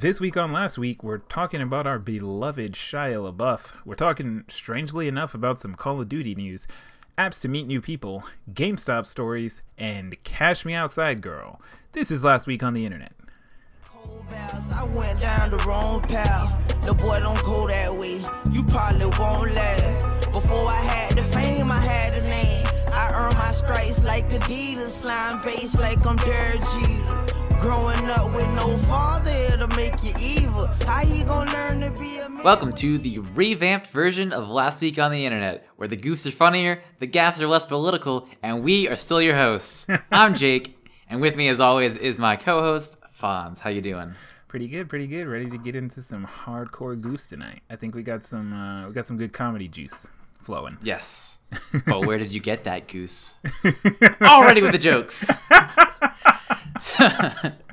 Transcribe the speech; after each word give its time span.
This 0.00 0.18
week 0.18 0.36
on 0.36 0.50
Last 0.50 0.76
Week, 0.76 1.04
we're 1.04 1.18
talking 1.18 1.60
about 1.60 1.86
our 1.86 2.00
beloved 2.00 2.72
Shia 2.72 3.32
LaBeouf. 3.32 3.74
We're 3.84 3.94
talking, 3.94 4.42
strangely 4.48 5.06
enough, 5.06 5.34
about 5.34 5.60
some 5.60 5.76
Call 5.76 6.00
of 6.00 6.08
Duty 6.08 6.34
news, 6.34 6.66
apps 7.16 7.40
to 7.42 7.48
meet 7.48 7.68
new 7.68 7.80
people, 7.80 8.24
GameStop 8.52 9.06
stories, 9.06 9.62
and 9.78 10.20
Cash 10.24 10.64
Me 10.64 10.74
Outside 10.74 11.20
Girl. 11.20 11.60
This 11.92 12.10
is 12.10 12.24
Last 12.24 12.48
Week 12.48 12.64
on 12.64 12.74
the 12.74 12.84
Internet. 12.84 13.12
I 14.74 14.82
went 14.92 15.20
down 15.20 15.50
the 15.50 15.58
wrong 15.58 16.02
path. 16.02 16.50
The 16.84 16.92
boy 16.94 17.20
don't 17.20 17.40
go 17.44 17.68
that 17.68 17.94
way. 17.94 18.20
You 18.50 18.64
probably 18.64 19.06
won't. 19.16 19.54
Before 20.32 20.66
I 20.66 20.82
had 20.82 21.16
the 21.16 21.22
fame, 21.22 21.70
I 21.70 21.78
had 21.78 22.20
name. 22.24 22.66
I 22.92 23.12
earned 23.14 23.36
my 23.36 23.52
stripes 23.52 24.02
like 24.02 24.24
Adidas, 24.24 24.88
slime 24.88 25.40
like 25.78 26.04
I'm 26.04 26.16
Derek 26.16 26.58
Jeter. 26.72 27.23
Growing 27.64 28.10
up 28.10 28.30
with 28.34 28.46
no 28.50 28.76
father, 28.76 29.30
it'll 29.30 29.68
make 29.68 29.94
you 30.04 30.12
evil. 30.20 30.66
How 30.84 31.00
you 31.00 31.24
gonna 31.24 31.50
learn 31.50 31.80
to 31.80 31.90
be 31.98 32.18
a 32.18 32.28
man? 32.28 32.44
Welcome 32.44 32.74
to 32.74 32.98
the 32.98 33.20
revamped 33.20 33.86
version 33.86 34.34
of 34.34 34.50
Last 34.50 34.82
Week 34.82 34.98
on 34.98 35.10
the 35.10 35.24
Internet, 35.24 35.66
where 35.76 35.88
the 35.88 35.96
goofs 35.96 36.26
are 36.26 36.30
funnier, 36.30 36.82
the 36.98 37.06
gaffs 37.06 37.40
are 37.40 37.46
less 37.46 37.64
political, 37.64 38.28
and 38.42 38.62
we 38.62 38.86
are 38.86 38.96
still 38.96 39.22
your 39.22 39.34
hosts. 39.34 39.86
I'm 40.12 40.34
Jake, 40.34 40.76
and 41.08 41.22
with 41.22 41.36
me, 41.36 41.48
as 41.48 41.58
always, 41.58 41.96
is 41.96 42.18
my 42.18 42.36
co-host 42.36 42.98
Fonz. 43.18 43.60
How 43.60 43.70
you 43.70 43.80
doing? 43.80 44.12
Pretty 44.46 44.68
good, 44.68 44.90
pretty 44.90 45.06
good. 45.06 45.26
Ready 45.26 45.48
to 45.48 45.56
get 45.56 45.74
into 45.74 46.02
some 46.02 46.26
hardcore 46.26 47.00
goose 47.00 47.26
tonight. 47.26 47.62
I 47.70 47.76
think 47.76 47.94
we 47.94 48.02
got 48.02 48.24
some 48.24 48.52
uh, 48.52 48.86
we 48.88 48.92
got 48.92 49.06
some 49.06 49.16
good 49.16 49.32
comedy 49.32 49.68
juice 49.68 50.06
flowing. 50.42 50.76
Yes. 50.82 51.38
Oh, 51.86 52.06
where 52.06 52.18
did 52.18 52.32
you 52.32 52.40
get 52.40 52.64
that 52.64 52.88
goose? 52.88 53.36
Already 54.20 54.60
with 54.60 54.72
the 54.72 54.78
jokes. 54.78 55.30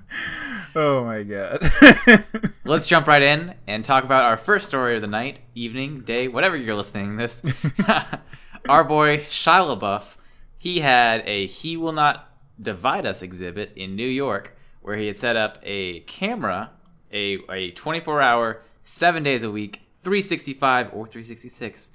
Oh 0.74 1.04
my 1.04 1.24
god. 1.24 1.70
Let's 2.66 2.88
jump 2.88 3.08
right 3.08 3.22
in 3.22 3.56
and 3.68 3.84
talk 3.84 4.06
about 4.06 4.24
our 4.24 4.38
first 4.38 4.68
story 4.68 4.96
of 4.96 5.02
the 5.02 5.08
night, 5.08 5.42
evening, 5.54 6.02
day, 6.02 6.30
whatever 6.30 6.56
you're 6.56 6.76
listening 6.76 7.18
to 7.18 7.24
this. 7.24 7.42
our 8.70 8.86
boy 8.86 9.26
Shia 9.26 9.78
LaBeouf, 9.78 10.16
he 10.58 10.80
had 10.80 11.24
a 11.26 11.48
"He 11.48 11.76
Will 11.76 11.92
Not 11.92 12.30
Divide 12.62 13.06
Us" 13.06 13.22
exhibit 13.22 13.74
in 13.76 13.98
New 13.98 14.08
York, 14.08 14.56
where 14.82 14.96
he 14.96 15.08
had 15.08 15.20
set 15.20 15.36
up 15.36 15.58
a 15.62 16.02
camera, 16.02 16.72
a 17.12 17.34
a 17.50 17.72
24-hour, 17.74 18.62
seven 18.84 19.24
days 19.24 19.44
a 19.44 19.52
week, 19.52 19.82
365 19.98 20.94
or 20.94 21.06
366 21.06 21.92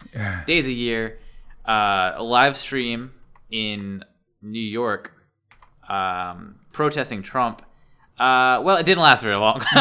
days 0.47 0.67
a 0.67 0.73
year, 0.73 1.19
uh, 1.67 2.13
a 2.17 2.23
live 2.23 2.57
stream 2.57 3.13
in 3.51 4.05
New 4.43 4.59
York, 4.61 5.15
um, 5.89 6.57
protesting 6.77 7.23
Trump. 7.23 7.63
Uh, 8.19 8.61
well, 8.63 8.77
it 8.77 8.85
didn't 8.85 9.03
last 9.03 9.23
very 9.23 9.37
long. 9.37 9.61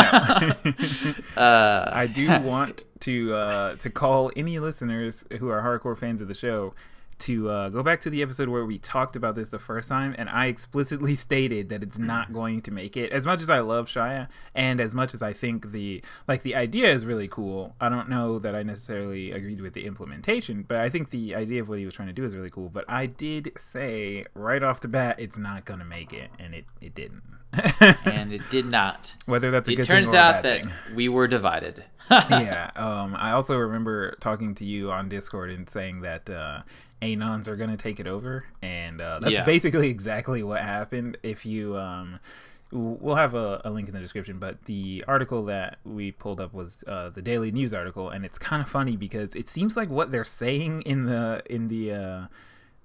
uh, 1.38 1.90
I 1.92 2.08
do 2.08 2.40
want 2.40 2.86
to 3.02 3.34
uh, 3.34 3.76
to 3.76 3.90
call 3.90 4.32
any 4.36 4.60
listeners 4.60 5.26
who 5.40 5.50
are 5.50 5.62
hardcore 5.62 5.98
fans 5.98 6.22
of 6.22 6.30
the 6.30 6.34
show 6.34 6.74
to 7.20 7.50
uh, 7.50 7.70
go 7.70 7.82
back 7.84 8.02
to 8.02 8.10
the 8.10 8.22
episode 8.22 8.50
where 8.50 8.66
we 8.66 8.78
talked 8.78 9.16
about 9.16 9.36
this 9.36 9.50
the 9.50 9.60
first 9.60 9.90
time, 9.90 10.16
and 10.18 10.30
I 10.30 10.48
explicitly 10.48 11.16
stated 11.16 11.70
that 11.70 11.84
it's 11.84 11.98
not 11.98 12.34
going 12.34 12.62
to 12.64 12.72
make 12.72 12.98
it. 12.98 13.12
As 13.12 13.26
much 13.26 13.42
as 13.42 13.50
I 13.50 13.60
love 13.60 13.88
Shia, 13.88 14.28
and 14.54 14.80
as 14.80 14.94
much 14.94 15.14
as 15.14 15.22
I 15.22 15.34
think 15.34 15.72
the 15.72 16.04
like 16.28 16.44
the 16.44 16.56
idea 16.56 16.92
is 16.92 17.06
really 17.06 17.28
cool, 17.28 17.76
I 17.80 17.90
don't 17.90 18.10
know 18.10 18.40
that 18.40 18.56
I 18.56 18.64
necessarily 18.64 19.32
agreed 19.32 19.62
with 19.62 19.74
the 19.74 19.86
implementation. 19.86 20.64
But 20.64 20.78
I 20.78 20.90
think 20.90 21.10
the 21.10 21.36
idea 21.36 21.62
of 21.62 21.70
what 21.70 21.80
he 21.80 21.86
was 21.86 21.96
trying 21.96 22.08
to 22.10 22.14
do 22.14 22.26
is 22.26 22.36
really 22.36 22.50
cool. 22.50 22.70
But 22.70 22.86
I 22.88 23.06
did 23.06 23.52
say 23.58 24.26
right 24.34 24.64
off 24.64 24.82
the 24.82 24.88
bat, 24.88 25.20
it's 25.20 25.38
not 25.38 25.66
going 25.66 25.80
to 25.80 25.86
make 25.86 26.14
it, 26.14 26.32
and 26.40 26.54
it 26.54 26.66
it 26.82 26.96
didn't. 26.96 27.24
and 28.06 28.34
it 28.34 28.42
did 28.50 28.66
not. 28.66 29.16
Whether 29.26 29.52
that's 29.52 29.68
a 29.70 29.72
It 29.72 29.76
good 29.76 29.88
thing 29.88 30.06
or 30.06 30.10
a 30.10 30.12
bad 30.12 30.44
thing. 30.44 30.52
It 30.52 30.64
turns 30.64 30.68
out 30.68 30.88
that 30.88 30.96
we 30.96 31.10
were 31.10 31.28
divided. 31.28 31.86
yeah. 32.12 32.72
Um, 32.76 33.16
I 33.18 33.32
also 33.32 33.58
remember 33.58 34.16
talking 34.20 34.54
to 34.56 34.66
you 34.66 34.92
on 34.92 35.10
Discord 35.10 35.50
and 35.50 35.70
saying 35.70 36.02
that 36.02 36.30
uh, 36.30 36.62
Anons 37.02 37.48
are 37.48 37.56
going 37.56 37.70
to 37.70 37.78
take 37.78 38.00
it 38.00 38.08
over, 38.08 38.46
and 38.62 39.02
uh, 39.02 39.20
that's 39.20 39.34
Yeah. 39.34 39.44
basically 39.46 39.90
exactly 39.98 40.42
what 40.44 40.62
happened. 40.62 41.18
If 41.24 41.46
you, 41.46 41.78
um, 41.78 42.20
we'll 42.72 43.16
have 43.16 43.34
a, 43.36 43.62
a 43.66 43.70
link 43.70 43.88
in 43.88 43.94
the 43.94 44.00
description, 44.00 44.40
but 44.40 44.66
the 44.66 45.04
article 45.08 45.46
that 45.46 45.78
we 45.86 46.12
pulled 46.12 46.40
up 46.42 46.54
was 46.54 46.84
uh, 46.88 47.10
the 47.10 47.22
Daily 47.22 47.52
News 47.52 47.74
article, 47.74 48.10
and 48.10 48.26
it's 48.26 48.38
kind 48.40 48.62
of 48.62 48.68
funny 48.70 48.96
because 48.98 49.36
it 49.36 49.50
seems 49.50 49.76
like 49.78 49.90
what 49.90 50.12
they're 50.12 50.24
saying 50.24 50.82
in 50.84 51.06
the 51.06 51.44
in 51.50 51.68
the 51.68 51.92
uh, 51.94 52.22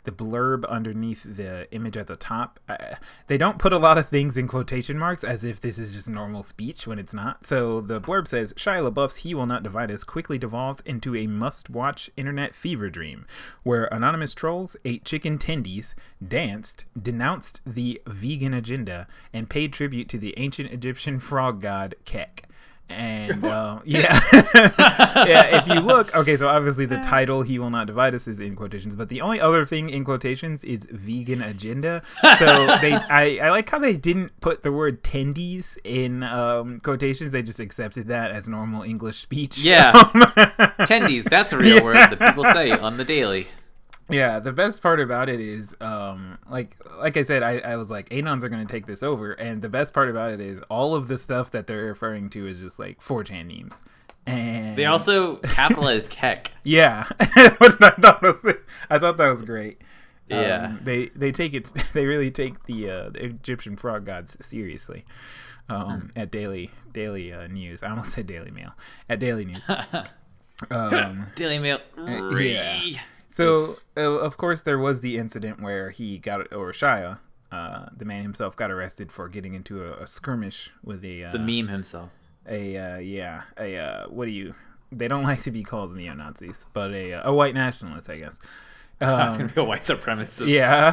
the 0.04 0.12
blurb 0.12 0.68
underneath 0.68 1.22
the 1.24 1.72
image 1.72 1.96
at 1.96 2.06
the 2.06 2.16
top, 2.16 2.60
uh, 2.68 2.96
they 3.26 3.38
don't 3.38 3.58
put 3.58 3.72
a 3.72 3.78
lot 3.78 3.98
of 3.98 4.08
things 4.08 4.36
in 4.36 4.48
quotation 4.48 4.98
marks 4.98 5.24
as 5.24 5.44
if 5.44 5.60
this 5.60 5.78
is 5.78 5.92
just 5.92 6.08
normal 6.08 6.42
speech 6.42 6.86
when 6.86 6.98
it's 6.98 7.12
not. 7.12 7.46
So 7.46 7.80
the 7.80 8.00
blurb 8.00 8.26
says 8.26 8.52
Shia 8.54 8.90
LaBeouf's 8.90 9.16
He 9.16 9.34
Will 9.34 9.46
Not 9.46 9.62
Divide 9.62 9.90
Us 9.90 10.04
quickly 10.04 10.38
devolved 10.38 10.86
into 10.86 11.16
a 11.16 11.26
must 11.26 11.70
watch 11.70 12.10
internet 12.16 12.54
fever 12.54 12.90
dream 12.90 13.26
where 13.62 13.84
anonymous 13.86 14.34
trolls 14.34 14.76
ate 14.84 15.04
chicken 15.04 15.38
tendies, 15.38 15.94
danced, 16.26 16.84
denounced 17.00 17.60
the 17.66 18.00
vegan 18.06 18.54
agenda, 18.54 19.06
and 19.32 19.50
paid 19.50 19.72
tribute 19.72 20.08
to 20.08 20.18
the 20.18 20.34
ancient 20.36 20.72
Egyptian 20.72 21.20
frog 21.20 21.60
god 21.60 21.94
Kek. 22.04 22.49
And 22.90 23.44
uh, 23.44 23.80
yeah, 23.84 24.18
yeah. 24.34 25.58
If 25.58 25.68
you 25.68 25.74
look, 25.74 26.14
okay, 26.14 26.36
so 26.36 26.48
obviously 26.48 26.86
the 26.86 26.98
title 26.98 27.42
"He 27.42 27.58
Will 27.58 27.70
Not 27.70 27.86
Divide 27.86 28.14
Us" 28.14 28.26
is 28.26 28.40
in 28.40 28.56
quotations, 28.56 28.96
but 28.96 29.08
the 29.08 29.20
only 29.20 29.40
other 29.40 29.64
thing 29.64 29.90
in 29.90 30.04
quotations 30.04 30.64
is 30.64 30.86
"vegan 30.90 31.40
agenda." 31.40 32.02
So 32.38 32.66
they, 32.80 32.92
I, 32.92 33.38
I 33.46 33.50
like 33.50 33.70
how 33.70 33.78
they 33.78 33.96
didn't 33.96 34.38
put 34.40 34.62
the 34.62 34.72
word 34.72 35.02
"tendies" 35.02 35.78
in 35.84 36.22
um, 36.24 36.80
quotations. 36.80 37.32
They 37.32 37.42
just 37.42 37.60
accepted 37.60 38.08
that 38.08 38.32
as 38.32 38.48
normal 38.48 38.82
English 38.82 39.20
speech. 39.20 39.58
Yeah. 39.58 39.92
Um, 39.94 40.22
Tendies, 40.80 41.24
that's 41.24 41.52
a 41.52 41.58
real 41.58 41.84
word 41.84 41.96
that 41.96 42.18
people 42.18 42.44
say 42.44 42.70
on 42.70 42.96
the 42.96 43.04
daily. 43.04 43.46
Yeah, 44.10 44.38
the 44.38 44.52
best 44.52 44.82
part 44.82 45.00
about 45.00 45.28
it 45.28 45.40
is, 45.40 45.74
um, 45.80 46.38
like, 46.50 46.76
like 46.98 47.16
I 47.16 47.22
said, 47.24 47.42
I, 47.42 47.58
I 47.58 47.76
was 47.76 47.90
like, 47.90 48.08
Anons 48.10 48.42
are 48.42 48.48
going 48.48 48.66
to 48.66 48.70
take 48.72 48.86
this 48.86 49.02
over, 49.02 49.32
and 49.32 49.62
the 49.62 49.68
best 49.68 49.92
part 49.94 50.08
about 50.08 50.32
it 50.32 50.40
is 50.40 50.60
all 50.68 50.94
of 50.94 51.08
the 51.08 51.16
stuff 51.18 51.50
that 51.52 51.66
they're 51.66 51.84
referring 51.86 52.28
to 52.30 52.46
is 52.46 52.60
just 52.60 52.78
like 52.78 53.00
4chan 53.00 53.46
memes, 53.46 53.74
and 54.26 54.76
They 54.76 54.86
also 54.86 55.36
capitalize 55.36 56.06
Kek. 56.10 56.52
yeah, 56.64 57.04
which 57.58 57.74
I 57.80 57.90
thought 57.98 58.22
was, 58.22 58.54
I 58.90 58.98
thought 58.98 59.16
that 59.16 59.28
was 59.32 59.42
great. 59.42 59.80
Yeah. 60.28 60.66
Um, 60.66 60.80
they 60.84 61.06
they 61.16 61.32
take 61.32 61.54
it, 61.54 61.72
they 61.92 62.06
really 62.06 62.30
take 62.30 62.64
the, 62.66 62.88
uh, 62.88 63.10
the 63.10 63.24
Egyptian 63.24 63.76
frog 63.76 64.04
gods 64.06 64.36
seriously. 64.40 65.04
Um, 65.68 66.10
at 66.16 66.30
daily 66.32 66.70
daily 66.92 67.32
uh, 67.32 67.46
news, 67.46 67.82
I 67.84 67.90
almost 67.90 68.12
said 68.12 68.26
Daily 68.26 68.50
Mail. 68.50 68.72
At 69.08 69.20
Daily 69.20 69.44
News, 69.44 69.68
um, 70.70 71.26
Daily 71.36 71.58
Mail. 71.58 71.78
yeah. 71.96 72.80
So, 73.30 73.78
uh, 73.96 74.18
of 74.18 74.36
course, 74.36 74.62
there 74.62 74.78
was 74.78 75.00
the 75.00 75.16
incident 75.16 75.60
where 75.62 75.90
he 75.90 76.18
got, 76.18 76.52
or 76.52 76.72
Shia, 76.72 77.18
uh, 77.52 77.86
the 77.96 78.04
man 78.04 78.22
himself, 78.22 78.56
got 78.56 78.70
arrested 78.70 79.12
for 79.12 79.28
getting 79.28 79.54
into 79.54 79.82
a, 79.84 80.02
a 80.02 80.06
skirmish 80.06 80.70
with 80.84 81.04
a, 81.04 81.24
uh, 81.24 81.32
The 81.32 81.38
meme 81.38 81.68
himself. 81.68 82.10
a, 82.48 82.76
uh, 82.76 82.98
yeah, 82.98 83.42
a, 83.58 83.76
uh, 83.76 84.06
what 84.08 84.24
do 84.26 84.30
you, 84.32 84.54
they 84.92 85.08
don't 85.08 85.22
like 85.30 85.42
to 85.42 85.50
be 85.50 85.62
called 85.62 85.94
neo 85.94 86.14
Nazis, 86.14 86.66
but 86.72 86.92
a, 86.92 87.12
a 87.28 87.32
white 87.32 87.54
nationalist, 87.54 88.08
I 88.10 88.18
guess. 88.18 88.38
Um, 89.02 89.30
gonna 89.30 89.44
be 89.48 89.58
a 89.58 89.64
white 89.64 89.84
supremacist. 89.84 90.46
yeah 90.46 90.90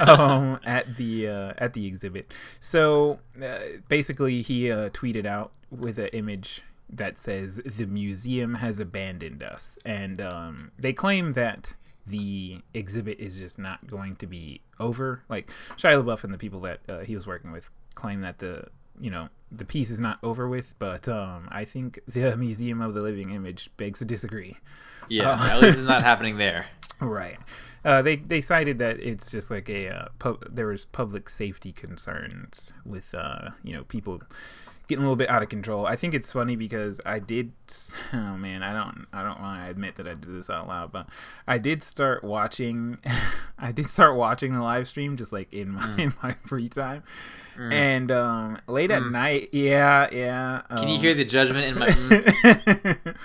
um 0.08 0.58
at 0.64 0.96
the 0.96 1.28
uh 1.28 1.52
at 1.58 1.74
the 1.74 1.84
exhibit 1.86 2.32
so 2.58 3.18
uh, 3.38 3.58
basically 3.86 4.40
he 4.40 4.70
uh 4.70 4.88
tweeted 4.88 5.26
out 5.26 5.52
with 5.70 5.98
an 5.98 6.06
image 6.14 6.62
that 6.96 7.18
says 7.18 7.60
the 7.64 7.86
museum 7.86 8.54
has 8.56 8.78
abandoned 8.78 9.42
us 9.42 9.78
and 9.84 10.20
um 10.20 10.70
they 10.78 10.92
claim 10.92 11.32
that 11.34 11.74
the 12.06 12.60
exhibit 12.74 13.18
is 13.18 13.38
just 13.38 13.58
not 13.58 13.86
going 13.86 14.14
to 14.16 14.26
be 14.26 14.60
over 14.78 15.22
like 15.28 15.50
Shia 15.78 16.02
LaBeouf 16.02 16.22
and 16.24 16.32
the 16.34 16.38
people 16.38 16.60
that 16.60 16.80
uh, 16.88 16.98
he 17.00 17.14
was 17.16 17.26
working 17.26 17.50
with 17.50 17.70
claim 17.94 18.20
that 18.22 18.38
the 18.38 18.66
you 18.98 19.10
know 19.10 19.28
the 19.50 19.64
piece 19.64 19.90
is 19.90 19.98
not 19.98 20.18
over 20.22 20.48
with 20.48 20.74
but 20.78 21.08
um 21.08 21.48
i 21.50 21.64
think 21.64 21.98
the 22.06 22.36
museum 22.46 22.80
of 22.80 22.94
the 22.94 23.00
living 23.02 23.30
image 23.30 23.70
begs 23.76 23.98
to 24.00 24.04
disagree 24.04 24.56
Yeah. 25.08 25.30
Uh, 25.30 25.48
At 25.56 25.60
least 25.62 25.78
it's 25.78 25.86
not 25.88 26.02
happening 26.10 26.38
there. 26.38 26.66
Right. 27.00 27.38
Uh, 27.84 28.00
they 28.00 28.16
they 28.16 28.40
cited 28.40 28.78
that 28.78 28.98
it's 29.00 29.30
just 29.30 29.50
like 29.50 29.68
a 29.68 29.88
uh, 29.88 30.08
pub- 30.18 30.46
there 30.54 30.68
was 30.68 30.86
public 30.86 31.28
safety 31.28 31.72
concerns 31.72 32.72
with 32.86 33.14
uh, 33.14 33.50
you 33.62 33.74
know 33.74 33.84
people 33.84 34.22
getting 34.88 35.02
a 35.02 35.06
little 35.06 35.16
bit 35.16 35.28
out 35.28 35.42
of 35.42 35.48
control. 35.48 35.86
I 35.86 35.96
think 35.96 36.14
it's 36.14 36.32
funny 36.32 36.56
because 36.56 37.00
I 37.06 37.18
did 37.18 37.52
oh 38.12 38.36
man, 38.36 38.62
I 38.62 38.72
don't 38.72 39.06
I 39.12 39.22
don't 39.22 39.40
want 39.40 39.64
to 39.64 39.70
admit 39.70 39.96
that 39.96 40.06
I 40.06 40.14
did 40.14 40.34
this 40.34 40.50
out 40.50 40.68
loud, 40.68 40.92
but 40.92 41.08
I 41.46 41.58
did 41.58 41.82
start 41.82 42.22
watching 42.22 42.98
I 43.58 43.72
did 43.72 43.90
start 43.90 44.16
watching 44.16 44.52
the 44.52 44.62
live 44.62 44.88
stream 44.88 45.16
just 45.16 45.32
like 45.32 45.52
in 45.52 45.70
my 45.70 45.96
in 45.98 46.14
my 46.22 46.36
free 46.44 46.68
time. 46.68 47.02
And 47.56 48.10
um 48.10 48.60
late 48.66 48.90
at 48.90 49.04
night, 49.04 49.50
yeah, 49.52 50.08
yeah. 50.10 50.62
Can 50.76 50.88
you 50.88 50.96
um, 50.96 51.00
hear 51.00 51.14
the 51.14 51.24
judgment 51.24 51.66
in 51.66 51.78
my? 51.78 51.86
Mm. 51.86 53.16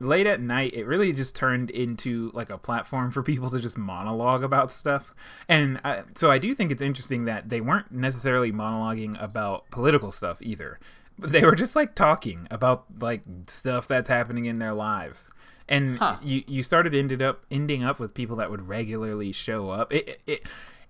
late 0.00 0.26
at 0.26 0.40
night 0.40 0.72
it 0.74 0.86
really 0.86 1.12
just 1.12 1.34
turned 1.34 1.70
into 1.70 2.30
like 2.32 2.50
a 2.50 2.58
platform 2.58 3.10
for 3.10 3.22
people 3.22 3.50
to 3.50 3.58
just 3.58 3.76
monologue 3.76 4.44
about 4.44 4.70
stuff 4.70 5.12
and 5.48 5.80
I, 5.84 6.04
so 6.14 6.30
i 6.30 6.38
do 6.38 6.54
think 6.54 6.70
it's 6.70 6.82
interesting 6.82 7.24
that 7.24 7.48
they 7.48 7.60
weren't 7.60 7.90
necessarily 7.90 8.52
monologuing 8.52 9.20
about 9.20 9.68
political 9.70 10.12
stuff 10.12 10.38
either 10.40 10.78
they 11.18 11.44
were 11.44 11.54
just 11.56 11.74
like 11.76 11.94
talking 11.94 12.46
about 12.50 12.84
like 13.00 13.22
stuff 13.46 13.88
that's 13.88 14.08
happening 14.08 14.46
in 14.46 14.58
their 14.58 14.72
lives 14.74 15.30
and 15.68 15.98
Huh. 15.98 16.16
you 16.22 16.44
you 16.46 16.62
started 16.62 16.94
ended 16.94 17.20
up 17.20 17.44
ending 17.50 17.84
up 17.84 17.98
with 17.98 18.14
people 18.14 18.36
that 18.36 18.50
would 18.50 18.68
regularly 18.68 19.32
show 19.32 19.70
up 19.70 19.92
it, 19.92 20.08
it, 20.08 20.20
it 20.26 20.42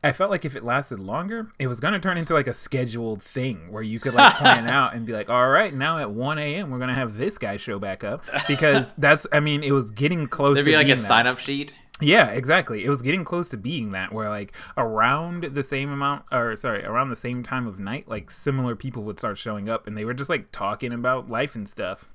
I 0.04 0.12
felt 0.12 0.30
like 0.30 0.44
if 0.44 0.54
it 0.54 0.62
lasted 0.62 1.00
longer, 1.00 1.48
it 1.58 1.66
was 1.66 1.80
gonna 1.80 1.98
turn 1.98 2.18
into 2.18 2.32
like 2.32 2.46
a 2.46 2.54
scheduled 2.54 3.20
thing 3.20 3.72
where 3.72 3.82
you 3.82 3.98
could 3.98 4.14
like 4.14 4.36
plan 4.36 4.68
out 4.78 4.94
and 4.94 5.04
be 5.04 5.12
like, 5.12 5.28
"All 5.28 5.48
right, 5.48 5.74
now 5.74 5.98
at 5.98 6.12
one 6.12 6.38
a.m. 6.38 6.70
we're 6.70 6.78
gonna 6.78 6.94
have 6.94 7.16
this 7.16 7.36
guy 7.36 7.56
show 7.56 7.80
back 7.80 8.04
up," 8.04 8.22
because 8.46 8.92
that's, 8.96 9.26
I 9.32 9.40
mean, 9.40 9.64
it 9.64 9.72
was 9.72 9.90
getting 9.90 10.28
close. 10.28 10.54
There'd 10.54 10.66
to 10.66 10.70
be 10.70 10.76
like 10.76 10.86
a 10.86 10.94
that. 10.94 10.98
sign 10.98 11.26
up 11.26 11.38
sheet. 11.38 11.80
Yeah, 12.00 12.30
exactly. 12.30 12.84
It 12.84 12.90
was 12.90 13.02
getting 13.02 13.24
close 13.24 13.48
to 13.48 13.56
being 13.56 13.90
that 13.92 14.12
where 14.12 14.28
like 14.28 14.52
around 14.76 15.42
the 15.44 15.64
same 15.64 15.90
amount 15.90 16.24
or 16.30 16.54
sorry, 16.54 16.84
around 16.84 17.10
the 17.10 17.16
same 17.16 17.42
time 17.42 17.66
of 17.66 17.78
night, 17.78 18.08
like 18.08 18.30
similar 18.30 18.76
people 18.76 19.02
would 19.04 19.18
start 19.18 19.36
showing 19.38 19.68
up 19.68 19.86
and 19.86 19.96
they 19.98 20.04
were 20.04 20.14
just 20.14 20.30
like 20.30 20.52
talking 20.52 20.92
about 20.92 21.28
life 21.28 21.56
and 21.56 21.68
stuff. 21.68 22.12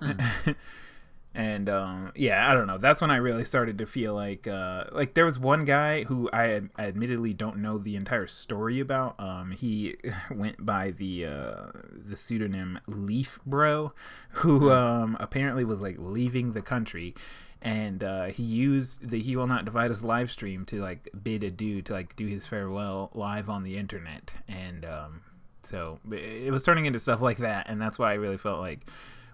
and 1.34 1.68
um 1.68 2.12
yeah, 2.14 2.50
I 2.50 2.54
don't 2.54 2.66
know. 2.66 2.76
That's 2.78 3.00
when 3.00 3.10
I 3.10 3.16
really 3.16 3.44
started 3.44 3.78
to 3.78 3.86
feel 3.86 4.14
like 4.14 4.46
uh 4.46 4.84
like 4.92 5.14
there 5.14 5.24
was 5.24 5.38
one 5.38 5.64
guy 5.64 6.04
who 6.04 6.28
I, 6.32 6.60
I 6.76 6.84
admittedly 6.86 7.32
don't 7.32 7.58
know 7.58 7.78
the 7.78 7.96
entire 7.96 8.26
story 8.26 8.78
about. 8.78 9.18
Um 9.18 9.52
he 9.52 9.96
went 10.30 10.66
by 10.66 10.90
the 10.90 11.24
uh 11.26 11.66
the 11.92 12.16
pseudonym 12.16 12.78
Leaf 12.86 13.40
Bro 13.46 13.94
who 14.30 14.70
um 14.70 15.16
apparently 15.18 15.64
was 15.64 15.80
like 15.80 15.96
leaving 15.98 16.52
the 16.52 16.62
country 16.62 17.14
and 17.64 18.04
uh, 18.04 18.24
he 18.26 18.42
used 18.44 19.08
the 19.10 19.18
"He 19.20 19.34
Will 19.34 19.46
Not 19.48 19.64
Divide 19.64 19.90
Us" 19.90 20.04
live 20.04 20.30
stream 20.30 20.64
to 20.66 20.80
like 20.80 21.08
bid 21.22 21.42
adieu 21.42 21.82
to 21.82 21.92
like 21.92 22.14
do 22.14 22.26
his 22.26 22.46
farewell 22.46 23.10
live 23.14 23.48
on 23.48 23.64
the 23.64 23.76
internet, 23.78 24.32
and 24.46 24.84
um, 24.84 25.22
so 25.62 25.98
it 26.12 26.52
was 26.52 26.62
turning 26.62 26.84
into 26.86 26.98
stuff 27.00 27.20
like 27.20 27.38
that, 27.38 27.68
and 27.68 27.80
that's 27.80 27.98
why 27.98 28.10
I 28.12 28.14
really 28.14 28.36
felt 28.38 28.60
like 28.60 28.80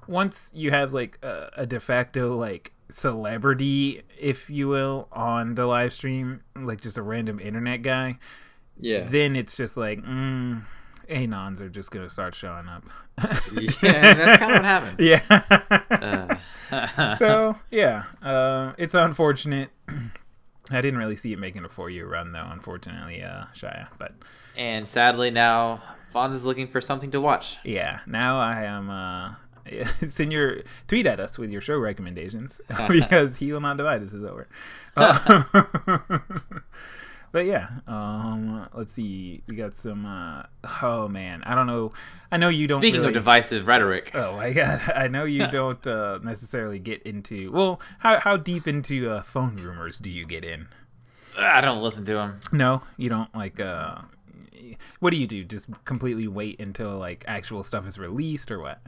once 0.06 0.50
you 0.55 0.71
have 0.71 0.94
like 0.94 1.19
a, 1.23 1.50
a 1.59 1.67
de 1.67 1.79
facto 1.81 2.35
like 2.37 2.73
celebrity, 2.88 4.03
if 4.19 4.49
you 4.49 4.69
will, 4.69 5.09
on 5.12 5.55
the 5.56 5.67
live 5.67 5.93
stream, 5.93 6.43
like 6.56 6.81
just 6.81 6.97
a 6.97 7.03
random 7.03 7.38
internet 7.41 7.83
guy, 7.83 8.19
Yeah. 8.79 9.05
then 9.05 9.37
it's 9.37 9.56
just 9.56 9.76
like. 9.76 10.00
Mm, 10.03 10.62
Anons 11.11 11.61
are 11.61 11.69
just 11.69 11.91
gonna 11.91 12.11
start 12.11 12.35
showing 12.35 12.69
up. 12.69 12.85
yeah, 13.53 14.15
that's 14.15 14.39
kind 14.39 14.53
of 14.53 14.59
what 14.59 14.65
happened. 14.65 15.01
yeah. 15.01 16.39
Uh, 16.71 17.17
so 17.17 17.57
yeah, 17.71 18.05
uh, 18.23 18.73
it's 18.79 18.95
unfortunate. 18.95 19.71
I 20.71 20.81
didn't 20.81 20.99
really 20.99 21.17
see 21.17 21.33
it 21.33 21.39
making 21.39 21.65
a 21.65 21.69
four-year 21.69 22.09
run 22.09 22.33
though, 22.33 22.49
unfortunately, 22.51 23.23
uh, 23.23 23.45
Shia. 23.55 23.89
But 23.99 24.12
and 24.57 24.89
sadly 24.89 25.31
now 25.31 25.83
Fonz 26.12 26.35
is 26.35 26.45
looking 26.47 26.69
for 26.69 26.81
something 26.81 27.11
to 27.11 27.21
watch. 27.21 27.59
yeah, 27.65 28.01
now 28.07 28.41
I 28.41 28.62
am. 28.65 28.91
Uh, 28.91 29.35
send 30.09 30.33
your 30.33 30.62
tweet 30.89 31.07
at 31.07 31.21
us 31.21 31.39
with 31.39 31.51
your 31.51 31.61
show 31.61 31.79
recommendations 31.79 32.61
because 32.89 33.37
he 33.37 33.53
will 33.53 33.61
not 33.61 33.77
divide. 33.77 34.03
This 34.03 34.12
is 34.12 34.25
over. 34.25 34.49
Uh, 34.97 35.43
but 37.32 37.47
yeah, 37.47 37.69
um, 37.87 38.69
let's 38.75 38.93
see. 38.93 39.43
We 39.47 39.56
got 39.56 39.75
some. 39.75 40.05
Uh, 40.05 40.43
oh 40.82 41.09
man, 41.09 41.43
I 41.44 41.55
don't 41.55 41.67
know. 41.67 41.93
I 42.32 42.37
know 42.37 42.49
you 42.49 42.67
don't. 42.67 42.81
Speaking 42.81 43.00
really... 43.00 43.09
of 43.09 43.15
divisive 43.15 43.67
rhetoric, 43.67 44.11
Oh 44.15 44.37
my 44.37 44.53
god! 44.53 44.81
I 44.94 45.09
know 45.09 45.25
you 45.25 45.47
don't 45.50 45.85
uh, 45.87 46.19
necessarily 46.23 46.79
get 46.79 47.03
into. 47.05 47.53
Well, 47.53 47.81
how 48.00 48.19
how 48.19 48.37
deep 48.37 48.67
into 48.67 49.11
uh, 49.11 49.23
phone 49.23 49.56
rumors 49.56 49.99
do 49.99 50.11
you 50.11 50.27
get 50.27 50.44
in? 50.44 50.69
I 51.38 51.61
don't 51.61 51.82
listen 51.82 52.05
to 52.06 52.19
him. 52.19 52.41
No, 52.53 52.82
you 52.97 53.09
don't 53.09 53.35
like. 53.35 53.61
Uh, 53.61 54.03
what 54.99 55.11
do 55.11 55.17
you 55.17 55.26
do? 55.26 55.44
Just 55.44 55.69
completely 55.85 56.26
wait 56.26 56.61
until 56.61 56.99
like 56.99 57.25
actual 57.29 57.62
stuff 57.62 57.87
is 57.87 57.99
released, 57.99 58.50
or 58.50 58.61
what? 58.61 58.81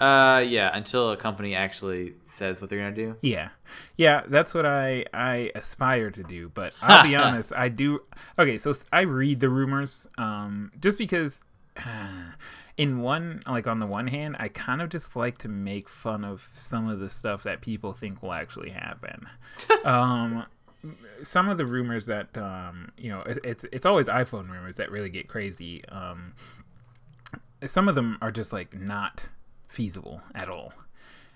Uh, 0.00 0.40
yeah, 0.40 0.70
until 0.76 1.10
a 1.12 1.16
company 1.16 1.54
actually 1.54 2.12
says 2.24 2.60
what 2.60 2.68
they're 2.68 2.80
gonna 2.80 2.94
do. 2.94 3.16
Yeah, 3.20 3.50
yeah, 3.96 4.22
that's 4.26 4.52
what 4.52 4.66
I 4.66 5.04
I 5.14 5.52
aspire 5.54 6.10
to 6.10 6.22
do. 6.22 6.50
But 6.52 6.74
I'll 6.82 7.04
be 7.04 7.14
honest, 7.14 7.52
I 7.54 7.68
do. 7.68 8.00
Okay, 8.38 8.58
so 8.58 8.74
I 8.92 9.02
read 9.02 9.40
the 9.40 9.48
rumors, 9.48 10.06
um, 10.18 10.72
just 10.80 10.98
because. 10.98 11.42
in 12.76 13.00
one 13.00 13.40
like 13.46 13.68
on 13.68 13.78
the 13.78 13.86
one 13.86 14.08
hand 14.08 14.34
i 14.40 14.48
kind 14.48 14.82
of 14.82 14.88
just 14.88 15.14
like 15.14 15.38
to 15.38 15.46
make 15.46 15.88
fun 15.88 16.24
of 16.24 16.48
some 16.52 16.88
of 16.88 16.98
the 16.98 17.08
stuff 17.08 17.44
that 17.44 17.60
people 17.60 17.92
think 17.92 18.20
will 18.20 18.32
actually 18.32 18.70
happen 18.70 19.28
um 19.84 20.44
some 21.22 21.48
of 21.48 21.56
the 21.56 21.64
rumors 21.64 22.06
that 22.06 22.36
um 22.36 22.90
you 22.98 23.08
know 23.08 23.20
it, 23.20 23.38
it's 23.44 23.64
it's 23.70 23.86
always 23.86 24.08
iphone 24.08 24.50
rumors 24.50 24.74
that 24.74 24.90
really 24.90 25.08
get 25.08 25.28
crazy 25.28 25.84
um 25.88 26.34
some 27.64 27.88
of 27.88 27.94
them 27.94 28.18
are 28.20 28.32
just 28.32 28.52
like 28.52 28.74
not 28.74 29.26
feasible 29.68 30.22
at 30.34 30.48
all. 30.48 30.72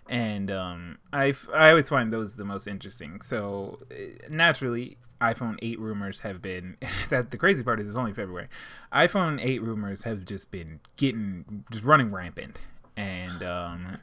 And 0.08 0.50
um 0.50 0.98
i 1.12 1.34
i 1.54 1.70
always 1.70 1.88
find 1.88 2.12
those 2.12 2.36
the 2.36 2.44
most 2.44 2.66
interesting. 2.66 3.20
So 3.20 3.78
eh, 3.90 4.26
naturally 4.30 4.96
iphone 5.20 5.58
8 5.60 5.80
rumors 5.80 6.20
have 6.20 6.40
been 6.40 6.76
that 7.10 7.30
the 7.30 7.36
crazy 7.36 7.62
part 7.62 7.80
is 7.80 7.88
it's 7.88 7.96
only 7.96 8.12
february. 8.12 8.48
iphone 8.92 9.44
8 9.44 9.62
rumors 9.62 10.04
have 10.04 10.24
just 10.24 10.50
been 10.50 10.80
getting 10.96 11.64
just 11.70 11.84
running 11.84 12.10
rampant. 12.10 12.58
And 12.96 13.42
um 13.42 13.98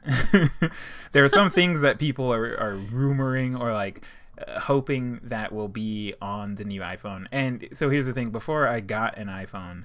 there 1.12 1.24
are 1.24 1.28
some 1.28 1.50
things 1.50 1.80
that 1.80 1.98
people 1.98 2.32
are 2.32 2.58
are 2.58 2.76
rumoring 2.76 3.58
or 3.58 3.72
like 3.72 4.02
uh, 4.46 4.60
hoping 4.60 5.18
that 5.22 5.50
will 5.52 5.68
be 5.68 6.14
on 6.20 6.56
the 6.56 6.64
new 6.64 6.82
iphone. 6.82 7.26
And 7.32 7.68
so 7.72 7.88
here's 7.88 8.06
the 8.06 8.12
thing. 8.12 8.30
Before 8.30 8.68
i 8.68 8.80
got 8.80 9.18
an 9.18 9.28
iphone 9.28 9.84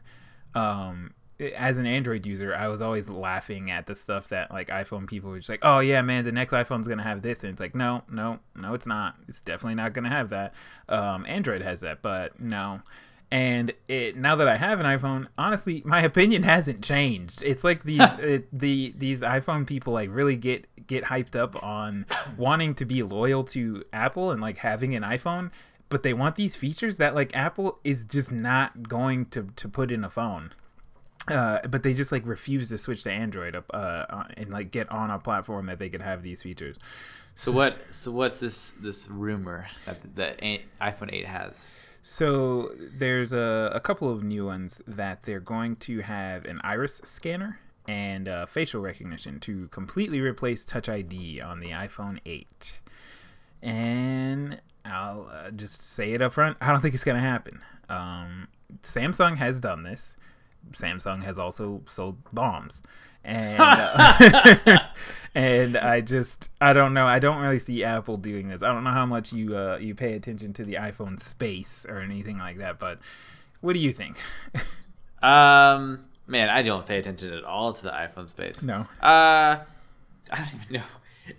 um 0.54 1.14
as 1.42 1.78
an 1.78 1.86
Android 1.86 2.26
user, 2.26 2.54
I 2.54 2.68
was 2.68 2.82
always 2.82 3.10
laughing 3.10 3.72
at 3.72 3.88
the 3.88 3.96
stuff 3.96 4.28
that 4.30 4.52
like 4.52 4.70
iPhone 4.70 5.08
people 5.08 5.32
were 5.32 5.38
just 5.38 5.50
like, 5.50 5.60
"Oh 5.64 5.80
yeah, 5.80 6.02
man, 6.02 6.24
the 6.24 6.32
next 6.32 6.52
iPhone's 6.52 6.88
gonna 6.88 7.04
have 7.04 7.22
this," 7.22 7.44
and 7.44 7.52
it's 7.52 7.60
like, 7.60 7.76
no, 7.76 8.04
no, 8.10 8.40
no, 8.56 8.74
it's 8.74 8.86
not. 8.86 9.16
It's 9.28 9.42
definitely 9.42 9.76
not 9.76 9.94
gonna 9.94 10.10
have 10.10 10.30
that. 10.30 10.54
Um, 10.88 11.26
Android 11.26 11.62
has 11.62 11.82
that, 11.82 12.02
but 12.02 12.40
no. 12.40 12.82
And 13.32 13.74
it 13.88 14.18
now 14.18 14.36
that 14.36 14.48
I 14.48 14.58
have 14.58 14.80
an 14.80 14.86
iPhone, 14.86 15.28
honestly, 15.38 15.82
my 15.86 16.02
opinion 16.04 16.44
hasn't 16.44 16.84
changed. 16.84 17.42
It's 17.44 17.64
like 17.64 17.84
these 17.84 18.02
it, 18.20 18.48
the 18.58 18.94
these 18.98 19.22
iPhone 19.22 19.66
people 19.66 19.94
like 19.94 20.10
really 20.12 20.36
get 20.36 20.68
get 20.86 21.06
hyped 21.06 21.36
up 21.36 21.62
on 21.64 22.06
wanting 22.38 22.76
to 22.76 22.86
be 22.86 23.02
loyal 23.02 23.44
to 23.46 23.84
Apple 23.94 24.32
and 24.32 24.42
like 24.42 24.58
having 24.58 24.94
an 24.96 25.04
iPhone, 25.04 25.50
but 25.90 26.04
they 26.04 26.14
want 26.14 26.36
these 26.36 26.56
features 26.56 26.98
that 26.98 27.16
like 27.16 27.36
Apple 27.36 27.80
is 27.84 28.04
just 28.06 28.32
not 28.32 28.88
going 28.88 29.26
to 29.28 29.48
to 29.56 29.68
put 29.68 29.92
in 29.92 30.04
a 30.04 30.10
phone 30.10 30.54
uh, 31.27 31.59
but 31.68 31.83
they 31.83 31.94
just 31.94 32.12
like 32.12 32.25
refuse 32.25 32.69
to 32.69 32.77
switch 32.77 33.03
to 33.03 33.12
Android 33.12 33.56
up 33.56 33.65
uh, 33.73 34.23
and 34.38 34.50
like 34.50 34.71
get 34.71 34.89
on 34.91 35.12
a 35.12 35.19
platform 35.19 35.68
that 35.68 35.79
they 35.79 35.89
could 35.89 36.01
have 36.01 36.23
these 36.23 36.42
features. 36.42 36.78
So 37.35 37.51
what? 37.51 37.80
So 37.92 38.11
what's 38.11 38.40
this 38.40 38.73
this 38.73 39.07
rumor 39.07 39.68
that 39.85 40.16
that 40.16 40.44
a- 40.44 40.66
iPhone 40.81 41.13
8 41.13 41.25
has? 41.25 41.68
So 42.04 42.71
there's 42.78 43.31
a, 43.31 43.71
a 43.73 43.80
couple 43.80 44.11
of 44.11 44.23
new 44.23 44.45
ones 44.47 44.81
that 44.87 45.23
they're 45.23 45.40
going 45.40 45.75
to 45.78 45.99
have 45.99 46.45
an 46.45 46.59
iris 46.63 46.99
scanner 47.04 47.59
and 47.87 48.28
uh, 48.28 48.45
facial 48.47 48.81
recognition 48.81 49.40
to 49.42 49.68
completely 49.68 50.19
replace 50.19 50.66
Touch 50.66 50.90
ID 50.90 51.42
on 51.42 51.59
the 51.59 51.69
iPhone 51.69 52.19
8. 52.25 52.80
And 53.61 54.61
I'll 54.83 55.30
uh, 55.31 55.51
just 55.51 55.83
say 55.83 56.13
it 56.13 56.21
up 56.21 56.33
front. 56.33 56.57
I 56.59 56.69
don't 56.69 56.81
think 56.81 56.95
it's 56.95 57.04
going 57.04 57.18
to 57.18 57.21
happen. 57.21 57.61
Um, 57.87 58.47
Samsung 58.83 59.37
has 59.37 59.59
done 59.59 59.83
this. 59.83 60.16
Samsung 60.71 61.23
has 61.23 61.37
also 61.37 61.81
sold 61.85 62.18
bombs. 62.33 62.81
And 63.23 63.57
uh, 63.61 64.80
and 65.35 65.77
I 65.77 66.01
just 66.01 66.49
I 66.59 66.73
don't 66.73 66.94
know 66.94 67.06
I 67.06 67.19
don't 67.19 67.41
really 67.41 67.59
see 67.59 67.83
Apple 67.83 68.18
doing 68.18 68.47
this. 68.47 68.63
I 68.63 68.68
don't 68.73 68.83
know 68.83 68.91
how 68.91 69.06
much 69.06 69.31
you 69.31 69.57
uh, 69.57 69.77
you 69.77 69.95
pay 69.95 70.13
attention 70.13 70.53
to 70.53 70.63
the 70.63 70.75
iPhone 70.75 71.19
space 71.19 71.85
or 71.87 71.99
anything 71.99 72.37
like 72.37 72.57
that, 72.57 72.80
but 72.80 72.99
what 73.61 73.73
do 73.73 73.80
you 73.80 73.94
think? 73.94 74.18
Um, 75.21 76.06
man, 76.25 76.49
I 76.49 76.63
don't 76.63 76.85
pay 76.85 76.97
attention 76.97 77.31
at 77.33 77.44
all 77.44 77.73
to 77.73 77.83
the 77.83 77.91
iPhone 77.91 78.27
space. 78.27 78.63
No. 78.63 78.87
Uh, 79.01 79.59
I 80.31 80.37
don't 80.37 80.47
even 80.63 80.77
know. 80.77 80.83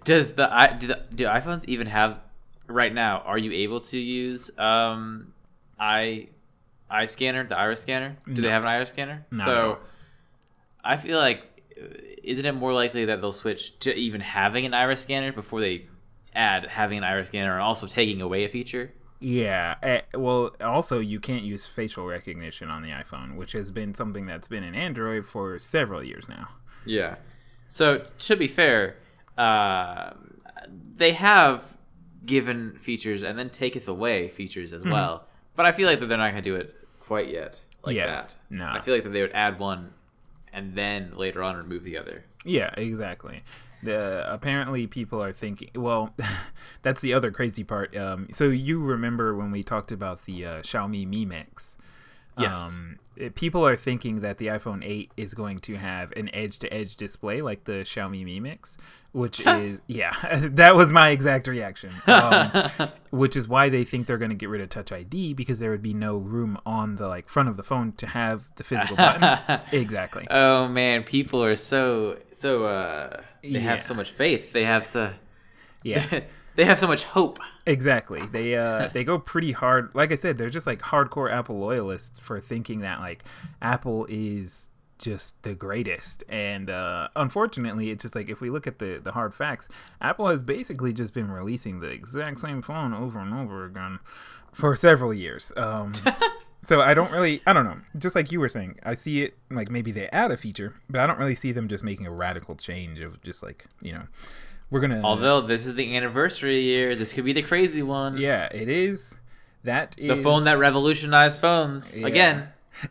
Does 0.04 0.34
the 0.34 0.52
i 0.52 0.72
do 0.72 0.86
the 0.86 1.00
do 1.14 1.26
iPhones 1.26 1.64
even 1.66 1.86
have 1.88 2.18
right 2.68 2.94
now? 2.94 3.18
Are 3.20 3.38
you 3.38 3.52
able 3.52 3.80
to 3.80 3.98
use 3.98 4.56
um, 4.58 5.32
i 5.78 6.28
eye 6.92 7.06
scanner, 7.06 7.44
the 7.44 7.56
iris 7.56 7.80
scanner? 7.80 8.16
Do 8.32 8.42
they 8.42 8.50
have 8.50 8.62
an 8.62 8.68
iris 8.68 8.90
scanner? 8.90 9.26
At 9.32 9.38
so. 9.40 9.78
I 10.84 10.96
feel 10.96 11.18
like 11.18 11.42
uh, 11.80 11.86
isn't 12.22 12.44
it 12.44 12.52
more 12.52 12.72
likely 12.72 13.04
that 13.06 13.20
they'll 13.20 13.32
switch 13.32 13.78
to 13.80 13.94
even 13.94 14.20
having 14.20 14.66
an 14.66 14.74
iris 14.74 15.02
scanner 15.02 15.32
before 15.32 15.60
they 15.60 15.86
add 16.34 16.66
having 16.66 16.98
an 16.98 17.04
iris 17.04 17.28
scanner 17.28 17.52
and 17.52 17.62
also 17.62 17.86
taking 17.86 18.20
away 18.20 18.44
a 18.44 18.48
feature? 18.48 18.92
Yeah. 19.20 19.76
eh, 19.82 20.00
well, 20.14 20.54
also 20.60 20.98
you 20.98 21.20
can't 21.20 21.44
use 21.44 21.66
facial 21.66 22.06
recognition 22.06 22.68
on 22.68 22.82
the 22.82 22.90
iPhone, 22.90 23.36
which 23.36 23.52
has 23.52 23.70
been 23.70 23.94
something 23.94 24.26
that's 24.26 24.48
been 24.48 24.64
in 24.64 24.74
Android 24.74 25.24
for 25.26 25.58
several 25.58 26.02
years 26.02 26.28
now. 26.28 26.48
Yeah. 26.84 27.16
So 27.68 28.04
to 28.18 28.36
be 28.36 28.48
fair, 28.48 28.96
uh, 29.38 30.10
they 30.96 31.12
have 31.12 31.76
given 32.26 32.76
features 32.78 33.22
and 33.22 33.38
then 33.38 33.50
taketh 33.50 33.88
away 33.88 34.28
features 34.28 34.72
as 34.72 34.84
well. 34.84 35.26
But 35.54 35.66
I 35.66 35.72
feel 35.72 35.88
like 35.88 36.00
that 36.00 36.06
they're 36.06 36.18
not 36.18 36.30
going 36.32 36.42
to 36.42 36.50
do 36.50 36.56
it 36.56 36.74
quite 37.02 37.28
yet 37.28 37.60
like 37.84 37.96
Yeah, 37.96 38.06
that. 38.06 38.34
no. 38.50 38.66
I 38.66 38.80
feel 38.80 38.94
like 38.94 39.04
that 39.04 39.10
they 39.10 39.20
would 39.22 39.32
add 39.32 39.58
one 39.58 39.92
and 40.52 40.74
then 40.74 41.12
later 41.16 41.42
on 41.42 41.56
remove 41.56 41.84
the 41.84 41.98
other. 41.98 42.24
Yeah, 42.44 42.70
exactly. 42.76 43.42
The 43.82 44.24
apparently 44.32 44.86
people 44.86 45.22
are 45.22 45.32
thinking. 45.32 45.70
Well, 45.74 46.14
that's 46.82 47.00
the 47.00 47.12
other 47.14 47.30
crazy 47.30 47.64
part. 47.64 47.96
Um, 47.96 48.28
so 48.32 48.44
you 48.48 48.80
remember 48.80 49.34
when 49.34 49.50
we 49.50 49.62
talked 49.62 49.90
about 49.90 50.24
the 50.24 50.44
uh, 50.46 50.54
Xiaomi 50.62 51.06
Mi 51.06 51.24
Mix? 51.24 51.76
Yes. 52.38 52.78
Um, 52.78 52.98
it- 53.16 53.34
people 53.34 53.66
are 53.66 53.76
thinking 53.76 54.20
that 54.20 54.38
the 54.38 54.46
iPhone 54.48 54.82
8 54.84 55.10
is 55.16 55.34
going 55.34 55.58
to 55.60 55.76
have 55.76 56.12
an 56.12 56.28
edge-to-edge 56.34 56.96
display 56.96 57.42
like 57.42 57.64
the 57.64 57.82
Xiaomi 57.84 58.24
Mi 58.24 58.40
Mix, 58.40 58.76
which 59.12 59.46
is 59.46 59.80
yeah, 59.86 60.14
that 60.52 60.74
was 60.74 60.90
my 60.92 61.10
exact 61.10 61.46
reaction. 61.46 61.92
Um, 62.06 62.70
which 63.10 63.36
is 63.36 63.46
why 63.46 63.68
they 63.68 63.84
think 63.84 64.06
they're 64.06 64.16
going 64.18 64.30
to 64.30 64.34
get 64.36 64.48
rid 64.48 64.60
of 64.62 64.68
Touch 64.70 64.90
ID 64.92 65.34
because 65.34 65.58
there 65.58 65.70
would 65.70 65.82
be 65.82 65.92
no 65.94 66.16
room 66.16 66.58
on 66.64 66.96
the 66.96 67.06
like 67.08 67.28
front 67.28 67.48
of 67.50 67.56
the 67.56 67.62
phone 67.62 67.92
to 67.98 68.06
have 68.06 68.44
the 68.56 68.64
physical 68.64 68.96
button. 68.96 69.60
exactly. 69.72 70.26
Oh 70.30 70.66
man, 70.68 71.02
people 71.02 71.42
are 71.44 71.56
so 71.56 72.18
so 72.30 72.64
uh 72.66 73.20
they 73.42 73.48
Yeah. 73.50 73.60
have 73.60 73.82
so 73.82 73.92
much 73.94 74.10
faith. 74.10 74.52
They 74.52 74.64
have 74.64 74.86
so 74.86 75.12
Yeah. 75.82 76.20
They 76.56 76.64
have 76.64 76.78
so 76.78 76.86
much 76.86 77.04
hope. 77.04 77.38
Exactly. 77.66 78.22
They 78.26 78.56
uh 78.56 78.88
they 78.92 79.04
go 79.04 79.18
pretty 79.18 79.52
hard. 79.52 79.90
Like 79.94 80.12
I 80.12 80.16
said, 80.16 80.38
they're 80.38 80.50
just 80.50 80.66
like 80.66 80.80
hardcore 80.80 81.30
Apple 81.30 81.58
loyalists 81.58 82.20
for 82.20 82.40
thinking 82.40 82.80
that 82.80 83.00
like 83.00 83.24
Apple 83.60 84.06
is 84.08 84.68
just 84.98 85.40
the 85.42 85.54
greatest. 85.54 86.24
And 86.28 86.70
uh 86.70 87.08
unfortunately, 87.16 87.90
it's 87.90 88.02
just 88.02 88.14
like 88.14 88.28
if 88.28 88.40
we 88.40 88.50
look 88.50 88.66
at 88.66 88.78
the 88.78 89.00
the 89.02 89.12
hard 89.12 89.34
facts, 89.34 89.68
Apple 90.00 90.28
has 90.28 90.42
basically 90.42 90.92
just 90.92 91.14
been 91.14 91.30
releasing 91.30 91.80
the 91.80 91.88
exact 91.88 92.40
same 92.40 92.62
phone 92.62 92.92
over 92.92 93.18
and 93.18 93.32
over 93.32 93.64
again 93.64 93.98
for 94.52 94.74
several 94.76 95.14
years. 95.14 95.52
Um 95.56 95.92
So 96.64 96.80
I 96.80 96.94
don't 96.94 97.10
really, 97.10 97.42
I 97.44 97.52
don't 97.52 97.64
know. 97.64 97.78
Just 97.98 98.14
like 98.14 98.30
you 98.30 98.38
were 98.38 98.48
saying, 98.48 98.78
I 98.84 98.94
see 98.94 99.22
it 99.22 99.34
like 99.50 99.68
maybe 99.68 99.90
they 99.90 100.06
add 100.08 100.30
a 100.30 100.36
feature, 100.36 100.74
but 100.88 101.00
I 101.00 101.06
don't 101.06 101.18
really 101.18 101.34
see 101.34 101.50
them 101.50 101.66
just 101.66 101.82
making 101.82 102.06
a 102.06 102.12
radical 102.12 102.54
change 102.54 103.00
of 103.00 103.20
just 103.22 103.42
like 103.42 103.66
you 103.80 103.92
know, 103.92 104.04
we're 104.72 104.80
gonna. 104.80 105.02
Although 105.04 105.42
this 105.42 105.66
is 105.66 105.76
the 105.76 105.94
anniversary 105.96 106.60
year, 106.60 106.96
this 106.96 107.12
could 107.12 107.24
be 107.24 107.32
the 107.32 107.42
crazy 107.42 107.82
one. 107.82 108.16
Yeah, 108.16 108.46
it 108.52 108.68
is. 108.68 109.14
That 109.62 109.94
is 109.96 110.08
The 110.08 110.22
phone 110.22 110.42
that 110.44 110.58
revolutionized 110.58 111.38
phones 111.38 111.96
Yeah. 112.00 112.06
again. 112.08 112.48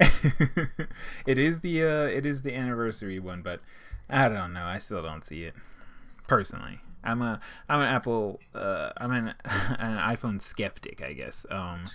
it 1.26 1.38
is 1.38 1.60
the 1.62 1.84
uh, 1.84 2.04
it 2.06 2.26
is 2.26 2.44
the 2.44 2.56
anniversary 2.56 3.20
one, 3.20 3.42
but 3.42 3.60
I 4.10 4.30
don't 4.30 4.54
know. 4.54 4.64
I 4.64 4.80
still 4.80 5.02
don't 5.04 5.26
see 5.26 5.44
it 5.44 5.56
personally. 6.28 6.80
I'm 7.04 7.22
a 7.22 7.40
I'm 7.68 7.82
an 7.82 7.88
Apple 7.88 8.40
uh, 8.54 8.92
I'm 8.98 9.12
an 9.12 9.28
an 9.46 9.98
iPhone 9.98 10.42
skeptic, 10.42 11.02
I 11.02 11.14
guess. 11.14 11.46
Um, 11.50 11.86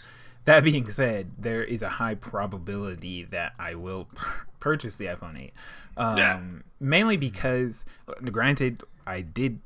that 0.46 0.64
being 0.64 0.90
said, 0.90 1.30
there 1.38 1.62
is 1.62 1.82
a 1.82 1.88
high 1.90 2.14
probability 2.16 3.24
that 3.24 3.52
I 3.58 3.74
will 3.74 4.06
pur- 4.14 4.46
purchase 4.60 4.96
the 4.96 5.04
iPhone 5.06 5.38
8. 5.40 5.52
Um, 5.96 6.16
Yeah. 6.18 6.40
Mainly 6.80 7.16
because, 7.16 7.84
granted, 8.32 8.82
I 9.06 9.20
did 9.20 9.60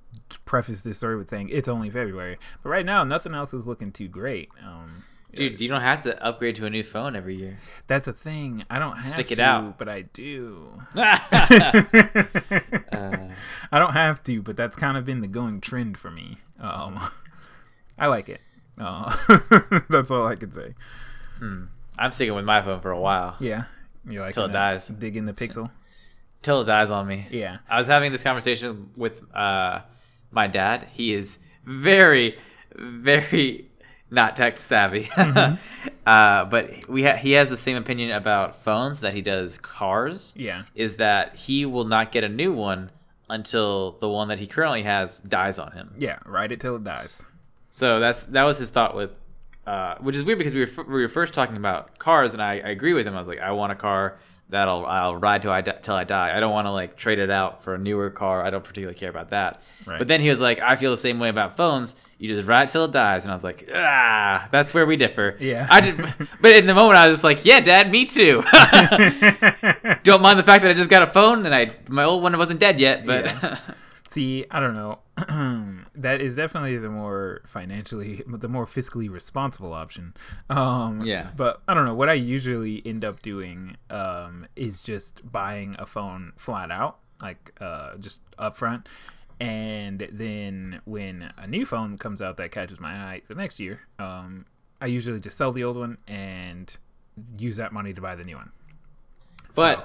preface 0.44 0.82
this 0.82 0.96
story 0.98 1.16
with 1.16 1.30
saying 1.30 1.48
it's 1.50 1.68
only 1.68 1.90
February, 1.90 2.36
but 2.62 2.68
right 2.68 2.84
now 2.86 3.02
nothing 3.04 3.34
else 3.34 3.52
is 3.54 3.66
looking 3.66 3.90
too 3.92 4.08
great. 4.08 4.48
Um, 4.64 5.04
Dude, 5.34 5.60
you 5.60 5.68
don't 5.68 5.80
have 5.80 6.02
to 6.04 6.20
upgrade 6.24 6.56
to 6.56 6.66
a 6.66 6.70
new 6.70 6.82
phone 6.82 7.14
every 7.14 7.36
year. 7.36 7.58
That's 7.86 8.08
a 8.08 8.12
thing. 8.12 8.64
I 8.68 8.78
don't 8.80 8.96
have 8.96 9.06
Stick 9.06 9.30
it 9.30 9.36
to, 9.36 9.42
out. 9.42 9.78
but 9.78 9.88
I 9.88 10.02
do. 10.02 10.72
Uh, 12.92 13.28
I 13.72 13.78
don't 13.78 13.92
have 13.92 14.22
to, 14.24 14.42
but 14.42 14.56
that's 14.56 14.76
kind 14.76 14.96
of 14.96 15.04
been 15.04 15.20
the 15.20 15.28
going 15.28 15.60
trend 15.60 15.96
for 15.98 16.10
me. 16.10 16.38
Um, 16.58 16.98
I 17.98 18.06
like 18.08 18.28
it. 18.28 18.40
Uh, 18.80 19.80
that's 19.90 20.10
all 20.10 20.26
I 20.26 20.36
can 20.36 20.52
say. 20.52 20.74
I'm 21.98 22.12
sticking 22.12 22.34
with 22.34 22.44
my 22.44 22.62
phone 22.62 22.80
for 22.80 22.90
a 22.90 22.98
while. 23.00 23.36
Yeah, 23.40 23.64
you 24.08 24.20
like 24.20 24.34
Till 24.34 24.46
it 24.46 24.52
dies. 24.52 24.88
Dig 24.88 25.16
in 25.16 25.26
the 25.26 25.32
pixel. 25.32 25.70
Till 26.42 26.62
it 26.62 26.64
dies 26.64 26.90
on 26.90 27.06
me. 27.06 27.26
Yeah. 27.30 27.58
I 27.68 27.78
was 27.78 27.86
having 27.86 28.12
this 28.12 28.22
conversation 28.22 28.90
with 28.96 29.22
uh, 29.34 29.80
my 30.30 30.46
dad. 30.46 30.88
He 30.92 31.12
is 31.12 31.38
very, 31.66 32.38
very 32.74 33.70
not 34.10 34.36
tech 34.36 34.58
savvy. 34.58 35.04
Mm-hmm. 35.20 35.88
uh, 36.06 36.44
but 36.46 36.88
we 36.88 37.04
ha- 37.04 37.16
he 37.16 37.32
has 37.32 37.50
the 37.50 37.56
same 37.56 37.76
opinion 37.76 38.10
about 38.10 38.56
phones 38.56 39.00
that 39.00 39.14
he 39.14 39.20
does 39.22 39.58
cars. 39.58 40.34
Yeah. 40.36 40.62
Is 40.74 40.96
that 40.96 41.36
he 41.36 41.66
will 41.66 41.84
not 41.84 42.10
get 42.10 42.24
a 42.24 42.28
new 42.28 42.52
one 42.52 42.90
until 43.28 43.92
the 44.00 44.08
one 44.08 44.28
that 44.28 44.38
he 44.40 44.46
currently 44.46 44.82
has 44.82 45.20
dies 45.20 45.58
on 45.58 45.72
him. 45.72 45.94
Yeah, 45.98 46.18
ride 46.26 46.52
it 46.52 46.60
till 46.60 46.76
it 46.76 46.84
dies. 46.84 47.22
So 47.70 48.00
that's 48.00 48.24
that 48.26 48.42
was 48.44 48.58
his 48.58 48.70
thought 48.70 48.94
with, 48.96 49.10
uh, 49.66 49.94
which 50.00 50.16
is 50.16 50.24
weird 50.24 50.38
because 50.38 50.54
we 50.54 50.60
were, 50.60 50.66
f- 50.66 50.86
we 50.86 51.02
were 51.02 51.08
first 51.08 51.32
talking 51.34 51.56
about 51.56 51.98
cars, 51.98 52.34
and 52.34 52.42
I, 52.42 52.54
I 52.54 52.70
agree 52.70 52.94
with 52.94 53.06
him. 53.06 53.14
I 53.14 53.18
was 53.18 53.28
like, 53.28 53.40
I 53.40 53.52
want 53.52 53.70
a 53.72 53.76
car 53.76 54.18
that'll 54.48 54.84
I'll 54.84 55.14
ride 55.14 55.42
till 55.42 55.52
I 55.52 55.60
di- 55.60 55.78
till 55.80 55.94
I 55.94 56.02
die. 56.02 56.36
I 56.36 56.40
don't 56.40 56.50
want 56.52 56.66
to 56.66 56.72
like 56.72 56.96
trade 56.96 57.20
it 57.20 57.30
out 57.30 57.62
for 57.62 57.74
a 57.74 57.78
newer 57.78 58.10
car. 58.10 58.44
I 58.44 58.50
don't 58.50 58.64
particularly 58.64 58.98
care 58.98 59.08
about 59.10 59.30
that. 59.30 59.62
Right. 59.86 59.98
But 59.98 60.08
then 60.08 60.20
he 60.20 60.28
was 60.28 60.40
like, 60.40 60.58
I 60.58 60.74
feel 60.74 60.90
the 60.90 60.96
same 60.96 61.20
way 61.20 61.28
about 61.28 61.56
phones. 61.56 61.94
You 62.18 62.34
just 62.34 62.46
ride 62.48 62.66
till 62.68 62.84
it 62.84 62.90
dies, 62.92 63.22
and 63.22 63.30
I 63.30 63.34
was 63.34 63.44
like, 63.44 63.70
ah, 63.72 64.48
that's 64.50 64.74
where 64.74 64.84
we 64.84 64.96
differ. 64.96 65.36
Yeah. 65.40 65.66
I 65.70 65.80
did, 65.80 65.96
but 66.40 66.50
in 66.50 66.66
the 66.66 66.74
moment 66.74 66.98
I 66.98 67.06
was 67.06 67.14
just 67.18 67.24
like, 67.24 67.44
yeah, 67.44 67.60
Dad, 67.60 67.90
me 67.90 68.04
too. 68.04 68.42
don't 70.02 70.20
mind 70.20 70.38
the 70.38 70.42
fact 70.44 70.62
that 70.62 70.70
I 70.70 70.74
just 70.74 70.90
got 70.90 71.02
a 71.02 71.06
phone 71.06 71.46
and 71.46 71.54
I 71.54 71.70
my 71.88 72.02
old 72.04 72.22
one 72.22 72.36
wasn't 72.36 72.58
dead 72.60 72.80
yet, 72.80 73.06
but. 73.06 73.26
Yeah. 73.26 73.58
See, 74.12 74.44
I 74.50 74.58
don't 74.58 74.74
know. 74.74 74.98
that 75.94 76.20
is 76.20 76.34
definitely 76.34 76.76
the 76.78 76.90
more 76.90 77.42
financially, 77.46 78.24
the 78.26 78.48
more 78.48 78.66
fiscally 78.66 79.08
responsible 79.08 79.72
option. 79.72 80.14
Um, 80.48 81.02
Yeah. 81.02 81.30
But 81.36 81.62
I 81.68 81.74
don't 81.74 81.86
know. 81.86 81.94
What 81.94 82.08
I 82.08 82.14
usually 82.14 82.82
end 82.84 83.04
up 83.04 83.22
doing 83.22 83.76
um, 83.88 84.46
is 84.56 84.82
just 84.82 85.30
buying 85.30 85.76
a 85.78 85.86
phone 85.86 86.32
flat 86.36 86.72
out, 86.72 86.98
like 87.22 87.52
uh, 87.60 87.98
just 87.98 88.20
upfront. 88.36 88.86
And 89.38 90.08
then 90.10 90.80
when 90.84 91.32
a 91.38 91.46
new 91.46 91.64
phone 91.64 91.96
comes 91.96 92.20
out 92.20 92.36
that 92.38 92.50
catches 92.50 92.80
my 92.80 92.92
eye 92.92 93.22
the 93.28 93.36
next 93.36 93.60
year, 93.60 93.80
um, 94.00 94.44
I 94.80 94.86
usually 94.86 95.20
just 95.20 95.36
sell 95.36 95.52
the 95.52 95.62
old 95.62 95.76
one 95.76 95.98
and 96.08 96.76
use 97.38 97.56
that 97.58 97.72
money 97.72 97.92
to 97.94 98.00
buy 98.00 98.16
the 98.16 98.24
new 98.24 98.36
one. 98.36 98.50
But 99.54 99.78
So- 99.78 99.84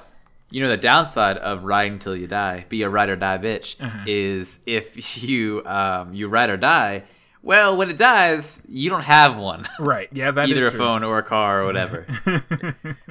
you 0.52 0.62
know 0.62 0.70
the 0.70 0.78
downside 0.78 1.38
of 1.38 1.64
riding 1.64 2.00
till 2.00 2.16
you 2.16 2.28
die, 2.28 2.66
be 2.70 2.84
a 2.84 2.90
ride 2.90 3.10
or 3.10 3.16
die 3.16 3.38
bitch, 3.38 3.76
Uh-huh. 3.82 4.04
is 4.08 4.60
if 4.66 5.24
you 5.24 5.64
um, 5.66 6.14
you 6.14 6.28
ride 6.28 6.50
or 6.50 6.58
die. 6.58 7.04
Well, 7.42 7.78
when 7.78 7.92
it 7.92 7.98
dies, 7.98 8.64
you 8.68 8.90
don't 8.90 9.04
have 9.04 9.38
one, 9.38 9.68
Right. 9.80 10.10
Yeah, 10.12 10.32
that 10.32 10.46
is 10.50 10.58
either 10.58 10.68
a 10.68 10.70
true. 10.72 10.80
phone 10.80 11.04
or 11.04 11.20
a 11.20 11.24
car 11.24 11.62
or 11.62 11.66
whatever, 11.70 12.08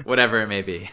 whatever 0.02 0.40
it 0.40 0.48
may 0.48 0.62
be. 0.62 0.90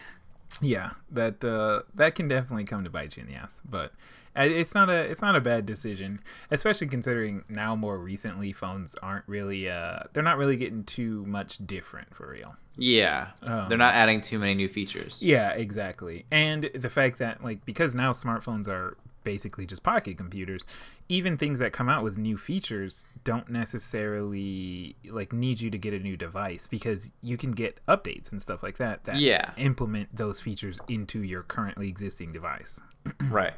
Yeah, 0.60 0.90
that 1.10 1.42
uh, 1.44 1.82
that 1.94 2.14
can 2.14 2.28
definitely 2.28 2.64
come 2.64 2.84
to 2.84 2.90
bite 2.90 3.16
you 3.16 3.22
in 3.24 3.28
the 3.28 3.34
ass, 3.34 3.60
but 3.68 3.92
uh, 4.36 4.42
it's 4.42 4.74
not 4.74 4.88
a 4.90 4.94
it's 5.10 5.20
not 5.22 5.34
a 5.34 5.40
bad 5.40 5.66
decision, 5.66 6.20
especially 6.52 6.86
considering 6.86 7.44
now 7.48 7.74
more 7.74 7.98
recently 7.98 8.52
phones 8.52 8.94
aren't 9.02 9.26
really 9.26 9.68
uh 9.68 10.00
they're 10.12 10.22
not 10.22 10.38
really 10.38 10.56
getting 10.56 10.84
too 10.84 11.24
much 11.26 11.66
different 11.66 12.14
for 12.14 12.28
real. 12.30 12.54
Yeah, 12.76 13.28
Um, 13.42 13.68
they're 13.68 13.76
not 13.78 13.94
adding 13.94 14.20
too 14.22 14.38
many 14.38 14.54
new 14.54 14.68
features. 14.68 15.22
Yeah, 15.22 15.50
exactly, 15.50 16.24
and 16.30 16.64
the 16.74 16.88
fact 16.90 17.18
that 17.18 17.44
like 17.44 17.64
because 17.64 17.94
now 17.94 18.12
smartphones 18.12 18.66
are 18.68 18.96
basically 19.24 19.66
just 19.66 19.82
pocket 19.82 20.16
computers, 20.16 20.64
even 21.08 21.36
things 21.36 21.58
that 21.60 21.72
come 21.72 21.88
out 21.88 22.02
with 22.02 22.16
new 22.16 22.36
features 22.36 23.04
don't 23.24 23.48
necessarily 23.50 24.96
like 25.08 25.32
need 25.32 25.60
you 25.60 25.70
to 25.70 25.78
get 25.78 25.94
a 25.94 25.98
new 25.98 26.16
device 26.16 26.66
because 26.66 27.10
you 27.22 27.36
can 27.36 27.52
get 27.52 27.78
updates 27.86 28.32
and 28.32 28.40
stuff 28.42 28.62
like 28.62 28.78
that 28.78 29.04
that 29.04 29.16
Yeah. 29.20 29.52
implement 29.56 30.16
those 30.16 30.40
features 30.40 30.80
into 30.88 31.22
your 31.22 31.42
currently 31.42 31.88
existing 31.88 32.32
device. 32.32 32.80
Right. 33.30 33.54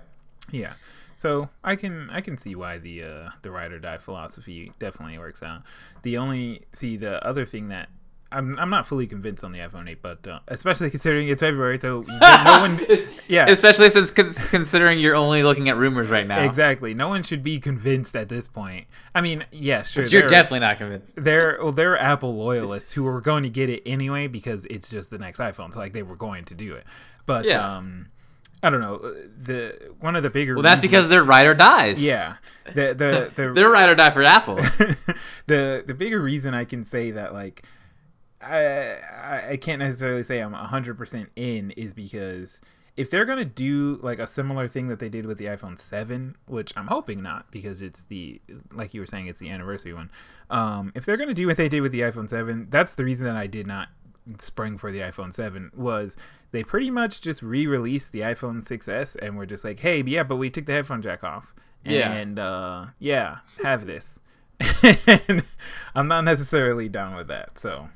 Yeah. 0.51 0.75
So 1.17 1.49
I 1.63 1.77
can 1.77 2.11
I 2.11 2.21
can 2.21 2.37
see 2.37 2.55
why 2.55 2.79
the 2.79 3.03
uh, 3.05 3.29
the 3.43 3.51
ride 3.51 3.73
or 3.73 3.79
die 3.79 3.99
philosophy 3.99 4.73
definitely 4.79 5.19
works 5.19 5.43
out. 5.43 5.63
The 6.03 6.19
only 6.19 6.63
see 6.75 6.97
the 6.97 7.25
other 7.27 7.47
thing 7.47 7.69
that 7.69 7.89
I'm 8.35 8.59
I'm 8.59 8.71
not 8.71 8.87
fully 8.87 9.07
convinced 9.07 9.45
on 9.45 9.53
the 9.53 9.61
iPhone 9.61 9.89
8, 9.89 9.99
but 10.03 10.27
uh, 10.27 10.41
especially 10.49 10.91
considering 10.91 11.29
it's 11.29 11.41
February, 11.41 11.79
so 11.81 12.01
no 12.09 12.59
one 12.61 12.81
yeah 13.29 13.47
Especially 13.49 13.89
since 13.91 14.11
considering 14.51 14.99
you're 14.99 15.15
only 15.17 15.43
looking 15.43 15.69
at 15.69 15.77
rumors 15.77 16.09
right 16.11 16.27
now. 16.27 16.41
exactly 16.43 16.93
no 16.95 17.09
one 17.09 17.23
should 17.23 17.43
be 17.43 17.59
convinced 17.61 18.15
at 18.17 18.29
this 18.29 18.49
point. 18.49 18.87
I 19.15 19.21
mean, 19.21 19.45
yeah, 19.53 19.83
sure. 19.83 20.03
But 20.05 20.13
you're 20.13 20.27
definitely 20.29 20.61
not 20.61 20.79
convinced. 20.79 21.15
They're 21.23 21.59
well, 21.63 21.73
they're 21.73 21.99
Apple 21.99 22.35
loyalists 22.37 22.93
who 22.93 23.05
were 23.05 23.21
going 23.21 23.43
to 23.45 23.51
get 23.51 23.71
it 23.71 23.83
anyway 23.87 24.27
because 24.27 24.65
it's 24.67 24.91
just 24.91 25.11
the 25.11 25.19
next 25.19 25.39
iPhone. 25.41 25.73
So 25.73 25.79
like 25.79 25.93
they 25.93 26.03
were 26.03 26.17
going 26.17 26.45
to 26.47 26.55
do 26.55 26.75
it, 26.75 26.85
but 27.27 27.45
Yeah. 27.45 27.77
um, 27.79 28.09
I 28.63 28.71
don't 28.71 28.81
know. 28.81 28.97
The 29.43 29.93
one 30.01 30.17
of 30.17 30.23
the 30.23 30.31
bigger 30.31 30.55
Well, 30.55 30.63
that's 30.63 30.79
reasons- 30.79 30.91
because 30.91 31.09
they're 31.11 31.23
ride 31.25 31.47
or 31.47 31.55
dies. 31.55 32.03
yeah 32.03 32.37
the 32.67 32.95
the 32.95 33.31
the 33.37 33.53
They're 33.53 33.71
ride 33.71 33.91
or 33.91 33.95
die 33.95 34.11
for 34.11 34.23
Apple. 34.23 34.57
the 35.47 35.85
the 35.87 35.95
bigger 35.95 36.21
reason 36.21 36.55
I 36.55 36.65
can 36.65 36.85
say 36.85 37.11
that 37.13 37.33
like 37.35 37.63
I 38.47 39.51
I- 39.53 39.57
can't 39.57 39.81
necessarily 39.81 40.25
say 40.25 40.41
I'm 40.41 40.55
100% 40.55 41.29
in 41.37 41.71
is 41.73 41.95
because 41.95 42.61
if 42.97 43.11
they're 43.11 43.25
going 43.25 43.39
to 43.39 43.45
do 43.45 43.99
like 44.03 44.19
a 44.19 44.27
similar 44.27 44.69
thing 44.69 44.89
that 44.89 44.99
they 44.99 45.09
did 45.09 45.27
with 45.27 45.39
the 45.39 45.47
iPhone 45.47 45.79
7, 45.79 46.37
which 46.47 46.73
I'm 46.77 46.87
hoping 46.87 47.23
not 47.23 47.51
because 47.51 47.83
it's 47.83 48.05
the 48.05 48.41
like 48.73 48.95
you 48.95 49.01
were 49.01 49.07
saying 49.07 49.27
it's 49.27 49.41
the 49.41 49.51
anniversary 49.51 49.95
one. 49.95 50.11
Um 50.51 50.93
if 50.95 51.05
they're 51.05 51.17
going 51.17 51.29
to 51.29 51.35
do 51.35 51.47
what 51.47 51.57
they 51.57 51.69
did 51.69 51.81
with 51.81 51.93
the 51.93 52.01
iPhone 52.01 52.29
7, 52.29 52.69
that's 52.71 52.95
the 52.95 53.05
reason 53.05 53.25
that 53.25 53.37
I 53.37 53.47
did 53.47 53.67
not 53.67 53.89
spring 54.39 54.79
for 54.79 54.91
the 54.93 55.01
iPhone 55.01 55.33
7 55.33 55.71
was 55.75 56.17
they 56.51 56.63
pretty 56.63 56.91
much 56.91 57.21
just 57.21 57.43
re-released 57.43 58.13
the 58.13 58.21
iPhone 58.21 58.67
6s 58.67 59.17
and 59.21 59.37
were 59.37 59.45
just 59.47 59.65
like, 59.65 59.81
hey, 59.81 60.03
yeah, 60.03 60.23
but 60.23 60.37
we 60.37 60.49
took 60.51 60.67
the 60.67 60.73
headphone 60.73 61.03
jack 61.03 61.25
off. 61.25 61.53
Yeah. 61.85 62.13
And 62.13 62.39
uh, 62.39 62.87
yeah, 62.99 63.39
have 63.63 63.87
this. 63.87 64.19
and 65.19 65.43
I'm 65.95 66.09
not 66.09 66.25
necessarily 66.25 66.89
down 66.89 67.15
with 67.17 67.27
that. 67.29 67.59
So, 67.59 67.89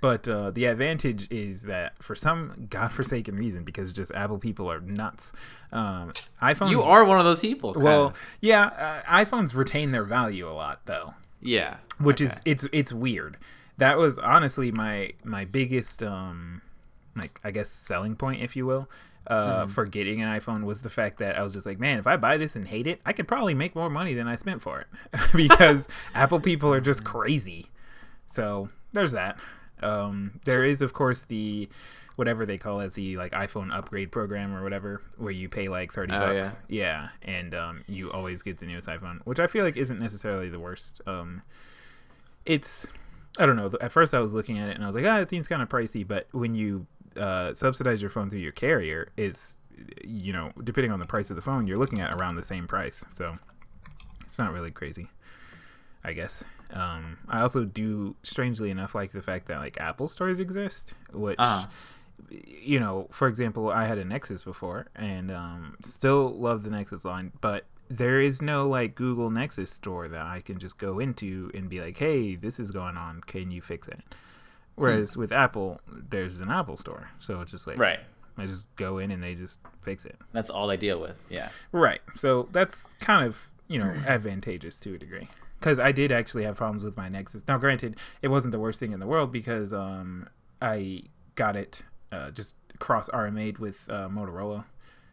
but 0.00 0.28
uh, 0.28 0.50
the 0.50 0.66
advantage 0.66 1.26
is 1.32 1.62
that 1.62 2.02
for 2.02 2.14
some 2.14 2.66
godforsaken 2.70 3.34
reason, 3.36 3.64
because 3.64 3.92
just 3.92 4.12
Apple 4.12 4.38
people 4.38 4.70
are 4.70 4.80
nuts, 4.80 5.32
um, 5.72 6.12
iPhones. 6.42 6.70
You 6.70 6.82
are 6.82 7.04
one 7.04 7.18
of 7.18 7.24
those 7.24 7.40
people. 7.40 7.74
well, 7.76 8.06
of. 8.08 8.14
yeah. 8.40 8.66
Uh, 8.66 9.02
iPhones 9.24 9.54
retain 9.54 9.92
their 9.92 10.04
value 10.04 10.48
a 10.48 10.52
lot 10.52 10.80
though, 10.86 11.14
yeah. 11.40 11.76
which 11.98 12.20
Okay. 12.20 12.32
is 12.32 12.40
it's 12.44 12.66
it's 12.72 12.92
weird. 12.92 13.36
That 13.78 13.98
was 13.98 14.18
honestly 14.18 14.70
my 14.72 15.12
my 15.24 15.44
biggest 15.44 16.02
um 16.02 16.62
like 17.16 17.40
I 17.44 17.50
guess 17.50 17.70
selling 17.70 18.16
point, 18.16 18.42
if 18.42 18.56
you 18.56 18.66
will. 18.66 18.88
Uh, 19.28 19.62
Mm-hmm. 19.62 19.70
for 19.72 19.84
getting 19.86 20.22
an 20.22 20.28
iPhone 20.38 20.62
was 20.62 20.82
the 20.82 20.88
fact 20.90 21.18
that 21.18 21.36
I 21.36 21.42
was 21.42 21.52
just 21.52 21.66
like, 21.66 21.80
man, 21.80 21.98
if 21.98 22.06
I 22.06 22.16
buy 22.16 22.36
this 22.36 22.54
and 22.54 22.68
hate 22.68 22.86
it, 22.86 23.00
I 23.04 23.12
could 23.12 23.26
probably 23.26 23.54
make 23.54 23.74
more 23.74 23.90
money 23.90 24.14
than 24.14 24.28
I 24.28 24.36
spent 24.36 24.62
for 24.62 24.78
it 24.82 24.86
because 25.34 25.88
Apple 26.14 26.38
people 26.38 26.72
are 26.72 26.80
just 26.80 27.02
crazy. 27.02 27.66
So 28.30 28.68
there's 28.92 29.10
that. 29.12 29.36
Um, 29.82 30.40
there 30.44 30.64
is, 30.64 30.80
of 30.82 30.92
course, 30.92 31.22
the 31.22 31.68
whatever 32.16 32.46
they 32.46 32.56
call 32.56 32.80
it, 32.80 32.94
the 32.94 33.16
like 33.18 33.32
iPhone 33.32 33.74
upgrade 33.74 34.10
program 34.10 34.54
or 34.54 34.62
whatever, 34.62 35.02
where 35.18 35.32
you 35.32 35.48
pay 35.48 35.68
like 35.68 35.92
thirty 35.92 36.14
Oh, 36.14 36.18
bucks. 36.40 36.58
Yeah. 36.68 37.08
and 37.22 37.54
um, 37.54 37.84
you 37.86 38.10
always 38.10 38.42
get 38.42 38.58
the 38.58 38.66
newest 38.66 38.88
iPhone, 38.88 39.20
which 39.24 39.38
I 39.38 39.46
feel 39.46 39.64
like 39.64 39.76
isn't 39.76 39.98
necessarily 40.00 40.48
the 40.48 40.58
worst. 40.60 41.00
Um, 41.06 41.42
it's 42.44 42.86
I 43.38 43.44
don't 43.44 43.56
know. 43.56 43.70
At 43.80 43.92
first, 43.92 44.14
I 44.14 44.20
was 44.20 44.32
looking 44.32 44.58
at 44.58 44.68
it 44.70 44.76
and 44.76 44.84
I 44.84 44.86
was 44.86 44.96
like, 44.96 45.04
ah, 45.04 45.18
it 45.18 45.28
seems 45.28 45.46
kind 45.46 45.60
of 45.60 45.68
pricey. 45.68 46.06
But 46.06 46.26
when 46.32 46.54
you 46.54 46.86
uh, 47.18 47.52
subsidize 47.54 48.00
your 48.00 48.10
phone 48.10 48.30
through 48.30 48.40
your 48.40 48.52
carrier, 48.52 49.10
it's 49.16 49.58
you 50.02 50.32
know, 50.32 50.52
depending 50.64 50.90
on 50.90 51.00
the 51.00 51.06
price 51.06 51.28
of 51.28 51.36
the 51.36 51.42
phone, 51.42 51.66
you're 51.66 51.76
looking 51.76 52.00
at 52.00 52.14
around 52.14 52.36
the 52.36 52.42
same 52.42 52.66
price. 52.66 53.04
So 53.10 53.34
it's 54.24 54.38
not 54.38 54.52
really 54.54 54.70
crazy, 54.70 55.08
I 56.02 56.14
guess. 56.14 56.42
Um, 56.72 57.18
I 57.28 57.40
also 57.40 57.64
do, 57.64 58.16
strangely 58.22 58.70
enough, 58.70 58.94
like 58.94 59.12
the 59.12 59.22
fact 59.22 59.46
that 59.48 59.58
like 59.58 59.80
Apple 59.80 60.08
stores 60.08 60.38
exist, 60.38 60.94
which. 61.12 61.36
Uh-huh. 61.38 61.66
You 62.30 62.80
know, 62.80 63.08
for 63.10 63.28
example, 63.28 63.68
I 63.68 63.84
had 63.84 63.98
a 63.98 64.04
Nexus 64.04 64.42
before, 64.42 64.86
and 64.96 65.30
um, 65.30 65.76
still 65.84 66.30
love 66.30 66.64
the 66.64 66.70
Nexus 66.70 67.04
line, 67.04 67.30
but 67.42 67.66
there 67.88 68.20
is 68.20 68.40
no 68.40 68.68
like 68.68 68.94
Google 68.94 69.30
Nexus 69.30 69.70
store 69.70 70.08
that 70.08 70.24
I 70.24 70.40
can 70.40 70.58
just 70.58 70.78
go 70.78 70.98
into 70.98 71.50
and 71.54 71.68
be 71.68 71.80
like, 71.80 71.98
"Hey, 71.98 72.34
this 72.34 72.58
is 72.58 72.70
going 72.70 72.96
on. 72.96 73.20
Can 73.20 73.50
you 73.50 73.60
fix 73.60 73.86
it?" 73.86 74.00
Whereas 74.76 75.16
with 75.16 75.30
Apple, 75.30 75.80
there's 75.86 76.40
an 76.40 76.50
Apple 76.50 76.76
store, 76.76 77.10
so 77.18 77.40
it's 77.40 77.50
just 77.50 77.66
like 77.66 77.78
Right. 77.78 78.00
I 78.36 78.46
just 78.46 78.66
go 78.76 78.98
in 78.98 79.10
and 79.10 79.22
they 79.22 79.34
just 79.34 79.58
fix 79.80 80.04
it. 80.04 80.16
That's 80.32 80.50
all 80.50 80.66
they 80.66 80.76
deal 80.76 81.00
with. 81.00 81.24
Yeah. 81.30 81.48
Right. 81.72 82.00
So 82.16 82.48
that's 82.52 82.84
kind 83.00 83.26
of 83.26 83.50
you 83.68 83.78
know 83.78 83.94
advantageous 84.06 84.78
to 84.80 84.94
a 84.94 84.98
degree 84.98 85.28
because 85.58 85.78
I 85.78 85.92
did 85.92 86.12
actually 86.12 86.44
have 86.44 86.56
problems 86.56 86.84
with 86.84 86.96
my 86.96 87.08
Nexus. 87.08 87.42
Now, 87.48 87.58
granted, 87.58 87.96
it 88.22 88.28
wasn't 88.28 88.52
the 88.52 88.58
worst 88.58 88.80
thing 88.80 88.92
in 88.92 89.00
the 89.00 89.06
world 89.06 89.32
because 89.32 89.72
um 89.72 90.28
I 90.60 91.04
got 91.34 91.56
it 91.56 91.82
uh, 92.12 92.30
just 92.30 92.56
cross 92.78 93.08
RMA'd 93.10 93.58
with 93.58 93.88
uh, 93.90 94.08
Motorola. 94.08 94.64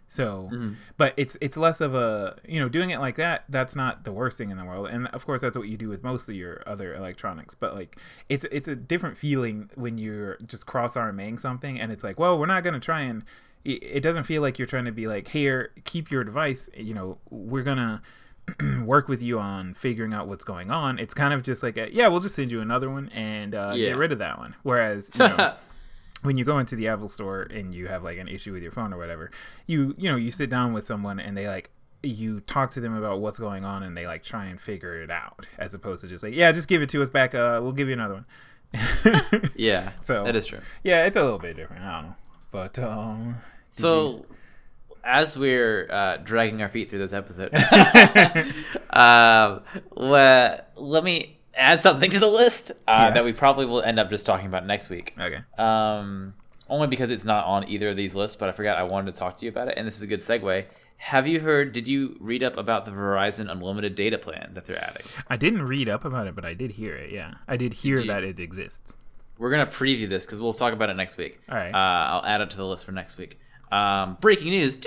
So, 0.08 0.50
but 0.96 1.16
it's 1.18 1.38
it's 1.42 1.58
less 1.58 1.82
of 1.82 1.96
a 1.96 2.38
you 2.48 2.60
know 2.60 2.70
doing 2.70 2.92
it 2.92 3.00
like 3.00 3.16
that. 3.16 3.46
That's 3.50 3.76
not 3.76 4.04
the 4.04 4.12
worst 4.12 4.38
thing 4.38 4.52
in 4.52 4.58
the 4.58 4.64
world, 4.66 4.88
and 4.90 5.08
of 5.08 5.26
course 5.26 5.42
that's 5.42 5.58
what 5.58 5.68
you 5.68 5.76
do 5.76 5.90
with 5.90 6.04
most 6.04 6.30
of 6.30 6.36
your 6.36 6.62
other 6.68 6.94
electronics. 6.94 7.56
But 7.56 7.74
like 7.74 7.98
it's 8.30 8.44
it's 8.52 8.68
a 8.68 8.76
different 8.76 9.18
feeling 9.18 9.72
when 9.74 9.98
you're 9.98 10.38
just 10.46 10.68
cross 10.68 10.94
RMAing 10.94 11.40
something, 11.40 11.80
and 11.80 11.92
it's 11.92 12.04
like, 12.04 12.20
well, 12.20 12.38
we're 12.38 12.46
not 12.46 12.64
gonna 12.64 12.80
try 12.80 13.02
and. 13.02 13.24
It 13.66 13.82
it 13.82 14.00
doesn't 14.02 14.26
feel 14.26 14.42
like 14.44 14.60
you're 14.60 14.68
trying 14.68 14.86
to 14.86 14.92
be 14.92 15.08
like, 15.08 15.30
here, 15.30 15.72
keep 15.84 16.12
your 16.12 16.24
device. 16.24 16.70
You 16.78 16.94
know, 16.94 17.18
we're 17.32 17.64
gonna 17.64 18.04
work 18.86 19.08
with 19.08 19.22
you 19.22 19.40
on 19.40 19.74
figuring 19.74 20.14
out 20.14 20.28
what's 20.28 20.44
going 20.44 20.70
on. 20.72 21.00
It's 21.00 21.14
kind 21.14 21.34
of 21.34 21.44
just 21.44 21.64
like, 21.64 21.78
a, 21.78 21.94
yeah, 21.94 22.08
we'll 22.10 22.20
just 22.20 22.36
send 22.36 22.52
you 22.52 22.62
another 22.62 22.90
one 22.90 23.10
and 23.10 23.56
uh, 23.56 23.74
Yeah. 23.76 23.90
get 23.90 23.98
rid 23.98 24.12
of 24.12 24.20
that 24.20 24.38
one. 24.38 24.56
Whereas, 24.64 25.10
you 25.18 25.28
know, 25.28 25.56
when 26.24 26.38
you 26.38 26.44
go 26.46 26.60
into 26.60 26.76
the 26.76 26.88
Apple 26.88 27.08
store 27.10 27.44
and 27.44 27.74
you 27.74 27.88
have 27.88 28.04
like 28.04 28.18
an 28.18 28.28
issue 28.28 28.54
with 28.54 28.64
your 28.64 28.72
phone 28.72 28.94
or 28.94 28.98
whatever, 28.98 29.32
you 29.68 29.96
you 29.98 30.10
know 30.10 30.16
you 30.18 30.32
sit 30.32 30.50
down 30.50 30.74
with 30.74 30.86
someone 30.88 31.20
and 31.20 31.36
they 31.38 31.48
like 31.48 31.70
you 32.06 32.42
talk 32.42 32.72
to 32.72 32.82
them 32.82 32.96
about 32.96 33.22
what's 33.22 33.40
going 33.40 33.64
on 33.64 33.82
and 33.82 33.96
they 33.96 34.06
like 34.06 34.24
try 34.24 34.46
and 34.46 34.60
figure 34.60 35.02
it 35.02 35.10
out 35.10 35.48
as 35.58 35.74
opposed 35.74 36.02
to 36.02 36.08
just 36.10 36.22
like 36.22 36.34
yeah 36.36 36.52
just 36.52 36.68
give 36.68 36.82
it 36.82 36.90
to 36.90 37.02
us 37.02 37.10
back 37.10 37.34
uh 37.34 37.60
we'll 37.64 37.72
give 37.72 37.88
you 37.88 37.94
another 37.94 38.16
one. 38.16 38.26
yeah. 39.56 39.92
So- 40.02 40.24
that 40.26 40.36
is 40.36 40.46
true. 40.48 40.60
yeah, 40.84 41.06
it's 41.06 41.16
a 41.16 41.24
little 41.24 41.40
bit 41.40 41.56
different. 41.56 41.84
I 41.84 41.92
don't 42.02 42.10
know, 42.10 42.16
but 42.52 42.80
um. 42.80 43.36
So, 43.72 44.26
as 45.04 45.38
we're 45.38 45.90
uh, 45.92 46.18
dragging 46.18 46.62
our 46.62 46.70
feet 46.70 46.90
through 46.90 47.00
this 47.00 47.14
episode, 47.14 47.54
um, 48.90 49.62
le- 49.96 50.62
let 50.76 51.04
me 51.04 51.38
add 51.56 51.80
something 51.80 52.10
to 52.10 52.20
the 52.20 52.28
list 52.28 52.72
uh, 52.72 52.74
Yeah. 52.88 53.12
that 53.12 53.26
we 53.26 53.34
probably 53.34 53.66
will 53.66 53.82
end 53.82 54.00
up 54.00 54.10
just 54.10 54.26
talking 54.26 54.48
about 54.48 54.66
next 54.66 54.90
week. 54.90 55.14
okay. 55.20 55.40
Um, 55.58 56.34
only 56.70 56.88
because 56.88 57.10
it's 57.12 57.26
not 57.26 57.46
on 57.46 57.68
either 57.68 57.90
of 57.90 57.98
these 57.98 58.16
lists, 58.16 58.36
but 58.38 58.50
I 58.50 58.54
forgot 58.54 58.78
I 58.78 58.84
wanted 58.84 59.14
to 59.14 59.20
talk 59.20 59.38
to 59.38 59.46
you 59.46 59.52
about 59.52 59.68
it, 59.68 59.76
and 59.78 59.86
this 59.88 59.98
is 59.98 60.02
a 60.02 60.08
good 60.08 60.20
segue. 60.20 60.66
Have 60.98 61.28
you 61.28 61.42
heard? 61.42 61.74
Did 61.74 61.88
you 61.88 62.16
read 62.22 62.42
up 62.44 62.58
about 62.58 62.86
the 62.86 62.92
Verizon 62.92 63.52
unlimited 63.52 63.96
data 63.96 64.18
plan 64.18 64.52
that 64.54 64.66
they're 64.66 64.82
adding? 64.82 65.06
I 65.28 65.36
didn't 65.36 65.64
read 65.64 65.90
up 65.90 66.06
about 66.06 66.28
it, 66.28 66.36
but 66.36 66.46
I 66.46 66.54
did 66.54 66.72
hear 66.72 66.96
it. 66.96 67.12
Yeah, 67.12 67.34
I 67.48 67.58
did 67.58 67.74
hear 67.74 68.00
you- 68.00 68.08
that 68.08 68.24
it 68.24 68.40
exists. 68.40 68.94
We're 69.38 69.50
gonna 69.52 69.66
preview 69.68 70.08
this 70.08 70.26
because 70.26 70.40
we'll 70.42 70.54
talk 70.54 70.72
about 70.74 70.90
it 70.90 70.94
next 70.96 71.18
week. 71.18 71.40
All 71.50 71.58
right. 71.58 71.74
Uh, 71.74 71.78
I'll 72.14 72.26
add 72.26 72.40
it 72.40 72.52
to 72.52 72.58
the 72.58 72.66
list 72.66 72.86
for 72.86 72.94
next 72.94 73.18
week. 73.18 73.38
Um, 73.74 74.18
breaking 74.22 74.52
news. 74.52 74.78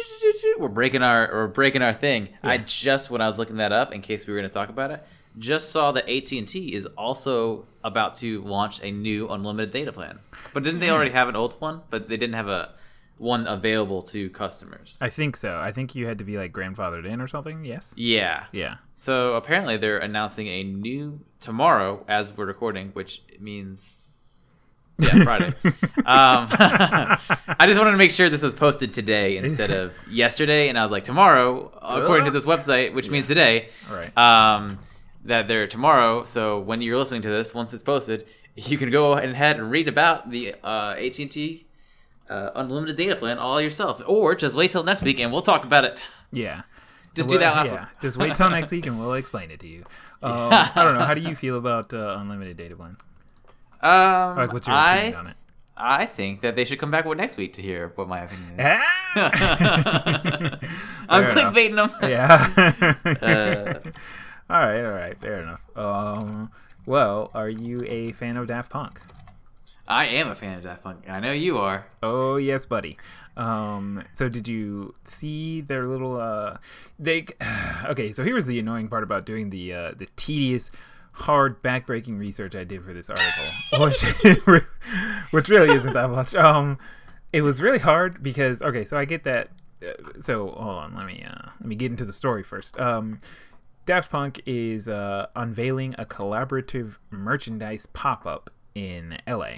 We're 0.58 0.68
breaking 0.68 1.02
our 1.02 1.28
we're 1.32 1.46
breaking 1.48 1.82
our 1.82 1.92
thing. 1.92 2.28
I 2.44 2.58
just 2.58 3.10
when 3.10 3.20
I 3.20 3.26
was 3.26 3.36
looking 3.36 3.56
that 3.56 3.72
up 3.72 3.92
in 3.92 4.00
case 4.00 4.26
we 4.26 4.32
were 4.32 4.38
gonna 4.38 4.48
talk 4.48 4.68
about 4.68 4.92
it, 4.92 5.04
just 5.38 5.70
saw 5.70 5.90
that 5.92 6.08
AT 6.08 6.30
and 6.30 6.46
T 6.46 6.72
is 6.72 6.86
also 6.86 7.66
about 7.82 8.14
to 8.14 8.42
launch 8.42 8.80
a 8.84 8.92
new 8.92 9.28
unlimited 9.28 9.72
data 9.72 9.92
plan. 9.92 10.20
But 10.54 10.62
didn't 10.62 10.80
they 10.80 10.90
already 10.90 11.10
have 11.10 11.28
an 11.28 11.34
old 11.34 11.60
one? 11.60 11.82
But 11.90 12.08
they 12.08 12.16
didn't 12.16 12.36
have 12.36 12.48
a 12.48 12.74
one 13.18 13.48
available 13.48 14.02
to 14.02 14.30
customers. 14.30 14.98
I 15.00 15.08
think 15.08 15.36
so. 15.36 15.58
I 15.58 15.72
think 15.72 15.94
you 15.96 16.06
had 16.06 16.18
to 16.18 16.24
be 16.24 16.36
like 16.36 16.52
grandfathered 16.52 17.06
in 17.06 17.20
or 17.20 17.26
something. 17.26 17.64
Yes. 17.64 17.92
yeah. 17.96 18.44
Yeah. 18.52 18.76
So 18.94 19.34
apparently 19.34 19.78
they're 19.78 19.98
announcing 19.98 20.46
a 20.46 20.62
new 20.62 21.20
tomorrow 21.40 22.04
as 22.06 22.36
we're 22.36 22.46
recording, 22.46 22.90
which 22.90 23.22
means 23.40 24.15
yeah 24.98 25.24
Friday. 25.24 25.52
um, 26.04 26.48
I 27.58 27.64
just 27.66 27.78
wanted 27.78 27.92
to 27.92 27.96
make 27.96 28.10
sure 28.10 28.28
this 28.30 28.42
was 28.42 28.54
posted 28.54 28.92
today 28.92 29.36
instead 29.36 29.70
of 29.70 29.94
yesterday, 30.10 30.68
and 30.68 30.78
I 30.78 30.82
was 30.82 30.90
like 30.90 31.04
tomorrow, 31.04 31.72
according 31.82 32.24
to 32.26 32.30
this 32.30 32.44
website, 32.44 32.94
which 32.94 33.10
means 33.10 33.26
today. 33.26 33.68
All 33.90 33.96
right. 33.96 34.16
Um, 34.16 34.78
that 35.24 35.48
they're 35.48 35.66
tomorrow. 35.66 36.24
So 36.24 36.60
when 36.60 36.80
you're 36.80 36.96
listening 36.98 37.22
to 37.22 37.28
this, 37.28 37.52
once 37.52 37.74
it's 37.74 37.82
posted, 37.82 38.26
you 38.54 38.78
can 38.78 38.90
go 38.90 39.14
ahead 39.14 39.58
and 39.58 39.70
read 39.70 39.88
about 39.88 40.30
the 40.30 40.54
uh, 40.62 40.94
AT&T 40.96 41.66
uh, 42.28 42.50
unlimited 42.54 42.96
data 42.96 43.16
plan 43.16 43.38
all 43.38 43.60
yourself, 43.60 44.00
or 44.06 44.34
just 44.34 44.56
wait 44.56 44.70
till 44.70 44.82
next 44.84 45.02
week 45.02 45.20
and 45.20 45.32
we'll 45.32 45.42
talk 45.42 45.64
about 45.64 45.84
it. 45.84 46.02
Yeah. 46.32 46.62
Just 47.14 47.28
Well, 47.28 47.38
do 47.38 47.44
that 47.44 47.54
last 47.54 47.72
yeah. 47.72 47.80
one. 47.80 47.88
Just 48.00 48.16
wait 48.16 48.34
till 48.34 48.50
next 48.50 48.70
week 48.70 48.86
and 48.86 48.98
we'll 49.00 49.14
explain 49.14 49.50
it 49.50 49.60
to 49.60 49.68
you. 49.68 49.84
Um, 50.22 50.52
I 50.52 50.72
don't 50.76 50.98
know. 50.98 51.04
How 51.04 51.14
do 51.14 51.20
you 51.20 51.34
feel 51.34 51.56
about 51.58 51.92
uh, 51.92 52.16
unlimited 52.18 52.56
data 52.56 52.76
plans? 52.76 53.00
Um, 53.86 54.36
Like, 54.36 54.52
what's 54.52 54.66
your 54.66 54.76
I 54.76 54.96
opinion 54.96 55.16
on 55.20 55.26
it? 55.28 55.36
I 55.78 56.06
think 56.06 56.40
that 56.40 56.56
they 56.56 56.64
should 56.64 56.78
come 56.78 56.90
back 56.90 57.04
with 57.04 57.18
next 57.18 57.36
week 57.36 57.52
to 57.54 57.62
hear 57.62 57.92
what 57.96 58.08
my 58.08 58.20
opinion 58.24 58.58
is. 58.58 58.66
Ah! 58.66 59.12
I'm 61.08 61.24
enough. 61.24 61.34
clickbaiting 61.36 61.76
them. 61.76 61.90
yeah. 62.02 62.94
Uh, 64.48 64.54
all 64.54 64.60
right. 64.60 64.84
All 64.84 64.92
right. 64.92 65.20
Fair 65.20 65.42
enough. 65.42 65.62
Um. 65.76 66.50
Well, 66.86 67.30
are 67.34 67.48
you 67.48 67.82
a 67.86 68.12
fan 68.12 68.36
of 68.36 68.46
Daft 68.46 68.70
Punk? 68.70 69.00
I 69.88 70.06
am 70.06 70.28
a 70.30 70.34
fan 70.34 70.56
of 70.58 70.64
Daft 70.64 70.82
Punk. 70.84 71.08
I 71.08 71.18
know 71.20 71.32
you 71.32 71.58
are. 71.58 71.86
Oh 72.02 72.36
yes, 72.36 72.64
buddy. 72.64 72.96
Um, 73.36 74.02
so 74.14 74.28
did 74.28 74.46
you 74.48 74.94
see 75.04 75.60
their 75.62 75.86
little 75.86 76.18
uh 76.20 76.56
they 76.98 77.26
okay, 77.86 78.12
so 78.12 78.22
here's 78.24 78.46
the 78.46 78.58
annoying 78.58 78.88
part 78.88 79.02
about 79.02 79.26
doing 79.26 79.50
the 79.50 79.72
uh 79.74 79.92
the 79.96 80.06
tedious 80.16 80.70
hard 81.16 81.62
backbreaking 81.62 82.18
research 82.18 82.54
I 82.54 82.64
did 82.64 82.84
for 82.84 82.92
this 82.92 83.08
article. 83.08 83.86
which 83.86 84.02
which 85.32 85.48
really 85.48 85.74
isn't 85.74 85.94
that 85.94 86.10
much. 86.10 86.34
Um 86.34 86.78
it 87.32 87.42
was 87.42 87.60
really 87.60 87.78
hard 87.78 88.22
because 88.22 88.60
okay, 88.62 88.84
so 88.84 88.96
I 88.96 89.04
get 89.04 89.24
that 89.24 89.50
uh, 89.82 90.20
so 90.20 90.48
hold 90.48 90.76
on, 90.76 90.94
let 90.94 91.06
me 91.06 91.24
uh 91.28 91.50
let 91.60 91.68
me 91.68 91.74
get 91.74 91.90
into 91.90 92.04
the 92.04 92.12
story 92.12 92.42
first. 92.42 92.78
Um 92.78 93.20
Daft 93.86 94.10
Punk 94.10 94.42
is 94.46 94.88
uh 94.88 95.26
unveiling 95.34 95.94
a 95.98 96.04
collaborative 96.04 96.96
merchandise 97.10 97.86
pop-up 97.86 98.50
in 98.74 99.18
LA. 99.26 99.56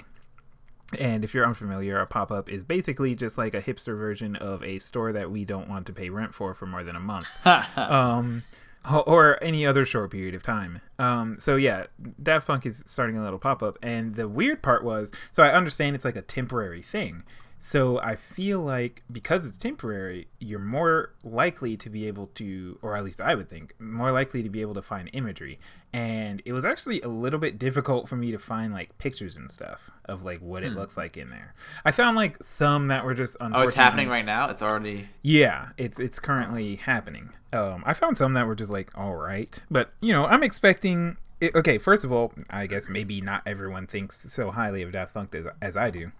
And 0.97 1.23
if 1.23 1.33
you're 1.33 1.45
unfamiliar, 1.45 1.99
a 1.99 2.07
pop 2.07 2.31
up 2.31 2.49
is 2.49 2.63
basically 2.63 3.13
just 3.15 3.37
like 3.37 3.53
a 3.53 3.61
hipster 3.61 3.97
version 3.97 4.35
of 4.35 4.63
a 4.63 4.79
store 4.79 5.11
that 5.11 5.29
we 5.29 5.45
don't 5.45 5.69
want 5.69 5.85
to 5.87 5.93
pay 5.93 6.09
rent 6.09 6.33
for 6.33 6.53
for 6.55 6.65
more 6.65 6.83
than 6.83 6.95
a 6.95 6.99
month. 6.99 7.27
um, 7.77 8.43
or 9.05 9.41
any 9.43 9.65
other 9.65 9.85
short 9.85 10.11
period 10.11 10.35
of 10.35 10.43
time. 10.43 10.81
Um, 10.97 11.37
so 11.39 11.55
yeah, 11.55 11.85
Daft 12.21 12.47
Punk 12.47 12.65
is 12.65 12.83
starting 12.85 13.17
a 13.17 13.23
little 13.23 13.39
pop 13.39 13.61
up, 13.63 13.77
and 13.81 14.15
the 14.15 14.27
weird 14.27 14.61
part 14.61 14.83
was, 14.83 15.11
so 15.31 15.43
I 15.43 15.51
understand 15.51 15.95
it's 15.95 16.05
like 16.05 16.15
a 16.15 16.21
temporary 16.21 16.81
thing. 16.81 17.23
So 17.61 17.99
I 17.99 18.15
feel 18.15 18.61
like 18.61 19.03
because 19.11 19.45
it's 19.45 19.57
temporary, 19.57 20.27
you're 20.39 20.59
more 20.59 21.11
likely 21.23 21.75
to 21.77 21.89
be 21.89 22.07
able 22.07 22.27
to, 22.35 22.79
or 22.81 22.95
at 22.95 23.03
least 23.03 23.19
I 23.21 23.35
would 23.35 23.49
think, 23.49 23.73
more 23.79 24.11
likely 24.11 24.41
to 24.43 24.49
be 24.49 24.61
able 24.61 24.73
to 24.75 24.81
find 24.81 25.09
imagery. 25.13 25.59
And 25.91 26.41
it 26.45 26.53
was 26.53 26.63
actually 26.63 27.01
a 27.01 27.07
little 27.07 27.39
bit 27.39 27.59
difficult 27.59 28.07
for 28.07 28.15
me 28.15 28.31
to 28.31 28.39
find 28.39 28.73
like 28.73 28.97
pictures 28.97 29.35
and 29.37 29.51
stuff 29.51 29.89
of 30.05 30.23
like 30.23 30.39
what 30.39 30.63
it 30.63 30.73
looks 30.73 30.95
like 30.97 31.17
in 31.17 31.29
there. 31.31 31.53
I 31.83 31.91
found 31.91 32.15
like 32.15 32.41
some 32.43 32.87
that 32.87 33.03
were 33.03 33.13
just 33.13 33.35
Hmm. 33.39 33.53
Oh, 33.55 33.61
it's 33.61 33.73
happening 33.73 34.07
right 34.09 34.25
now. 34.25 34.49
It's 34.49 34.61
already. 34.61 35.09
yeah, 35.21 35.69
it's 35.77 35.99
it's 35.99 36.19
currently 36.19 36.75
happening. 36.77 37.31
Um, 37.51 37.83
I 37.85 37.93
found 37.93 38.17
some 38.17 38.33
that 38.33 38.45
were 38.47 38.55
just 38.55 38.71
like 38.71 38.95
all 38.97 39.15
right, 39.15 39.59
but 39.69 39.91
you 40.01 40.13
know, 40.13 40.25
I'm 40.25 40.43
expecting. 40.43 41.17
It, 41.41 41.55
okay, 41.55 41.77
first 41.77 42.03
of 42.03 42.11
all, 42.11 42.33
I 42.49 42.67
guess 42.67 42.89
maybe 42.89 43.21
not 43.21 43.41
everyone 43.45 43.87
thinks 43.87 44.27
so 44.31 44.51
highly 44.51 44.81
of 44.81 44.91
Daft 44.91 45.13
Punk 45.13 45.33
as, 45.33 45.45
as 45.61 45.77
I 45.77 45.89
do, 45.89 46.11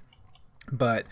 but 0.72 1.06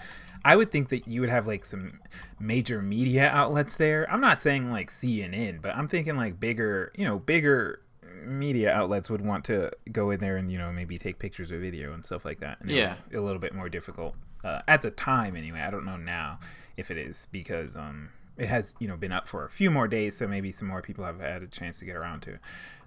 I 0.46 0.56
would 0.56 0.72
think 0.72 0.90
that 0.90 1.08
you 1.08 1.22
would 1.22 1.30
have 1.30 1.48
like 1.48 1.66
some 1.66 2.00
major 2.40 2.82
media 2.82 3.30
outlets 3.30 3.76
there. 3.76 4.10
I'm 4.12 4.22
not 4.22 4.42
saying 4.42 4.72
like 4.72 4.92
CNN, 4.92 5.62
but 5.62 5.76
I'm 5.76 5.88
thinking 5.88 6.16
like 6.16 6.40
bigger, 6.40 6.92
you 6.96 7.06
know, 7.06 7.20
bigger 7.20 7.82
media 8.26 8.74
outlets 8.74 9.10
would 9.10 9.22
want 9.22 9.46
to 9.46 9.72
go 9.92 10.10
in 10.10 10.20
there 10.20 10.38
and 10.38 10.52
you 10.52 10.58
know 10.58 10.72
maybe 10.72 10.98
take 10.98 11.18
pictures 11.20 11.52
or 11.52 11.60
video 11.60 11.94
and 11.94 12.06
stuff 12.06 12.26
like 12.26 12.40
that. 12.40 12.60
And 12.62 12.70
Yeah. 12.70 12.96
a 13.14 13.20
little 13.20 13.40
bit 13.40 13.54
more 13.54 13.70
difficult 13.70 14.16
uh, 14.44 14.62
at 14.68 14.82
the 14.82 14.92
time 14.92 15.36
anyway. 15.36 15.62
I 15.62 15.70
don't 15.72 15.86
know 15.86 15.98
now 15.98 16.40
if 16.78 16.92
it 16.92 16.98
is 16.98 17.28
because 17.32 17.76
um 17.78 18.10
it 18.38 18.48
has 18.48 18.76
you 18.80 18.88
know 18.88 18.96
been 18.98 19.12
up 19.12 19.28
for 19.28 19.44
a 19.46 19.50
few 19.50 19.72
more 19.72 19.88
days, 19.88 20.18
so 20.18 20.28
maybe 20.28 20.52
some 20.52 20.68
more 20.68 20.82
people 20.82 21.04
have 21.06 21.20
had 21.20 21.42
a 21.42 21.48
chance 21.48 21.80
to 21.80 21.86
get 21.86 21.96
around 21.96 22.22
to. 22.22 22.34
it. 22.34 22.40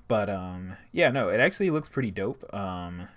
But 0.09 0.29
um 0.31 0.77
yeah, 0.93 1.11
no, 1.11 1.29
it 1.29 1.41
actually 1.41 1.71
looks 1.71 1.89
pretty 1.89 2.11
dope. 2.11 2.45
Um 2.55 3.09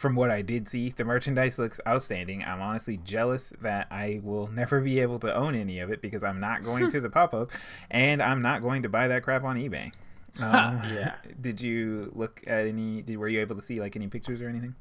from 0.00 0.14
what 0.14 0.30
I 0.30 0.40
did 0.40 0.66
see, 0.66 0.88
the 0.88 1.04
merchandise 1.04 1.58
looks 1.58 1.78
outstanding. 1.86 2.42
I'm 2.42 2.62
honestly 2.62 2.96
jealous 3.04 3.52
that 3.60 3.86
I 3.90 4.20
will 4.22 4.46
never 4.48 4.80
be 4.80 4.98
able 5.00 5.18
to 5.18 5.34
own 5.34 5.54
any 5.54 5.78
of 5.80 5.90
it 5.90 6.00
because 6.00 6.22
I'm 6.22 6.40
not 6.40 6.64
going 6.64 6.90
to 6.90 7.00
the 7.06 7.10
pop 7.10 7.34
up, 7.34 7.50
and 7.90 8.22
I'm 8.22 8.40
not 8.40 8.62
going 8.62 8.82
to 8.84 8.88
buy 8.88 9.08
that 9.08 9.22
crap 9.22 9.44
on 9.44 9.56
eBay. 9.58 9.92
Um, 10.40 10.80
Yeah. 10.94 11.16
Did 11.40 11.60
you 11.60 12.10
look 12.14 12.42
at 12.46 12.66
any? 12.66 13.02
Did, 13.02 13.18
were 13.18 13.28
you 13.28 13.40
able 13.40 13.56
to 13.56 13.62
see 13.62 13.78
like 13.78 13.94
any 13.94 14.06
pictures 14.08 14.40
or 14.40 14.48
anything? 14.48 14.74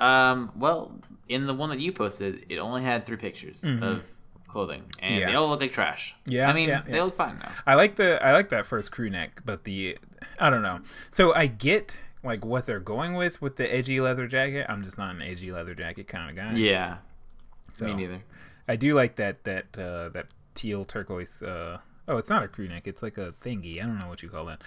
Um. 0.00 0.50
Well, 0.56 0.92
in 1.28 1.46
the 1.46 1.54
one 1.54 1.68
that 1.70 1.80
you 1.80 1.92
posted, 1.92 2.46
it 2.48 2.56
only 2.58 2.82
had 2.82 3.04
three 3.04 3.18
pictures 3.18 3.64
of 3.82 4.02
clothing, 4.48 4.84
and 5.00 5.20
Yeah. 5.20 5.26
they 5.30 5.34
all 5.36 5.48
look 5.48 5.60
like 5.60 5.72
trash. 5.72 6.16
Yeah, 6.24 6.48
I 6.48 6.54
mean, 6.54 6.70
yeah, 6.70 6.82
they 6.88 7.02
look 7.02 7.16
fine 7.16 7.38
now. 7.38 7.52
I 7.66 7.74
like 7.74 7.96
the 7.96 8.24
I 8.24 8.32
like 8.32 8.48
that 8.48 8.64
first 8.66 8.90
crew 8.92 9.10
neck, 9.10 9.42
but 9.44 9.64
the 9.64 9.98
I 10.40 10.48
don't 10.48 10.62
know. 10.62 10.80
So 11.10 11.34
I 11.34 11.48
get 11.48 11.98
like 12.24 12.44
what 12.44 12.66
they're 12.66 12.80
going 12.80 13.14
with 13.14 13.40
with 13.42 13.56
the 13.56 13.72
edgy 13.72 14.00
leather 14.00 14.26
jacket. 14.26 14.66
I'm 14.68 14.82
just 14.82 14.98
not 14.98 15.14
an 15.14 15.22
edgy 15.22 15.52
leather 15.52 15.74
jacket 15.74 16.08
kind 16.08 16.30
of 16.30 16.36
guy. 16.36 16.58
Yeah. 16.58 16.96
so 17.72 17.86
Me 17.86 17.94
neither. 17.94 18.22
I 18.66 18.76
do 18.76 18.94
like 18.94 19.16
that 19.16 19.44
that 19.44 19.78
uh, 19.78 20.08
that 20.10 20.26
teal 20.54 20.84
turquoise. 20.84 21.42
Uh, 21.42 21.78
oh, 22.08 22.16
it's 22.16 22.30
not 22.30 22.42
a 22.42 22.48
crew 22.48 22.68
neck. 22.68 22.86
It's 22.86 23.02
like 23.02 23.18
a 23.18 23.34
thingy. 23.44 23.82
I 23.82 23.86
don't 23.86 23.98
know 23.98 24.08
what 24.08 24.22
you 24.22 24.28
call 24.30 24.46
that, 24.46 24.62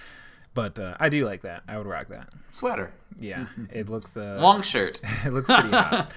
but 0.54 0.78
uh, 0.78 0.96
I 1.00 1.10
do 1.10 1.26
like 1.26 1.42
that. 1.42 1.64
I 1.68 1.78
would 1.78 1.88
rock 1.88 2.08
that. 2.08 2.30
Sweater. 2.50 2.92
Yeah, 3.20 3.48
it 3.72 3.90
looks 3.90 4.16
uh, 4.16 4.38
Long 4.42 4.62
shirt. 4.62 5.02
it 5.26 5.34
looks 5.34 5.50
pretty 5.50 5.70
hot. 5.70 6.12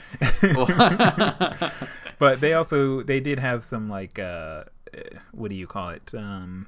but 2.19 2.41
they 2.41 2.53
also 2.53 3.03
they 3.03 3.21
did 3.21 3.39
have 3.39 3.65
some 3.65 3.89
like 3.89 4.19
uh, 4.19 4.65
uh, 4.95 5.01
what 5.33 5.49
do 5.49 5.55
you 5.55 5.67
call 5.67 5.89
it? 5.91 6.13
Um, 6.15 6.67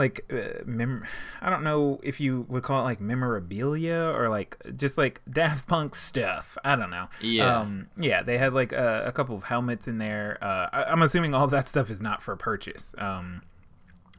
like 0.00 0.24
uh, 0.32 0.64
mem- 0.64 1.04
I 1.40 1.50
don't 1.50 1.62
know 1.62 2.00
if 2.02 2.18
you 2.20 2.46
would 2.48 2.62
call 2.62 2.80
it 2.80 2.84
like 2.84 3.00
memorabilia 3.00 4.12
or 4.16 4.28
like 4.28 4.56
just 4.76 4.98
like 4.98 5.20
Daft 5.30 5.68
Punk 5.68 5.94
stuff. 5.94 6.56
I 6.64 6.74
don't 6.74 6.90
know. 6.90 7.08
Yeah. 7.20 7.58
Um, 7.60 7.88
yeah, 7.96 8.22
they 8.22 8.38
had 8.38 8.54
like 8.54 8.72
a, 8.72 9.04
a 9.06 9.12
couple 9.12 9.36
of 9.36 9.44
helmets 9.44 9.86
in 9.86 9.98
there. 9.98 10.38
Uh, 10.42 10.68
I, 10.72 10.84
I'm 10.84 11.02
assuming 11.02 11.34
all 11.34 11.46
that 11.48 11.68
stuff 11.68 11.90
is 11.90 12.00
not 12.00 12.22
for 12.22 12.34
purchase. 12.34 12.94
Um, 12.98 13.42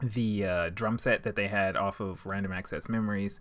the 0.00 0.44
uh, 0.44 0.70
drum 0.70 0.98
set 0.98 1.24
that 1.24 1.36
they 1.36 1.48
had 1.48 1.76
off 1.76 2.00
of 2.00 2.24
Random 2.24 2.52
Access 2.52 2.88
Memories, 2.88 3.40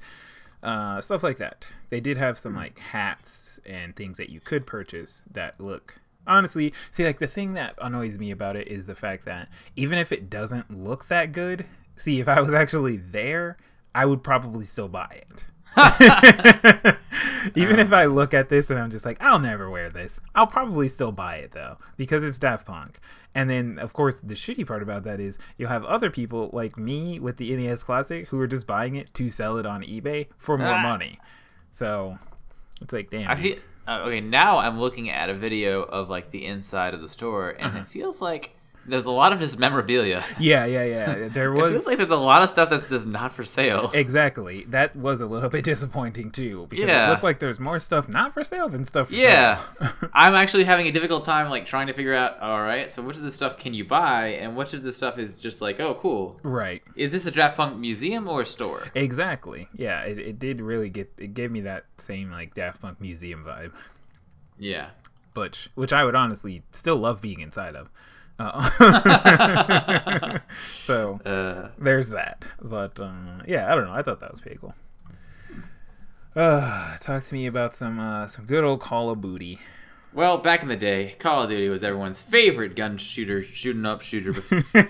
uh, 0.63 1.01
stuff 1.01 1.23
like 1.23 1.37
that. 1.37 1.67
They 1.89 1.99
did 1.99 2.17
have 2.17 2.37
some 2.37 2.55
like 2.55 2.79
hats 2.79 3.59
and 3.65 3.95
things 3.95 4.17
that 4.17 4.29
you 4.29 4.39
could 4.39 4.65
purchase 4.65 5.25
that 5.31 5.59
look. 5.59 5.99
Honestly, 6.27 6.73
see, 6.91 7.03
like 7.03 7.19
the 7.19 7.27
thing 7.27 7.53
that 7.53 7.73
annoys 7.81 8.19
me 8.19 8.29
about 8.29 8.55
it 8.55 8.67
is 8.67 8.85
the 8.85 8.95
fact 8.95 9.25
that 9.25 9.49
even 9.75 9.97
if 9.97 10.11
it 10.11 10.29
doesn't 10.29 10.69
look 10.69 11.07
that 11.07 11.31
good, 11.31 11.65
see, 12.01 12.19
if 12.19 12.27
I 12.27 12.39
was 12.41 12.51
actually 12.53 12.97
there, 12.97 13.57
I 13.95 14.05
would 14.05 14.23
probably 14.23 14.65
still 14.65 14.87
buy 14.87 15.21
it. 15.21 15.43
Even 17.55 17.79
if 17.79 17.91
I 17.93 18.05
look 18.05 18.33
at 18.33 18.49
this 18.49 18.69
and 18.69 18.77
I'm 18.79 18.91
just 18.91 19.05
like, 19.05 19.17
I'll 19.21 19.39
never 19.39 19.69
wear 19.69 19.89
this, 19.89 20.19
I'll 20.35 20.47
probably 20.47 20.89
still 20.89 21.11
buy 21.11 21.35
it 21.37 21.51
though 21.51 21.77
because 21.97 22.23
it's 22.23 22.37
Daft 22.39 22.65
Punk. 22.65 22.99
And 23.33 23.49
then, 23.49 23.79
of 23.79 23.93
course, 23.93 24.19
the 24.21 24.35
shitty 24.35 24.67
part 24.67 24.83
about 24.83 25.03
that 25.05 25.19
is 25.21 25.37
you'll 25.57 25.69
have 25.69 25.85
other 25.85 26.09
people 26.09 26.49
like 26.51 26.77
me 26.77 27.19
with 27.19 27.37
the 27.37 27.55
NES 27.55 27.83
Classic 27.83 28.27
who 28.27 28.39
are 28.39 28.47
just 28.47 28.67
buying 28.67 28.95
it 28.95 29.13
to 29.13 29.29
sell 29.29 29.57
it 29.57 29.65
on 29.65 29.81
eBay 29.83 30.27
for 30.35 30.57
more 30.57 30.67
Ah. 30.67 30.81
money. 30.81 31.17
So 31.71 32.19
it's 32.81 32.91
like, 32.93 33.09
damn. 33.09 33.29
I 33.29 33.35
feel 33.35 33.55
uh, 33.87 34.01
okay. 34.05 34.19
Now 34.21 34.57
I'm 34.59 34.79
looking 34.79 35.09
at 35.09 35.29
a 35.29 35.33
video 35.33 35.81
of 35.83 36.09
like 36.09 36.31
the 36.31 36.45
inside 36.45 36.93
of 36.93 37.01
the 37.01 37.09
store, 37.09 37.51
and 37.51 37.67
Uh-huh. 37.71 37.79
it 37.79 37.87
feels 37.87 38.21
like 38.21 38.51
there's 38.85 39.05
a 39.05 39.11
lot 39.11 39.31
of 39.31 39.39
just 39.39 39.59
memorabilia. 39.59 40.23
yeah, 40.39 40.65
yeah, 40.65 40.83
yeah. 40.83 41.27
There 41.33 41.53
It 41.53 41.61
was 41.61 41.71
feels 41.71 41.85
like 41.85 41.97
there's 41.97 42.09
a 42.09 42.15
lot 42.15 42.41
of 42.41 42.49
stuff 42.49 42.69
that's 42.69 42.89
just 42.89 43.05
not 43.05 43.31
for 43.33 43.43
sale. 43.45 43.91
exactly 43.93 44.65
that 44.69 44.95
was 44.95 45.21
a 45.21 45.25
little 45.25 45.49
bit 45.57 45.63
disappointing 45.63 46.31
too 46.31 46.65
because 46.69 46.87
Yeah. 46.87 47.07
it 47.07 47.09
looked 47.11 47.23
like 47.23 47.39
there's 47.39 47.59
more 47.59 47.79
stuff 47.79 48.09
not 48.09 48.33
for 48.33 48.43
sale 48.43 48.69
than 48.69 48.85
stuff 48.85 49.09
for 49.09 49.13
Yeah, 49.15 49.59
sale. 49.79 49.91
I'm 50.13 50.33
actually 50.33 50.63
having 50.63 50.87
a 50.87 50.91
difficult 50.91 51.23
time 51.23 51.49
like 51.49 51.65
trying 51.65 51.87
to 51.87 51.93
figure 51.93 52.15
out. 52.15 52.39
All 52.39 52.61
right, 52.61 52.89
so 52.89 53.01
which 53.01 53.17
of 53.17 53.23
this 53.23 53.35
stuff 53.35 53.57
can 53.57 53.73
you 53.73 53.85
buy, 53.85 54.27
and 54.29 54.55
which 54.55 54.73
of 54.73 54.81
this 54.83 54.97
stuff 54.97 55.17
is 55.19 55.39
just 55.41 55.61
like, 55.61 55.79
oh, 55.79 55.93
cool. 55.95 56.39
right. 56.43 56.81
Is 56.95 57.11
this 57.11 57.25
a 57.27 57.31
Draft 57.31 57.57
Punk 57.57 57.77
museum 57.77 58.27
or 58.27 58.41
a 58.41 58.45
store? 58.45 58.83
Exactly. 58.95 59.67
Yeah, 59.75 60.01
it, 60.03 60.17
it 60.17 60.39
did 60.39 60.59
really 60.59 60.89
get 60.89 61.11
it 61.17 61.33
gave 61.33 61.51
me 61.51 61.61
that 61.61 61.85
same 61.97 62.31
like 62.31 62.53
Daft 62.55 62.81
Punk 62.81 62.99
museum 62.99 63.43
vibe, 63.43 63.71
Yeah. 64.57 64.89
which 65.33 65.69
which 65.75 65.93
I 65.93 66.03
would 66.03 66.15
honestly 66.15 66.63
still 66.71 66.97
love 66.97 67.21
being 67.21 67.39
inside 67.41 67.75
of. 67.75 67.89
Uh, 68.41 70.39
so 70.85 71.19
Uh, 71.25 71.69
there's 71.77 72.09
that. 72.09 72.43
But 72.61 72.99
uh, 72.99 73.41
yeah, 73.47 73.71
I 73.71 73.75
don't 73.75 73.85
know. 73.85 73.93
I 73.93 74.01
thought 74.01 74.19
that 74.21 74.31
was 74.31 74.41
pretty 74.41 74.57
cool. 74.57 74.73
Uh, 76.35 76.97
talk 76.99 77.27
to 77.27 77.33
me 77.33 77.45
about 77.45 77.75
some 77.75 77.99
uh, 77.99 78.27
some 78.27 78.45
good 78.45 78.63
old 78.63 78.79
Call 78.79 79.09
of 79.09 79.19
Booty. 79.21 79.59
well, 80.13 80.37
back 80.37 80.61
in 80.63 80.69
the 80.69 80.77
day, 80.77 81.15
Call 81.19 81.43
of 81.43 81.49
Duty 81.49 81.67
was 81.69 81.83
everyone's 81.83 82.21
favorite 82.21 82.75
gun 82.75 82.97
shooter, 82.97 83.43
shooting 83.43 83.85
up 83.85 84.01
shooter. 84.01 84.41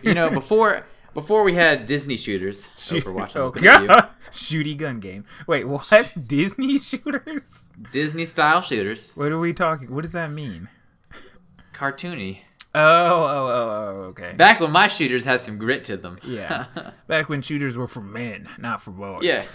You 0.03 0.13
know, 0.13 0.29
before 0.29 0.85
before 1.15 1.43
we 1.43 1.55
had 1.55 1.87
Disney 1.87 2.15
shooters, 2.17 2.69
Overwatch. 2.75 3.35
I'm 3.35 3.41
oh 3.41 3.49
god, 3.49 4.09
shooty 4.31 4.77
gun 4.77 4.99
game. 4.99 5.25
Wait, 5.47 5.65
what? 5.67 6.13
Disney 6.27 6.77
shooters? 6.79 7.63
Disney 7.91 8.25
style 8.25 8.61
shooters, 8.61 9.15
What 9.15 9.31
are 9.31 9.39
we 9.39 9.51
talking? 9.53 9.93
What 9.93 10.03
does 10.03 10.11
that 10.11 10.31
mean? 10.31 10.69
cartoony. 11.73 12.41
Oh, 12.73 12.79
oh, 12.79 13.47
oh, 13.47 13.69
oh, 13.97 14.01
okay. 14.10 14.34
Back 14.34 14.60
when 14.62 14.71
my 14.71 14.88
shooters 14.88 15.25
had 15.25 15.41
some 15.41 15.57
grit 15.57 15.84
to 15.86 15.97
them. 15.97 16.19
Yeah. 16.23 16.67
Back 17.07 17.27
when 17.27 17.41
shooters 17.41 17.75
were 17.75 17.88
for 17.88 18.01
men, 18.01 18.47
not 18.57 18.81
for 18.81 18.91
boys. 18.91 19.23
yeah. 19.23 19.45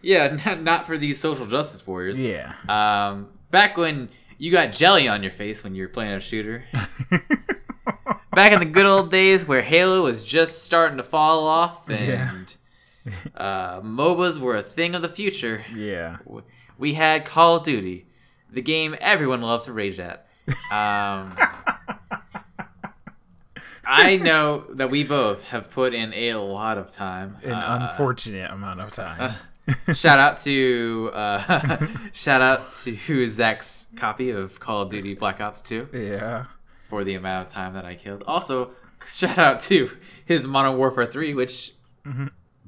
Yeah, 0.00 0.36
not, 0.46 0.62
not 0.62 0.86
for 0.86 0.98
these 0.98 1.20
social 1.20 1.46
justice 1.46 1.86
warriors. 1.86 2.22
Yeah. 2.22 2.54
Um, 2.68 3.28
back 3.52 3.76
when 3.76 4.08
you 4.36 4.50
got 4.50 4.72
jelly 4.72 5.06
on 5.06 5.22
your 5.22 5.30
face 5.30 5.62
when 5.62 5.76
you 5.76 5.82
were 5.82 5.88
playing 5.88 6.12
a 6.14 6.18
shooter. 6.20 6.64
back 8.34 8.50
in 8.52 8.58
the 8.58 8.64
good 8.64 8.86
old 8.86 9.10
days 9.12 9.46
where 9.46 9.62
Halo 9.62 10.02
was 10.02 10.24
just 10.24 10.64
starting 10.64 10.96
to 10.96 11.04
fall 11.04 11.46
off 11.46 11.88
and 11.88 12.56
uh, 13.36 13.80
MOBAs 13.82 14.38
were 14.38 14.56
a 14.56 14.62
thing 14.62 14.96
of 14.96 15.02
the 15.02 15.08
future. 15.08 15.64
yeah. 15.72 16.16
We 16.78 16.94
had 16.94 17.24
Call 17.24 17.56
of 17.56 17.62
Duty, 17.64 18.06
the 18.50 18.62
game 18.62 18.96
everyone 19.00 19.40
loved 19.42 19.66
to 19.66 19.72
rage 19.72 20.00
at. 20.00 20.26
Um, 20.72 21.36
I 23.92 24.16
know 24.28 24.64
that 24.70 24.90
we 24.90 25.04
both 25.04 25.48
have 25.48 25.70
put 25.70 25.94
in 25.94 26.12
a 26.14 26.34
lot 26.36 26.78
of 26.78 26.88
time. 26.88 27.36
An 27.42 27.52
uh, 27.52 27.90
unfortunate 27.90 28.50
amount 28.50 28.80
of 28.80 28.92
time. 28.92 29.34
shout 29.94 30.18
out 30.18 30.40
to 30.42 31.10
uh, 31.12 31.86
shout 32.12 32.40
out 32.40 32.70
to 32.70 33.26
Zach's 33.26 33.86
copy 33.96 34.30
of 34.30 34.58
Call 34.58 34.82
of 34.82 34.90
Duty 34.90 35.14
Black 35.14 35.40
Ops 35.40 35.62
2 35.62 35.88
yeah. 35.92 36.46
for 36.88 37.04
the 37.04 37.14
amount 37.14 37.46
of 37.46 37.52
time 37.52 37.74
that 37.74 37.84
I 37.84 37.94
killed. 37.94 38.24
Also, 38.26 38.70
shout 39.06 39.38
out 39.38 39.60
to 39.60 39.90
his 40.24 40.46
Modern 40.46 40.76
Warfare 40.76 41.06
3, 41.06 41.34
which 41.34 41.74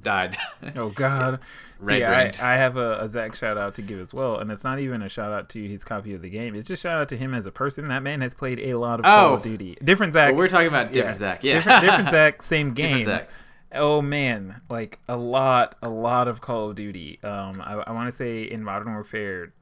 died. 0.05 0.37
Oh 0.77 0.91
God. 0.91 1.41
Red 1.81 2.35
See, 2.37 2.41
I. 2.41 2.55
I 2.55 2.57
have 2.57 2.77
a, 2.77 3.01
a 3.01 3.09
Zach 3.09 3.35
shout 3.35 3.59
out 3.59 3.75
to 3.75 3.83
give 3.83 3.99
as 4.01 4.15
well, 4.15 4.39
and 4.39 4.51
it's 4.53 4.63
not 4.65 4.79
even 4.79 5.03
a 5.03 5.09
shout 5.09 5.33
out 5.33 5.49
to 5.51 5.69
his 5.69 5.83
copy 5.85 6.15
of 6.15 6.23
the 6.23 6.31
game. 6.31 6.55
It's 6.55 6.69
just 6.69 6.83
shout 6.83 6.99
out 7.01 7.09
to 7.11 7.17
him 7.17 7.35
as 7.35 7.45
a 7.47 7.51
person. 7.51 7.87
That 7.87 8.03
man 8.03 8.21
has 8.21 8.35
played 8.35 8.61
a 8.61 8.75
lot 8.75 9.01
of 9.01 9.05
Call 9.05 9.31
Oh. 9.31 9.35
of 9.35 9.43
Duty. 9.43 9.77
Different 9.83 10.13
Zach. 10.13 10.31
But 10.33 10.39
we're 10.39 10.49
talking 10.49 10.69
about 10.69 10.93
different 10.93 11.17
yeah. 11.21 11.33
Zach. 11.33 11.45
Yeah, 11.45 11.55
Different, 11.55 11.81
different 11.83 12.11
Zach, 12.13 12.43
same 12.43 12.73
game. 12.75 12.99
Different 13.01 13.29
Zachs. 13.29 13.39
Oh 13.77 14.01
man, 14.01 14.61
like 14.71 15.01
a 15.09 15.17
lot, 15.17 15.75
a 15.83 15.89
lot 15.89 16.29
of 16.29 16.41
Call 16.41 16.71
of 16.71 16.77
Duty. 16.77 17.19
Um, 17.25 17.61
I, 17.61 17.75
I 17.89 17.93
want 17.93 18.09
to 18.11 18.17
say 18.17 18.43
in 18.45 18.63
Modern 18.63 18.93
Warfare 18.93 19.53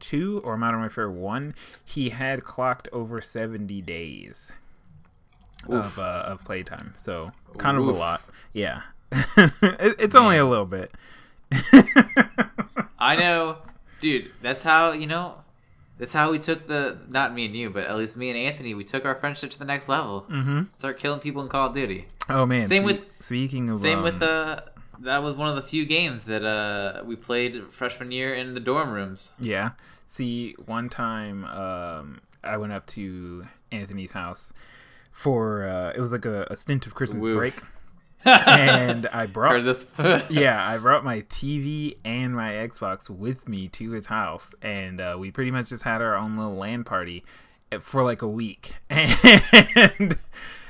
two 0.00 0.40
or 0.44 0.56
Modern 0.56 0.80
Warfare 0.80 1.10
one, 1.10 1.54
he 1.84 2.10
had 2.10 2.42
clocked 2.44 2.88
over 2.92 3.20
seventy 3.20 3.80
days 3.80 4.50
of 5.68 5.98
uh, 5.98 6.24
of 6.26 6.44
playtime. 6.44 6.94
So 6.96 7.30
kind 7.56 7.78
of 7.78 7.86
Oof. 7.86 7.94
a 7.94 7.98
lot. 7.98 8.22
Yeah, 8.52 8.82
it's 9.12 10.14
only 10.14 10.36
a 10.36 10.44
little 10.44 10.66
bit. 10.66 10.92
I 12.98 13.16
know, 13.16 13.58
dude. 14.00 14.30
That's 14.42 14.62
how 14.62 14.92
you 14.92 15.06
know. 15.06 15.36
That's 15.98 16.12
how 16.12 16.30
we 16.30 16.38
took 16.38 16.68
the 16.68 16.98
not 17.08 17.34
me 17.34 17.46
and 17.46 17.56
you, 17.56 17.70
but 17.70 17.84
at 17.84 17.96
least 17.96 18.16
me 18.16 18.30
and 18.30 18.38
Anthony. 18.38 18.74
We 18.74 18.84
took 18.84 19.04
our 19.04 19.14
friendship 19.16 19.50
to 19.50 19.58
the 19.58 19.64
next 19.64 19.88
level. 19.88 20.26
Mm-hmm. 20.30 20.68
Start 20.68 20.98
killing 20.98 21.20
people 21.20 21.42
in 21.42 21.48
Call 21.48 21.68
of 21.68 21.74
Duty. 21.74 22.06
Oh 22.28 22.46
man. 22.46 22.66
Same 22.66 22.84
with- 22.84 23.00
speaking 23.18 23.68
of 23.68 23.78
Same 23.78 23.98
um, 23.98 24.04
with 24.04 24.22
uh 24.22 24.60
that 25.00 25.22
was 25.22 25.36
one 25.36 25.48
of 25.48 25.56
the 25.56 25.62
few 25.62 25.86
games 25.86 26.24
that 26.26 26.44
uh 26.44 27.02
we 27.04 27.16
played 27.16 27.72
freshman 27.72 28.12
year 28.12 28.34
in 28.34 28.54
the 28.54 28.60
dorm 28.60 28.90
rooms. 28.90 29.32
Yeah. 29.40 29.70
See, 30.08 30.54
one 30.64 30.88
time 30.88 31.44
um, 31.44 32.20
I 32.42 32.56
went 32.56 32.72
up 32.72 32.86
to 32.88 33.46
Anthony's 33.70 34.12
house 34.12 34.52
for 35.12 35.64
uh, 35.64 35.92
it 35.94 36.00
was 36.00 36.12
like 36.12 36.24
a, 36.24 36.46
a 36.50 36.56
stint 36.56 36.86
of 36.86 36.94
Christmas 36.94 37.24
Woo. 37.26 37.36
break, 37.36 37.60
and 38.24 39.06
I 39.08 39.26
brought 39.32 39.62
this? 39.64 39.86
yeah, 40.28 40.66
I 40.66 40.78
brought 40.78 41.04
my 41.04 41.22
TV 41.22 41.96
and 42.04 42.34
my 42.34 42.52
Xbox 42.52 43.08
with 43.10 43.48
me 43.48 43.68
to 43.68 43.90
his 43.92 44.06
house, 44.06 44.54
and 44.62 45.00
uh, 45.00 45.16
we 45.18 45.30
pretty 45.30 45.50
much 45.50 45.68
just 45.70 45.84
had 45.84 46.02
our 46.02 46.16
own 46.16 46.36
little 46.36 46.56
LAN 46.56 46.84
party 46.84 47.24
for 47.80 48.02
like 48.02 48.22
a 48.22 48.28
week, 48.28 48.74
and 48.90 50.18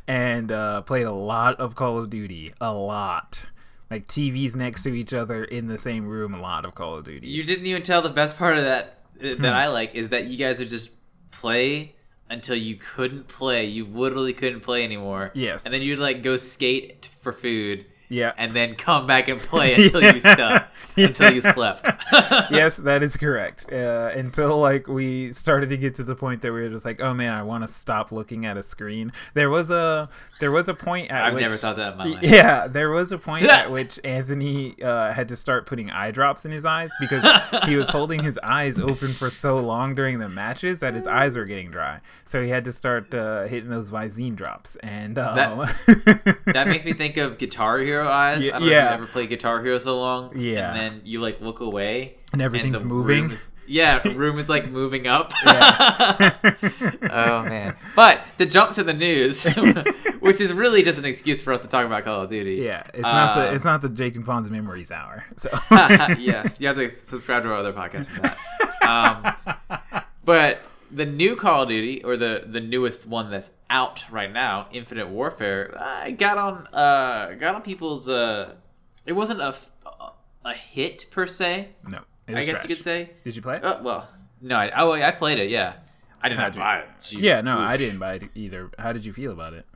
and 0.07 0.53
uh, 0.53 0.83
played 0.83 1.07
a 1.07 1.13
lot 1.13 1.59
of 1.61 1.75
Call 1.75 1.99
of 1.99 2.11
Duty, 2.11 2.53
a 2.61 2.73
lot. 2.73 3.47
Like 3.91 4.07
TVs 4.07 4.55
next 4.55 4.83
to 4.83 4.95
each 4.95 5.15
other 5.15 5.45
in 5.45 5.67
the 5.67 5.79
same 5.79 6.07
room, 6.07 6.35
a 6.35 6.41
lot 6.41 6.67
of 6.67 6.75
Call 6.75 6.97
of 6.99 7.05
Duty. 7.05 7.27
You 7.27 7.43
didn't 7.45 7.65
even 7.67 7.83
tell 7.83 8.03
the 8.03 8.11
best 8.11 8.37
part 8.37 8.59
of 8.59 8.65
that 8.65 8.95
Hmm. 9.21 9.43
that 9.43 9.53
I 9.55 9.67
like 9.67 9.97
is 9.97 10.11
that 10.11 10.27
you 10.27 10.37
guys 10.37 10.61
would 10.61 10.69
just 10.69 10.91
play 11.33 11.97
until 12.31 12.57
you 12.57 12.77
couldn't 12.77 13.29
play. 13.29 13.65
You 13.65 13.85
literally 13.85 14.33
couldn't 14.33 14.61
play 14.61 14.85
anymore. 14.85 15.31
Yes. 15.35 15.65
And 15.65 15.73
then 15.73 15.83
you'd 15.83 15.99
like 15.99 16.23
go 16.23 16.37
skate 16.37 17.09
for 17.21 17.33
food. 17.33 17.87
Yeah. 18.11 18.33
And 18.39 18.57
then 18.57 18.75
come 18.75 19.07
back 19.07 19.29
and 19.29 19.41
play 19.41 19.75
until 19.85 20.01
you 20.03 20.21
Yeah. 20.25 20.35
slept. 20.35 20.75
Until 20.97 21.33
you 21.33 21.41
slept. 21.41 21.87
yes, 22.51 22.77
that 22.79 23.03
is 23.03 23.17
correct. 23.17 23.71
Uh, 23.73 24.11
until 24.15 24.59
like 24.59 24.89
we 24.89 25.33
started 25.33 25.69
to 25.71 25.77
get 25.77 25.95
to 25.97 26.03
the 26.05 26.15
point 26.17 26.43
that 26.43 26.53
we 26.53 26.61
were 26.63 26.69
just 26.71 26.85
like, 26.85 27.01
oh 27.01 27.15
man, 27.15 27.33
I 27.33 27.43
want 27.43 27.63
to 27.67 27.69
stop 27.73 28.11
looking 28.11 28.47
at 28.47 28.57
a 28.57 28.63
screen. 28.63 29.13
There 29.35 29.51
was 29.51 29.71
a 29.71 30.09
there 30.41 30.51
was 30.51 30.69
a 30.69 30.75
point 30.75 31.11
at 31.11 31.25
I've 31.25 31.35
which 31.35 31.43
never 31.43 31.57
thought 31.57 31.77
that 31.77 31.93
in 31.93 31.99
my 31.99 32.05
life. 32.07 32.23
yeah, 32.23 32.67
there 32.67 32.91
was 32.91 33.13
a 33.13 33.19
point 33.19 33.45
at 33.47 33.71
which 33.71 34.01
Anthony 34.05 34.81
uh, 34.83 35.13
had 35.13 35.29
to 35.29 35.37
start 35.37 35.67
putting 35.67 35.91
eye 35.91 36.11
drops 36.11 36.45
in 36.45 36.51
his 36.53 36.65
eyes 36.65 36.91
because 37.01 37.25
he 37.67 37.77
was 37.77 37.89
holding 37.91 38.23
his 38.23 38.39
eyes 38.43 38.79
open 38.79 39.09
for 39.09 39.31
so 39.31 39.59
long 39.61 39.95
during 39.95 40.19
the 40.19 40.29
matches 40.29 40.79
that 40.81 40.95
his 40.95 41.07
eyes 41.07 41.37
were 41.37 41.45
getting 41.45 41.71
dry. 41.71 42.01
So 42.27 42.43
he 42.43 42.49
had 42.49 42.65
to 42.65 42.73
start 42.73 43.13
uh, 43.15 43.45
hitting 43.47 43.71
those 43.71 43.91
Visine 43.91 44.35
drops, 44.37 44.77
and 44.77 45.19
um, 45.19 45.67
That 46.47 46.67
makes 46.69 46.85
me 46.85 46.93
think 46.93 47.17
of 47.17 47.39
Guitar 47.39 47.79
Hero 47.79 47.98
eyes. 48.07 48.47
Yeah, 48.47 48.57
I 48.57 48.59
don't 48.59 48.61
know 48.61 48.67
if 48.67 48.73
you 48.73 48.79
ever 48.79 49.07
played 49.07 49.29
Guitar 49.31 49.63
Hero 49.63 49.79
so 49.79 49.99
long. 49.99 50.33
Yeah. 50.39 50.69
And 50.73 50.77
then 50.79 51.01
you 51.05 51.21
like 51.21 51.41
look 51.41 51.61
away. 51.61 52.17
And 52.33 52.43
everything's 52.43 52.81
the 52.81 52.85
moving. 52.87 53.23
room 53.25 53.33
is- 53.33 53.53
yeah, 53.71 54.07
room 54.09 54.39
is 54.39 54.49
like 54.49 54.69
moving 54.71 55.07
up. 55.07 55.33
Yeah. 55.45 56.35
oh 57.11 57.43
man. 57.43 57.77
But 57.97 58.23
to 58.39 58.47
jump 58.47 58.73
to 58.75 58.83
the 58.85 58.95
news, 58.95 59.45
which 60.21 60.41
is 60.41 60.53
really 60.55 60.83
just 60.83 60.99
an 60.99 61.05
excuse 61.05 61.43
for 61.43 61.53
us 61.53 61.63
to 61.63 61.69
talk 61.69 61.85
about 61.85 62.05
Call 62.05 62.23
of 62.23 62.31
Duty. 62.31 62.57
yeah, 62.57 62.85
it's 62.95 63.03
not 63.03 63.35
the 63.35 63.49
Uh, 63.51 63.55
it's 63.55 63.65
not 63.65 63.83
the 63.83 63.89
Jake 63.91 64.17
and 64.17 64.25
Fonz 64.25 64.49
memories 64.51 64.91
hour. 64.91 65.25
So 65.37 65.51
yes, 66.19 66.61
you 66.61 66.67
have 66.69 66.77
to 66.77 66.89
subscribe 66.91 67.43
to 67.43 67.51
our 67.51 67.57
other 67.59 67.73
podcast 67.75 68.07
for 68.07 68.23
that. 68.23 68.39
Um, 69.69 69.83
but 70.25 70.63
the 70.91 71.05
new 71.07 71.37
Call 71.37 71.63
of 71.63 71.69
Duty, 71.69 72.03
or 72.05 72.17
the 72.17 72.45
the 72.47 72.61
newest 72.61 73.07
one 73.07 73.31
that's 73.31 73.51
out 73.71 74.05
right 74.11 74.33
now, 74.33 74.69
Infinite 74.73 75.09
Warfare, 75.09 75.75
I 75.79 76.11
got 76.13 76.39
on 76.39 76.67
uh 76.73 77.35
got 77.39 77.55
on 77.55 77.63
people's 77.63 78.09
uh, 78.09 78.55
it 79.07 79.13
wasn't 79.13 79.41
a 79.41 79.55
a 80.45 80.55
hit 80.55 81.07
per 81.11 81.27
se. 81.27 81.69
no, 81.87 82.01
I 82.29 82.33
guess 82.45 82.47
trash. 82.47 82.63
you 82.65 82.69
could 82.77 82.83
say. 82.85 83.11
Did 83.25 83.37
you 83.37 83.43
play 83.43 83.57
it? 83.57 83.65
Uh, 83.65 83.81
well, 83.83 84.09
no, 84.41 84.57
I 84.57 84.71
oh 84.81 84.93
I 84.93 85.11
played 85.11 85.39
it. 85.39 85.51
Yeah, 85.51 85.75
I 86.23 86.29
did 86.29 86.39
How'd 86.39 86.49
not 86.49 86.55
you- 86.55 86.61
buy 86.61 86.79
it. 86.81 86.89
Gee, 87.03 87.21
yeah, 87.21 87.41
no, 87.43 87.55
oof. 87.61 87.69
I 87.69 87.77
didn't 87.77 87.99
buy 87.99 88.15
it 88.15 88.23
either. 88.35 88.71
How 88.79 88.93
did 88.93 89.05
you 89.05 89.13
feel 89.13 89.33
about 89.33 89.53
it? 89.55 89.67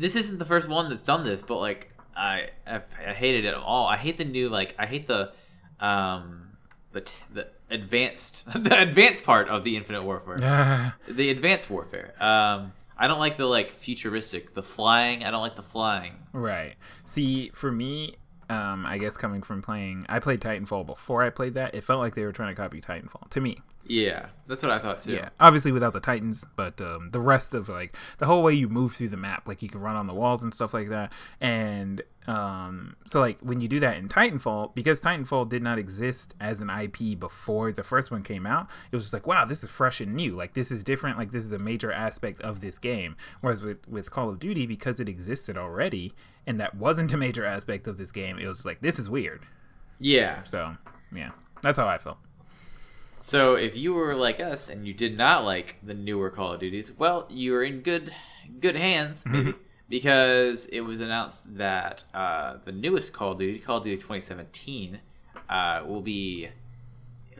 this 0.00 0.14
isn't 0.16 0.38
the 0.38 0.44
first 0.44 0.68
one 0.68 0.88
that's 0.88 1.06
done 1.06 1.24
this, 1.24 1.42
but 1.42 1.58
like 1.58 1.90
I 2.16 2.50
I've, 2.66 2.84
I 3.06 3.12
hated 3.12 3.44
it 3.44 3.54
all. 3.54 3.86
I 3.86 3.96
hate 3.96 4.16
the 4.16 4.24
new 4.24 4.48
like 4.48 4.74
I 4.78 4.86
hate 4.86 5.06
the 5.06 5.32
um 5.80 6.41
the 6.92 7.02
t- 7.02 7.14
the 7.32 7.48
advanced 7.70 8.44
the 8.54 8.80
advanced 8.80 9.24
part 9.24 9.48
of 9.48 9.64
the 9.64 9.76
Infinite 9.76 10.02
Warfare. 10.04 10.94
the 11.08 11.30
advanced 11.30 11.70
warfare. 11.70 12.14
Um 12.22 12.72
I 12.96 13.08
don't 13.08 13.18
like 13.18 13.36
the 13.36 13.46
like 13.46 13.76
futuristic, 13.78 14.54
the 14.54 14.62
flying. 14.62 15.24
I 15.24 15.30
don't 15.30 15.40
like 15.42 15.56
the 15.56 15.62
flying. 15.62 16.14
right. 16.32 16.74
See, 17.04 17.50
for 17.52 17.72
me, 17.72 18.16
um, 18.48 18.86
I 18.86 18.98
guess 18.98 19.16
coming 19.16 19.42
from 19.42 19.62
playing, 19.62 20.06
I 20.08 20.20
played 20.20 20.40
Titanfall 20.40 20.86
before 20.86 21.22
I 21.22 21.30
played 21.30 21.54
that. 21.54 21.74
It 21.74 21.84
felt 21.84 22.00
like 22.00 22.14
they 22.14 22.24
were 22.24 22.32
trying 22.32 22.54
to 22.54 22.60
copy 22.60 22.80
Titanfall 22.80 23.30
to 23.30 23.40
me. 23.40 23.60
Yeah, 23.86 24.26
that's 24.46 24.62
what 24.62 24.70
I 24.70 24.78
thought 24.78 25.00
too. 25.00 25.12
Yeah, 25.12 25.30
obviously 25.40 25.72
without 25.72 25.92
the 25.92 26.00
Titans, 26.00 26.44
but 26.56 26.80
um, 26.80 27.10
the 27.10 27.20
rest 27.20 27.52
of 27.52 27.68
like 27.68 27.96
the 28.18 28.26
whole 28.26 28.42
way 28.42 28.54
you 28.54 28.68
move 28.68 28.94
through 28.94 29.08
the 29.08 29.16
map, 29.16 29.48
like 29.48 29.62
you 29.62 29.68
can 29.68 29.80
run 29.80 29.96
on 29.96 30.06
the 30.06 30.14
walls 30.14 30.42
and 30.42 30.54
stuff 30.54 30.72
like 30.72 30.88
that. 30.90 31.12
And 31.40 32.02
um, 32.28 32.94
so 33.06 33.18
like 33.18 33.40
when 33.40 33.60
you 33.60 33.66
do 33.66 33.80
that 33.80 33.96
in 33.96 34.08
Titanfall, 34.08 34.74
because 34.74 35.00
Titanfall 35.00 35.48
did 35.48 35.62
not 35.62 35.78
exist 35.78 36.34
as 36.40 36.60
an 36.60 36.70
IP 36.70 37.18
before 37.18 37.72
the 37.72 37.82
first 37.82 38.10
one 38.10 38.22
came 38.22 38.46
out, 38.46 38.68
it 38.92 38.96
was 38.96 39.06
just 39.06 39.14
like 39.14 39.26
wow, 39.26 39.44
this 39.44 39.64
is 39.64 39.70
fresh 39.70 40.00
and 40.00 40.14
new. 40.14 40.36
Like 40.36 40.54
this 40.54 40.70
is 40.70 40.84
different. 40.84 41.18
Like 41.18 41.32
this 41.32 41.44
is 41.44 41.52
a 41.52 41.58
major 41.58 41.90
aspect 41.90 42.40
of 42.42 42.60
this 42.60 42.78
game. 42.78 43.16
Whereas 43.40 43.62
with 43.62 43.86
with 43.88 44.10
Call 44.10 44.28
of 44.28 44.38
Duty, 44.38 44.66
because 44.66 45.00
it 45.00 45.08
existed 45.08 45.56
already 45.56 46.12
and 46.46 46.58
that 46.60 46.76
wasn't 46.76 47.12
a 47.12 47.16
major 47.16 47.44
aspect 47.44 47.86
of 47.86 47.98
this 47.98 48.10
game, 48.10 48.38
it 48.38 48.46
was 48.46 48.64
like 48.64 48.80
this 48.80 48.98
is 48.98 49.10
weird. 49.10 49.44
Yeah. 49.98 50.44
So 50.44 50.76
yeah, 51.14 51.30
that's 51.62 51.78
how 51.78 51.88
I 51.88 51.98
felt. 51.98 52.18
So 53.22 53.54
if 53.54 53.76
you 53.76 53.94
were 53.94 54.16
like 54.16 54.40
us 54.40 54.68
and 54.68 54.84
you 54.84 54.92
did 54.92 55.16
not 55.16 55.44
like 55.44 55.76
the 55.80 55.94
newer 55.94 56.28
Call 56.28 56.54
of 56.54 56.60
Duties, 56.60 56.90
well, 56.98 57.24
you 57.30 57.52
were 57.52 57.62
in 57.62 57.80
good 57.80 58.12
good 58.60 58.74
hands, 58.74 59.24
maybe, 59.24 59.54
because 59.88 60.66
it 60.66 60.80
was 60.80 61.00
announced 61.00 61.56
that 61.56 62.02
uh, 62.12 62.56
the 62.64 62.72
newest 62.72 63.12
Call 63.12 63.32
of 63.32 63.38
Duty, 63.38 63.60
Call 63.60 63.76
of 63.76 63.84
Duty 63.84 63.96
2017, 63.96 64.98
uh, 65.48 65.84
will 65.86 66.00
be 66.00 66.48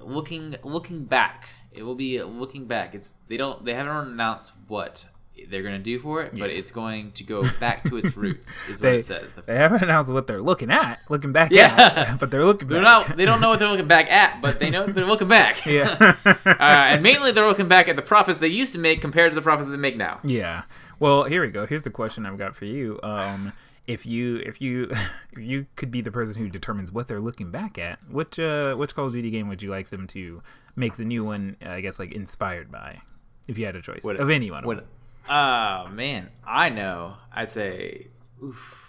looking 0.01 0.55
looking 0.63 1.05
back. 1.05 1.49
It 1.73 1.83
will 1.83 1.97
be 1.97 2.23
looking 2.23 2.67
back. 2.67 2.95
It's 2.95 3.19
they 3.27 3.37
don't 3.37 3.65
they 3.65 3.75
haven't 3.75 4.13
announced 4.13 4.53
what 4.69 5.07
they're 5.51 5.63
going 5.63 5.77
to 5.77 5.83
do 5.83 5.99
for 5.99 6.23
it, 6.23 6.33
but 6.39 6.51
it's 6.51 6.71
going 6.71 7.13
to 7.13 7.25
go 7.25 7.43
back 7.59 7.83
to 7.85 7.97
its 7.97 8.17
roots. 8.17 8.63
Is 8.69 8.81
what 8.81 8.83
They, 8.83 8.97
it 8.99 9.05
says. 9.05 9.35
The- 9.35 9.43
they 9.43 9.57
haven't 9.57 9.83
announced 9.83 10.11
what 10.13 10.27
they're 10.27 10.41
looking 10.43 10.71
at, 10.71 11.01
looking 11.09 11.33
back 11.33 11.51
Yeah. 11.53 11.75
at, 12.13 12.21
but 12.21 12.31
they're 12.31 12.45
looking 12.45 12.69
They're 12.69 12.83
back. 12.83 13.09
not. 13.09 13.17
They 13.17 13.25
don't 13.25 13.41
know 13.41 13.49
what 13.51 13.59
they're 13.59 13.69
looking 13.69 13.89
back 13.89 14.11
at, 14.11 14.41
but 14.41 14.61
they 14.61 14.71
know 14.71 14.87
they're 14.87 15.07
looking 15.07 15.29
back. 15.29 15.65
Yeah. 15.67 16.17
uh, 16.25 16.37
and 16.59 17.03
mainly 17.03 17.33
they're 17.33 17.47
looking 17.47 17.69
back 17.69 17.89
at 17.89 17.97
the 17.97 18.03
profits 18.03 18.39
they 18.39 18.49
used 18.49 18.73
to 18.75 18.79
make 18.79 19.01
compared 19.01 19.33
to 19.33 19.35
the 19.35 19.43
profits 19.43 19.69
they 19.69 19.77
make 19.77 19.97
now. 19.97 20.21
Yeah. 20.23 20.63
Well, 21.01 21.25
here 21.25 21.43
we 21.43 21.49
go. 21.49 21.67
Here's 21.67 21.83
the 21.83 21.91
question 21.91 22.25
I've 22.27 22.39
got 22.39 22.55
for 22.55 22.65
you. 22.67 23.01
Um, 23.03 23.53
if 23.87 24.07
you 24.07 24.37
if 24.47 24.61
you 24.61 24.85
if 25.33 25.39
you 25.39 25.67
could 25.75 25.91
be 25.91 26.01
the 26.03 26.13
person 26.13 26.41
who 26.41 26.49
determines 26.49 26.93
what 26.93 27.09
they're 27.09 27.21
looking 27.21 27.51
back 27.51 27.79
at, 27.79 27.99
which 28.09 28.39
uh 28.39 28.77
which 28.77 28.95
Call 28.95 29.07
of 29.07 29.13
Duty 29.13 29.31
game 29.31 29.49
would 29.49 29.61
you 29.61 29.71
like 29.71 29.91
them 29.91 30.07
to 30.09 30.41
make 30.77 30.97
the 30.97 31.05
new 31.05 31.25
one? 31.25 31.57
I 31.65 31.81
guess 31.81 31.99
like 31.99 32.13
inspired 32.13 32.71
by, 32.71 33.01
if 33.49 33.59
you 33.59 33.67
had 33.67 33.75
a 33.75 33.83
choice 33.83 34.05
Would- 34.05 34.21
of 34.21 34.31
anyone. 34.31 34.65
What? 34.65 34.87
Oh 35.29 35.89
man, 35.89 36.29
I 36.47 36.69
know. 36.69 37.15
I'd 37.33 37.51
say. 37.51 38.09
Oof. 38.43 38.81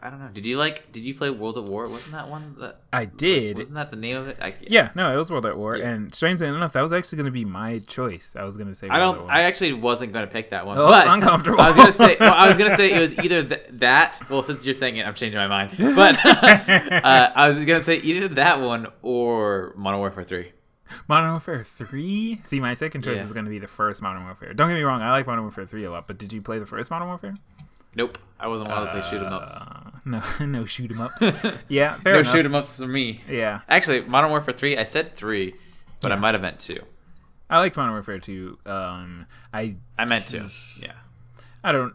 I 0.00 0.10
don't 0.10 0.20
know. 0.20 0.28
Did 0.32 0.46
you 0.46 0.58
like? 0.58 0.92
Did 0.92 1.04
you 1.04 1.12
play 1.12 1.28
World 1.28 1.58
at 1.58 1.64
War? 1.64 1.88
Wasn't 1.88 2.12
that 2.12 2.28
one 2.28 2.54
that? 2.60 2.82
I 2.92 3.04
did. 3.04 3.56
Wasn't 3.56 3.74
that 3.74 3.90
the 3.90 3.96
name 3.96 4.16
of 4.16 4.28
it? 4.28 4.36
I, 4.40 4.54
Yeah, 4.60 4.90
no, 4.94 5.12
it 5.12 5.16
was 5.16 5.28
World 5.28 5.44
at 5.44 5.58
War, 5.58 5.76
Yeah. 5.76 5.88
and 5.88 6.14
strangely 6.14 6.46
enough, 6.46 6.72
that 6.74 6.82
was 6.82 6.92
actually 6.92 7.16
going 7.16 7.26
to 7.26 7.32
be 7.32 7.44
my 7.44 7.80
choice. 7.80 8.36
I 8.38 8.44
was 8.44 8.56
going 8.56 8.68
to 8.68 8.76
say. 8.76 8.88
I 8.88 8.98
don't. 8.98 9.28
I 9.28 9.42
actually 9.42 9.72
wasn't 9.72 10.12
going 10.12 10.24
to 10.24 10.32
pick 10.32 10.50
that 10.50 10.66
one. 10.66 10.78
Oh, 10.78 10.86
but 10.88 11.08
uncomfortable. 11.08 11.60
I 11.60 11.68
was 11.68 11.76
gonna 11.76 11.92
say. 11.92 12.16
Well, 12.20 12.32
I 12.32 12.46
was 12.46 12.56
gonna 12.56 12.76
say 12.76 12.92
it 12.92 13.00
was 13.00 13.18
either 13.18 13.42
th- 13.42 13.66
that. 13.72 14.20
Well, 14.30 14.44
since 14.44 14.64
you're 14.64 14.74
saying 14.74 14.98
it, 14.98 15.04
I'm 15.06 15.14
changing 15.14 15.38
my 15.38 15.48
mind. 15.48 15.72
But 15.78 16.24
uh, 16.24 17.32
I 17.34 17.48
was 17.48 17.58
gonna 17.64 17.82
say 17.82 17.96
either 17.96 18.28
that 18.36 18.60
one 18.60 18.86
or 19.02 19.72
Modern 19.76 19.98
Warfare 19.98 20.22
Three. 20.24 20.52
Modern 21.08 21.30
Warfare 21.30 21.64
3? 21.64 22.40
See, 22.44 22.60
my 22.60 22.74
second 22.74 23.02
choice 23.02 23.16
Yeah. 23.16 23.24
is 23.24 23.32
going 23.32 23.44
to 23.44 23.50
be 23.50 23.58
the 23.58 23.68
first 23.68 24.00
Modern 24.02 24.24
Warfare. 24.24 24.52
Don't 24.54 24.68
get 24.68 24.74
me 24.74 24.82
wrong, 24.82 25.02
I 25.02 25.10
like 25.10 25.26
Modern 25.26 25.44
Warfare 25.44 25.66
3 25.66 25.84
a 25.84 25.90
lot, 25.90 26.06
but 26.06 26.18
did 26.18 26.32
you 26.32 26.40
play 26.42 26.58
the 26.58 26.66
first 26.66 26.90
Modern 26.90 27.08
Warfare? 27.08 27.34
Nope, 27.94 28.18
I 28.38 28.46
wasn't 28.48 28.70
allowed 28.70 28.84
to 28.86 28.90
play 28.92 29.02
shoot 29.02 29.20
'em 29.24 29.32
ups. 29.32 29.66
Uh, 29.66 29.90
no, 30.04 30.22
no 30.46 30.64
shoot 30.64 30.90
'em 30.92 31.00
ups. 31.00 31.20
yeah, 31.68 31.98
fair 32.00 32.14
No 32.14 32.20
enough. 32.20 32.32
shoot 32.34 32.44
'em 32.46 32.54
ups 32.54 32.76
for 32.76 32.86
me. 32.86 33.22
Yeah, 33.28 33.60
Actually, 33.68 34.02
Modern 34.02 34.30
Warfare 34.30 34.54
Three. 34.54 34.76
I 34.76 34.84
said 34.84 35.16
three, 35.16 35.54
but 36.00 36.12
I 36.12 36.16
might 36.16 36.34
have 36.34 36.42
meant 36.42 36.60
two. 36.60 36.80
I 37.50 37.58
like 37.58 37.76
Modern 37.76 37.92
Warfare 37.94 38.18
2. 38.18 38.58
Um, 38.66 39.26
I 39.54 39.76
I 39.98 40.04
meant 40.04 40.28
two. 40.28 40.46
Yeah. 40.80 40.92
I 41.64 41.72
don't 41.72 41.94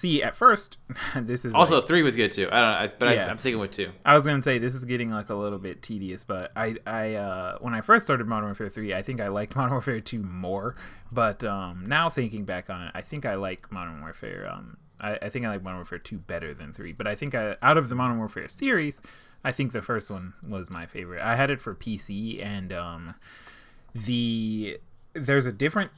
See, 0.00 0.22
at 0.22 0.34
first, 0.34 0.78
this 1.14 1.44
is 1.44 1.52
Also, 1.52 1.76
like- 1.76 1.86
three 1.86 2.02
was 2.02 2.16
good 2.16 2.30
too. 2.30 2.48
I 2.50 2.60
don't 2.60 2.90
know, 2.90 2.96
but 2.98 3.08
I, 3.08 3.14
Yeah. 3.16 3.26
I'm 3.30 3.36
sticking 3.36 3.60
with 3.60 3.70
two. 3.72 3.90
I 4.02 4.16
was 4.16 4.24
gonna 4.26 4.42
say 4.42 4.56
this 4.58 4.72
is 4.72 4.86
getting 4.86 5.10
like 5.10 5.28
a 5.28 5.34
little 5.34 5.58
bit 5.58 5.82
tedious, 5.82 6.24
but 6.24 6.52
I 6.56 6.76
I 6.86 7.14
uh, 7.16 7.58
when 7.58 7.74
I 7.74 7.82
first 7.82 8.06
started 8.06 8.26
Modern 8.26 8.46
Warfare 8.46 8.70
three, 8.70 8.94
I 8.94 9.02
think 9.02 9.20
I 9.20 9.28
liked 9.28 9.54
Modern 9.56 9.72
Warfare 9.72 10.00
two 10.00 10.22
more. 10.22 10.74
But 11.12 11.44
um, 11.44 11.84
now 11.86 12.08
thinking 12.08 12.46
back 12.46 12.70
on 12.70 12.80
it, 12.86 12.92
I 12.94 13.02
think 13.02 13.26
I 13.26 13.34
like 13.34 13.70
Modern 13.70 14.00
Warfare. 14.00 14.48
Um, 14.50 14.78
I, 14.98 15.18
I 15.20 15.28
think 15.28 15.44
I 15.44 15.50
like 15.50 15.62
Modern 15.62 15.78
Warfare 15.80 15.98
two 15.98 16.16
better 16.16 16.54
than 16.54 16.72
three. 16.72 16.92
But 16.92 17.06
I 17.06 17.14
think 17.14 17.34
I, 17.34 17.56
out 17.60 17.76
of 17.76 17.90
the 17.90 17.94
Modern 17.94 18.16
Warfare 18.16 18.48
series, 18.48 19.02
I 19.44 19.52
think 19.52 19.72
the 19.72 19.82
first 19.82 20.10
one 20.10 20.32
was 20.42 20.70
my 20.70 20.86
favorite. 20.86 21.20
I 21.20 21.36
had 21.36 21.50
it 21.50 21.60
for 21.60 21.74
PC, 21.74 22.42
and 22.42 22.72
um, 22.72 23.14
the 23.94 24.78
there's 25.12 25.46
a 25.46 25.52
different 25.52 25.90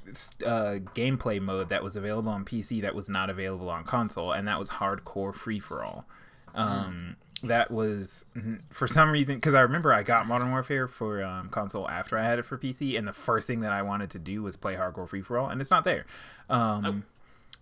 uh, 0.44 0.78
gameplay 0.94 1.40
mode 1.40 1.68
that 1.68 1.82
was 1.82 1.96
available 1.96 2.30
on 2.30 2.44
PC 2.44 2.80
that 2.82 2.94
was 2.94 3.08
not 3.08 3.28
available 3.30 3.68
on 3.68 3.84
console, 3.84 4.32
and 4.32 4.46
that 4.48 4.58
was 4.58 4.70
hardcore 4.70 5.34
free 5.34 5.60
for 5.60 5.84
all. 5.84 6.06
Um, 6.54 7.16
That 7.44 7.70
was 7.72 8.24
for 8.70 8.86
some 8.86 9.10
reason 9.10 9.34
because 9.34 9.52
I 9.54 9.60
remember 9.62 9.92
I 9.92 10.02
got 10.04 10.26
Modern 10.28 10.50
Warfare 10.50 10.86
for 10.86 11.24
um, 11.24 11.48
console 11.48 11.88
after 11.88 12.16
I 12.16 12.24
had 12.24 12.38
it 12.38 12.44
for 12.44 12.56
PC, 12.56 12.96
and 12.96 13.06
the 13.08 13.12
first 13.12 13.46
thing 13.48 13.60
that 13.60 13.72
I 13.72 13.82
wanted 13.82 14.10
to 14.10 14.18
do 14.20 14.42
was 14.42 14.56
play 14.56 14.76
hardcore 14.76 15.08
free 15.08 15.22
for 15.22 15.36
all, 15.38 15.48
and 15.48 15.60
it's 15.60 15.70
not 15.70 15.82
there. 15.84 16.06
Um, 16.48 17.04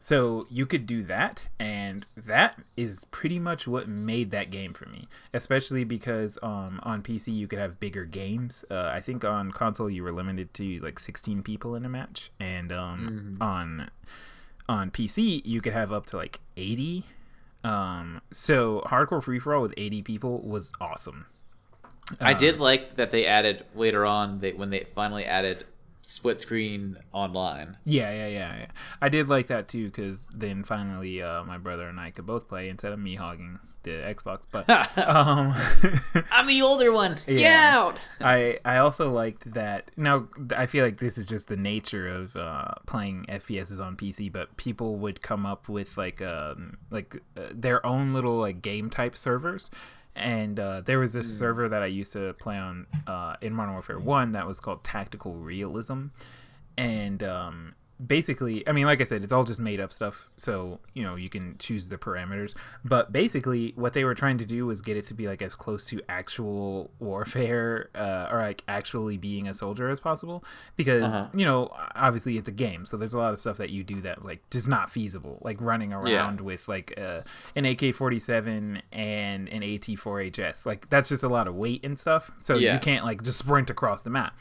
So 0.02 0.46
you 0.48 0.64
could 0.64 0.86
do 0.86 1.02
that, 1.04 1.48
and 1.58 2.06
that 2.16 2.58
is 2.74 3.04
pretty 3.10 3.38
much 3.38 3.66
what 3.66 3.86
made 3.86 4.30
that 4.30 4.50
game 4.50 4.72
for 4.72 4.88
me. 4.88 5.08
Especially 5.34 5.84
because 5.84 6.38
um, 6.42 6.80
on 6.82 7.02
PC 7.02 7.34
you 7.34 7.46
could 7.46 7.58
have 7.58 7.78
bigger 7.78 8.06
games. 8.06 8.64
Uh, 8.70 8.90
I 8.92 9.00
think 9.00 9.26
on 9.26 9.52
console 9.52 9.90
you 9.90 10.02
were 10.02 10.10
limited 10.10 10.54
to 10.54 10.80
like 10.80 10.98
16 10.98 11.42
people 11.42 11.74
in 11.74 11.84
a 11.84 11.90
match, 11.90 12.30
and 12.40 12.72
um, 12.72 13.36
on 13.42 13.90
on 14.66 14.90
PC 14.90 15.42
you 15.44 15.60
could 15.60 15.74
have 15.74 15.92
up 15.92 16.06
to 16.06 16.16
like 16.16 16.40
80. 16.56 17.04
Um, 17.62 18.22
so 18.30 18.82
hardcore 18.86 19.22
free 19.22 19.38
for 19.38 19.54
all 19.54 19.60
with 19.60 19.74
80 19.76 20.00
people 20.00 20.40
was 20.40 20.72
awesome. 20.80 21.26
I 22.18 22.32
did 22.32 22.58
like 22.58 22.96
that 22.96 23.10
they 23.10 23.26
added 23.26 23.66
later 23.74 24.06
on. 24.06 24.40
They 24.40 24.52
when 24.52 24.70
they 24.70 24.86
finally 24.94 25.26
added 25.26 25.64
split 26.02 26.40
screen 26.40 26.98
online. 27.12 27.76
Yeah, 27.84 28.10
yeah, 28.12 28.28
yeah, 28.28 28.58
yeah. 28.58 28.70
I 29.00 29.08
did 29.08 29.28
like 29.28 29.48
that 29.48 29.68
too 29.68 29.86
because 29.86 30.28
then 30.32 30.64
finally 30.64 31.22
uh, 31.22 31.44
my 31.44 31.58
brother 31.58 31.88
and 31.88 32.00
I 32.00 32.10
could 32.10 32.26
both 32.26 32.48
play 32.48 32.68
instead 32.68 32.92
of 32.92 32.98
me 32.98 33.14
hogging 33.16 33.58
the 33.82 33.90
Xbox. 33.90 34.42
But 34.50 34.68
um, 34.98 35.54
I'm 36.32 36.46
the 36.46 36.62
older 36.62 36.92
one. 36.92 37.18
Get 37.26 37.52
out. 37.52 37.98
I 38.20 38.58
I 38.64 38.78
also 38.78 39.10
liked 39.10 39.52
that. 39.54 39.90
Now 39.96 40.28
I 40.56 40.66
feel 40.66 40.84
like 40.84 40.98
this 40.98 41.18
is 41.18 41.26
just 41.26 41.48
the 41.48 41.56
nature 41.56 42.06
of 42.06 42.36
uh, 42.36 42.72
playing 42.86 43.26
FPSs 43.28 43.80
on 43.80 43.96
PC, 43.96 44.30
but 44.32 44.56
people 44.56 44.96
would 44.96 45.22
come 45.22 45.46
up 45.46 45.68
with 45.68 45.96
like 45.96 46.20
um 46.22 46.78
like 46.90 47.16
uh, 47.36 47.48
their 47.52 47.84
own 47.84 48.12
little 48.14 48.36
like 48.36 48.62
game 48.62 48.90
type 48.90 49.16
servers. 49.16 49.70
And 50.14 50.58
uh, 50.58 50.80
there 50.82 50.98
was 50.98 51.12
this 51.12 51.38
server 51.38 51.68
that 51.68 51.82
I 51.82 51.86
used 51.86 52.12
to 52.12 52.34
play 52.34 52.58
on 52.58 52.86
uh, 53.06 53.36
in 53.40 53.54
Modern 53.54 53.72
Warfare 53.74 53.98
One 53.98 54.32
that 54.32 54.46
was 54.46 54.60
called 54.60 54.84
Tactical 54.84 55.34
Realism, 55.34 56.06
and 56.76 57.22
um, 57.22 57.74
basically, 58.06 58.66
I 58.68 58.72
mean, 58.72 58.86
like 58.86 59.00
I 59.00 59.04
said, 59.04 59.22
it's 59.22 59.32
all 59.32 59.44
just 59.44 59.60
made 59.60 59.80
up 59.80 59.92
stuff. 59.92 60.28
So 60.38 60.80
you 60.94 61.02
know, 61.02 61.16
you 61.16 61.28
can 61.28 61.56
choose 61.58 61.88
the 61.88 61.98
parameters. 61.98 62.54
But 62.84 63.12
basically, 63.12 63.72
what 63.76 63.92
they 63.92 64.04
were 64.04 64.14
trying 64.14 64.38
to 64.38 64.46
do 64.46 64.66
was 64.66 64.80
get 64.80 64.96
it 64.96 65.06
to 65.08 65.14
be 65.14 65.26
like 65.26 65.42
as 65.42 65.54
close 65.54 65.86
to 65.86 66.00
actual 66.08 66.90
warfare 66.98 67.90
uh, 67.94 68.28
or 68.30 68.38
like 68.42 68.62
actually 68.68 69.16
being 69.16 69.46
a 69.48 69.54
soldier 69.54 69.88
as 69.90 70.00
possible. 70.00 70.42
Because 70.76 71.02
Uh-huh. 71.02 71.26
you 71.34 71.44
know, 71.44 71.70
obviously, 71.94 72.38
it's 72.38 72.48
a 72.48 72.52
game, 72.52 72.86
so 72.86 72.96
there's 72.96 73.14
a 73.14 73.18
lot 73.18 73.32
of 73.32 73.40
stuff 73.40 73.56
that 73.58 73.70
you 73.70 73.84
do 73.84 74.00
that 74.02 74.24
like 74.24 74.42
is 74.54 74.66
not 74.68 74.90
feasible, 74.90 75.38
like 75.42 75.60
running 75.60 75.92
around 75.92 76.40
with 76.40 76.68
like 76.68 76.94
uh, 76.98 77.20
an 77.54 77.64
AK-47 77.66 78.80
and 78.92 79.48
an 79.48 79.62
AT-4HS. 79.62 80.66
Like 80.66 80.88
that's 80.90 81.08
just 81.08 81.22
a 81.22 81.28
lot 81.28 81.46
of 81.46 81.54
weight 81.54 81.84
and 81.84 81.98
stuff. 81.98 82.30
So 82.42 82.56
Yeah. 82.56 82.74
you 82.74 82.80
can't 82.80 83.04
like 83.04 83.22
just 83.22 83.38
sprint 83.38 83.70
across 83.70 84.02
the 84.02 84.10
map 84.10 84.36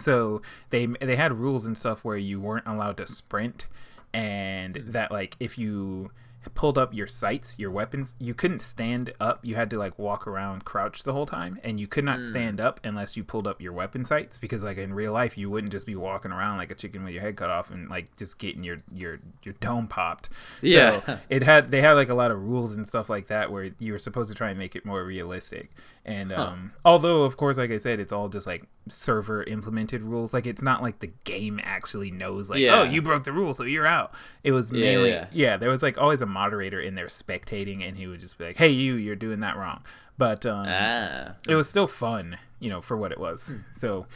so 0.00 0.42
they 0.70 0.86
they 0.86 1.16
had 1.16 1.32
rules 1.32 1.66
and 1.66 1.76
stuff 1.76 2.04
where 2.04 2.16
you 2.16 2.40
weren't 2.40 2.66
allowed 2.66 2.96
to 2.96 3.06
sprint 3.06 3.66
and 4.12 4.76
that 4.86 5.10
like 5.10 5.36
if 5.40 5.58
you 5.58 6.10
pulled 6.50 6.76
up 6.76 6.92
your 6.92 7.06
sights 7.06 7.58
your 7.58 7.70
weapons 7.70 8.14
you 8.18 8.34
couldn't 8.34 8.58
stand 8.58 9.12
up. 9.20 9.40
You 9.42 9.54
had 9.54 9.70
to 9.70 9.78
like 9.78 9.98
walk 9.98 10.26
around 10.26 10.64
crouch 10.64 11.02
the 11.02 11.12
whole 11.12 11.26
time 11.26 11.58
and 11.62 11.80
you 11.80 11.86
could 11.86 12.04
not 12.04 12.20
hmm. 12.20 12.28
stand 12.28 12.60
up 12.60 12.80
unless 12.84 13.16
you 13.16 13.24
pulled 13.24 13.46
up 13.46 13.60
your 13.60 13.72
weapon 13.72 14.04
sights 14.04 14.38
because 14.38 14.62
like 14.62 14.76
in 14.76 14.92
real 14.92 15.12
life 15.12 15.38
you 15.38 15.48
wouldn't 15.48 15.72
just 15.72 15.86
be 15.86 15.94
walking 15.94 16.32
around 16.32 16.58
like 16.58 16.70
a 16.70 16.74
chicken 16.74 17.04
with 17.04 17.14
your 17.14 17.22
head 17.22 17.36
cut 17.36 17.50
off 17.50 17.70
and 17.70 17.88
like 17.88 18.14
just 18.16 18.38
getting 18.38 18.62
your 18.62 18.78
your 18.92 19.20
your 19.42 19.54
dome 19.60 19.86
popped. 19.86 20.28
Yeah. 20.60 21.04
so 21.04 21.18
it 21.28 21.42
had 21.42 21.70
they 21.70 21.80
had 21.80 21.92
like 21.92 22.08
a 22.08 22.14
lot 22.14 22.30
of 22.30 22.42
rules 22.42 22.74
and 22.74 22.86
stuff 22.86 23.08
like 23.08 23.28
that 23.28 23.50
where 23.50 23.70
you 23.78 23.92
were 23.92 23.98
supposed 23.98 24.28
to 24.28 24.34
try 24.34 24.50
and 24.50 24.58
make 24.58 24.76
it 24.76 24.84
more 24.84 25.02
realistic 25.04 25.70
and 26.06 26.32
um 26.32 26.72
although 26.84 27.24
of 27.24 27.36
course 27.38 27.56
like 27.56 27.70
i 27.70 27.78
said 27.78 27.98
it's 27.98 28.12
all 28.12 28.28
just 28.28 28.46
like 28.46 28.64
server 28.90 29.42
implemented 29.44 30.02
rules 30.02 30.34
like 30.34 30.46
it's 30.46 30.60
not 30.60 30.82
like 30.82 30.98
the 30.98 31.10
game 31.24 31.58
actually 31.62 32.10
knows 32.10 32.50
like 32.50 32.58
Yeah. 32.58 32.80
oh 32.80 32.82
you 32.82 33.00
broke 33.00 33.24
the 33.24 33.32
rule 33.32 33.54
so 33.54 33.62
you're 33.62 33.86
out 33.86 34.12
it 34.42 34.52
was 34.52 34.70
Yeah, 34.70 34.80
mainly 34.84 35.10
yeah. 35.10 35.26
yeah 35.32 35.56
there 35.56 35.70
was 35.70 35.82
like 35.82 35.96
always 35.96 36.20
a 36.20 36.26
moderator 36.26 36.78
in 36.78 36.94
there 36.94 37.06
spectating 37.06 37.86
and 37.86 37.96
he 37.96 38.06
would 38.06 38.20
just 38.20 38.36
be 38.36 38.44
like 38.44 38.58
hey 38.58 38.68
you 38.68 38.96
you're 38.96 39.16
doing 39.16 39.40
that 39.40 39.56
wrong 39.56 39.82
but 40.18 40.44
um 40.44 40.66
Ah. 40.68 41.36
it 41.48 41.54
was 41.54 41.68
still 41.70 41.86
fun, 41.86 42.36
you 42.60 42.68
know, 42.70 42.80
for 42.80 42.96
what 42.96 43.10
it 43.10 43.18
was. 43.18 43.50
So 43.72 44.06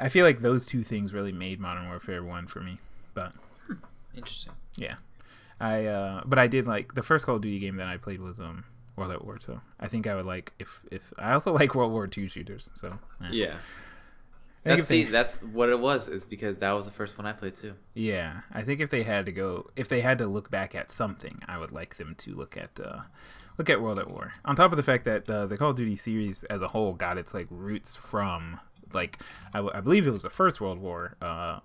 I 0.00 0.08
feel 0.08 0.24
like 0.24 0.40
those 0.40 0.66
two 0.66 0.82
things 0.84 1.12
really 1.12 1.32
made 1.32 1.58
Modern 1.58 1.86
Warfare 1.88 2.22
one 2.22 2.46
for 2.46 2.60
me. 2.60 2.78
But 3.12 3.32
Interesting. 4.14 4.52
yeah, 4.76 4.96
I 5.60 5.84
uh, 5.86 6.22
but 6.24 6.38
I 6.38 6.46
did 6.46 6.66
like 6.68 6.94
the 6.94 7.02
first 7.02 7.26
Call 7.26 7.36
of 7.36 7.42
Duty 7.42 7.58
game 7.58 7.76
that 7.76 7.88
I 7.88 7.96
played 7.96 8.20
was 8.20 8.38
um 8.38 8.64
World 8.96 9.12
at 9.12 9.24
War. 9.24 9.38
So 9.40 9.60
I 9.80 9.88
think 9.88 10.06
I 10.06 10.14
would 10.14 10.26
like 10.26 10.52
if 10.58 10.82
if 10.90 11.12
I 11.18 11.32
also 11.32 11.52
like 11.60 11.74
World 11.74 11.92
War 11.92 12.08
II 12.16 12.28
shooters. 12.28 12.70
So 12.74 12.98
eh. 13.22 13.28
Yeah. 13.32 13.56
That's, 14.64 14.82
if 14.82 14.88
they- 14.88 15.04
that's 15.04 15.42
what 15.42 15.70
it 15.70 15.80
was. 15.80 16.08
Is 16.08 16.26
because 16.26 16.58
that 16.58 16.70
was 16.72 16.86
the 16.86 16.92
first 16.92 17.18
one 17.18 17.26
I 17.26 17.32
played 17.32 17.56
too. 17.56 17.74
Yeah, 17.94 18.42
I 18.52 18.62
think 18.62 18.80
if 18.80 18.90
they 18.90 19.02
had 19.02 19.26
to 19.26 19.32
go, 19.32 19.70
if 19.74 19.88
they 19.88 20.00
had 20.02 20.18
to 20.18 20.26
look 20.26 20.50
back 20.52 20.74
at 20.76 20.92
something, 20.92 21.42
I 21.48 21.58
would 21.58 21.72
like 21.72 21.96
them 21.96 22.14
to 22.18 22.32
look 22.34 22.56
at 22.56 22.78
uh, 22.78 23.00
look 23.58 23.68
at 23.68 23.82
World 23.82 23.98
at 23.98 24.08
War. 24.08 24.34
On 24.44 24.54
top 24.54 24.70
of 24.70 24.76
the 24.76 24.84
fact 24.84 25.04
that 25.04 25.28
uh, 25.28 25.46
the 25.46 25.56
Call 25.56 25.70
of 25.70 25.76
Duty 25.76 25.96
series 25.96 26.44
as 26.44 26.62
a 26.62 26.68
whole 26.68 26.92
got 26.92 27.18
its 27.18 27.34
like 27.34 27.48
roots 27.50 27.96
from 27.96 28.60
like 28.92 29.18
I, 29.52 29.58
w- 29.58 29.72
I 29.74 29.80
believe 29.80 30.06
it 30.06 30.10
was 30.12 30.22
the 30.22 30.30
first 30.30 30.60
World 30.60 30.78
War 30.78 31.16
uh, 31.20 31.58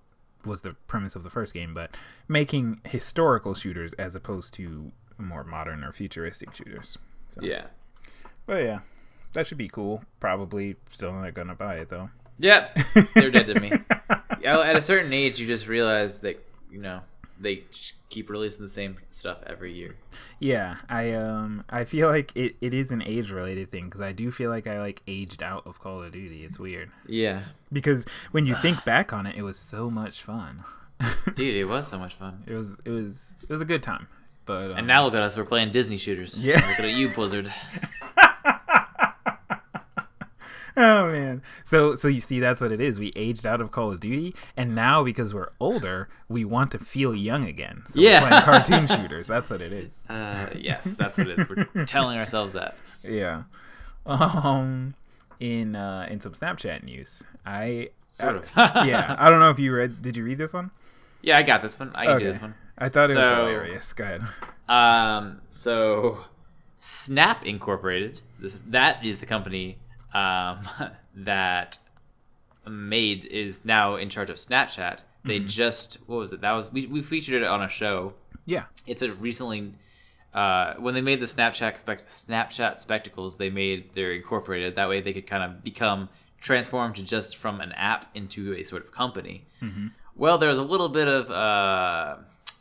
was 0.43 0.63
the 0.63 0.73
premise 0.87 1.15
of 1.15 1.21
the 1.21 1.29
first 1.29 1.53
game, 1.53 1.75
but 1.75 1.95
making 2.27 2.81
historical 2.83 3.53
shooters 3.53 3.93
as 3.93 4.15
opposed 4.15 4.55
to 4.55 4.91
more 5.19 5.43
modern 5.43 5.83
or 5.83 5.91
futuristic 5.91 6.55
shooters. 6.55 6.97
So, 7.29 7.41
Yeah. 7.41 7.65
but 8.45 8.63
yeah, 8.63 8.79
that 9.33 9.47
should 9.47 9.57
be 9.57 9.67
cool. 9.69 10.03
Probably 10.19 10.75
still 10.91 11.11
not 11.13 11.33
gonna 11.33 11.55
buy 11.55 11.75
it 11.77 11.89
though. 11.89 12.09
Yeah. 12.39 12.69
They're 13.15 13.31
dead 13.31 13.47
to 13.47 13.59
me. 13.59 13.71
At 14.45 14.75
a 14.77 14.81
certain 14.81 15.11
age, 15.13 15.39
you 15.39 15.47
just 15.47 15.67
realize 15.67 16.19
that 16.21 16.43
you 16.71 16.79
know 16.79 17.01
they 17.39 17.63
keep 18.09 18.29
releasing 18.29 18.61
the 18.61 18.69
same 18.69 18.97
stuff 19.09 19.39
every 19.45 19.73
year. 19.73 19.95
Yeah, 20.39 20.77
I 20.89 21.11
um 21.13 21.63
I 21.69 21.83
feel 21.83 22.07
like 22.09 22.31
it, 22.35 22.55
it 22.61 22.73
is 22.73 22.91
an 22.91 23.01
age 23.01 23.31
related 23.31 23.71
thing 23.71 23.85
because 23.85 24.01
I 24.01 24.11
do 24.13 24.31
feel 24.31 24.49
like 24.49 24.65
I 24.67 24.79
like 24.79 25.01
aged 25.07 25.43
out 25.43 25.65
of 25.67 25.79
Call 25.79 26.01
of 26.03 26.11
Duty. 26.11 26.43
It's 26.45 26.57
weird 26.59 26.91
Yeah. 27.07 27.41
because 27.71 28.05
when 28.31 28.45
you 28.45 28.55
think 28.55 28.85
back 28.85 29.11
on 29.13 29.25
it, 29.25 29.35
it 29.35 29.41
was 29.43 29.57
so 29.57 29.89
much 29.89 30.21
fun. 30.23 30.63
Dude, 31.35 31.55
it 31.55 31.65
was 31.65 31.87
so 31.87 31.99
much 31.99 32.15
fun. 32.15 32.43
It 32.47 32.53
was 32.53 32.79
it 32.85 32.89
was 32.89 33.33
it 33.43 33.49
was 33.49 33.61
a 33.61 33.65
good 33.65 33.83
time. 33.83 34.07
But 34.47 34.71
um, 34.71 34.77
And 34.77 34.87
now 34.87 35.05
look 35.05 35.13
at 35.13 35.21
us, 35.21 35.37
we're 35.37 35.45
playing 35.45 35.71
Disney 35.71 35.97
shooters. 35.97 36.39
Yeah. 36.39 36.55
Look 36.55 36.79
at 36.79 36.93
you, 36.93 37.09
Blizzard. 37.09 37.53
oh 40.79 41.11
man, 41.11 41.41
so 41.65 41.95
so 41.95 42.07
you 42.07 42.21
see 42.21 42.39
that's 42.39 42.61
what 42.61 42.71
it 42.71 42.79
is. 42.79 42.99
We 42.99 43.11
aged 43.15 43.45
out 43.45 43.61
of 43.61 43.71
Call 43.71 43.91
of 43.91 43.99
Duty, 43.99 44.35
and 44.55 44.75
now 44.75 45.03
because 45.03 45.33
we're 45.33 45.49
older, 45.59 46.07
we 46.29 46.45
want 46.45 46.71
to 46.71 46.79
feel 46.79 47.15
young 47.15 47.45
again. 47.47 47.83
So 47.89 47.99
Yeah. 47.99 48.21
we're 48.21 48.27
playing 48.29 48.43
cartoon 48.43 48.87
shooters. 49.01 49.27
That's 49.27 49.49
what 49.49 49.61
it 49.61 49.73
is. 49.73 49.93
Uh, 50.09 50.47
yes, 50.55 50.95
that's 50.95 51.17
what 51.17 51.27
it 51.27 51.39
is. 51.39 51.49
We're 51.49 51.85
telling 51.85 52.17
ourselves 52.17 52.53
that. 52.53 52.75
Yeah. 53.03 53.43
Um, 54.05 54.93
in 55.39 55.75
uh 55.75 56.07
in 56.09 56.19
some 56.21 56.33
Snapchat 56.33 56.83
news, 56.83 57.23
I 57.45 57.89
Sort 58.07 58.35
of. 58.37 58.49
yeah, 58.55 59.15
I 59.19 59.29
don't 59.29 59.39
know 59.39 59.49
if 59.49 59.59
you 59.59 59.73
read. 59.75 60.01
Did 60.01 60.15
you 60.15 60.23
read 60.23 60.37
this 60.37 60.53
one? 60.53 60.71
Yeah, 61.21 61.37
I 61.37 61.43
got 61.43 61.61
this 61.61 61.77
one. 61.79 61.91
I 61.95 62.05
can 62.05 62.19
do 62.19 62.25
this 62.25 62.39
one. 62.41 62.53
I 62.77 62.89
thought 62.89 63.09
it 63.09 63.17
was 63.17 63.27
hilarious. 63.27 63.93
Go 63.93 64.03
ahead. 64.03 64.21
Um, 64.69 65.41
so 65.49 66.25
Snap 66.77 67.45
Incorporated, 67.45 68.21
this 68.39 68.55
is, 68.55 68.61
that 68.63 69.05
is 69.05 69.19
the 69.19 69.25
company 69.25 69.79
um, 70.13 70.67
that 71.15 71.77
made 72.67 73.25
is 73.25 73.65
now 73.65 73.95
in 73.95 74.09
charge 74.09 74.29
of 74.29 74.37
Snapchat. 74.37 74.99
They 75.25 75.39
just 75.39 75.97
what 76.05 76.17
was 76.17 76.31
it? 76.31 76.39
That 76.39 76.53
was 76.53 76.71
we, 76.71 76.85
we 76.85 77.01
featured 77.01 77.41
it 77.41 77.47
on 77.47 77.61
a 77.61 77.67
show. 77.67 78.13
Yeah. 78.45 78.65
It's 78.85 79.01
a 79.01 79.11
recently 79.11 79.73
uh, 80.33 80.75
when 80.75 80.93
they 80.93 81.01
made 81.01 81.19
the 81.19 81.25
Snapchat 81.25 81.77
spec- 81.77 82.07
Snapchat 82.07 82.77
spectacles, 82.77 83.37
they 83.37 83.49
made 83.49 83.89
they're 83.93 84.13
incorporated. 84.13 84.75
That 84.75 84.87
way, 84.87 85.01
they 85.01 85.11
could 85.11 85.27
kind 85.27 85.43
of 85.43 85.63
become 85.63 86.09
transformed 86.39 86.95
to 86.95 87.03
just 87.03 87.35
from 87.37 87.59
an 87.59 87.71
app 87.73 88.05
into 88.15 88.53
a 88.53 88.63
sort 88.63 88.83
of 88.83 88.91
company. 88.91 89.45
Well, 90.15 90.37
there 90.37 90.49
was 90.49 90.59
a 90.59 90.63
little 90.63 90.89
bit 90.89 91.07
of 91.07 91.29
uh, 91.31 92.17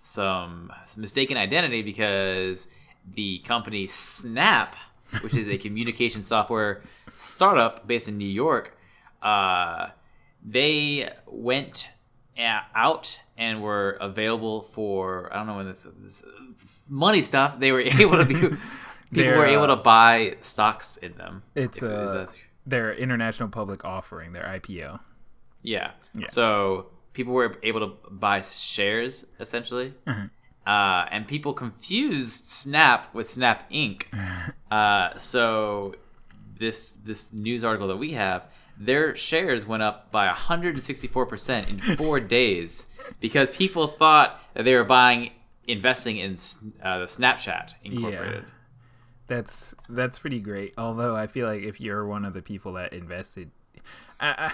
some 0.06 0.72
mistaken 0.96 1.36
identity 1.36 1.82
because 1.82 2.68
the 3.14 3.38
company 3.40 3.88
Snap, 3.88 4.76
which 5.20 5.36
is 5.36 5.48
a 5.48 5.58
communication 5.66 6.22
software 6.22 6.82
startup 7.16 7.86
based 7.88 8.06
in 8.06 8.16
New 8.16 8.28
York, 8.28 8.78
uh, 9.20 9.88
they 10.44 11.10
went 11.26 11.88
out 12.38 13.18
and 13.36 13.62
were 13.62 13.98
available 14.00 14.62
for 14.62 15.32
I 15.32 15.38
don't 15.38 15.48
know 15.48 15.56
when 15.56 15.66
this, 15.66 15.86
this 15.98 16.22
money 16.88 17.22
stuff. 17.22 17.58
They 17.58 17.72
were 17.72 17.80
able 18.04 18.18
to 18.18 18.24
be 18.24 18.34
people 18.34 19.32
were 19.32 19.46
able 19.46 19.64
uh, 19.64 19.68
to 19.68 19.76
buy 19.76 20.36
stocks 20.40 20.98
in 20.98 21.14
them. 21.14 21.42
It's 21.56 21.82
uh, 21.82 22.28
their 22.64 22.94
international 22.94 23.48
public 23.48 23.84
offering, 23.84 24.32
their 24.32 24.44
IPO. 24.44 25.00
yeah. 25.62 25.90
Yeah. 26.14 26.28
So 26.30 26.90
people 27.16 27.32
were 27.32 27.56
able 27.62 27.80
to 27.80 27.96
buy 28.10 28.42
shares 28.42 29.26
essentially. 29.40 29.94
Mm-hmm. 30.06 30.26
Uh, 30.66 31.06
and 31.10 31.26
people 31.26 31.54
confused 31.54 32.44
Snap 32.44 33.12
with 33.14 33.30
Snap 33.30 33.68
Inc. 33.70 34.04
Uh, 34.68 35.16
so 35.16 35.94
this 36.58 36.96
this 36.96 37.32
news 37.32 37.62
article 37.62 37.86
that 37.86 37.98
we 37.98 38.14
have, 38.14 38.48
their 38.76 39.14
shares 39.14 39.64
went 39.64 39.80
up 39.80 40.10
by 40.10 40.26
164% 40.26 41.68
in 41.68 41.96
four 41.96 42.18
days 42.38 42.86
because 43.20 43.48
people 43.48 43.86
thought 43.86 44.40
that 44.54 44.64
they 44.64 44.74
were 44.74 44.82
buying 44.82 45.30
investing 45.68 46.16
in 46.16 46.32
uh, 46.82 46.98
the 46.98 47.04
Snapchat 47.04 47.74
Incorporated. 47.84 48.42
Yeah. 48.42 48.50
That's 49.28 49.72
that's 49.88 50.18
pretty 50.18 50.40
great. 50.40 50.74
Although 50.76 51.14
I 51.14 51.28
feel 51.28 51.46
like 51.46 51.62
if 51.62 51.80
you're 51.80 52.04
one 52.04 52.24
of 52.24 52.34
the 52.34 52.42
people 52.42 52.72
that 52.72 52.92
invested, 52.92 53.52
I 54.18 54.28
I, 54.28 54.52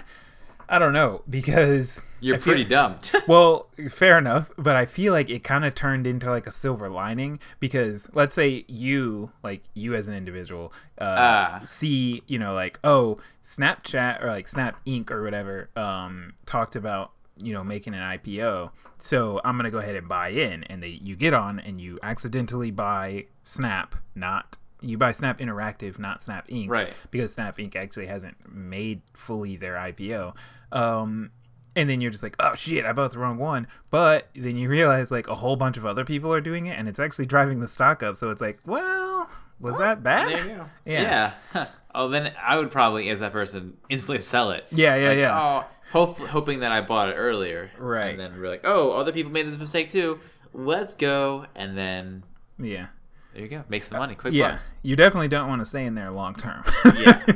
I 0.69 0.79
don't 0.79 0.93
know 0.93 1.21
because 1.29 2.03
You're 2.19 2.37
feel- 2.37 2.53
pretty 2.53 2.63
dumb. 2.69 2.97
well, 3.27 3.67
fair 3.89 4.17
enough, 4.17 4.49
but 4.57 4.75
I 4.75 4.85
feel 4.85 5.13
like 5.13 5.29
it 5.29 5.43
kind 5.43 5.65
of 5.65 5.75
turned 5.75 6.07
into 6.07 6.29
like 6.29 6.47
a 6.47 6.51
silver 6.51 6.89
lining 6.89 7.39
because 7.59 8.07
let's 8.13 8.35
say 8.35 8.65
you, 8.67 9.31
like 9.43 9.63
you 9.73 9.93
as 9.95 10.07
an 10.07 10.15
individual, 10.15 10.73
uh, 10.99 11.15
Ah. 11.17 11.61
see, 11.65 12.23
you 12.27 12.39
know, 12.39 12.53
like 12.53 12.79
oh, 12.83 13.19
Snapchat 13.43 14.23
or 14.23 14.27
like 14.27 14.47
Snap 14.47 14.77
Inc. 14.85 15.11
or 15.11 15.23
whatever, 15.23 15.69
um, 15.75 16.33
talked 16.45 16.75
about 16.75 17.11
you 17.37 17.51
know 17.51 17.63
making 17.63 17.93
an 17.93 17.99
IPO, 18.01 18.69
so 18.99 19.41
I'm 19.43 19.57
gonna 19.57 19.71
go 19.71 19.79
ahead 19.79 19.95
and 19.95 20.07
buy 20.07 20.29
in, 20.29 20.63
and 20.65 20.81
they 20.83 20.99
you 21.01 21.15
get 21.15 21.33
on 21.33 21.59
and 21.59 21.81
you 21.81 21.99
accidentally 22.03 22.71
buy 22.71 23.25
Snap, 23.43 23.95
not. 24.15 24.55
You 24.83 24.97
buy 24.97 25.11
Snap 25.13 25.39
Interactive, 25.39 25.97
not 25.97 26.21
Snap 26.21 26.47
Inc. 26.47 26.69
Right. 26.69 26.93
Because 27.09 27.33
Snap 27.33 27.57
Inc. 27.57 27.75
actually 27.75 28.07
hasn't 28.07 28.35
made 28.53 29.01
fully 29.13 29.55
their 29.55 29.75
IPO. 29.75 30.35
Um, 30.71 31.31
and 31.75 31.89
then 31.89 32.01
you're 32.01 32.11
just 32.11 32.23
like, 32.23 32.35
oh 32.39 32.53
shit, 32.55 32.85
I 32.85 32.91
bought 32.93 33.11
the 33.11 33.19
wrong 33.19 33.37
one. 33.37 33.67
But 33.89 34.27
then 34.35 34.57
you 34.57 34.69
realize 34.69 35.09
like 35.09 35.27
a 35.27 35.35
whole 35.35 35.55
bunch 35.55 35.77
of 35.77 35.85
other 35.85 36.05
people 36.05 36.33
are 36.33 36.41
doing 36.41 36.65
it, 36.67 36.77
and 36.77 36.87
it's 36.87 36.99
actually 36.99 37.25
driving 37.25 37.59
the 37.59 37.67
stock 37.67 38.03
up. 38.03 38.17
So 38.17 38.29
it's 38.29 38.41
like, 38.41 38.59
well, 38.65 39.29
was 39.59 39.77
that 39.77 40.03
bad? 40.03 40.27
There 40.27 40.47
you 40.47 40.55
go. 40.55 40.65
Yeah. 40.85 41.33
Yeah. 41.53 41.67
oh, 41.95 42.09
then 42.09 42.33
I 42.41 42.57
would 42.57 42.69
probably, 42.71 43.09
as 43.09 43.21
that 43.21 43.31
person, 43.31 43.77
instantly 43.89 44.19
sell 44.19 44.51
it. 44.51 44.65
Yeah, 44.71 44.95
yeah, 44.95 45.09
Like, 45.09 45.17
yeah. 45.17 45.39
Oh, 45.39 45.65
hope, 45.91 46.17
hoping 46.19 46.59
that 46.59 46.71
I 46.71 46.81
bought 46.81 47.09
it 47.09 47.13
earlier. 47.13 47.71
Right. 47.77 48.09
And 48.09 48.19
then 48.19 48.39
we're 48.39 48.49
like, 48.49 48.61
oh, 48.65 48.91
other 48.91 49.11
people 49.11 49.31
made 49.31 49.47
this 49.47 49.57
mistake 49.57 49.89
too. 49.89 50.19
Let's 50.53 50.93
go. 50.95 51.45
And 51.55 51.77
then 51.77 52.23
Yeah, 52.59 52.87
there 53.33 53.43
you 53.43 53.49
go. 53.49 53.63
Make 53.67 53.83
some 53.83 53.97
money. 53.97 54.15
Quick 54.15 54.33
yeah. 54.33 54.51
bucks. 54.51 54.75
You 54.83 54.95
definitely 54.95 55.27
don't 55.27 55.47
want 55.47 55.61
to 55.61 55.65
stay 55.65 55.85
in 55.85 55.95
there 55.95 56.11
long 56.11 56.35
term. 56.35 56.63
Yeah. 56.97 57.25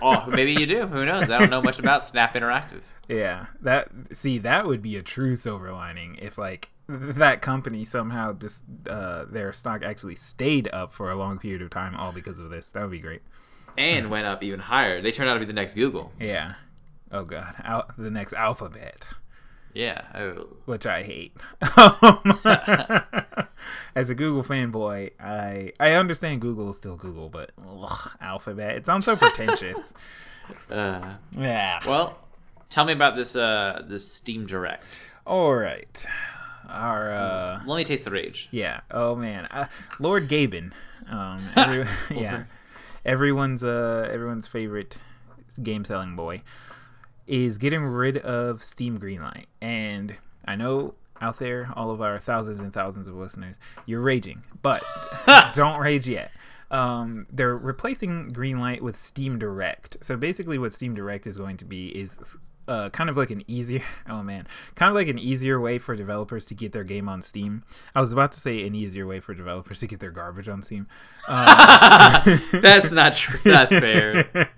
Oh, 0.00 0.24
maybe 0.28 0.52
you 0.52 0.66
do. 0.66 0.86
Who 0.86 1.04
knows? 1.04 1.28
I 1.28 1.38
don't 1.40 1.50
know 1.50 1.60
much 1.60 1.80
about 1.80 2.04
Snap 2.04 2.34
Interactive. 2.34 2.82
Yeah, 3.08 3.46
that 3.60 3.90
see 4.14 4.38
that 4.38 4.68
would 4.68 4.82
be 4.82 4.96
a 4.96 5.02
true 5.02 5.34
silver 5.34 5.72
lining 5.72 6.16
if 6.22 6.38
like 6.38 6.68
that 6.86 7.42
company 7.42 7.84
somehow 7.84 8.32
just 8.34 8.62
uh, 8.88 9.24
their 9.24 9.52
stock 9.52 9.82
actually 9.82 10.14
stayed 10.14 10.68
up 10.72 10.94
for 10.94 11.10
a 11.10 11.16
long 11.16 11.40
period 11.40 11.60
of 11.60 11.70
time 11.70 11.96
all 11.96 12.12
because 12.12 12.38
of 12.38 12.50
this. 12.50 12.70
That 12.70 12.82
would 12.82 12.92
be 12.92 13.00
great. 13.00 13.22
And 13.76 14.10
went 14.10 14.26
up 14.26 14.44
even 14.44 14.60
higher. 14.60 15.02
They 15.02 15.10
turned 15.10 15.28
out 15.28 15.34
to 15.34 15.40
be 15.40 15.46
the 15.46 15.52
next 15.52 15.74
Google. 15.74 16.12
Yeah. 16.20 16.54
Oh 17.10 17.24
god, 17.24 17.56
Al- 17.64 17.90
the 17.98 18.12
next 18.12 18.32
alphabet. 18.32 19.04
Yeah. 19.74 20.02
Oh. 20.14 20.56
which 20.66 20.86
I 20.86 21.02
hate. 21.02 21.36
As 23.94 24.10
a 24.10 24.14
Google 24.14 24.42
fanboy, 24.42 25.12
I 25.20 25.72
I 25.78 25.92
understand 25.92 26.40
Google 26.40 26.70
is 26.70 26.76
still 26.76 26.96
Google, 26.96 27.28
but 27.28 27.52
ugh, 27.66 28.10
Alphabet. 28.20 28.76
It 28.76 28.86
sounds 28.86 29.04
so 29.04 29.16
pretentious. 29.16 29.92
Uh, 30.68 31.14
yeah. 31.38 31.78
well, 31.86 32.18
tell 32.70 32.84
me 32.84 32.92
about 32.92 33.14
this 33.14 33.36
uh 33.36 33.82
this 33.86 34.10
Steam 34.10 34.46
Direct. 34.46 34.84
All 35.24 35.54
right. 35.54 36.04
Our 36.68 37.12
uh, 37.12 37.60
Let 37.66 37.76
me 37.76 37.84
taste 37.84 38.04
the 38.04 38.10
rage. 38.10 38.48
yeah. 38.50 38.80
Oh 38.90 39.14
man, 39.14 39.46
uh, 39.46 39.66
Lord 40.00 40.28
Gaben. 40.28 40.72
Um, 41.08 41.38
every, 41.56 41.86
yeah. 42.10 42.44
Everyone's 43.04 43.62
uh 43.62 44.08
everyone's 44.12 44.48
favorite 44.48 44.98
game 45.62 45.84
selling 45.84 46.16
boy 46.16 46.42
is 47.28 47.56
getting 47.56 47.82
rid 47.84 48.18
of 48.18 48.60
Steam 48.62 48.98
Greenlight, 48.98 49.46
and 49.60 50.16
I 50.44 50.56
know 50.56 50.94
out 51.20 51.38
there, 51.38 51.70
all 51.74 51.90
of 51.90 52.00
our 52.00 52.18
thousands 52.18 52.60
and 52.60 52.72
thousands 52.72 53.06
of 53.06 53.14
listeners, 53.14 53.56
you're 53.86 54.00
raging, 54.00 54.42
but 54.62 54.82
don't 55.54 55.80
rage 55.80 56.08
yet. 56.08 56.30
Um, 56.70 57.26
they're 57.30 57.56
replacing 57.56 58.32
Greenlight 58.32 58.80
with 58.80 58.96
Steam 58.96 59.38
Direct. 59.38 59.96
So 60.00 60.16
basically, 60.16 60.58
what 60.58 60.72
Steam 60.72 60.94
Direct 60.94 61.26
is 61.26 61.36
going 61.36 61.56
to 61.58 61.64
be 61.64 61.88
is 61.88 62.36
uh, 62.68 62.88
kind 62.90 63.10
of 63.10 63.16
like 63.16 63.30
an 63.30 63.42
easier, 63.48 63.82
oh 64.08 64.22
man, 64.22 64.46
kind 64.76 64.88
of 64.88 64.94
like 64.94 65.08
an 65.08 65.18
easier 65.18 65.60
way 65.60 65.78
for 65.78 65.96
developers 65.96 66.44
to 66.46 66.54
get 66.54 66.72
their 66.72 66.84
game 66.84 67.08
on 67.08 67.20
Steam. 67.22 67.64
I 67.94 68.00
was 68.00 68.12
about 68.12 68.32
to 68.32 68.40
say 68.40 68.64
an 68.66 68.74
easier 68.74 69.06
way 69.06 69.18
for 69.18 69.34
developers 69.34 69.80
to 69.80 69.88
get 69.88 69.98
their 70.00 70.12
garbage 70.12 70.48
on 70.48 70.62
Steam. 70.62 70.86
That's 71.28 72.90
not 72.90 73.14
true. 73.14 73.40
That's 73.44 73.70
fair. 73.70 74.52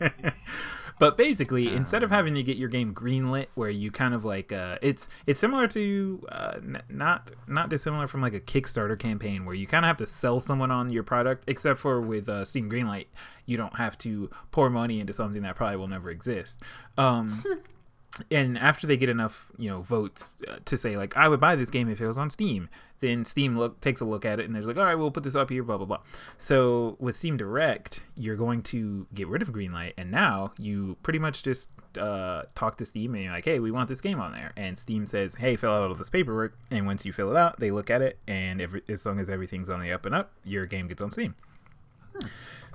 But 1.02 1.16
basically, 1.16 1.74
instead 1.74 2.04
of 2.04 2.10
having 2.10 2.32
to 2.36 2.44
get 2.44 2.56
your 2.56 2.68
game 2.68 2.94
greenlit, 2.94 3.48
where 3.56 3.68
you 3.68 3.90
kind 3.90 4.14
of 4.14 4.24
like, 4.24 4.52
uh, 4.52 4.78
it's 4.80 5.08
it's 5.26 5.40
similar 5.40 5.66
to 5.66 6.24
uh, 6.28 6.52
n- 6.58 6.82
not 6.88 7.32
not 7.48 7.68
dissimilar 7.68 8.06
from 8.06 8.22
like 8.22 8.34
a 8.34 8.40
Kickstarter 8.40 8.96
campaign 8.96 9.44
where 9.44 9.56
you 9.56 9.66
kind 9.66 9.84
of 9.84 9.88
have 9.88 9.96
to 9.96 10.06
sell 10.06 10.38
someone 10.38 10.70
on 10.70 10.92
your 10.92 11.02
product. 11.02 11.42
Except 11.48 11.80
for 11.80 12.00
with 12.00 12.28
uh, 12.28 12.44
Steam 12.44 12.70
Greenlight, 12.70 13.06
you 13.46 13.56
don't 13.56 13.78
have 13.78 13.98
to 13.98 14.30
pour 14.52 14.70
money 14.70 15.00
into 15.00 15.12
something 15.12 15.42
that 15.42 15.56
probably 15.56 15.76
will 15.76 15.88
never 15.88 16.08
exist. 16.08 16.60
Um, 16.96 17.42
and 18.30 18.56
after 18.56 18.86
they 18.86 18.96
get 18.96 19.08
enough 19.08 19.50
you 19.58 19.68
know 19.68 19.80
votes 19.80 20.30
uh, 20.46 20.58
to 20.66 20.76
say 20.76 20.98
like 20.98 21.16
i 21.16 21.26
would 21.26 21.40
buy 21.40 21.56
this 21.56 21.70
game 21.70 21.88
if 21.88 21.98
it 21.98 22.06
was 22.06 22.18
on 22.18 22.28
steam 22.28 22.68
then 23.02 23.26
steam 23.26 23.58
look 23.58 23.78
takes 23.82 24.00
a 24.00 24.04
look 24.04 24.24
at 24.24 24.40
it 24.40 24.46
and 24.46 24.54
there's 24.54 24.64
like 24.64 24.78
all 24.78 24.84
right 24.84 24.94
we'll 24.94 25.10
put 25.10 25.22
this 25.22 25.34
up 25.34 25.50
here 25.50 25.62
blah 25.62 25.76
blah 25.76 25.84
blah 25.84 26.00
so 26.38 26.96
with 26.98 27.14
steam 27.14 27.36
direct 27.36 28.02
you're 28.16 28.36
going 28.36 28.62
to 28.62 29.06
get 29.12 29.28
rid 29.28 29.42
of 29.42 29.52
greenlight 29.52 29.92
and 29.98 30.10
now 30.10 30.52
you 30.58 30.96
pretty 31.02 31.18
much 31.18 31.42
just 31.42 31.68
uh, 31.98 32.42
talk 32.54 32.78
to 32.78 32.86
steam 32.86 33.14
and 33.14 33.24
you're 33.24 33.32
like 33.32 33.44
hey 33.44 33.58
we 33.58 33.70
want 33.70 33.86
this 33.86 34.00
game 34.00 34.18
on 34.18 34.32
there 34.32 34.52
and 34.56 34.78
steam 34.78 35.04
says 35.04 35.34
hey 35.34 35.54
fill 35.56 35.72
out 35.72 35.90
all 35.90 35.94
this 35.94 36.08
paperwork 36.08 36.56
and 36.70 36.86
once 36.86 37.04
you 37.04 37.12
fill 37.12 37.30
it 37.30 37.36
out 37.36 37.60
they 37.60 37.70
look 37.70 37.90
at 37.90 38.00
it 38.00 38.18
and 38.26 38.62
every, 38.62 38.80
as 38.88 39.04
long 39.04 39.20
as 39.20 39.28
everything's 39.28 39.68
on 39.68 39.80
the 39.80 39.92
up 39.92 40.06
and 40.06 40.14
up 40.14 40.32
your 40.42 40.64
game 40.64 40.88
gets 40.88 41.02
on 41.02 41.10
steam 41.10 41.34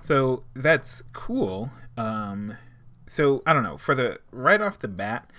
so 0.02 0.44
that's 0.56 1.04
cool. 1.14 1.72
Um, 1.98 2.58
so 3.06 3.42
I 3.46 3.54
don't 3.54 3.64
know. 3.64 3.78
For 3.78 3.96
the 3.96 4.20
right 4.32 4.62
off 4.62 4.80
the 4.80 4.88
bat, 4.88 5.30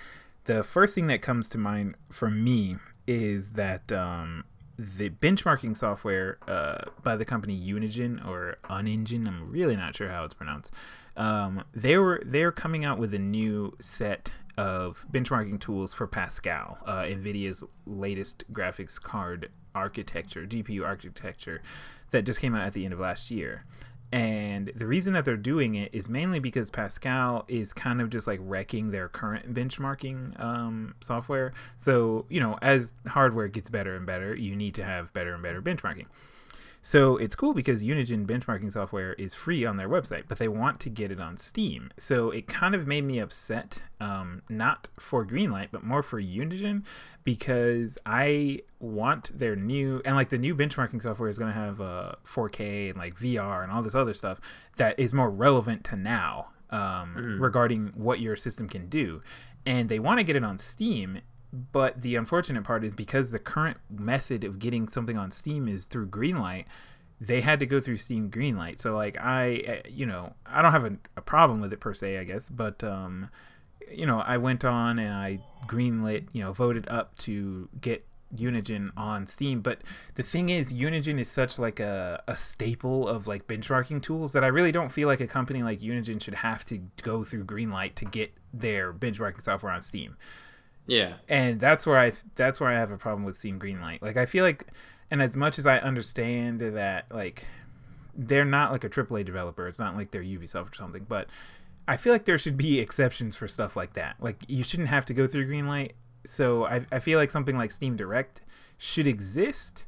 the 0.45 0.63
first 0.63 0.95
thing 0.95 1.07
that 1.07 1.21
comes 1.21 1.47
to 1.49 1.57
mind 1.57 1.95
for 2.11 2.29
me 2.29 2.77
is 3.07 3.51
that 3.51 3.91
um, 3.91 4.45
the 4.79 5.09
benchmarking 5.09 5.75
software 5.75 6.37
uh, 6.47 6.85
by 7.03 7.17
the 7.17 7.25
company 7.25 7.59
Unigen 7.59 8.25
or 8.25 8.57
Uningen, 8.69 9.27
I'm 9.27 9.51
really 9.51 9.75
not 9.75 9.93
sure 9.93 10.07
how 10.07 10.23
it's 10.23 10.33
pronounced. 10.33 10.71
Um, 11.17 11.65
they 11.73 11.97
were 11.97 12.21
they're 12.25 12.53
coming 12.53 12.85
out 12.85 12.97
with 12.97 13.13
a 13.13 13.19
new 13.19 13.75
set 13.81 14.31
of 14.57 15.05
benchmarking 15.11 15.59
tools 15.59 15.93
for 15.93 16.07
Pascal, 16.07 16.77
uh, 16.85 17.01
NVIDIA's 17.01 17.61
latest 17.85 18.45
graphics 18.53 19.01
card 19.01 19.49
architecture, 19.75 20.45
GPU 20.45 20.85
architecture, 20.85 21.61
that 22.11 22.23
just 22.23 22.39
came 22.39 22.55
out 22.55 22.65
at 22.65 22.73
the 22.73 22.85
end 22.85 22.93
of 22.93 23.01
last 23.01 23.29
year. 23.29 23.65
And 24.11 24.71
the 24.75 24.87
reason 24.87 25.13
that 25.13 25.23
they're 25.23 25.37
doing 25.37 25.75
it 25.75 25.93
is 25.93 26.09
mainly 26.09 26.39
because 26.39 26.71
Pascal 26.71 27.45
is 27.47 27.73
kind 27.73 28.01
of 28.01 28.09
just 28.09 28.25
like 28.25 28.39
wrecking 28.41 28.89
their 28.89 29.07
current 29.07 29.53
benchmarking 29.53 30.39
um, 30.39 30.95
software. 31.01 31.53
So, 31.77 32.25
you 32.27 32.39
know, 32.39 32.57
as 32.61 32.93
hardware 33.07 33.47
gets 33.47 33.69
better 33.69 33.95
and 33.95 34.07
better, 34.07 34.33
you 34.33 34.55
need 34.55 34.73
to 34.75 34.83
have 34.83 35.13
better 35.13 35.33
and 35.33 35.43
better 35.43 35.61
benchmarking. 35.61 36.07
So 36.81 37.17
it's 37.17 37.35
cool 37.35 37.53
because 37.53 37.83
Unigine 37.83 38.25
benchmarking 38.25 38.71
software 38.71 39.13
is 39.13 39.35
free 39.35 39.65
on 39.65 39.77
their 39.77 39.89
website, 39.89 40.23
but 40.27 40.37
they 40.37 40.47
want 40.47 40.79
to 40.81 40.89
get 40.89 41.11
it 41.11 41.19
on 41.19 41.37
Steam. 41.37 41.91
So 41.97 42.29
it 42.29 42.47
kind 42.47 42.73
of 42.73 42.87
made 42.87 43.03
me 43.03 43.19
upset, 43.19 43.81
um, 43.99 44.43
not 44.49 44.87
for 44.97 45.25
Greenlight, 45.25 45.69
but 45.71 45.83
more 45.83 46.01
for 46.01 46.21
Unigine, 46.21 46.83
because 47.23 47.97
I 48.05 48.61
want 48.79 49.37
their 49.37 49.55
new 49.55 50.01
and 50.05 50.15
like 50.15 50.29
the 50.29 50.37
new 50.37 50.55
benchmarking 50.55 51.01
software 51.03 51.29
is 51.29 51.37
going 51.37 51.51
to 51.51 51.59
have 51.59 51.81
uh, 51.81 52.13
4K 52.25 52.89
and 52.89 52.97
like 52.97 53.15
VR 53.15 53.61
and 53.61 53.71
all 53.71 53.81
this 53.81 53.95
other 53.95 54.13
stuff 54.13 54.39
that 54.77 54.97
is 54.97 55.13
more 55.13 55.29
relevant 55.29 55.83
to 55.85 55.97
now 55.97 56.47
um, 56.69 57.37
regarding 57.39 57.87
what 57.95 58.19
your 58.19 58.35
system 58.35 58.69
can 58.69 58.87
do, 58.87 59.21
and 59.65 59.89
they 59.89 59.99
want 59.99 60.19
to 60.19 60.23
get 60.23 60.35
it 60.35 60.43
on 60.43 60.57
Steam 60.57 61.19
but 61.51 62.01
the 62.01 62.15
unfortunate 62.15 62.63
part 62.63 62.83
is 62.83 62.95
because 62.95 63.31
the 63.31 63.39
current 63.39 63.77
method 63.91 64.43
of 64.43 64.59
getting 64.59 64.87
something 64.87 65.17
on 65.17 65.31
Steam 65.31 65.67
is 65.67 65.85
through 65.85 66.07
Greenlight, 66.07 66.65
they 67.19 67.41
had 67.41 67.59
to 67.59 67.65
go 67.65 67.81
through 67.81 67.97
Steam 67.97 68.29
Greenlight. 68.29 68.79
So 68.79 68.95
like 68.95 69.17
I, 69.19 69.63
uh, 69.67 69.89
you 69.89 70.05
know, 70.05 70.33
I 70.45 70.61
don't 70.61 70.71
have 70.71 70.85
a, 70.85 70.97
a 71.17 71.21
problem 71.21 71.59
with 71.59 71.73
it 71.73 71.79
per 71.79 71.93
se, 71.93 72.17
I 72.17 72.23
guess, 72.23 72.49
but 72.49 72.83
um, 72.83 73.29
you 73.91 74.05
know, 74.05 74.19
I 74.19 74.37
went 74.37 74.63
on 74.63 74.99
and 74.99 75.13
I 75.13 75.39
greenlit, 75.65 76.27
you 76.33 76.43
know, 76.43 76.53
voted 76.53 76.87
up 76.87 77.17
to 77.19 77.67
get 77.81 78.05
Unigine 78.35 78.91
on 78.95 79.27
Steam. 79.27 79.61
But 79.61 79.81
the 80.15 80.23
thing 80.23 80.49
is, 80.49 80.71
Unigine 80.71 81.19
is 81.19 81.29
such 81.29 81.57
like 81.57 81.79
a, 81.79 82.21
a 82.27 82.37
staple 82.37 83.07
of 83.07 83.27
like 83.27 83.47
benchmarking 83.47 84.01
tools 84.01 84.33
that 84.33 84.43
I 84.43 84.47
really 84.47 84.71
don't 84.71 84.91
feel 84.91 85.07
like 85.07 85.21
a 85.21 85.27
company 85.27 85.63
like 85.63 85.81
Unigine 85.81 86.21
should 86.21 86.35
have 86.35 86.63
to 86.65 86.79
go 87.01 87.23
through 87.23 87.45
Greenlight 87.45 87.95
to 87.95 88.05
get 88.05 88.31
their 88.53 88.93
benchmarking 88.93 89.43
software 89.43 89.71
on 89.71 89.81
Steam. 89.81 90.15
Yeah. 90.89 91.13
And 91.27 91.59
that's 91.59 91.85
where 91.85 91.99
I 91.99 92.13
that's 92.35 92.59
where 92.59 92.69
I 92.69 92.73
have 92.73 92.91
a 92.91 92.97
problem 92.97 93.23
with 93.23 93.37
Steam 93.37 93.59
Greenlight. 93.59 94.01
Like 94.01 94.17
I 94.17 94.25
feel 94.25 94.43
like 94.43 94.67
and 95.11 95.21
as 95.21 95.35
much 95.35 95.59
as 95.59 95.65
I 95.65 95.77
understand 95.77 96.59
that 96.59 97.05
like 97.11 97.45
they're 98.15 98.45
not 98.45 98.71
like 98.71 98.83
a 98.83 98.89
AAA 98.89 99.25
developer, 99.25 99.67
it's 99.67 99.79
not 99.79 99.95
like 99.95 100.11
they're 100.11 100.23
Ubisoft 100.23 100.71
or 100.71 100.75
something, 100.75 101.05
but 101.07 101.27
I 101.87 101.97
feel 101.97 102.13
like 102.13 102.25
there 102.25 102.37
should 102.37 102.57
be 102.57 102.79
exceptions 102.79 103.35
for 103.35 103.47
stuff 103.47 103.75
like 103.75 103.93
that. 103.93 104.15
Like 104.19 104.43
you 104.47 104.63
shouldn't 104.63 104.89
have 104.89 105.05
to 105.05 105.13
go 105.13 105.27
through 105.27 105.47
Greenlight. 105.47 105.91
So 106.25 106.65
I, 106.65 106.85
I 106.91 106.99
feel 106.99 107.17
like 107.17 107.31
something 107.31 107.57
like 107.57 107.71
Steam 107.71 107.95
Direct 107.95 108.41
should 108.77 109.07
exist. 109.07 109.85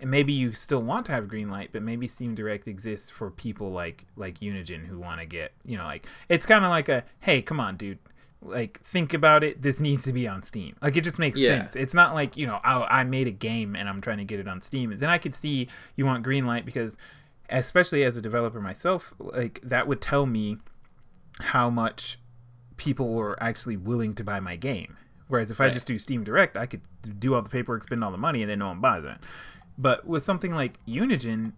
And 0.00 0.10
maybe 0.10 0.32
you 0.32 0.52
still 0.52 0.82
want 0.82 1.06
to 1.06 1.12
have 1.12 1.24
Greenlight, 1.24 1.68
but 1.72 1.82
maybe 1.82 2.08
Steam 2.08 2.34
Direct 2.34 2.66
exists 2.66 3.10
for 3.10 3.30
people 3.30 3.70
like 3.70 4.06
like 4.16 4.40
Unigine 4.40 4.86
who 4.86 4.98
want 4.98 5.20
to 5.20 5.26
get 5.26 5.52
you 5.64 5.76
know 5.76 5.84
like 5.84 6.06
it's 6.28 6.46
kind 6.46 6.64
of 6.64 6.70
like 6.70 6.88
a 6.88 7.04
hey 7.20 7.42
come 7.42 7.60
on 7.60 7.76
dude 7.76 7.98
like 8.44 8.80
think 8.82 9.14
about 9.14 9.44
it 9.44 9.62
this 9.62 9.78
needs 9.78 10.02
to 10.04 10.12
be 10.12 10.26
on 10.26 10.42
steam. 10.42 10.74
Like 10.82 10.96
it 10.96 11.02
just 11.02 11.18
makes 11.18 11.38
Yeah. 11.38 11.58
sense. 11.60 11.76
It's 11.76 11.94
not 11.94 12.14
like 12.14 12.36
you 12.36 12.46
know 12.46 12.60
oh, 12.64 12.84
i 12.90 13.04
made 13.04 13.28
a 13.28 13.30
game 13.32 13.76
and 13.76 13.88
i'm 13.88 14.00
trying 14.00 14.18
to 14.18 14.24
get 14.24 14.40
it 14.40 14.48
on 14.48 14.60
steam. 14.62 14.98
Then 14.98 15.08
i 15.08 15.18
could 15.18 15.34
see 15.34 15.68
you 15.96 16.04
want 16.06 16.22
green 16.24 16.46
light 16.46 16.64
because 16.64 16.96
especially 17.50 18.02
as 18.02 18.16
a 18.16 18.20
developer 18.22 18.60
myself 18.60 19.14
like 19.18 19.60
that 19.62 19.86
would 19.86 20.00
tell 20.00 20.26
me 20.26 20.56
how 21.40 21.68
much 21.70 22.18
people 22.76 23.10
were 23.10 23.40
actually 23.42 23.76
willing 23.76 24.14
to 24.14 24.24
buy 24.24 24.40
my 24.40 24.56
game. 24.56 24.96
Whereas 25.28 25.50
if 25.50 25.60
i 25.60 25.70
just 25.70 25.86
do 25.86 25.98
steam 25.98 26.24
direct 26.24 26.56
i 26.56 26.66
could 26.66 26.80
do 27.18 27.34
all 27.34 27.42
the 27.42 27.48
paperwork 27.48 27.82
spend 27.84 28.02
all 28.02 28.10
the 28.10 28.18
money 28.18 28.42
and 28.42 28.50
then 28.50 28.58
no 28.58 28.68
one 28.68 28.80
buys 28.80 29.04
it. 29.04 29.18
But 29.78 30.06
with 30.06 30.24
something 30.24 30.52
like 30.52 30.84
unigine 30.86 31.52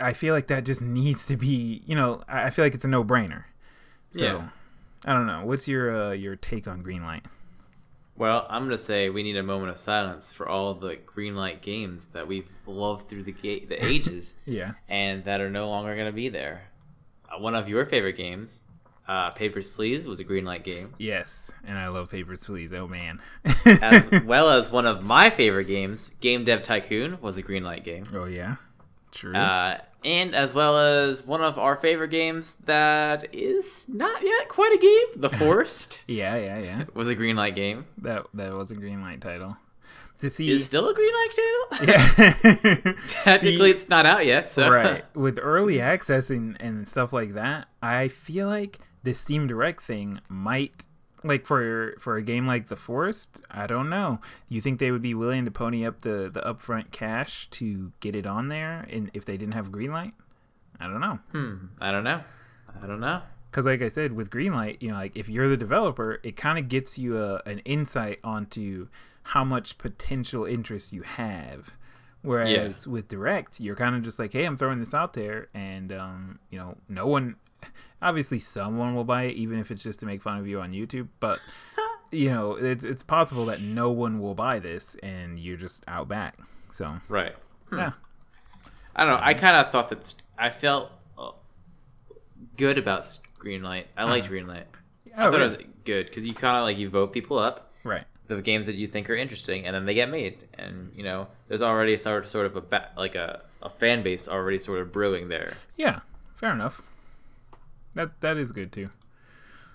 i 0.00 0.12
feel 0.12 0.34
like 0.34 0.46
that 0.48 0.64
just 0.64 0.80
needs 0.80 1.26
to 1.26 1.36
be 1.36 1.82
you 1.86 1.94
know 1.94 2.22
i 2.28 2.44
I 2.46 2.50
feel 2.50 2.64
like 2.64 2.74
it's 2.74 2.84
a 2.84 2.88
no-brainer. 2.88 3.44
So 4.10 4.24
Yeah. 4.24 4.48
I 5.04 5.12
don't 5.14 5.26
know. 5.26 5.44
What's 5.44 5.66
your 5.68 5.94
uh, 5.94 6.12
your 6.12 6.36
take 6.36 6.66
on 6.68 6.82
Greenlight? 6.82 7.24
Well, 8.16 8.46
I'm 8.50 8.64
gonna 8.64 8.78
say 8.78 9.08
we 9.10 9.22
need 9.22 9.36
a 9.36 9.42
moment 9.42 9.70
of 9.70 9.78
silence 9.78 10.32
for 10.32 10.48
all 10.48 10.74
the 10.74 10.96
Greenlight 10.96 11.60
games 11.62 12.04
that 12.12 12.28
we've 12.28 12.48
loved 12.66 13.08
through 13.08 13.22
the 13.24 13.32
ga- 13.32 13.64
the 13.64 13.84
ages, 13.84 14.34
Yeah. 14.46 14.72
and 14.88 15.24
that 15.24 15.40
are 15.40 15.50
no 15.50 15.68
longer 15.68 15.96
gonna 15.96 16.12
be 16.12 16.28
there. 16.28 16.68
Uh, 17.28 17.40
one 17.40 17.54
of 17.54 17.68
your 17.68 17.86
favorite 17.86 18.16
games, 18.16 18.64
uh, 19.08 19.30
Papers 19.30 19.70
Please, 19.74 20.06
was 20.06 20.20
a 20.20 20.24
Greenlight 20.24 20.62
game, 20.62 20.94
Yes, 20.98 21.50
and 21.64 21.78
I 21.78 21.88
love 21.88 22.10
Papers, 22.10 22.44
Please. 22.44 22.72
Oh 22.74 22.86
man. 22.86 23.20
as 23.64 24.08
well 24.24 24.50
as 24.50 24.70
one 24.70 24.86
of 24.86 25.02
my 25.02 25.30
favorite 25.30 25.64
games, 25.66 26.10
Game 26.20 26.44
Dev 26.44 26.62
Tycoon, 26.62 27.18
was 27.20 27.38
a 27.38 27.42
Greenlight 27.42 27.82
game. 27.82 28.04
oh 28.14 28.26
yeah. 28.26 28.56
True. 29.10 29.34
Uh, 29.34 29.78
and 30.04 30.34
as 30.34 30.54
well 30.54 30.78
as 30.78 31.26
one 31.26 31.40
of 31.42 31.58
our 31.58 31.76
favorite 31.76 32.10
games 32.10 32.54
that 32.64 33.34
is 33.34 33.88
not 33.88 34.22
yet 34.22 34.48
quite 34.48 34.72
a 34.72 34.78
game, 34.78 35.20
The 35.20 35.30
Forest, 35.38 36.00
yeah, 36.06 36.36
yeah, 36.36 36.58
yeah. 36.58 36.84
was 36.94 37.08
a 37.08 37.14
green 37.14 37.36
light 37.36 37.54
game. 37.54 37.86
That 37.98 38.26
that 38.34 38.52
was 38.52 38.70
a 38.70 38.74
green 38.74 39.02
light 39.02 39.20
title. 39.20 39.56
To 40.20 40.30
see. 40.30 40.50
Is 40.52 40.64
still 40.64 40.88
a 40.88 40.94
green 40.94 41.12
light 41.12 41.30
title? 41.76 41.88
yeah. 42.86 42.92
Technically, 43.08 43.70
it's 43.70 43.88
not 43.88 44.06
out 44.06 44.24
yet. 44.24 44.48
So 44.50 44.70
right 44.70 45.04
with 45.16 45.38
early 45.42 45.80
access 45.80 46.30
and, 46.30 46.56
and 46.60 46.86
stuff 46.88 47.12
like 47.12 47.34
that 47.34 47.66
i 47.82 48.08
feel 48.08 48.46
like 48.46 48.78
the 49.02 49.12
steam 49.14 49.46
direct 49.46 49.82
thing 49.82 50.20
might 50.28 50.84
like 51.24 51.46
for 51.46 51.94
for 51.98 52.16
a 52.16 52.22
game 52.22 52.46
like 52.46 52.68
the 52.68 52.76
forest 52.76 53.40
i 53.50 53.66
don't 53.66 53.88
know 53.88 54.20
you 54.48 54.60
think 54.60 54.78
they 54.78 54.90
would 54.90 55.02
be 55.02 55.14
willing 55.14 55.44
to 55.44 55.50
pony 55.50 55.86
up 55.86 56.00
the 56.02 56.30
the 56.32 56.40
upfront 56.40 56.90
cash 56.90 57.48
to 57.50 57.92
get 58.00 58.14
it 58.16 58.26
on 58.26 58.48
there 58.48 58.86
and 58.90 59.10
if 59.14 59.24
they 59.24 59.36
didn't 59.36 59.54
have 59.54 59.70
greenlight 59.70 60.12
i 60.80 60.86
don't 60.86 61.00
know 61.00 61.18
Hmm. 61.32 61.54
I 61.80 61.90
don't 61.92 62.04
know. 62.04 62.22
I 62.82 62.86
don't 62.86 63.00
know. 63.00 63.22
because 63.50 63.66
like 63.66 63.82
i 63.82 63.88
said 63.88 64.12
with 64.12 64.30
greenlight 64.30 64.80
you 64.80 64.88
know 64.90 64.96
like 64.96 65.16
if 65.16 65.28
you're 65.28 65.48
the 65.48 65.56
developer 65.56 66.18
it 66.22 66.36
kind 66.36 66.58
of 66.58 66.68
gets 66.68 66.98
you 66.98 67.18
a, 67.22 67.40
an 67.46 67.58
insight 67.60 68.18
onto 68.24 68.88
how 69.24 69.44
much 69.44 69.78
potential 69.78 70.44
interest 70.44 70.92
you 70.92 71.02
have 71.02 71.72
whereas 72.22 72.86
with 72.86 73.08
direct 73.08 73.58
you're 73.58 73.76
kind 73.76 73.96
of 73.96 74.02
just 74.02 74.18
like 74.18 74.32
hey 74.32 74.44
i'm 74.44 74.56
throwing 74.56 74.78
this 74.78 74.94
out 74.94 75.12
there 75.12 75.48
and 75.54 75.92
um, 75.92 76.38
you 76.50 76.58
know 76.58 76.76
no 76.88 77.06
one 77.06 77.36
obviously 78.00 78.38
someone 78.38 78.94
will 78.94 79.04
buy 79.04 79.24
it 79.24 79.36
even 79.36 79.58
if 79.58 79.70
it's 79.70 79.82
just 79.82 80.00
to 80.00 80.06
make 80.06 80.22
fun 80.22 80.38
of 80.38 80.46
you 80.46 80.60
on 80.60 80.72
youtube 80.72 81.08
but 81.20 81.40
you 82.12 82.30
know 82.30 82.52
it's, 82.52 82.84
it's 82.84 83.02
possible 83.02 83.44
that 83.44 83.60
no 83.60 83.90
one 83.90 84.20
will 84.20 84.34
buy 84.34 84.58
this 84.58 84.96
and 85.02 85.38
you're 85.38 85.56
just 85.56 85.84
out 85.88 86.08
back 86.08 86.38
so. 86.72 87.00
Right. 87.08 87.34
yeah. 87.76 87.92
I 88.96 89.04
don't 89.04 89.14
know. 89.14 89.20
I 89.22 89.34
kind 89.34 89.56
of 89.56 89.70
thought 89.70 89.90
that 89.90 90.04
st- 90.04 90.22
I 90.38 90.50
felt 90.50 90.90
uh, 91.16 91.30
good 92.56 92.78
about 92.78 93.18
Greenlight. 93.38 93.84
I 93.96 94.04
liked 94.04 94.28
Greenlight. 94.28 94.64
I 95.16 95.26
oh, 95.26 95.30
thought 95.30 95.40
it 95.40 95.44
was 95.44 95.56
good 95.84 96.06
because 96.06 96.26
you 96.26 96.34
kind 96.34 96.56
of 96.56 96.64
like 96.64 96.78
you 96.78 96.88
vote 96.88 97.12
people 97.12 97.38
up. 97.38 97.72
Right 97.84 98.04
the 98.28 98.40
games 98.42 98.66
that 98.66 98.76
you 98.76 98.86
think 98.86 99.08
are 99.10 99.14
interesting, 99.16 99.66
and 99.66 99.74
then 99.74 99.84
they 99.84 99.94
get 99.94 100.08
made. 100.10 100.48
And 100.58 100.92
you 100.96 101.02
know, 101.02 101.28
there's 101.48 101.62
already 101.62 101.96
sort 101.96 102.28
sort 102.28 102.46
of 102.46 102.56
a 102.56 102.60
ba- 102.60 102.90
like 102.96 103.14
a, 103.14 103.42
a 103.62 103.68
fan 103.70 104.02
base 104.02 104.28
already 104.28 104.58
sort 104.58 104.80
of 104.80 104.92
brewing 104.92 105.28
there. 105.28 105.54
yeah 105.76 106.00
fair 106.34 106.52
enough 106.52 106.82
that 107.94 108.20
that 108.20 108.36
is 108.36 108.50
good 108.50 108.72
too 108.72 108.90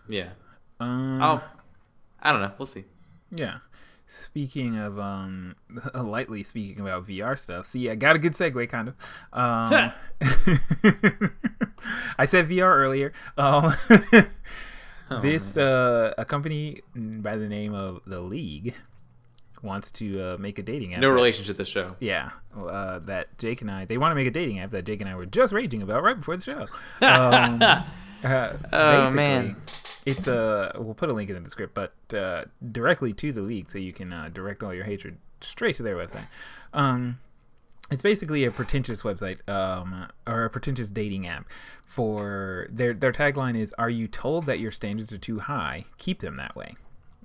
Yeah. 0.10 0.30
um 0.82 1.22
Oh, 1.22 1.42
I 2.22 2.32
don't 2.34 2.42
know. 2.42 2.52
We'll 2.58 2.66
see. 2.66 2.84
Yeah. 3.32 3.60
Speaking 4.08 4.78
of 4.78 4.98
um 5.00 5.56
lightly 5.96 6.44
speaking 6.44 6.80
about 6.82 7.08
VR 7.08 7.38
stuff. 7.40 7.68
See, 7.68 7.90
I 7.90 7.96
got 7.96 8.16
a 8.16 8.20
good 8.20 8.34
segue 8.34 8.68
kind 8.70 8.90
of. 8.90 8.96
Um 9.32 9.92
I 12.18 12.26
said 12.26 12.50
VR 12.50 12.76
earlier. 12.76 13.14
Um 13.38 13.74
this 15.22 15.56
uh 15.58 16.14
a 16.18 16.26
company 16.26 16.82
by 16.96 17.36
the 17.38 17.48
name 17.48 17.74
of 17.74 18.02
The 18.06 18.20
League 18.20 18.74
wants 19.64 19.92
to 19.92 20.22
uh, 20.22 20.38
make 20.38 20.60
a 20.60 20.62
dating 20.64 20.94
app. 20.94 21.02
No 21.02 21.10
relationship 21.10 21.56
to 21.56 21.58
the 21.58 21.66
show. 21.66 21.96
yeah, 22.00 22.30
uh, 22.56 23.00
that 23.00 23.36
Jake 23.40 23.62
and 23.62 23.72
I 23.72 23.86
they 23.86 23.98
want 23.98 24.12
to 24.12 24.16
make 24.16 24.28
a 24.28 24.32
dating 24.32 24.60
app 24.60 24.72
that 24.72 24.86
Jake 24.86 25.02
and 25.02 25.10
I 25.10 25.16
were 25.16 25.26
just 25.26 25.52
raging 25.54 25.82
about 25.82 26.04
right 26.04 26.18
before 26.18 26.38
the 26.38 26.44
show. 26.44 26.68
Um, 27.02 27.62
uh, 28.24 28.54
Oh, 28.74 29.12
man. 29.12 29.56
it's 30.06 30.28
a 30.28 30.74
we'll 30.78 30.94
put 30.96 31.12
a 31.12 31.14
link 31.16 31.30
in 31.30 31.44
the 31.44 31.50
script, 31.50 31.74
but 31.74 31.94
uh, 32.18 32.44
directly 32.72 33.14
to 33.14 33.32
the 33.32 33.42
league, 33.42 33.70
so 33.70 33.78
you 33.78 33.94
can 33.94 34.12
uh, 34.14 34.30
direct 34.34 34.64
all 34.64 34.74
your 34.74 34.86
hatred 34.86 35.18
straight 35.42 35.76
to 35.76 35.84
their 35.84 35.96
website. 35.96 36.28
Um, 36.74 37.20
it's 37.90 38.04
basically 38.04 38.44
a 38.44 38.52
pretentious 38.52 39.04
website 39.04 39.48
um, 39.50 40.08
or 40.26 40.46
a 40.46 40.50
pretentious 40.50 40.90
dating 40.90 41.28
app 41.28 41.46
for 41.86 42.68
their 42.70 42.94
their 42.94 43.12
tagline 43.12 43.58
is 43.58 43.74
are 43.78 43.90
you 43.90 44.08
told 44.08 44.46
that 44.46 44.60
your 44.60 44.72
standards 44.72 45.12
are 45.14 45.18
too 45.18 45.40
high? 45.40 45.86
Keep 45.98 46.20
them 46.20 46.36
that 46.36 46.56
way. 46.56 46.76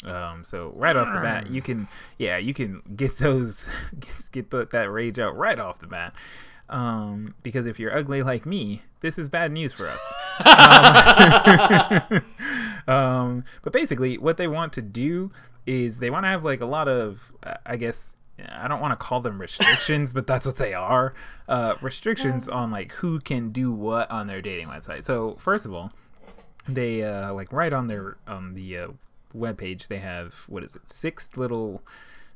Um, 0.04 0.44
so 0.44 0.72
right 0.74 0.96
off 0.96 1.12
the 1.14 1.20
bat 1.20 1.48
you 1.48 1.62
can 1.62 1.86
yeah 2.18 2.36
you 2.36 2.52
can 2.54 2.82
get 2.96 3.18
those 3.18 3.64
get 4.32 4.50
that 4.50 4.90
rage 4.90 5.18
out 5.18 5.36
right 5.36 5.58
off 5.58 5.80
the 5.80 5.86
bat. 5.86 6.14
Um, 6.68 7.34
because 7.42 7.66
if 7.66 7.78
you're 7.78 7.94
ugly 7.94 8.22
like 8.22 8.46
me 8.46 8.82
this 9.00 9.18
is 9.18 9.28
bad 9.28 9.52
news 9.52 9.72
for 9.72 9.88
us. 9.88 10.00
Um, 12.08 12.22
um, 12.94 13.44
but 13.62 13.72
basically 13.72 14.16
what 14.16 14.36
they 14.36 14.46
want 14.46 14.72
to 14.74 14.82
do 14.82 15.32
is 15.66 15.98
they 15.98 16.08
want 16.08 16.24
to 16.24 16.28
have 16.28 16.44
like 16.44 16.60
a 16.60 16.66
lot 16.66 16.88
of 16.88 17.32
uh, 17.44 17.54
i 17.64 17.76
guess 17.76 18.14
I 18.38 18.66
don't 18.66 18.80
want 18.80 18.92
to 18.92 18.96
call 18.96 19.20
them 19.20 19.40
restrictions, 19.40 20.12
but 20.12 20.26
that's 20.26 20.46
what 20.46 20.56
they 20.56 20.74
are. 20.74 21.14
Uh, 21.48 21.74
restrictions 21.80 22.48
on 22.48 22.70
like 22.70 22.92
who 22.92 23.20
can 23.20 23.50
do 23.50 23.72
what 23.72 24.10
on 24.10 24.26
their 24.26 24.40
dating 24.40 24.68
website. 24.68 25.04
So 25.04 25.36
first 25.38 25.64
of 25.66 25.72
all, 25.74 25.92
they 26.68 27.02
uh, 27.02 27.32
like 27.34 27.52
right 27.52 27.72
on 27.72 27.88
their 27.88 28.16
on 28.26 28.54
the 28.54 28.78
uh, 28.78 28.88
webpage 29.36 29.88
they 29.88 29.98
have 29.98 30.44
what 30.46 30.62
is 30.62 30.74
it 30.74 30.88
six 30.88 31.30
little 31.36 31.82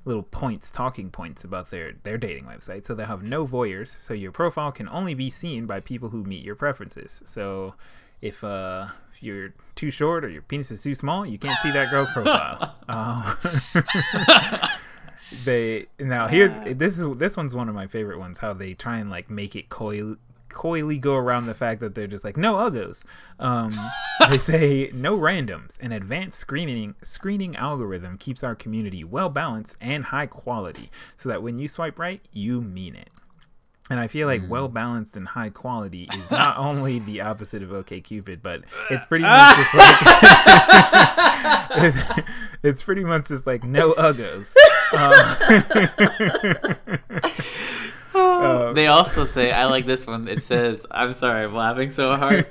little 0.05 0.22
points 0.22 0.70
talking 0.70 1.11
points 1.11 1.44
about 1.44 1.70
their 1.70 1.92
their 2.05 2.16
dating 2.16 2.44
website 2.44 2.86
so 2.86 2.94
they 2.94 3.05
have 3.05 3.22
no 3.22 3.47
voyeurs 3.47 4.01
so 4.01 4.14
your 4.14 4.32
profile 4.32 4.72
can 4.72 4.88
only 4.88 5.14
be 5.14 5.30
seen 5.30 5.66
by 5.66 5.80
people 5.80 6.11
who 6.11 6.22
meet 6.24 6.44
your 6.44 6.55
preferences 6.55 7.20
so 7.24 7.74
if 8.22 8.42
uh 8.42 8.86
if 9.12 9.22
you're 9.22 9.53
too 9.74 9.90
short 9.90 10.24
or 10.24 10.28
your 10.28 10.42
penis 10.42 10.70
is 10.70 10.80
too 10.80 10.94
small 10.94 11.26
you 11.26 11.38
can't 11.38 11.59
see 11.61 11.70
that 11.70 11.90
girl's 11.90 12.11
profile 12.11 12.74
um, 12.88 13.36
they 15.44 15.86
now 15.98 16.28
here 16.28 16.48
this 16.74 16.98
is 16.98 17.16
this 17.16 17.36
one's 17.36 17.54
one 17.54 17.68
of 17.68 17.74
my 17.74 17.86
favorite 17.86 18.18
ones 18.18 18.38
how 18.38 18.52
they 18.52 18.74
try 18.74 18.98
and 18.98 19.10
like 19.10 19.30
make 19.30 19.56
it 19.56 19.68
coy 19.68 20.16
coyly 20.56 20.96
go 20.96 21.14
around 21.14 21.44
the 21.44 21.54
fact 21.54 21.80
that 21.80 21.94
they're 21.94 22.06
just 22.06 22.24
like 22.24 22.36
no 22.36 22.54
uggos. 22.54 23.04
Um, 23.38 23.72
they 24.30 24.38
say 24.38 24.90
no 24.94 25.18
randoms. 25.18 25.78
An 25.80 25.92
advanced 25.92 26.38
screening 26.38 26.94
screening 27.02 27.54
algorithm 27.56 28.16
keeps 28.16 28.42
our 28.42 28.54
community 28.54 29.04
well 29.04 29.28
balanced 29.28 29.76
and 29.80 30.06
high 30.06 30.26
quality, 30.26 30.90
so 31.16 31.28
that 31.28 31.42
when 31.42 31.58
you 31.58 31.68
swipe 31.68 31.98
right, 31.98 32.22
you 32.32 32.62
mean 32.62 32.96
it. 32.96 33.10
And 33.89 34.01
I 34.01 34.09
feel 34.09 34.26
like 34.26 34.43
Hmm. 34.43 34.49
well 34.49 34.68
balanced 34.68 35.16
and 35.16 35.28
high 35.28 35.51
quality 35.51 36.09
is 36.18 36.30
not 36.30 36.57
only 36.59 36.99
the 36.99 37.20
opposite 37.20 37.62
of 37.62 37.68
OkCupid, 37.70 38.41
but 38.43 38.62
it's 38.91 39.07
pretty 39.07 39.22
much 39.28 39.57
just 39.57 39.74
like 39.74 39.97
it's 42.64 42.82
pretty 42.82 43.05
much 43.05 43.28
just 43.28 43.47
like 43.47 43.62
no 43.64 43.93
uggos. 43.95 44.53
Uh, 48.14 48.72
they 48.72 48.87
also 48.87 49.24
say, 49.26 49.53
I 49.53 49.66
like 49.66 49.84
this 49.87 50.07
one. 50.07 50.26
It 50.28 50.43
says, 50.43 50.87
I'm 50.91 51.12
sorry, 51.12 51.45
I'm 51.45 51.55
laughing 51.55 51.91
so 51.93 52.16
hard. 52.16 52.47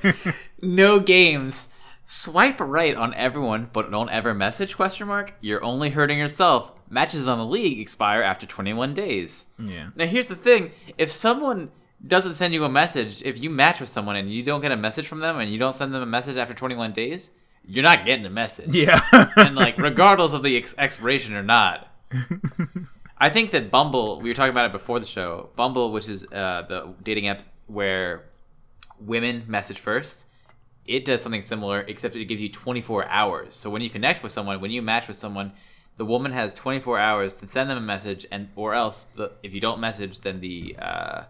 No 0.62 1.00
games. 1.00 1.68
Swipe 2.06 2.60
right 2.60 2.96
on 2.96 3.14
everyone, 3.16 3.70
but 3.74 3.90
don't 3.92 4.10
ever 4.10 4.34
message? 4.34 4.76
Question 4.76 5.08
mark. 5.08 5.34
You're 5.42 5.64
only 5.64 5.90
hurting 5.90 6.20
yourself. 6.20 6.72
Matches 6.90 7.28
on 7.28 7.40
the 7.40 7.46
league 7.46 7.80
expire 7.80 8.22
after 8.22 8.46
21 8.46 8.94
days. 8.94 9.46
yeah. 9.58 9.90
Now 9.96 10.06
here's 10.06 10.28
the 10.28 10.36
thing: 10.36 10.72
if 10.98 11.12
someone 11.12 11.72
doesn't 12.06 12.36
send 12.36 12.54
you 12.54 12.64
a 12.64 12.70
message, 12.70 13.24
if 13.24 13.42
you 13.42 13.50
match 13.50 13.80
with 13.80 13.90
someone 13.90 14.16
and 14.16 14.32
you 14.32 14.44
don't 14.44 14.62
get 14.62 14.72
a 14.72 14.78
message 14.78 15.08
from 15.08 15.20
them, 15.20 15.40
and 15.40 15.52
you 15.52 15.58
don't 15.58 15.74
send 15.74 15.94
them 15.94 16.04
a 16.04 16.06
message 16.06 16.38
after 16.38 16.54
21 16.54 16.94
days, 16.94 17.32
you're 17.66 17.82
not 17.84 18.06
getting 18.06 18.26
a 18.26 18.30
message. 18.30 18.76
Yeah. 18.76 19.00
and 19.36 19.56
like 19.56 19.78
regardless 19.80 20.34
of 20.34 20.44
the 20.44 20.56
ex- 20.58 20.76
expiration 20.78 21.34
or 21.36 21.44
not. 21.44 21.88
I 23.18 23.30
think 23.30 23.52
that 23.52 23.72
Bumble, 23.72 24.20
we 24.22 24.30
were 24.30 24.36
talking 24.36 24.52
about 24.52 24.66
it 24.66 24.72
before 24.74 25.00
the 25.00 25.06
show. 25.06 25.50
Bumble, 25.56 25.92
which 25.92 26.08
is 26.10 26.26
uh, 26.26 26.64
the 26.68 26.94
dating 27.02 27.28
app 27.30 27.42
where 27.68 28.26
women 29.00 29.46
message 29.48 29.80
first, 29.80 30.26
it 30.88 31.06
does 31.06 31.22
something 31.22 31.42
similar, 31.42 31.82
except 31.82 32.16
it 32.16 32.26
gives 32.26 32.42
you 32.42 32.50
24 32.50 33.08
hours. 33.08 33.54
So 33.54 33.70
when 33.70 33.82
you 33.82 33.90
connect 33.90 34.22
with 34.22 34.32
someone, 34.32 34.62
when 34.62 34.72
you 34.72 34.82
match 34.82 35.08
with 35.08 35.18
someone, 35.18 35.54
the 35.98 36.06
woman 36.06 36.32
has 36.32 36.54
24 36.54 37.00
hours 37.00 37.36
to 37.38 37.48
send 37.48 37.70
them 37.70 37.78
a 37.78 37.82
message, 37.82 38.26
and 38.32 38.50
or 38.56 38.74
else 38.76 39.06
the, 39.06 39.32
if 39.44 39.54
you 39.54 39.62
don't 39.62 39.80
message, 39.80 40.20
then 40.20 40.42
the 40.42 40.76
uh, 40.80 41.24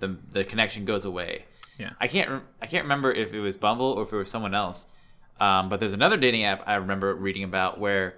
the 0.00 0.16
the 0.32 0.44
connection 0.44 0.84
goes 0.84 1.04
away. 1.04 1.44
Yeah. 1.78 1.90
I 2.00 2.08
can't 2.08 2.42
I 2.60 2.66
can't 2.66 2.84
remember 2.84 3.12
if 3.12 3.32
it 3.32 3.40
was 3.40 3.56
Bumble 3.56 3.92
or 3.92 4.02
if 4.02 4.12
it 4.12 4.16
was 4.16 4.30
someone 4.30 4.54
else. 4.54 4.88
Um, 5.40 5.68
but 5.68 5.78
there's 5.78 5.92
another 5.92 6.16
dating 6.16 6.42
app 6.44 6.64
I 6.66 6.74
remember 6.74 7.14
reading 7.14 7.44
about 7.44 7.78
where 7.78 8.16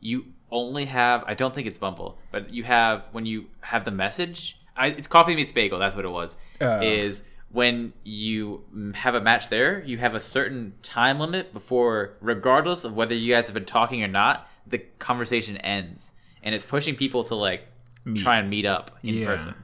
you 0.00 0.26
only 0.50 0.84
have 0.84 1.24
I 1.26 1.34
don't 1.34 1.54
think 1.54 1.66
it's 1.66 1.78
Bumble, 1.78 2.18
but 2.30 2.52
you 2.52 2.64
have 2.64 3.08
when 3.12 3.26
you 3.26 3.46
have 3.60 3.84
the 3.84 3.90
message. 3.90 4.60
I, 4.76 4.88
it's 4.88 5.08
Coffee 5.08 5.34
Meets 5.34 5.50
Bagel. 5.50 5.78
That's 5.78 5.96
what 5.96 6.04
it 6.04 6.10
was. 6.10 6.36
Oh. 6.60 6.80
Is 6.80 7.24
when 7.50 7.92
you 8.04 8.64
have 8.94 9.14
a 9.14 9.20
match 9.20 9.48
there, 9.48 9.82
you 9.84 9.98
have 9.98 10.14
a 10.14 10.20
certain 10.20 10.74
time 10.82 11.18
limit 11.18 11.52
before, 11.52 12.14
regardless 12.20 12.84
of 12.84 12.94
whether 12.94 13.14
you 13.14 13.32
guys 13.34 13.46
have 13.46 13.54
been 13.54 13.64
talking 13.64 14.02
or 14.02 14.08
not, 14.08 14.48
the 14.66 14.78
conversation 14.98 15.56
ends, 15.58 16.12
and 16.42 16.54
it's 16.54 16.64
pushing 16.64 16.94
people 16.94 17.24
to 17.24 17.34
like 17.34 17.66
Meet. 18.04 18.20
try 18.20 18.38
and 18.38 18.50
meet 18.50 18.66
up 18.66 18.98
in 19.02 19.14
Yeah. 19.14 19.26
person. 19.26 19.54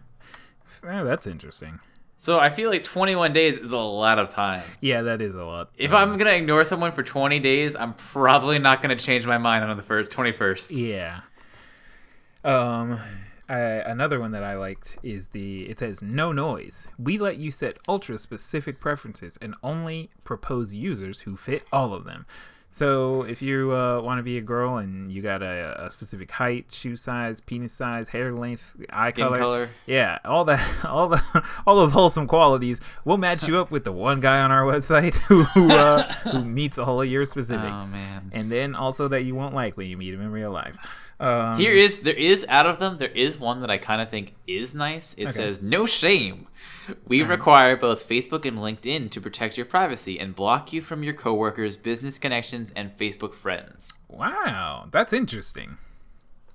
Oh, 0.83 1.05
that's 1.05 1.27
interesting. 1.27 1.81
So 2.17 2.41
I 2.41 2.49
feel 2.49 2.71
like 2.71 2.83
21 2.85 3.35
days 3.35 3.59
is 3.59 3.73
a 3.73 3.77
lot 3.77 4.19
of 4.19 4.31
time. 4.31 4.63
Yeah, 4.81 5.03
that 5.03 5.21
is 5.21 5.35
a 5.35 5.45
lot. 5.45 5.71
If 5.77 5.93
Um, 5.93 6.13
I'm 6.13 6.19
gonna 6.19 6.31
ignore 6.31 6.65
someone 6.65 6.93
for 6.93 7.03
20 7.03 7.39
days, 7.39 7.77
I'm 7.77 7.93
probably 7.95 8.59
not 8.59 8.81
gonna 8.81 8.97
change 8.97 9.27
my 9.27 9.37
mind 9.37 9.63
on 9.65 9.77
the 9.77 9.83
first 9.83 10.11
21st. 10.11 10.71
Yeah. 10.71 11.21
Um, 12.45 12.99
I, 13.55 13.91
another 13.91 14.19
one 14.21 14.33
that 14.33 14.43
I 14.45 14.57
liked 14.57 14.99
is 15.03 15.29
the. 15.29 15.63
It 15.71 15.79
says 15.79 16.03
no 16.03 16.33
noise. 16.33 16.89
We 16.99 17.19
let 17.19 17.37
you 17.37 17.51
set 17.51 17.79
ultra 17.89 18.19
specific 18.19 18.81
preferences 18.81 19.39
and 19.41 19.55
only 19.63 20.11
propose 20.25 20.73
users 20.75 21.21
who 21.21 21.37
fit 21.37 21.65
all 21.73 21.95
of 21.95 22.05
them. 22.05 22.27
So 22.71 23.23
if 23.23 23.41
you 23.41 23.71
uh, 23.71 24.01
want 24.01 24.19
to 24.19 24.25
be 24.25 24.37
a 24.37 24.41
girl 24.41 24.79
and 24.79 25.09
you 25.09 25.23
got 25.23 25.43
a, 25.45 25.85
a 25.87 25.93
specific 25.93 26.33
height, 26.33 26.73
shoe 26.73 26.97
size, 26.97 27.41
penis 27.41 27.73
size, 27.73 28.09
hair 28.09 28.33
length, 28.33 28.75
eye 28.91 29.11
Skin 29.11 29.33
color. 29.33 29.69
yeah, 29.87 30.19
all 30.25 30.45
that, 30.47 30.85
all 30.85 31.07
the, 31.09 31.23
all 31.69 31.77
those 31.77 31.93
wholesome 31.93 32.27
qualities, 32.27 32.81
we'll 33.05 33.17
match 33.17 33.47
you 33.47 33.59
up 33.59 33.71
with 33.71 33.85
the 33.85 33.93
one 33.93 34.19
guy 34.19 34.41
on 34.41 34.51
our 34.51 34.65
website 34.65 35.15
who 35.29 35.45
who, 35.45 35.71
uh, 35.71 36.13
who 36.15 36.45
meets 36.59 36.77
all 36.77 37.01
of 37.01 37.09
your 37.09 37.25
specifics, 37.27 37.63
Oh 37.71 37.87
man. 37.87 38.31
and 38.33 38.51
then 38.51 38.75
also 38.75 39.07
that 39.07 39.23
you 39.23 39.37
won't 39.37 39.55
like 39.55 39.77
when 39.77 39.89
you 39.89 39.97
meet 39.97 40.13
him 40.13 40.21
in 40.21 40.33
real 40.33 40.51
life. 40.51 40.77
Um, 41.21 41.59
Here 41.59 41.73
is 41.73 42.01
there 42.01 42.15
is 42.15 42.45
out 42.49 42.67
of 42.67 42.79
them 42.79 42.99
there 42.99 43.09
is 43.09 43.39
one 43.39 43.61
that 43.61 43.71
I 43.71 43.79
kind 43.79 44.03
of 44.03 44.11
think 44.11 44.35
is 44.47 44.75
nice. 44.75 45.15
It 45.15 45.25
Okay. 45.25 45.33
says 45.33 45.63
no 45.63 45.87
shame. 45.87 46.49
We 47.07 47.23
require 47.23 47.77
both 47.77 48.07
Facebook 48.09 48.45
and 48.45 48.59
LinkedIn 48.59 49.11
to 49.13 49.21
protect 49.21 49.57
your 49.57 49.65
privacy 49.65 50.19
and 50.19 50.35
block 50.35 50.73
you 50.73 50.83
from 50.83 51.03
your 51.03 51.15
coworkers, 51.15 51.77
business 51.77 52.19
connections, 52.19 52.73
and 52.77 52.95
Facebook 52.97 53.33
friends. 53.33 53.95
Wow, 54.09 54.89
that's 54.91 55.13
interesting. 55.13 55.79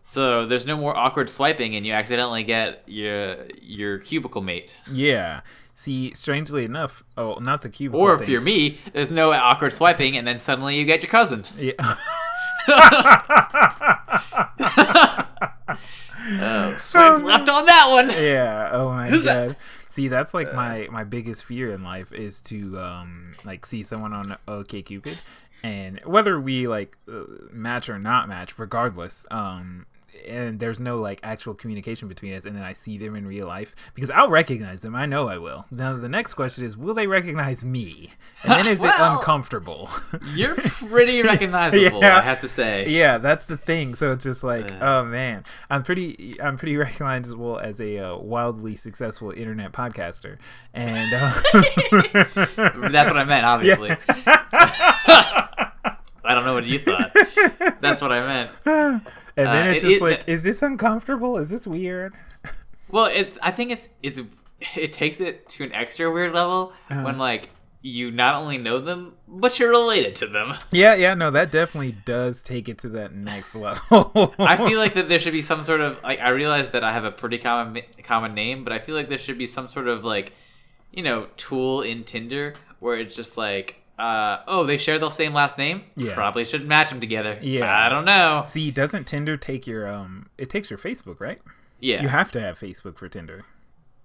So 0.03 0.45
there's 0.45 0.65
no 0.65 0.75
more 0.77 0.95
awkward 0.95 1.29
swiping, 1.29 1.75
and 1.75 1.85
you 1.85 1.93
accidentally 1.93 2.43
get 2.43 2.83
your 2.85 3.37
your 3.61 3.97
cubicle 3.99 4.41
mate. 4.41 4.75
Yeah. 4.91 5.41
See, 5.73 6.13
strangely 6.13 6.65
enough, 6.65 7.03
oh, 7.17 7.35
not 7.35 7.61
the 7.61 7.69
cubicle. 7.69 8.01
Or 8.01 8.13
if 8.15 8.19
thing. 8.21 8.29
you're 8.31 8.41
me, 8.41 8.79
there's 8.91 9.09
no 9.09 9.31
awkward 9.31 9.71
swiping, 9.71 10.17
and 10.17 10.27
then 10.27 10.37
suddenly 10.37 10.77
you 10.77 10.83
get 10.83 11.01
your 11.01 11.09
cousin. 11.09 11.45
yeah. 11.57 11.71
Oh, 16.41 16.75
swipe 16.77 17.23
left 17.23 17.49
on 17.49 17.65
that 17.65 17.87
one. 17.89 18.09
yeah. 18.09 18.69
Oh 18.71 18.89
my 18.89 19.09
Who's 19.09 19.23
that? 19.23 19.47
god. 19.47 19.55
See, 19.91 20.07
that's 20.07 20.33
like 20.33 20.53
my 20.53 20.87
my 20.91 21.03
biggest 21.03 21.43
fear 21.45 21.71
in 21.71 21.83
life 21.83 22.13
is 22.13 22.41
to 22.43 22.77
um 22.79 23.35
like 23.43 23.65
see 23.65 23.81
someone 23.83 24.13
on 24.13 24.37
OkCupid, 24.47 25.17
and 25.63 25.99
whether 26.05 26.39
we 26.39 26.67
like 26.67 26.95
uh, 27.11 27.23
match 27.51 27.89
or 27.89 27.97
not 27.97 28.29
match, 28.29 28.57
regardless, 28.59 29.25
um. 29.31 29.85
And 30.27 30.59
there's 30.59 30.79
no 30.79 30.97
like 30.99 31.19
actual 31.23 31.53
communication 31.53 32.07
between 32.07 32.33
us, 32.33 32.45
and 32.45 32.55
then 32.55 32.63
I 32.63 32.73
see 32.73 32.97
them 32.97 33.15
in 33.15 33.25
real 33.27 33.47
life 33.47 33.75
because 33.93 34.09
I'll 34.09 34.29
recognize 34.29 34.81
them. 34.81 34.95
I 34.95 35.05
know 35.05 35.27
I 35.27 35.37
will. 35.37 35.65
Now 35.71 35.95
the 35.97 36.09
next 36.09 36.33
question 36.33 36.63
is, 36.63 36.75
will 36.77 36.93
they 36.93 37.07
recognize 37.07 37.63
me? 37.63 38.11
And 38.43 38.51
then 38.53 38.67
is 38.73 38.83
it 38.83 38.93
uncomfortable? 38.97 39.89
You're 40.33 40.55
pretty 40.55 41.21
recognizable, 41.23 41.99
Yeah. 42.01 42.17
I 42.17 42.21
have 42.21 42.41
to 42.41 42.47
say. 42.47 42.87
yeah 42.87 43.17
that's 43.17 43.45
the 43.45 43.57
thing 43.57 43.95
so 43.95 44.11
it's 44.13 44.23
just 44.23 44.43
like 44.43 44.71
Uh. 44.71 44.77
oh 44.81 45.05
man 45.05 45.43
i'm 45.69 45.83
pretty 45.83 46.39
i'm 46.41 46.57
pretty 46.57 46.77
recognizable 46.85 47.57
as 47.59 47.79
a 47.81 47.97
uh, 47.97 48.17
wildly 48.17 48.75
successful 48.75 49.31
internet 49.31 49.71
podcaster 49.71 50.37
and 50.73 51.13
uh, 51.13 51.33
That's 52.91 53.09
what 53.09 53.17
I 53.17 53.23
meant, 53.25 53.45
obviously. 53.45 53.89
I 56.29 56.35
don't 56.35 56.45
know 56.45 56.53
what 56.53 56.65
you 56.65 56.79
thought. 56.79 57.11
That's 57.81 58.01
what 58.01 58.11
I 58.11 58.21
meant. 58.25 58.51
and 58.65 59.01
then 59.35 59.67
Uh, 59.67 59.71
it's 59.71 59.83
it- 59.83 59.87
just 59.87 60.01
it- 60.01 60.03
like 60.03 60.23
is 60.27 60.43
this 60.43 60.61
uncomfortable 60.61 61.37
is 61.37 61.49
this 61.49 61.65
weird 61.67 62.13
Well, 62.91 63.05
it's. 63.11 63.37
I 63.41 63.51
think 63.51 63.71
it's. 63.71 63.87
It's. 64.01 64.19
It 64.75 64.93
takes 64.93 65.21
it 65.21 65.47
to 65.49 65.63
an 65.63 65.71
extra 65.73 66.11
weird 66.11 66.33
level 66.33 66.73
Uh-huh. 66.89 67.01
when 67.03 67.17
like 67.17 67.49
you 67.81 68.11
not 68.11 68.35
only 68.35 68.57
know 68.57 68.79
them, 68.79 69.13
but 69.27 69.57
you're 69.57 69.69
related 69.69 70.13
to 70.15 70.27
them. 70.27 70.53
yeah 70.71 70.93
yeah 70.95 71.13
no 71.13 71.31
that 71.31 71.49
definitely 71.51 71.93
does 72.05 72.41
take 72.41 72.67
it 72.67 72.77
to 72.79 72.89
that 72.89 73.13
next 73.13 73.55
level 73.55 74.33
I 74.37 74.57
feel 74.57 74.77
like 74.79 74.95
that 74.95 75.07
there 75.07 75.17
should 75.19 75.31
be 75.33 75.41
some 75.41 75.63
sort 75.63 75.79
of 75.81 75.97
like. 76.03 76.19
I 76.19 76.29
realize 76.29 76.69
that 76.71 76.83
I 76.83 76.91
have 76.91 77.05
a 77.05 77.11
pretty 77.11 77.37
common 77.37 77.83
common 78.03 78.33
name, 78.33 78.63
but 78.65 78.73
I 78.73 78.79
feel 78.79 78.95
like 78.95 79.07
there 79.09 79.17
should 79.17 79.37
be 79.37 79.47
some 79.47 79.67
sort 79.69 79.87
of 79.87 80.03
like, 80.03 80.33
you 80.91 81.03
know, 81.03 81.27
tool 81.37 81.81
in 81.81 82.03
Tinder 82.03 82.53
where 82.79 82.97
it's 82.97 83.15
just 83.15 83.37
like. 83.37 83.78
Uh, 83.99 84.41
oh, 84.47 84.65
they 84.65 84.77
share 84.77 84.97
the 84.97 85.09
same 85.09 85.33
last 85.33 85.57
name. 85.57 85.83
Yeah. 85.97 86.13
Probably 86.15 86.45
should 86.45 86.65
match 86.67 86.89
them 86.89 86.99
together. 87.01 87.37
Yeah. 87.41 87.85
I 87.85 87.89
don't 87.89 88.05
know. 88.05 88.43
see 88.45 88.71
doesn't 88.71 89.05
tinder 89.05 89.35
take 89.37 89.67
your 89.67 89.87
um 89.87 90.29
it 90.37 90.49
takes 90.49 90.69
your 90.69 90.79
facebook 90.79 91.19
right 91.19 91.41
Yeah. 91.81 92.01
you 92.01 92.07
have 92.07 92.31
to 92.31 92.39
have 92.39 92.57
facebook 92.57 92.97
for 92.97 93.09
tinder 93.09 93.45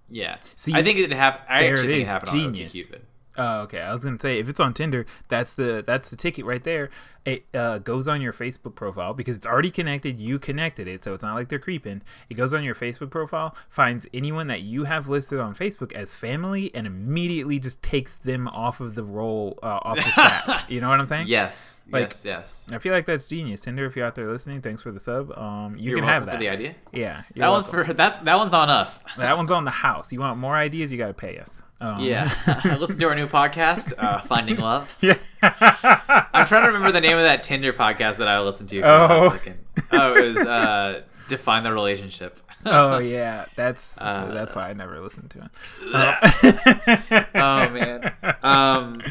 Yeah. 0.09 0.35
See, 0.55 0.73
I 0.73 0.83
think 0.83 0.99
it 0.99 1.11
happened. 1.13 1.45
I 1.49 1.65
actually 1.67 1.87
it 1.87 1.91
think 1.91 2.01
is, 2.01 2.07
it 2.07 2.11
happened 2.11 2.31
genius. 2.31 2.69
on 2.69 2.71
Cupid. 2.73 3.01
Oh, 3.37 3.61
okay. 3.61 3.81
I 3.81 3.93
was 3.93 4.03
gonna 4.03 4.19
say 4.19 4.39
if 4.39 4.47
it's 4.49 4.59
on 4.59 4.73
Tinder, 4.73 5.05
that's 5.27 5.53
the 5.53 5.83
that's 5.85 6.09
the 6.09 6.15
ticket 6.15 6.45
right 6.45 6.63
there. 6.63 6.89
It 7.25 7.43
uh, 7.55 7.79
goes 7.79 8.07
on 8.07 8.21
your 8.21 8.33
Facebook 8.33 8.75
profile 8.75 9.15
because 9.15 9.35
it's 9.35 9.47
already 9.47 9.71
connected. 9.71 10.19
You 10.19 10.37
connected 10.37 10.87
it, 10.87 11.03
so 11.03 11.15
it's 11.15 11.23
not 11.23 11.33
like 11.33 11.49
they're 11.49 11.57
creeping. 11.57 12.03
It 12.29 12.35
goes 12.35 12.53
on 12.53 12.63
your 12.63 12.75
Facebook 12.75 13.09
profile, 13.09 13.55
finds 13.67 14.05
anyone 14.13 14.45
that 14.45 14.61
you 14.61 14.83
have 14.83 15.07
listed 15.09 15.39
on 15.39 15.55
Facebook 15.55 15.91
as 15.93 16.13
family, 16.13 16.69
and 16.75 16.85
immediately 16.85 17.57
just 17.57 17.81
takes 17.81 18.15
them 18.17 18.47
off 18.49 18.79
of 18.79 18.93
the 18.93 19.03
roll 19.03 19.57
uh, 19.63 19.79
off 19.81 19.95
the 19.97 20.03
stack. 20.11 20.69
you 20.69 20.79
know 20.81 20.87
what 20.89 20.99
I'm 20.99 21.07
saying? 21.07 21.25
Yes. 21.27 21.81
Like- 21.89 22.09
yes. 22.09 22.25
Yes. 22.25 22.69
I 22.71 22.77
feel 22.77 22.93
like 22.93 23.07
that's 23.07 23.27
genius. 23.27 23.61
Tinder, 23.61 23.85
if 23.87 23.95
you're 23.95 24.05
out 24.05 24.13
there 24.13 24.31
listening, 24.31 24.61
thanks 24.61 24.83
for 24.83 24.91
the 24.91 24.99
sub. 24.99 25.35
Um, 25.35 25.75
you 25.77 25.89
You're 25.91 25.99
can 26.01 26.07
have 26.07 26.27
that. 26.27 26.33
for 26.33 26.39
the 26.39 26.49
idea. 26.49 26.75
Yeah, 26.93 27.23
That 27.35 27.49
one's 27.49 27.67
for 27.67 27.83
that's 27.91 28.19
that 28.19 28.35
one's 28.37 28.53
on 28.53 28.69
us. 28.69 28.99
that 29.17 29.35
one's 29.35 29.49
on 29.49 29.65
the 29.65 29.71
house. 29.71 30.11
You 30.13 30.19
want 30.19 30.37
more 30.37 30.55
ideas? 30.55 30.91
You 30.91 30.99
got 30.99 31.07
to 31.07 31.13
pay 31.15 31.39
us. 31.39 31.63
Um, 31.81 31.99
Yeah. 32.01 32.33
I 32.47 32.75
listen 32.79 32.97
to 32.99 33.05
our 33.05 33.15
new 33.15 33.27
podcast, 33.27 33.93
uh, 33.97 34.19
Finding 34.21 34.57
Love. 34.57 34.95
yeah. 35.01 35.17
I'm 35.41 36.45
trying 36.45 36.63
to 36.63 36.67
remember 36.67 36.91
the 36.91 37.01
name 37.01 37.17
of 37.17 37.23
that 37.23 37.43
Tinder 37.43 37.73
podcast 37.73 38.17
that 38.17 38.27
I 38.27 38.39
listened 38.39 38.69
to. 38.69 38.81
For 38.81 38.87
a 38.87 39.07
Oh. 39.09 39.29
second. 39.31 39.57
oh, 39.91 40.13
it 40.13 40.25
was 40.25 40.37
uh, 40.37 41.01
Define 41.27 41.63
the 41.63 41.71
Relationship. 41.73 42.39
oh 42.67 42.97
yeah, 42.97 43.45
that's 43.55 43.95
Uh, 43.99 44.31
that's 44.33 44.55
why 44.55 44.69
I 44.69 44.73
never 44.73 44.99
listened 44.99 45.29
to 45.31 45.43
it. 45.43 45.51
Uh, 45.93 47.23
oh 47.35 47.69
man. 47.69 48.13
Um, 48.41 49.01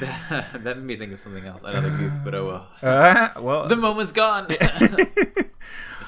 that, 0.00 0.64
that 0.64 0.78
made 0.78 0.84
me 0.84 0.96
think 0.96 1.12
of 1.12 1.20
something 1.20 1.44
else. 1.46 1.62
Another 1.62 1.90
goof, 1.90 2.12
but 2.24 2.34
oh 2.34 2.46
well. 2.46 2.66
Uh, 2.82 3.28
well, 3.40 3.68
The 3.68 3.76
moment's 3.76 4.10
gone. 4.12 4.48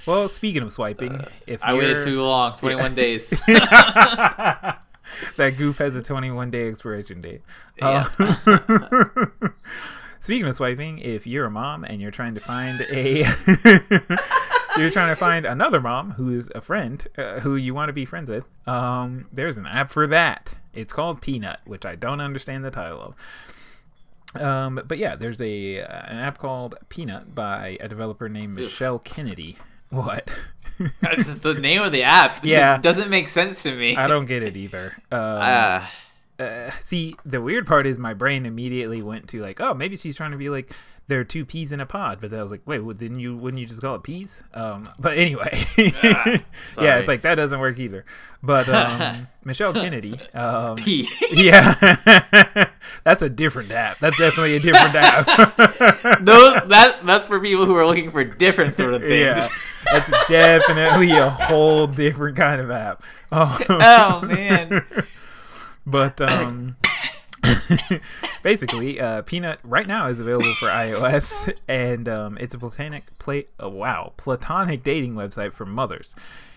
well, 0.07 0.29
speaking 0.29 0.63
of 0.63 0.73
swiping, 0.73 1.25
if 1.47 1.63
I 1.63 1.75
waited 1.75 2.03
too 2.05 2.23
long. 2.23 2.55
Twenty-one 2.57 2.95
days. 2.97 3.33
that 5.37 5.57
goof 5.57 5.79
has 5.79 5.95
a 5.95 6.03
21 6.03 6.51
day 6.51 6.69
expiration 6.69 7.21
date. 7.21 7.43
Uh, 7.81 8.09
speaking 10.21 10.47
of 10.47 10.57
swiping, 10.57 10.99
if 10.99 11.27
you're 11.27 11.47
a 11.47 11.51
mom 11.51 11.85
and 11.85 12.01
you're 12.01 12.11
trying 12.11 12.35
to 12.35 12.41
find 12.41 12.81
a 12.91 13.19
you're 14.77 14.91
trying 14.91 15.11
to 15.11 15.17
find 15.17 15.47
another 15.47 15.81
mom 15.81 16.13
who 16.13 16.31
is 16.31 16.51
a 16.55 16.61
friend 16.61 17.07
uh, 17.19 17.41
who 17.41 17.57
you 17.57 17.75
want 17.75 17.89
to 17.89 17.93
be 17.93 18.05
friends 18.05 18.29
with, 18.29 18.45
um, 18.67 19.27
there's 19.33 19.57
an 19.57 19.67
app 19.67 19.91
for 19.91 20.07
that. 20.07 20.57
It's 20.75 20.93
called 20.93 21.23
Peanut, 21.23 21.61
which 21.65 21.87
I 21.87 21.95
don't 21.95 22.21
understand 22.21 22.65
the 22.65 22.71
title 22.71 23.01
of. 23.01 23.15
Um, 24.41 24.83
but 24.87 24.99
yeah, 24.99 25.17
there's 25.17 25.41
a 25.41 25.81
uh, 25.81 26.03
an 26.07 26.19
app 26.19 26.39
called 26.39 26.75
Peanut 26.89 27.35
by 27.35 27.79
a 27.81 27.89
developer 27.89 28.29
named 28.29 28.53
Michelle 28.53 28.99
Kennedy. 28.99 29.57
What? 29.91 30.31
That's 31.01 31.25
just 31.27 31.43
the 31.43 31.55
name 31.55 31.83
of 31.83 31.93
the 31.93 32.03
app. 32.03 32.45
It 32.45 32.51
Yeah. 32.51 32.75
just 32.75 32.83
doesn't 32.83 33.11
make 33.11 33.29
sense 33.29 33.63
to 33.63 33.75
me. 33.75 33.97
I 33.97 34.07
don't 34.07 34.27
get 34.27 34.43
it 34.43 34.57
either. 34.57 34.95
Um, 35.11 35.21
Uh, 35.21 35.87
uh, 36.39 36.71
see, 36.85 37.17
the 37.25 37.41
weird 37.41 37.67
part 37.67 37.87
is 37.87 37.99
my 37.99 38.13
brain 38.13 38.45
immediately 38.45 39.01
went 39.01 39.29
to 39.29 39.41
like, 39.41 39.59
oh, 39.61 39.73
maybe 39.73 39.97
she's 39.97 40.17
trying 40.17 40.33
to 40.33 40.37
be 40.37 40.51
like, 40.51 40.71
there 41.09 41.19
are 41.21 41.25
two 41.25 41.47
peas 41.47 41.73
in 41.73 41.81
a 41.81 41.87
pod. 41.87 42.19
But 42.21 42.31
then 42.31 42.41
I 42.41 42.43
was 42.43 42.51
like, 42.51 42.61
wait, 42.67 42.81
well, 42.81 42.93
didn't 42.95 43.21
you? 43.21 43.37
Wouldn't 43.37 43.59
you 43.61 43.67
just 43.67 43.81
call 43.81 43.95
it 43.95 44.03
peas? 44.03 44.43
Um, 44.53 44.89
but 44.99 45.17
anyway, 45.17 45.49
yeah, 45.79 46.39
it's 46.99 47.09
like 47.09 47.23
that 47.23 47.37
doesn't 47.37 47.59
work 47.59 47.79
either. 47.79 48.05
But 48.43 48.69
um, 48.69 49.29
Michelle 49.45 49.73
Kennedy, 49.73 50.21
um, 50.35 50.75
P. 50.77 51.09
yeah, 51.31 51.75
that's 53.05 53.23
a 53.23 53.29
different 53.31 53.71
app. 53.71 53.99
That's 54.01 54.19
definitely 54.19 54.57
a 54.57 54.61
different 54.61 54.95
app. 54.97 55.27
Those 56.25 56.55
that 56.69 57.01
that's 57.05 57.25
for 57.27 57.41
people 57.41 57.65
who 57.67 57.77
are 57.77 57.87
looking 57.87 58.11
for 58.11 58.25
different 58.25 58.77
sort 58.77 58.93
of 58.95 59.03
things. 59.03 59.13
yeah, 59.21 59.49
that's 59.93 60.29
definitely 60.29 61.11
a 61.13 61.31
whole 61.31 61.87
different 61.87 62.37
kind 62.37 62.61
of 62.61 62.71
app. 62.71 63.03
Um, 63.33 63.57
Oh 63.69 64.21
man. 64.23 64.85
But 65.89 66.21
um, 66.21 66.77
basically, 68.43 69.01
uh, 69.01 69.23
Peanut 69.23 69.61
right 69.63 69.87
now 69.87 70.09
is 70.09 70.19
available 70.19 70.53
for 70.55 70.67
iOS, 70.67 71.55
and 71.69 72.09
um, 72.09 72.37
it's 72.39 72.55
a 72.55 72.59
platonic 72.59 73.17
play. 73.21 73.47
Oh, 73.61 73.69
wow, 73.69 74.13
platonic 74.17 74.83
dating 74.83 75.15
website 75.15 75.53
for 75.53 75.65
mothers. 75.65 76.17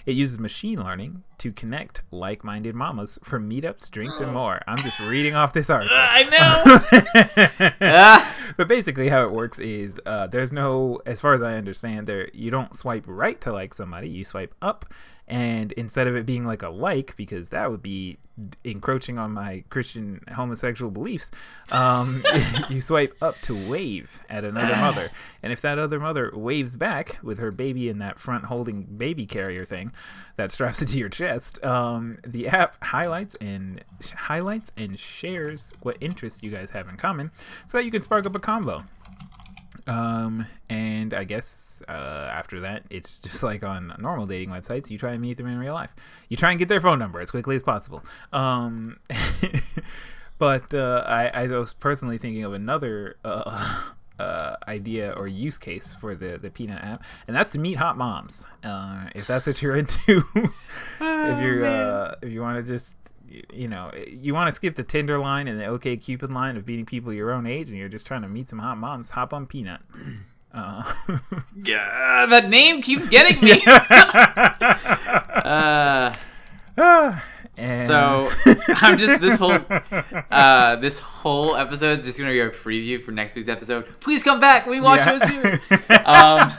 It 0.10 0.16
uses 0.16 0.40
machine 0.40 0.80
learning 0.84 1.22
to 1.38 1.52
connect 1.52 2.02
like-minded 2.10 2.74
mamas 2.74 3.20
for 3.24 3.40
meetups, 3.40 3.92
drinks, 3.92 4.18
and 4.18 4.34
more. 4.34 4.60
I'm 4.66 4.80
just 4.80 5.00
reading 5.00 5.36
off 5.36 5.54
this 5.54 5.70
article. 5.70 5.96
I 5.96 6.24
know. 6.24 7.70
Ah. 7.82 8.36
but 8.58 8.68
basically, 8.68 9.10
how 9.10 9.24
it 9.24 9.32
works 9.32 9.60
is 9.60 10.00
uh, 10.08 10.26
there's 10.26 10.52
no, 10.52 11.00
as 11.06 11.22
far 11.22 11.36
as 11.36 11.44
I 11.44 11.58
understand, 11.58 12.08
there 12.08 12.28
you 12.34 12.50
don't 12.50 12.74
swipe 12.74 13.04
right 13.06 13.40
to 13.42 13.54
like 13.54 13.76
somebody. 13.76 14.10
You 14.10 14.26
swipe 14.26 14.56
up, 14.64 14.92
and 15.30 15.72
instead 15.74 16.08
of 16.08 16.16
it 16.16 16.26
being 16.26 16.46
like 16.46 16.64
a 16.64 16.70
like, 16.70 17.16
because 17.16 17.50
that 17.50 17.70
would 17.70 17.84
be 17.84 18.18
encroaching 18.64 19.20
on 19.20 19.32
my 19.32 19.64
Christian 19.70 20.22
homosexual 20.34 20.90
beliefs, 20.90 21.30
um, 21.72 22.24
you 22.70 22.82
swipe 22.82 23.16
up 23.22 23.40
to 23.42 23.70
wave 23.70 24.22
at 24.28 24.44
another 24.44 24.76
mother, 24.82 25.12
and 25.44 25.54
if 25.54 25.62
that 25.62 25.78
other 25.78 26.00
mother 26.00 26.32
waves 26.34 26.78
back 26.78 27.20
with 27.22 27.38
her 27.38 27.52
baby 27.52 27.90
in 27.90 28.00
that 28.00 28.20
front 28.20 28.46
holding 28.46 28.84
baby 28.84 29.28
carrier 29.28 29.66
thing 29.66 29.92
that 30.36 30.52
straps 30.52 30.82
it 30.82 30.88
to 30.88 30.98
your 30.98 31.10
chest, 31.10 31.64
um, 31.64 32.18
the 32.26 32.48
app 32.48 32.84
highlights 32.84 33.36
and 33.40 33.84
highlights 34.16 34.72
and 34.76 34.98
shares 34.98 35.72
what 35.82 35.96
interests 36.02 36.42
you 36.42 36.50
guys 36.50 36.72
have 36.72 36.90
in 36.90 36.98
common, 36.98 37.30
so 37.68 37.78
that 37.78 37.84
you 37.84 37.92
can 37.92 38.02
spark 38.02 38.26
up 38.26 38.36
a 38.36 38.40
combo. 38.40 38.82
Um, 39.86 40.48
and 40.70 41.14
I 41.14 41.24
guess 41.24 41.69
uh, 41.88 42.30
after 42.32 42.60
that, 42.62 42.84
it's 42.90 43.20
just 43.28 43.44
like 43.44 43.64
on 43.64 43.96
normal 44.00 44.26
dating 44.26 44.50
websites. 44.50 44.90
You 44.90 44.98
try 44.98 45.12
and 45.12 45.22
meet 45.22 45.38
them 45.38 45.48
in 45.48 45.58
real 45.58 45.74
life. 45.74 45.92
You 46.28 46.38
try 46.38 46.52
and 46.52 46.60
get 46.60 46.70
their 46.70 46.82
phone 46.82 47.00
number 47.00 47.20
as 47.20 47.32
quickly 47.32 47.56
as 47.56 47.64
possible. 47.64 48.04
Um, 48.34 49.00
but 50.38 50.74
uh, 50.74 51.04
I, 51.06 51.28
I 51.28 51.48
was 51.48 51.74
personally 51.74 52.18
thinking 52.18 52.44
of 52.44 52.54
another 52.54 53.18
uh, 53.24 53.84
uh, 54.20 54.56
idea 54.68 55.14
or 55.18 55.28
use 55.28 55.58
case 55.58 55.96
for 56.00 56.16
the 56.16 56.38
the 56.38 56.50
Peanut 56.50 56.84
app, 56.84 57.04
and 57.28 57.36
that's 57.36 57.52
to 57.52 57.60
meet 57.60 57.76
hot 57.76 57.98
moms. 57.98 58.46
Uh, 58.64 59.10
if 59.16 59.26
that's 59.28 59.48
what 59.48 59.62
you're 59.62 59.76
into, 59.76 60.24
if 60.36 61.44
you're 61.44 61.66
uh, 61.66 62.16
if 62.22 62.30
you 62.30 62.42
want 62.42 62.58
to 62.58 62.64
just 62.64 62.96
you 63.54 63.68
know 63.68 63.92
you 64.08 64.34
want 64.34 64.50
to 64.50 64.56
skip 64.56 64.76
the 64.76 64.84
Tinder 64.84 65.18
line 65.18 65.48
and 65.48 65.60
the 65.60 65.66
OkCupid 65.66 66.32
line 66.34 66.58
of 66.58 66.68
meeting 66.68 66.86
people 66.86 67.14
your 67.14 67.32
own 67.32 67.46
age, 67.46 67.70
and 67.70 67.78
you're 67.78 67.90
just 67.90 68.06
trying 68.06 68.22
to 68.22 68.28
meet 68.28 68.50
some 68.50 68.60
hot 68.60 68.78
moms, 68.78 69.10
hop 69.10 69.34
on 69.34 69.46
Peanut. 69.46 69.82
Uh, 70.54 70.84
Yeah, 71.64 72.26
that 72.30 72.50
name 72.50 72.82
keeps 72.82 73.06
getting 73.08 73.44
me. 73.44 73.62
uh, 75.46 76.14
and 77.58 77.84
so 77.84 78.30
I'm 78.68 78.98
just 78.98 79.20
this 79.22 79.38
whole 79.38 79.60
uh, 80.32 80.76
this 80.78 81.00
whole 81.00 81.56
episode 81.56 82.00
is 82.00 82.06
just 82.06 82.18
gonna 82.18 82.32
be 82.32 82.40
a 82.40 82.50
preview 82.50 83.02
for 83.04 83.12
next 83.12 83.36
week's 83.36 83.50
episode. 83.50 83.86
Please 84.00 84.24
come 84.24 84.40
back. 84.40 84.66
We 84.66 84.80
watch 84.80 85.02
Yeah. 85.06 85.20
those. 85.20 85.60
Um, 86.06 86.54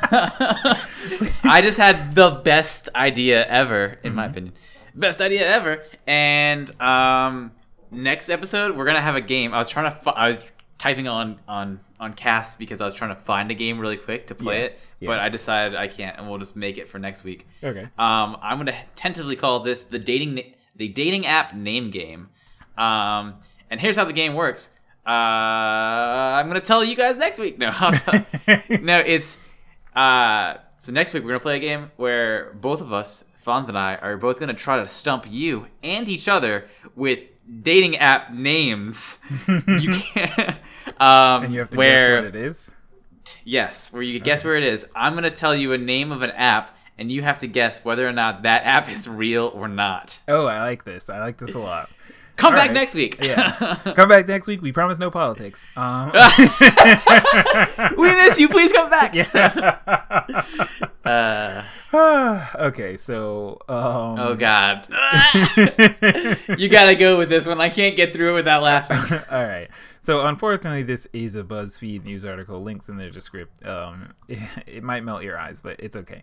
I 1.45 1.61
just 1.63 1.79
had 1.79 2.15
the 2.15 2.31
best 2.31 2.91
idea 2.95 3.47
ever, 3.47 3.99
in 4.05 4.15
my 4.15 4.27
opinion, 4.27 4.53
best 4.95 5.21
idea 5.23 5.47
ever. 5.49 5.83
And 6.07 6.71
um, 6.81 7.53
next 7.91 8.29
episode, 8.29 8.77
we're 8.77 8.85
gonna 8.87 9.01
have 9.01 9.17
a 9.17 9.21
game. 9.23 9.55
I 9.55 9.59
was 9.59 9.69
trying 9.71 9.91
to. 9.91 9.97
Fi- 9.97 10.11
I 10.13 10.29
was 10.29 10.45
typing 10.79 11.09
on 11.09 11.39
on 11.49 11.81
on 12.01 12.15
cast 12.15 12.59
because 12.59 12.81
I 12.81 12.87
was 12.87 12.95
trying 12.95 13.11
to 13.15 13.21
find 13.21 13.51
a 13.51 13.55
game 13.55 13.79
really 13.79 13.97
quick 13.99 14.27
to 14.29 14.35
play 14.35 14.59
Yeah. 14.61 14.65
it, 14.67 14.81
Yeah. 15.01 15.07
but 15.09 15.19
I 15.21 15.29
decided 15.29 15.77
I 15.77 15.87
can't, 15.87 16.19
and 16.19 16.29
we'll 16.29 16.39
just 16.39 16.57
make 16.57 16.79
it 16.79 16.89
for 16.89 16.99
next 16.99 17.23
week. 17.25 17.47
okay. 17.63 17.83
Um, 17.99 18.37
I'm 18.43 18.57
gonna 18.59 18.75
tentatively 18.97 19.37
call 19.37 19.61
this 19.61 19.83
the 19.85 19.99
dating 19.99 20.43
the 20.77 20.89
dating 20.89 21.27
app 21.27 21.55
name 21.55 21.91
game. 21.91 22.31
Um, 22.79 23.35
and 23.71 23.79
here's 23.81 23.97
how 23.97 24.05
the 24.07 24.13
game 24.15 24.35
works. 24.35 24.71
Uh, 25.07 25.11
I'm 25.11 26.47
gonna 26.49 26.61
tell 26.61 26.83
you 26.85 26.97
guys 26.97 27.17
next 27.17 27.39
week. 27.39 27.59
No, 27.59 27.71
I'll 27.79 27.93
tell- 27.93 28.25
no, 28.81 28.99
it's 28.99 29.37
uh. 29.95 30.55
So 30.79 30.93
next 30.93 31.13
week 31.13 31.23
we're 31.25 31.31
gonna 31.31 31.41
play 31.41 31.57
a 31.57 31.61
game 31.61 31.91
where 31.97 32.55
both 32.55 32.81
of 32.81 32.93
us, 32.93 33.25
Fonz 33.45 33.69
and 33.69 33.79
I, 33.79 33.97
are 33.97 34.17
both 34.17 34.41
gonna 34.41 34.55
try 34.55 34.79
to 34.81 34.89
stump 34.89 35.27
you 35.29 35.67
and 35.83 36.09
each 36.09 36.27
other 36.29 36.69
with 36.97 37.29
dating 37.63 37.97
app 37.97 38.33
names. 38.33 39.19
you 39.47 39.93
can't. 40.15 40.57
Um, 40.99 41.45
and 41.45 41.55
you 41.55 41.61
have 41.61 41.71
to 41.71 41.77
where 41.77 42.23
guess 42.23 42.25
what 42.25 42.37
it 42.37 42.47
is. 42.47 42.71
Yes, 43.45 43.93
where 43.93 44.03
you 44.03 44.19
can 44.19 44.25
guess 44.25 44.45
where 44.45 44.57
it 44.57 44.65
is. 44.65 44.87
I'm 44.95 45.13
going 45.13 45.25
to 45.25 45.31
tell 45.31 45.55
you 45.55 45.73
a 45.73 45.79
name 45.79 46.13
of 46.13 46.23
an 46.23 46.31
app, 46.33 46.77
and 46.99 47.11
you 47.11 47.23
have 47.23 47.39
to 47.39 47.47
guess 47.47 47.85
whether 47.85 48.07
or 48.07 48.13
not 48.13 48.43
that 48.43 48.65
app 48.65 48.89
is 48.89 49.09
real 49.09 49.51
or 49.55 49.69
not. 49.69 50.21
Oh, 50.29 50.47
I 50.47 50.61
like 50.61 50.85
this. 50.85 51.09
I 51.09 51.21
like 51.21 51.39
this 51.39 51.55
a 51.55 51.59
lot. 51.59 51.91
Come 52.41 52.55
All 52.55 52.59
back 52.59 52.69
right. 52.69 52.75
next 52.75 52.95
week. 52.95 53.19
Yeah. 53.21 53.77
Come 53.95 54.09
back 54.09 54.27
next 54.27 54.47
week. 54.47 54.63
We 54.63 54.73
promise 54.73 54.99
no 54.99 55.11
politics. 55.11 55.61
Um, 55.77 56.11
we 57.99 58.15
miss 58.15 58.41
you. 58.41 58.49
Please 58.49 58.73
come 58.73 58.89
back. 58.89 59.15
yeah. 59.15 60.07
Uh, 61.03 61.65
okay, 62.57 62.99
so 62.99 63.59
um, 63.69 64.19
oh 64.19 64.37
God. 64.39 64.87
you 66.59 66.69
got 66.69 66.85
to 66.85 66.95
go 66.95 67.17
with 67.19 67.31
this 67.31 67.47
one. 67.47 67.59
I 67.61 67.71
can't 67.71 67.97
get 67.97 68.13
through 68.13 68.33
it 68.33 68.37
without 68.37 68.63
laughing. 68.63 69.19
All 69.31 69.45
right. 69.45 69.69
So 70.03 70.27
unfortunately, 70.27 70.83
this 70.83 71.07
is 71.13 71.35
a 71.35 71.43
BuzzFeed 71.43 72.05
news 72.05 72.25
article. 72.25 72.63
Links 72.63 72.89
in 72.89 72.97
the 72.97 73.11
description. 73.11 73.69
Um, 73.69 74.15
it, 74.67 74.83
might 74.83 75.05
melt 75.05 75.23
your 75.23 75.39
eyes, 75.39 75.61
but 75.61 75.81
it's 75.81 75.97
okay. 75.97 76.23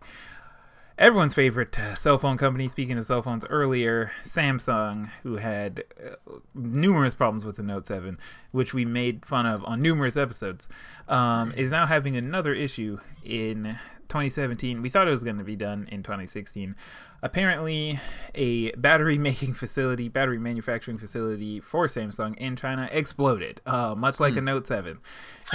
Everyone's 0.98 1.36
favorite 1.36 1.78
uh, 1.78 1.94
cell 1.94 2.18
phone 2.18 2.38
company. 2.38 2.68
Speaking 2.70 2.98
of 2.98 3.06
cell 3.06 3.22
phones, 3.22 3.46
earlier 3.52 4.12
Samsung, 4.26 5.12
who 5.22 5.36
had 5.36 5.84
uh, 6.04 6.16
numerous 6.56 7.14
problems 7.14 7.46
with 7.46 7.56
the 7.56 7.62
Note 7.62 7.86
7, 7.86 8.18
which 8.52 8.74
we 8.74 8.84
made 8.84 9.24
fun 9.24 9.46
of 9.46 9.64
on 9.66 9.80
numerous 9.80 10.18
episodes, 10.18 10.68
um, 11.08 11.54
is 11.56 11.70
now 11.70 11.86
having 11.86 12.18
another 12.18 12.52
issue 12.52 13.00
in 13.24 13.78
2017. 14.10 14.82
We 14.82 14.90
thought 14.90 15.08
it 15.08 15.12
was 15.12 15.24
going 15.24 15.38
to 15.38 15.44
be 15.44 15.56
done 15.56 15.88
in 15.92 16.04
2016. 16.04 16.76
Apparently, 17.24 18.00
a 18.36 18.72
battery 18.74 19.18
making 19.30 19.54
facility, 19.54 20.08
battery 20.08 20.38
manufacturing 20.40 20.98
facility 20.98 21.60
for 21.60 21.88
Samsung 21.88 22.36
in 22.38 22.56
China 22.56 22.88
exploded, 22.92 23.60
uh, 23.66 23.96
much 23.98 24.20
like 24.20 24.36
a 24.36 24.42
Note 24.42 24.68
7. 24.68 25.00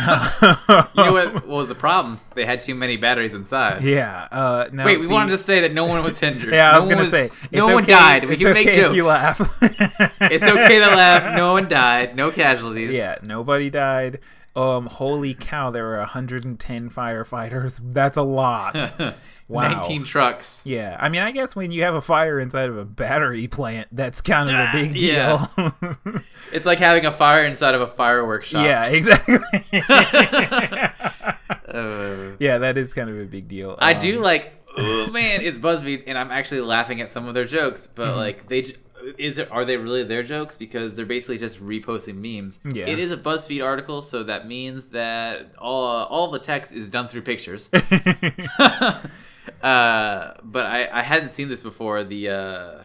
You 0.02 0.06
know 1.04 1.12
what, 1.12 1.34
what 1.34 1.46
was 1.46 1.68
the 1.68 1.74
problem? 1.74 2.18
They 2.34 2.46
had 2.46 2.62
too 2.62 2.74
many 2.74 2.96
batteries 2.96 3.34
inside. 3.34 3.82
Yeah. 3.82 4.26
Uh, 4.32 4.68
now, 4.72 4.86
Wait, 4.86 4.98
we 5.00 5.06
see- 5.06 5.12
wanted 5.12 5.32
to 5.32 5.38
say 5.38 5.60
that 5.60 5.74
no 5.74 5.84
one 5.84 6.02
was 6.02 6.22
injured. 6.22 6.52
Yeah, 6.54 6.70
I 6.70 6.74
no 6.76 6.80
was 6.80 6.86
one 6.88 6.96
gonna 6.96 7.10
say. 7.10 7.30
no 7.52 7.66
one 7.66 7.82
okay- 7.84 7.92
died. 7.92 8.24
We 8.28 8.36
can 8.38 8.54
make 8.54 8.68
okay 8.68 8.76
jokes. 8.76 8.90
If 8.90 8.96
you 8.96 9.06
laugh. 9.06 9.40
It's 10.22 10.44
okay 10.44 10.78
to 10.80 10.86
laugh. 10.96 11.36
No 11.36 11.52
one 11.52 11.68
died. 11.68 12.16
No 12.16 12.30
casualties. 12.30 12.92
Yeah, 12.94 13.18
nobody 13.22 13.68
died. 13.68 14.20
Um, 14.54 14.86
holy 14.86 15.32
cow, 15.34 15.70
there 15.70 15.84
were 15.84 15.96
110 15.98 16.90
firefighters. 16.90 17.80
That's 17.82 18.16
a 18.16 18.22
lot. 18.22 18.92
Wow. 19.48 19.68
19 19.82 20.04
trucks. 20.04 20.62
Yeah, 20.64 20.96
I 20.98 21.10
mean, 21.10 21.20
I 21.20 21.30
guess 21.30 21.54
when 21.54 21.72
you 21.72 21.82
have 21.82 21.94
a 21.94 22.00
fire 22.00 22.40
inside 22.40 22.70
of 22.70 22.78
a 22.78 22.86
battery 22.86 23.48
plant, 23.48 23.86
that's 23.92 24.22
kind 24.22 24.48
of 24.48 24.54
a 24.56 24.66
Ah, 24.68 24.72
big 24.72 24.92
deal. 24.94 25.12
yeah. 25.12 26.18
It's 26.54 26.64
like 26.64 26.78
having 26.78 27.04
a 27.04 27.12
fire 27.12 27.44
inside 27.44 27.74
of 27.74 27.82
a 27.82 27.86
fireworks 27.86 28.46
shop. 28.48 28.64
yeah, 28.64 28.84
exactly. 28.86 29.36
Uh, 31.68 32.32
yeah, 32.38 32.58
that 32.58 32.76
is 32.78 32.92
kind 32.92 33.08
of 33.10 33.18
a 33.18 33.24
big 33.24 33.48
deal. 33.48 33.76
I 33.78 33.92
Um, 33.94 33.98
do 34.00 34.20
like, 34.22 34.52
oh 34.76 35.08
man, 35.10 35.40
it's 35.42 35.58
BuzzFeed, 35.58 36.04
and 36.06 36.16
I'm 36.18 36.30
actually 36.30 36.60
laughing 36.62 37.00
at 37.00 37.10
some 37.10 37.26
of 37.28 37.34
their 37.34 37.44
jokes, 37.44 37.86
but 37.86 38.08
Mm-hmm. 38.08 38.16
like 38.18 38.48
they. 38.48 38.62
j- 38.62 38.76
Is 39.18 39.38
it 39.38 39.50
are 39.50 39.64
they 39.64 39.76
really 39.76 40.04
their 40.04 40.22
jokes 40.22 40.56
because 40.56 40.94
they're 40.94 41.06
basically 41.06 41.38
just 41.38 41.64
reposting 41.64 42.16
memes? 42.16 42.60
Yeah. 42.64 42.86
It 42.86 42.98
is 42.98 43.10
a 43.12 43.16
BuzzFeed 43.16 43.64
article, 43.64 44.02
so 44.02 44.22
that 44.24 44.46
means 44.46 44.86
that 44.86 45.52
all 45.58 46.04
all 46.06 46.28
the 46.30 46.38
text 46.38 46.72
is 46.72 46.90
done 46.90 47.08
through 47.08 47.22
pictures. 47.22 47.70
uh, 49.62 50.34
but 50.42 50.66
I, 50.66 50.88
I 50.92 51.02
hadn't 51.02 51.30
seen 51.30 51.48
this 51.48 51.62
before. 51.62 52.04
The 52.04 52.28
uh, 52.28 52.82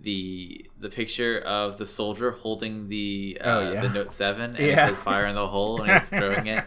the 0.00 0.66
the 0.78 0.88
picture 0.88 1.38
of 1.40 1.78
the 1.78 1.86
soldier 1.86 2.32
holding 2.32 2.88
the 2.88 3.38
uh, 3.40 3.48
Oh, 3.48 3.72
yeah. 3.72 3.80
the 3.82 3.88
Note 3.90 4.12
Seven, 4.12 4.56
and 4.56 4.66
Yeah. 4.66 4.86
it 4.86 4.90
says 4.90 4.98
"fire 5.00 5.26
in 5.26 5.34
the 5.34 5.46
hole," 5.46 5.80
and 5.82 5.90
he's 5.92 6.08
throwing 6.08 6.46
it. 6.46 6.64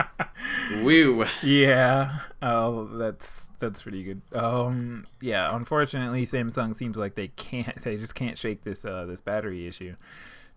Woo! 0.82 1.24
Yeah. 1.42 2.18
Oh, 2.42 2.86
that's 2.98 3.47
that's 3.58 3.82
pretty 3.82 4.02
good. 4.04 4.22
Um, 4.32 5.06
yeah. 5.20 5.54
Unfortunately, 5.54 6.26
Samsung 6.26 6.74
seems 6.74 6.96
like 6.96 7.14
they 7.14 7.28
can't. 7.28 7.82
They 7.82 7.96
just 7.96 8.14
can't 8.14 8.36
shake 8.36 8.64
this 8.64 8.84
uh 8.84 9.06
this 9.06 9.20
battery 9.20 9.66
issue 9.66 9.96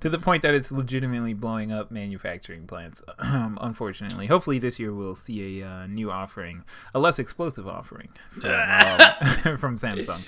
to 0.02 0.10
the 0.10 0.20
point 0.20 0.42
that 0.42 0.54
it's 0.54 0.72
legitimately 0.72 1.34
blowing 1.34 1.72
up 1.72 1.92
manufacturing 1.92 2.68
plants. 2.68 3.02
Um, 3.32 3.58
unfortunately, 3.62 4.28
hopefully 4.28 4.60
this 4.60 4.78
year 4.78 4.94
we'll 4.94 5.16
see 5.16 5.62
a 5.62 5.68
uh, 5.68 5.88
new 5.88 6.12
offering, 6.12 6.64
a 6.94 7.00
less 7.00 7.18
explosive 7.18 7.68
offering 7.68 8.10
from 8.32 8.46
um, 8.46 9.58
from 9.58 9.78
Samsung. 9.78 10.22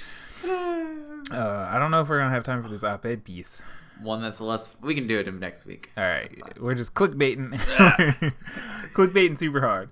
Uh, 1.32 1.70
I 1.72 1.80
don't 1.80 1.90
know 1.90 2.02
if 2.02 2.10
we're 2.10 2.20
gonna 2.20 2.32
have 2.32 2.44
time 2.44 2.62
for 2.62 2.68
this 2.68 2.84
op-ed 2.84 3.24
piece. 3.24 3.62
One 4.02 4.22
that's 4.22 4.42
less. 4.42 4.76
We 4.82 4.94
can 4.94 5.08
do 5.08 5.20
it 5.20 5.34
next 5.34 5.66
week. 5.66 5.90
All 5.96 6.04
right, 6.04 6.36
we're 6.60 6.76
just 6.76 6.94
clickbaiting, 6.94 7.56
clickbaiting 8.94 9.40
super 9.40 9.62
hard. 9.62 9.90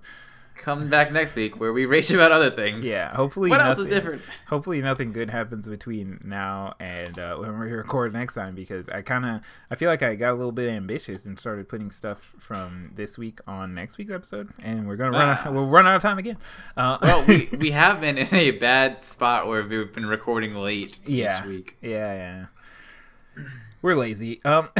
Come 0.54 0.88
back 0.88 1.10
next 1.12 1.34
week 1.34 1.58
where 1.58 1.72
we 1.72 1.86
rage 1.86 2.10
about 2.12 2.30
other 2.30 2.50
things. 2.50 2.86
Yeah, 2.86 3.14
hopefully. 3.16 3.50
What 3.50 3.60
else 3.60 3.78
is 3.78 3.86
different? 3.88 4.22
Hopefully, 4.48 4.80
nothing 4.80 5.12
good 5.12 5.30
happens 5.30 5.66
between 5.66 6.20
now 6.24 6.74
and 6.78 7.18
uh, 7.18 7.36
when 7.36 7.58
we 7.58 7.72
record 7.72 8.12
next 8.12 8.34
time 8.34 8.54
because 8.54 8.88
I 8.90 9.00
kind 9.02 9.24
of 9.24 9.40
I 9.70 9.74
feel 9.74 9.88
like 9.88 10.02
I 10.02 10.14
got 10.14 10.30
a 10.30 10.34
little 10.34 10.52
bit 10.52 10.68
ambitious 10.70 11.24
and 11.24 11.38
started 11.38 11.68
putting 11.68 11.90
stuff 11.90 12.34
from 12.38 12.92
this 12.94 13.18
week 13.18 13.40
on 13.46 13.74
next 13.74 13.98
week's 13.98 14.12
episode, 14.12 14.50
and 14.62 14.86
we're 14.86 14.96
gonna 14.96 15.10
run 15.12 15.28
Ah. 15.30 15.46
out, 15.48 15.52
we'll 15.54 15.66
run 15.68 15.86
out 15.86 15.96
of 15.96 16.02
time 16.02 16.18
again. 16.18 16.36
Uh, 16.76 16.98
Well, 17.02 17.24
we 17.26 17.48
we 17.58 17.70
have 17.72 18.00
been 18.00 18.18
in 18.18 18.32
a 18.32 18.52
bad 18.52 19.04
spot 19.04 19.48
where 19.48 19.62
we've 19.66 19.92
been 19.92 20.06
recording 20.06 20.54
late 20.54 20.98
yeah, 21.06 21.40
each 21.40 21.46
week. 21.48 21.76
yeah, 21.82 22.14
yeah. 22.14 23.44
We're 23.80 23.96
lazy. 23.96 24.40
Um, 24.44 24.68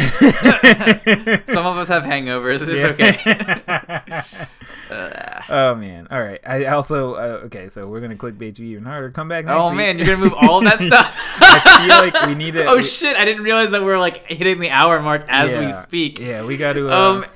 Some 1.46 1.66
of 1.66 1.76
us 1.76 1.88
have 1.88 2.04
hangovers. 2.04 2.62
It's 2.68 2.84
okay. 2.84 4.22
Oh 5.48 5.74
man! 5.74 6.06
All 6.10 6.20
right. 6.20 6.40
I 6.46 6.66
also 6.66 7.14
uh, 7.14 7.40
okay. 7.44 7.68
So 7.68 7.86
we're 7.88 8.00
gonna 8.00 8.16
clickbait 8.16 8.58
you 8.58 8.66
even 8.66 8.84
harder. 8.84 9.10
Come 9.10 9.28
back. 9.28 9.44
Next 9.44 9.56
oh 9.58 9.68
week. 9.70 9.76
man, 9.76 9.98
you're 9.98 10.06
gonna 10.06 10.18
move 10.18 10.34
all 10.40 10.60
that 10.62 10.80
stuff. 10.88 11.16
I 11.40 11.86
feel 11.86 11.88
like 12.12 12.26
we 12.26 12.34
need 12.34 12.52
to. 12.54 12.64
oh 12.68 12.76
we- 12.76 12.82
shit! 12.82 13.16
I 13.16 13.24
didn't 13.24 13.42
realize 13.42 13.70
that 13.70 13.82
we're 13.82 13.98
like 13.98 14.26
hitting 14.26 14.60
the 14.60 14.70
hour 14.70 15.00
mark 15.00 15.24
as 15.28 15.56
we 15.56 15.72
speak. 15.72 16.18
Yeah, 16.20 16.44
we 16.44 16.56
got 16.56 16.74
to. 16.74 16.90
Uh, 16.90 16.94
Um, 16.96 17.26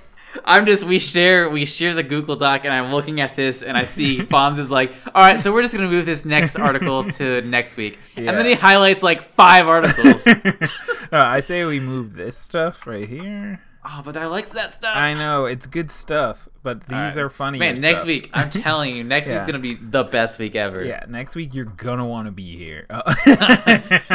I'm 0.44 0.66
just 0.66 0.84
we 0.84 0.98
share 0.98 1.48
we 1.48 1.64
share 1.64 1.94
the 1.94 2.02
Google 2.02 2.36
Doc 2.36 2.64
and 2.66 2.72
I'm 2.74 2.92
looking 2.92 3.22
at 3.22 3.36
this 3.36 3.62
and 3.62 3.74
I 3.74 3.86
see 3.86 4.18
Fonz 4.22 4.58
is 4.58 4.70
like, 4.70 4.92
all 5.14 5.22
right, 5.22 5.40
so 5.40 5.50
we're 5.50 5.62
just 5.62 5.74
gonna 5.74 5.88
move 5.88 6.04
this 6.04 6.26
next 6.26 6.56
article 6.56 7.04
to 7.12 7.40
next 7.40 7.76
week, 7.78 7.98
and 8.16 8.28
then 8.28 8.44
he 8.44 8.52
highlights 8.52 9.02
like 9.02 9.22
five 9.34 9.66
articles. 9.66 10.26
No, 10.26 11.20
I 11.20 11.40
say 11.40 11.64
we 11.64 11.80
move 11.80 12.14
this 12.16 12.36
stuff 12.36 12.86
right 12.86 13.08
here. 13.08 13.60
oh, 13.88 14.02
but 14.04 14.16
I 14.16 14.26
like 14.26 14.50
that 14.50 14.74
stuff. 14.74 14.94
I 14.94 15.14
know 15.14 15.46
it's 15.46 15.66
good 15.66 15.90
stuff, 15.90 16.48
but 16.66 16.80
these 16.80 16.90
right. 16.90 17.16
are 17.16 17.30
funny. 17.30 17.58
Man, 17.60 17.80
next 17.80 18.04
week 18.04 18.28
I'm 18.34 18.50
telling 18.66 18.96
you, 18.96 19.04
next 19.04 19.28
Yeah. 19.28 19.36
week's 19.36 19.46
gonna 19.46 19.60
be 19.62 19.74
the 19.76 20.02
best 20.02 20.38
week 20.40 20.56
ever. 20.56 20.84
yeah, 20.84 21.04
next 21.08 21.36
week 21.36 21.54
you're 21.54 21.64
gonna 21.64 22.04
want 22.04 22.26
to 22.26 22.32
be 22.32 22.56
here. 22.56 22.86
Uh, 22.90 23.02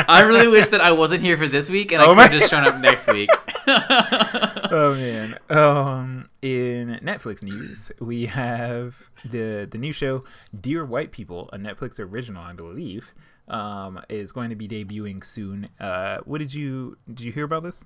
I 0.08 0.24
really 0.28 0.49
wish 0.49 0.68
that 0.68 0.82
I 0.82 0.91
wasn't 0.91 1.22
here 1.22 1.38
for 1.38 1.47
this 1.47 1.70
week 1.70 1.93
and 1.93 2.02
I 2.02 2.06
Oh 2.06 2.10
could 2.10 2.18
my- 2.18 2.24
have 2.28 2.32
just 2.39 2.49
shown 2.52 2.66
up 2.66 2.78
next 2.80 3.08
week. 3.12 3.30
oh 3.68 4.95
man. 4.97 5.38
Um, 5.49 6.26
in 6.41 6.99
Netflix 7.04 7.41
news, 7.43 7.91
we 7.99 8.26
have 8.26 9.10
the 9.24 9.68
the 9.72 9.78
new 9.78 9.93
show 9.93 10.24
Dear 10.60 10.84
White 10.86 11.12
People, 11.12 11.49
a 11.54 11.58
Netflix 11.58 11.99
original, 11.99 12.43
I 12.43 12.54
believe. 12.54 13.14
Um, 13.47 13.99
is 14.08 14.32
going 14.32 14.49
to 14.52 14.56
be 14.56 14.68
debuting 14.68 15.26
soon. 15.26 15.68
Uh, 15.80 16.20
what 16.26 16.38
did 16.38 16.54
you 16.54 16.97
did 17.08 17.22
you 17.22 17.32
hear 17.32 17.43
about 17.43 17.64
this? 17.64 17.84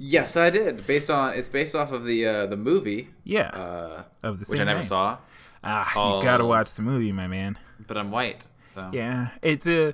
Yes, 0.00 0.36
I 0.36 0.48
did. 0.50 0.86
Based 0.86 1.10
on 1.10 1.34
it's 1.34 1.48
based 1.48 1.74
off 1.74 1.92
of 1.92 2.04
the 2.04 2.26
uh, 2.26 2.46
the 2.46 2.56
movie, 2.56 3.10
Yeah, 3.24 3.48
uh, 3.50 4.02
of 4.22 4.40
the 4.40 4.46
which 4.46 4.58
I 4.60 4.64
never 4.64 4.80
name. 4.80 4.88
saw, 4.88 5.18
Ah, 5.62 6.16
you 6.16 6.22
gotta 6.24 6.44
watch 6.46 6.72
the 6.74 6.82
movie, 6.82 7.12
my 7.12 7.26
man. 7.26 7.58
but 7.86 7.96
I'm 7.98 8.10
white, 8.10 8.46
so 8.64 8.88
Yeah, 8.92 9.28
it's 9.42 9.66
a. 9.66 9.92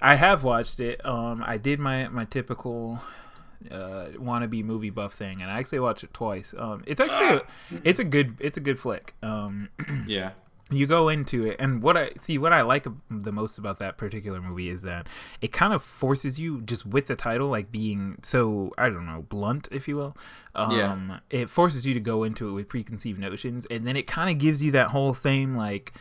I 0.00 0.14
have 0.14 0.44
watched 0.44 0.78
it. 0.78 1.04
Um, 1.04 1.42
I 1.44 1.56
did 1.58 1.80
my 1.80 2.06
my 2.08 2.24
typical 2.24 3.00
uh 3.72 4.06
wannabe 4.14 4.62
movie 4.64 4.90
buff 4.90 5.14
thing, 5.14 5.42
and 5.42 5.50
I 5.50 5.58
actually 5.58 5.80
watched 5.80 6.04
it 6.04 6.14
twice. 6.14 6.54
Um, 6.56 6.84
it's 6.86 7.00
actually 7.00 7.38
a, 7.38 7.42
it's 7.82 7.98
a 7.98 8.04
good 8.04 8.36
it's 8.38 8.56
a 8.56 8.60
good 8.60 8.78
flick. 8.78 9.14
Um, 9.22 9.70
yeah. 10.06 10.30
You 10.70 10.86
go 10.86 11.08
into 11.08 11.46
it, 11.46 11.56
and 11.58 11.82
what 11.82 11.96
I 11.96 12.10
see 12.20 12.36
what 12.38 12.52
I 12.52 12.60
like 12.62 12.86
the 13.10 13.32
most 13.32 13.56
about 13.58 13.78
that 13.78 13.96
particular 13.96 14.40
movie 14.40 14.68
is 14.68 14.82
that 14.82 15.06
it 15.40 15.48
kind 15.52 15.72
of 15.72 15.82
forces 15.82 16.38
you 16.38 16.60
just 16.60 16.84
with 16.84 17.06
the 17.06 17.16
title 17.16 17.48
like 17.48 17.72
being 17.72 18.18
so 18.22 18.72
I 18.76 18.90
don't 18.90 19.06
know 19.06 19.24
blunt, 19.28 19.68
if 19.70 19.88
you 19.88 19.96
will. 19.96 20.16
Um, 20.54 20.70
Yeah. 20.72 21.18
it 21.30 21.48
forces 21.50 21.86
you 21.86 21.94
to 21.94 22.00
go 22.00 22.22
into 22.24 22.48
it 22.48 22.52
with 22.52 22.68
preconceived 22.68 23.18
notions, 23.18 23.66
and 23.70 23.86
then 23.86 23.96
it 23.96 24.06
kind 24.06 24.28
of 24.30 24.38
gives 24.38 24.62
you 24.62 24.70
that 24.72 24.88
whole 24.88 25.14
same 25.14 25.56
like 25.56 25.92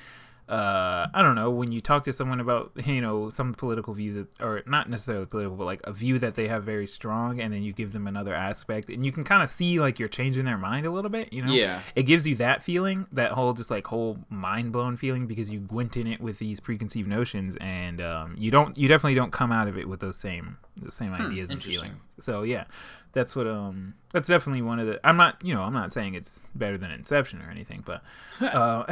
uh, 0.50 1.08
I 1.14 1.22
don't 1.22 1.36
know, 1.36 1.50
when 1.50 1.72
you 1.72 1.82
talk 1.82 2.04
to 2.06 2.14
someone 2.14 2.40
about, 2.40 2.72
you 2.86 3.02
know, 3.02 3.30
some 3.30 3.54
political 3.54 3.94
views, 3.94 4.16
that, 4.16 4.28
or 4.42 4.64
not 4.66 4.90
necessarily 4.90 5.26
political, 5.26 5.58
but 5.58 5.66
like 5.66 5.82
a 5.84 5.92
view 5.92 6.20
that 6.20 6.36
they 6.36 6.48
have 6.48 6.64
very 6.64 6.88
strong, 6.88 7.42
and 7.42 7.54
then 7.54 7.64
you 7.64 7.74
give 7.74 7.92
them 7.92 8.08
another 8.08 8.34
aspect, 8.34 8.90
and 8.90 9.06
you 9.06 9.12
can 9.12 9.24
kind 9.24 9.44
of 9.44 9.50
see 9.50 9.80
like 9.80 10.00
you're 10.00 10.08
changing 10.10 10.46
their 10.46 10.58
mind 10.58 10.86
a 10.86 10.92
little 10.92 11.12
bit, 11.12 11.34
you 11.34 11.44
know? 11.44 11.54
Yeah. 11.54 11.82
It 11.96 12.04
gives 12.04 12.26
you 12.26 12.36
that 12.38 12.64
feeling, 12.64 13.08
that 13.12 13.34
whole 13.34 13.54
just 13.54 13.70
like 13.70 13.88
whole 13.88 14.20
mind 14.30 14.72
blown 14.72 14.96
feeling, 14.96 15.28
because 15.28 15.50
you 15.50 15.68
went 15.70 15.98
in 15.98 16.08
it 16.08 16.22
with 16.22 16.40
these 16.40 16.60
preconceived 16.60 17.10
notions, 17.10 17.58
and 17.60 18.00
um, 18.02 18.36
you 18.38 18.52
don't, 18.52 18.78
you 18.78 18.88
definitely 18.88 19.16
don't 19.16 19.32
come 19.32 19.52
out 19.52 19.68
of 19.68 19.78
it 19.78 19.90
with 19.90 20.00
those 20.00 20.18
same, 20.18 20.58
the 20.82 20.92
same 20.92 21.14
ideas 21.14 21.50
and 21.50 21.62
Hmm, 21.62 21.70
feelings. 21.70 22.04
So 22.20 22.44
yeah, 22.44 22.66
that's 23.14 23.36
what 23.36 23.48
um, 23.48 23.94
that's 24.12 24.28
definitely 24.28 24.62
one 24.62 24.80
of 24.80 24.88
the. 24.88 25.00
I'm 25.04 25.18
not, 25.18 25.44
you 25.44 25.54
know, 25.54 25.62
I'm 25.64 25.74
not 25.74 25.94
saying 25.94 26.14
it's 26.16 26.44
better 26.56 26.78
than 26.78 26.92
Inception 26.92 27.42
or 27.42 27.50
anything, 27.50 27.84
but. 27.86 28.04
Uh, 28.40 28.84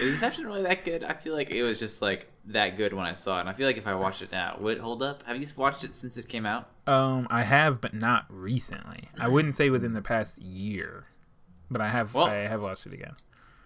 Is 0.00 0.14
Inception 0.14 0.46
really 0.46 0.62
that 0.62 0.84
good? 0.84 1.02
I 1.04 1.14
feel 1.14 1.34
like 1.34 1.50
it 1.50 1.62
was 1.62 1.78
just 1.78 2.00
like 2.02 2.30
that 2.46 2.76
good 2.76 2.92
when 2.92 3.04
I 3.06 3.14
saw 3.14 3.38
it. 3.38 3.40
And 3.40 3.48
I 3.48 3.52
feel 3.52 3.66
like 3.66 3.76
if 3.76 3.86
I 3.86 3.94
watched 3.94 4.22
it 4.22 4.30
now, 4.32 4.56
would 4.60 4.76
it 4.78 4.80
hold 4.80 5.02
up? 5.02 5.22
Have 5.24 5.36
you 5.40 5.46
watched 5.56 5.82
it 5.84 5.94
since 5.94 6.16
it 6.16 6.28
came 6.28 6.46
out? 6.46 6.68
Um, 6.86 7.26
I 7.30 7.42
have, 7.42 7.80
but 7.80 7.94
not 7.94 8.26
recently. 8.28 9.08
I 9.18 9.28
wouldn't 9.28 9.56
say 9.56 9.70
within 9.70 9.92
the 9.92 10.02
past 10.02 10.38
year, 10.38 11.06
but 11.70 11.80
I 11.80 11.88
have. 11.88 12.14
Well- 12.14 12.26
I 12.26 12.34
have 12.46 12.62
watched 12.62 12.86
it 12.86 12.92
again. 12.92 13.14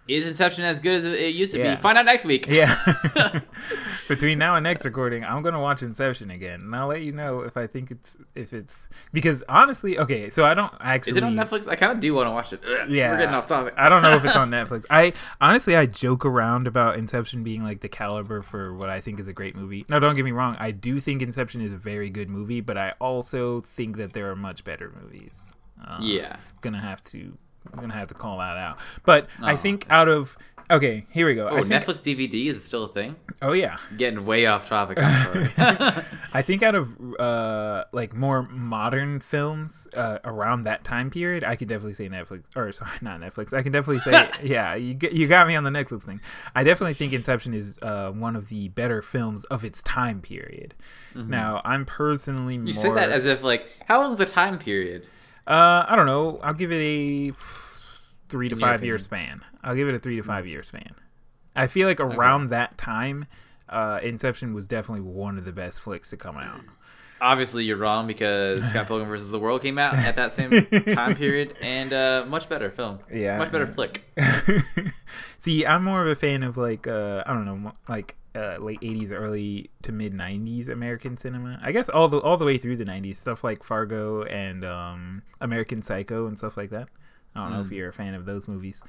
Is 0.09 0.25
Inception 0.27 0.63
as 0.65 0.79
good 0.79 0.95
as 0.95 1.05
it 1.05 1.35
used 1.35 1.53
to 1.53 1.59
Yeah. 1.59 1.75
be? 1.75 1.81
Find 1.81 1.97
out 1.97 2.05
next 2.05 2.25
week. 2.25 2.47
Yeah. 2.47 2.75
Between 4.07 4.39
now 4.39 4.55
and 4.55 4.63
next 4.63 4.85
recording, 4.85 5.23
I'm 5.23 5.43
gonna 5.43 5.61
watch 5.61 5.83
Inception 5.83 6.31
again, 6.31 6.61
and 6.61 6.75
I'll 6.75 6.87
let 6.87 7.03
you 7.03 7.11
know 7.11 7.41
if 7.41 7.55
I 7.57 7.67
think 7.67 7.91
it's 7.91 8.17
if 8.33 8.51
it's 8.53 8.73
because 9.13 9.43
honestly, 9.47 9.99
okay. 9.99 10.29
So 10.29 10.45
I 10.45 10.55
don't 10.55 10.73
actually. 10.79 11.11
Is 11.11 11.17
it 11.17 11.23
on 11.23 11.35
Netflix? 11.35 11.67
I 11.67 11.75
kind 11.75 11.91
of 11.91 11.99
do 11.99 12.13
want 12.15 12.25
to 12.25 12.31
watch 12.31 12.51
it. 12.51 12.61
Ugh, 12.67 12.89
Yeah, 12.89 13.11
we're 13.11 13.17
getting 13.19 13.35
off 13.35 13.47
topic. 13.47 13.75
I 13.77 13.87
don't 13.87 14.01
know 14.01 14.15
if 14.15 14.25
it's 14.25 14.35
on 14.35 14.49
Netflix. 14.59 14.85
I 14.89 15.13
honestly, 15.39 15.75
I 15.75 15.85
joke 15.85 16.25
around 16.25 16.65
about 16.65 16.95
Inception 16.97 17.43
being 17.43 17.63
like 17.63 17.81
the 17.81 17.89
caliber 17.89 18.41
for 18.41 18.73
what 18.73 18.89
I 18.89 18.99
think 19.01 19.19
is 19.19 19.27
a 19.27 19.33
great 19.33 19.55
movie. 19.55 19.85
No, 19.89 19.99
don't 19.99 20.15
get 20.15 20.25
me 20.25 20.31
wrong. 20.31 20.55
I 20.59 20.71
do 20.71 20.99
think 20.99 21.21
Inception 21.21 21.61
is 21.61 21.71
a 21.71 21.77
very 21.77 22.09
good 22.09 22.29
movie, 22.29 22.61
but 22.61 22.77
I 22.79 22.93
also 22.99 23.61
think 23.61 23.97
that 23.97 24.13
there 24.13 24.31
are 24.31 24.35
much 24.35 24.63
better 24.63 24.91
movies. 24.99 25.33
Um, 25.85 25.99
Yeah. 26.01 26.37
gonna 26.61 26.81
have 26.81 27.03
to, 27.11 27.37
I'm 27.73 27.79
gonna 27.79 27.93
have 27.93 28.07
to 28.09 28.13
call 28.13 28.37
that 28.39 28.57
out. 28.57 28.77
But 29.05 29.27
I 29.41 29.53
Oh, 29.53 29.57
think 29.57 29.85
out 29.89 30.07
of 30.07 30.37
okay, 30.71 31.05
here 31.11 31.25
we 31.27 31.33
go. 31.35 31.47
Oh, 31.49 31.57
I 31.57 31.63
think, 31.63 31.83
Netflix 31.83 31.99
DVD 32.01 32.47
is 32.47 32.63
still 32.63 32.85
a 32.85 32.87
thing. 32.93 33.15
Oh 33.41 33.53
yeah, 33.53 33.77
Getting 33.97 34.25
way 34.25 34.45
off 34.45 34.67
topic. 34.69 34.97
I'm 35.01 35.49
sorry. 35.57 36.03
I 36.33 36.41
think 36.41 36.61
out 36.61 36.75
of 36.75 36.89
uh 37.19 37.85
like 37.91 38.13
more 38.13 38.43
modern 38.43 39.19
films 39.19 39.87
uh, 39.95 40.19
around 40.25 40.63
that 40.63 40.83
time 40.83 41.09
period, 41.09 41.43
I 41.43 41.55
could 41.55 41.67
definitely 41.67 41.93
say 41.95 42.07
Netflix 42.09 42.43
or 42.55 42.71
sorry, 42.79 42.91
not 43.01 43.19
Netflix. 43.21 43.53
I 43.53 43.61
can 43.63 43.71
definitely 43.71 44.01
say 44.01 44.29
yeah, 44.43 44.75
you 44.75 44.97
you 45.11 45.27
got 45.27 45.47
me 45.47 45.55
on 45.55 45.63
the 45.63 45.69
Netflix 45.71 46.03
thing. 46.03 46.21
I 46.55 46.63
definitely 46.63 46.93
think 46.95 47.13
Inception 47.13 47.53
is 47.53 47.79
uh, 47.81 48.11
one 48.11 48.35
of 48.35 48.49
the 48.49 48.67
better 48.69 49.01
films 49.01 49.43
of 49.45 49.63
its 49.63 49.81
time 49.83 50.21
period. 50.21 50.75
Now, 51.15 51.61
I'm 51.65 51.85
personally 51.85 52.57
more 52.57 52.59
Mm-hmm. 52.59 52.67
you 52.67 52.73
say 52.73 52.91
that 52.93 53.09
as 53.11 53.25
if 53.25 53.43
like, 53.43 53.67
how 53.87 54.01
long 54.01 54.11
is 54.11 54.19
the 54.19 54.25
time 54.25 54.57
period? 54.59 55.07
Uh, 55.49 55.83
I 55.89 55.95
don't 55.95 56.05
know. 56.05 56.39
I'll 56.43 56.53
give 56.53 56.71
it 56.71 56.75
a 56.79 57.31
three 58.29 58.49
to 58.49 58.55
In 58.55 58.61
five 58.61 58.83
year 58.83 58.99
span. 58.99 59.41
I'll 59.63 59.75
give 59.75 59.87
it 59.89 59.95
a 59.95 59.99
three 59.99 60.15
to 60.17 60.23
five 60.23 60.45
year 60.45 60.61
span. 60.61 60.93
I 61.55 61.65
feel 61.67 61.87
like 61.87 61.99
around 61.99 62.51
that 62.51 62.77
time, 62.77 63.25
uh, 63.67 63.99
Inception 64.03 64.53
was 64.53 64.67
definitely 64.67 65.01
one 65.01 65.37
of 65.39 65.45
the 65.45 65.51
best 65.51 65.81
flicks 65.81 66.11
to 66.11 66.17
come 66.17 66.37
out. 66.37 66.61
Obviously, 67.19 67.65
you're 67.65 67.77
wrong 67.77 68.07
because 68.07 68.65
Scott 68.69 68.87
Pilgrim 68.87 69.09
vs. 69.09 69.31
the 69.31 69.39
World 69.39 69.61
came 69.61 69.77
out 69.77 69.95
at 69.95 70.15
that 70.15 70.35
same 70.35 70.51
time 70.95 71.15
period, 71.15 71.55
and 71.61 71.91
uh, 71.91 72.25
much 72.27 72.47
better 72.47 72.69
film. 72.69 72.99
Yeah. 73.11 73.37
much 73.39 73.51
better 73.51 73.67
flick. 73.75 74.03
See, 75.39 75.65
I'm 75.65 75.83
more 75.83 76.01
of 76.01 76.07
a 76.07 76.15
fan 76.15 76.43
of 76.43 76.55
like 76.57 76.87
uh, 76.87 77.23
I 77.25 77.33
don't 77.33 77.45
know, 77.45 77.73
like 77.89 78.15
uh, 78.35 78.57
late 78.59 78.81
'80s, 78.81 79.11
early 79.11 79.69
to 79.83 79.91
mid 79.91 80.13
'90s 80.13 80.69
American 80.69 81.17
cinema. 81.17 81.59
I 81.61 81.71
guess 81.71 81.89
all 81.89 82.07
the 82.07 82.19
all 82.19 82.37
the 82.37 82.45
way 82.45 82.57
through 82.57 82.77
the 82.77 82.85
'90s, 82.85 83.15
stuff 83.17 83.43
like 83.43 83.63
Fargo 83.63 84.23
and 84.23 84.63
um, 84.63 85.23
American 85.41 85.81
Psycho 85.81 86.27
and 86.27 86.37
stuff 86.37 86.57
like 86.57 86.69
that. 86.69 86.87
I 87.35 87.41
don't 87.43 87.53
know 87.53 87.61
if 87.61 87.71
you're 87.71 87.89
a 87.89 87.93
fan 87.93 88.13
of 88.15 88.25
those 88.25 88.47
movies. 88.47 88.81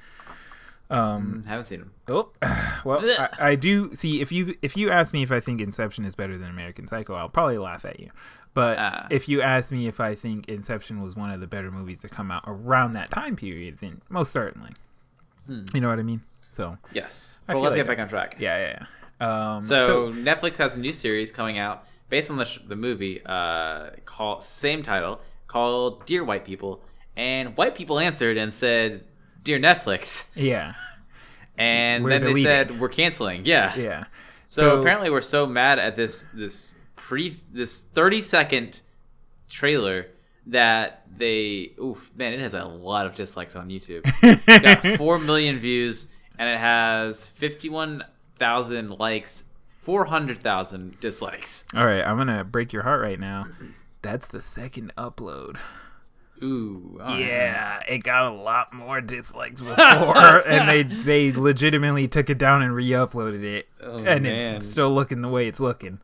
Um, 0.89 1.43
Mm, 1.43 1.45
haven't 1.47 1.65
seen 1.65 1.79
them. 1.79 1.91
Oh, 2.09 2.31
well, 2.83 2.99
I, 3.01 3.29
I 3.51 3.55
do 3.55 3.95
see 3.95 4.19
if 4.21 4.31
you 4.31 4.55
if 4.61 4.75
you 4.75 4.89
ask 4.91 5.13
me 5.13 5.23
if 5.23 5.31
I 5.31 5.39
think 5.39 5.61
Inception 5.61 6.03
is 6.05 6.15
better 6.15 6.37
than 6.37 6.49
American 6.49 6.87
Psycho, 6.87 7.13
I'll 7.15 7.29
probably 7.29 7.57
laugh 7.57 7.85
at 7.85 7.99
you. 7.99 8.09
But 8.53 8.77
Ah. 8.77 9.07
if 9.09 9.29
you 9.29 9.41
ask 9.41 9.71
me 9.71 9.87
if 9.87 10.01
I 10.01 10.15
think 10.15 10.49
Inception 10.49 11.01
was 11.01 11.15
one 11.15 11.31
of 11.31 11.39
the 11.39 11.47
better 11.47 11.71
movies 11.71 12.01
to 12.01 12.09
come 12.09 12.29
out 12.29 12.43
around 12.45 12.91
that 12.93 13.09
time 13.09 13.37
period, 13.37 13.77
then 13.79 14.01
most 14.09 14.31
certainly. 14.33 14.71
You 15.73 15.79
know 15.81 15.87
what 15.89 15.99
I 15.99 16.03
mean? 16.03 16.21
So 16.51 16.77
Yes. 16.93 17.39
I 17.47 17.53
Well, 17.53 17.63
let's 17.63 17.71
like 17.71 17.79
get 17.79 17.87
back 17.87 17.99
on 17.99 18.09
track. 18.09 18.35
yeah, 18.39 18.57
yeah. 18.57 18.67
yeah. 18.81 18.85
Um, 19.21 19.61
So, 19.61 20.11
Netflix 20.11 20.57
has 20.57 20.75
a 20.75 20.79
new 20.79 20.93
series 20.93 21.31
coming 21.31 21.57
out 21.57 21.85
based 22.09 22.29
on 22.31 22.37
the, 22.37 22.45
sh- 22.45 22.59
the 22.67 22.75
movie, 22.75 23.21
uh, 23.25 23.91
called 24.05 24.43
same 24.43 24.83
title 24.83 25.21
called 25.47 26.05
Dear 26.05 26.23
White 26.23 26.45
People, 26.45 26.81
and 27.15 27.55
white 27.57 27.75
people 27.75 27.99
answered 27.99 28.37
and 28.37 28.53
said, 28.53 29.03
"Dear 29.43 29.59
Netflix," 29.59 30.27
yeah, 30.35 30.73
and 31.57 32.03
We're 32.03 32.09
then 32.19 32.33
they 32.33 32.43
said, 32.43 32.79
"We're 32.79 32.89
canceling." 32.89 33.45
Yeah. 33.45 33.75
yeah. 33.75 34.05
So, 34.47 34.61
So- 34.61 34.79
apparently, 34.79 35.09
we're 35.09 35.21
so 35.21 35.45
mad 35.45 35.77
at 35.79 35.95
this 35.95 36.25
this 36.33 36.75
pre 36.95 37.39
this 37.51 37.81
thirty 37.81 38.21
second 38.21 38.81
trailer 39.49 40.07
that 40.47 41.03
they 41.17 41.73
oof 41.79 42.09
man, 42.15 42.33
it 42.33 42.39
has 42.39 42.53
a 42.53 42.63
lot 42.65 43.05
of 43.05 43.15
dislikes 43.15 43.55
on 43.55 43.69
YouTube. 43.69 44.01
It's 44.23 44.63
got 44.65 44.85
four 44.97 45.19
million 45.19 45.59
views 45.59 46.07
and 46.39 46.49
it 46.49 46.57
has 46.57 47.27
fifty 47.27 47.69
one 47.69 48.03
thousand 48.41 48.97
likes, 48.99 49.43
four 49.69 50.05
hundred 50.05 50.41
thousand 50.41 50.99
dislikes. 50.99 51.63
All 51.75 51.85
right, 51.85 52.01
I'm 52.01 52.17
gonna 52.17 52.43
break 52.43 52.73
your 52.73 52.81
heart 52.83 52.99
right 53.01 53.19
now. 53.19 53.45
That's 54.01 54.27
the 54.27 54.41
second 54.41 54.91
upload. 54.97 55.57
Ooh, 56.43 56.97
right. 56.99 57.19
Yeah, 57.19 57.81
it 57.87 57.99
got 57.99 58.31
a 58.33 58.35
lot 58.35 58.73
more 58.73 58.99
dislikes 58.99 59.61
before, 59.61 60.47
and 60.47 60.67
they 60.67 60.81
they 60.81 61.31
legitimately 61.31 62.07
took 62.07 62.31
it 62.31 62.39
down 62.39 62.63
and 62.63 62.73
re-uploaded 62.73 63.43
it, 63.43 63.67
Oh, 63.81 63.99
and 64.03 64.23
man. 64.23 64.55
it's 64.55 64.67
still 64.67 64.91
looking 64.91 65.21
the 65.21 65.29
way 65.29 65.47
it's 65.47 65.59
looking. 65.59 65.99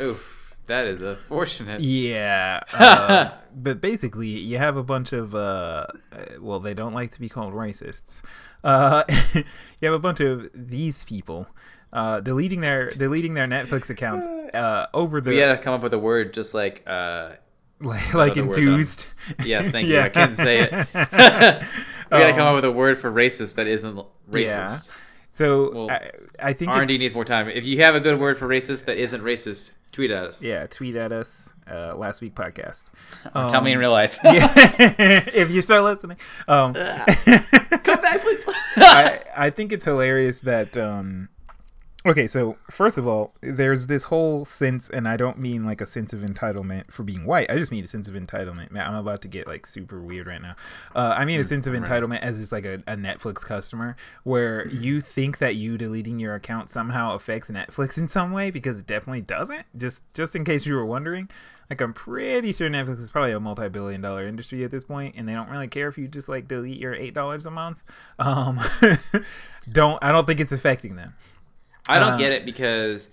Oof, 0.00 0.56
that 0.66 0.86
is 0.88 1.02
unfortunate. 1.02 1.80
Yeah, 1.80 2.62
uh, 2.72 3.30
but 3.54 3.80
basically, 3.80 4.26
you 4.26 4.58
have 4.58 4.76
a 4.76 4.82
bunch 4.82 5.12
of 5.12 5.36
uh, 5.36 5.86
uh, 6.12 6.24
well, 6.40 6.58
they 6.58 6.74
don't 6.74 6.92
like 6.94 7.12
to 7.12 7.20
be 7.20 7.28
called 7.28 7.54
racists. 7.54 8.22
Uh, 8.64 9.04
you 9.34 9.44
have 9.82 9.94
a 9.94 10.00
bunch 10.00 10.18
of 10.18 10.50
these 10.52 11.04
people 11.04 11.46
uh, 11.96 12.20
deleting 12.20 12.60
their 12.60 12.88
deleting 13.04 13.34
their 13.34 13.46
Netflix 13.46 13.90
accounts 13.90 14.26
uh, 14.54 14.86
over 14.94 15.20
the 15.20 15.30
We 15.30 15.38
had 15.38 15.56
to 15.56 15.62
come 15.62 15.74
up 15.74 15.82
with 15.82 15.94
a 15.94 15.98
word 15.98 16.32
just 16.34 16.54
like 16.54 16.84
uh, 16.86 17.30
like, 17.80 18.14
like 18.14 18.36
enthused. 18.36 19.06
yeah, 19.44 19.68
thank 19.70 19.88
you. 19.88 19.98
I 20.00 20.08
couldn't 20.10 20.36
say 20.36 20.60
it. 20.60 20.70
we 20.70 22.18
got 22.18 22.26
to 22.28 22.32
come 22.32 22.40
Um, 22.42 22.48
up 22.48 22.54
with 22.56 22.64
a 22.64 22.72
word 22.72 22.98
for 22.98 23.10
racist 23.10 23.54
that 23.54 23.66
isn't 23.66 23.98
racist. 24.30 24.92
So 25.32 25.70
Well, 25.74 25.90
I, 25.90 26.10
I 26.38 26.52
think 26.54 26.70
R 26.70 26.78
and 26.80 26.88
D 26.88 26.96
needs 26.98 27.14
more 27.14 27.24
time. 27.24 27.48
If 27.48 27.66
you 27.66 27.82
have 27.82 27.94
a 27.94 28.00
good 28.00 28.18
word 28.18 28.38
for 28.38 28.46
racist 28.48 28.84
that 28.86 28.96
isn't 28.96 29.22
racist, 29.22 29.72
tweet 29.92 30.10
at 30.10 30.24
us. 30.24 30.42
Yeah, 30.42 30.66
tweet 30.66 30.96
at 30.96 31.12
us. 31.12 31.42
Uh, 31.70 31.94
last 31.96 32.20
week 32.20 32.32
podcast. 32.34 32.84
Or 33.34 33.48
tell 33.48 33.60
me 33.60 33.72
in 33.72 33.76
Um, 33.78 33.80
real 33.80 33.90
life. 33.90 34.20
yeah, 34.22 34.52
if 35.34 35.50
you 35.50 35.60
start 35.62 35.82
listening. 35.82 36.16
Um, 36.46 36.72
Come 36.74 38.00
back, 38.02 38.20
please. 38.22 38.44
I, 38.76 39.20
I 39.36 39.50
think 39.50 39.72
it's 39.72 39.84
hilarious 39.84 40.40
that. 40.42 40.76
Um, 40.76 41.28
okay, 42.06 42.28
so 42.28 42.56
first 42.70 42.96
of 42.96 43.06
all, 43.06 43.34
there's 43.40 43.88
this 43.88 44.04
whole 44.04 44.44
sense, 44.44 44.88
and 44.88 45.08
I 45.08 45.16
don't 45.16 45.38
mean 45.38 45.64
like 45.64 45.80
a 45.80 45.86
sense 45.86 46.12
of 46.12 46.20
entitlement 46.20 46.92
for 46.92 47.02
being 47.02 47.26
white. 47.26 47.50
I 47.50 47.56
just 47.56 47.72
mean 47.72 47.84
a 47.84 47.88
sense 47.88 48.08
of 48.08 48.14
entitlement. 48.14 48.70
Man, 48.70 48.86
I'm 48.86 48.94
about 48.94 49.22
to 49.22 49.28
get 49.28 49.46
like 49.46 49.66
super 49.66 50.00
weird 50.00 50.26
right 50.26 50.40
now. 50.40 50.54
Uh, 50.94 51.14
I 51.16 51.24
mean 51.24 51.40
a 51.40 51.44
sense 51.44 51.66
of 51.66 51.74
entitlement 51.74 52.20
as 52.20 52.38
just 52.38 52.52
like 52.52 52.64
a, 52.64 52.74
a 52.86 52.96
Netflix 52.96 53.40
customer, 53.42 53.96
where 54.22 54.68
you 54.68 55.00
think 55.00 55.38
that 55.38 55.56
you 55.56 55.76
deleting 55.76 56.18
your 56.18 56.34
account 56.34 56.70
somehow 56.70 57.14
affects 57.14 57.50
Netflix 57.50 57.98
in 57.98 58.08
some 58.08 58.32
way 58.32 58.50
because 58.50 58.78
it 58.78 58.86
definitely 58.86 59.22
doesn't. 59.22 59.66
Just 59.76 60.02
just 60.14 60.34
in 60.36 60.44
case 60.44 60.66
you 60.66 60.74
were 60.74 60.86
wondering. 60.86 61.28
Like 61.68 61.80
I'm 61.80 61.94
pretty 61.94 62.52
sure 62.52 62.70
Netflix 62.70 63.00
is 63.00 63.10
probably 63.10 63.32
a 63.32 63.40
multi-billion 63.40 64.00
dollar 64.00 64.28
industry 64.28 64.62
at 64.62 64.70
this 64.70 64.84
point, 64.84 65.16
and 65.16 65.28
they 65.28 65.32
don't 65.32 65.48
really 65.48 65.66
care 65.66 65.88
if 65.88 65.98
you 65.98 66.06
just 66.06 66.28
like 66.28 66.46
delete 66.46 66.78
your 66.78 66.94
eight 66.94 67.12
dollars 67.12 67.44
a 67.44 67.50
month. 67.50 67.78
Um, 68.20 68.60
don't 69.72 69.98
I 70.00 70.12
don't 70.12 70.26
think 70.26 70.38
it's 70.38 70.52
affecting 70.52 70.94
them. 70.94 71.14
I 71.88 71.98
don't 71.98 72.14
Uh, 72.14 72.18
get 72.18 72.32
it 72.32 72.44
because 72.44 73.08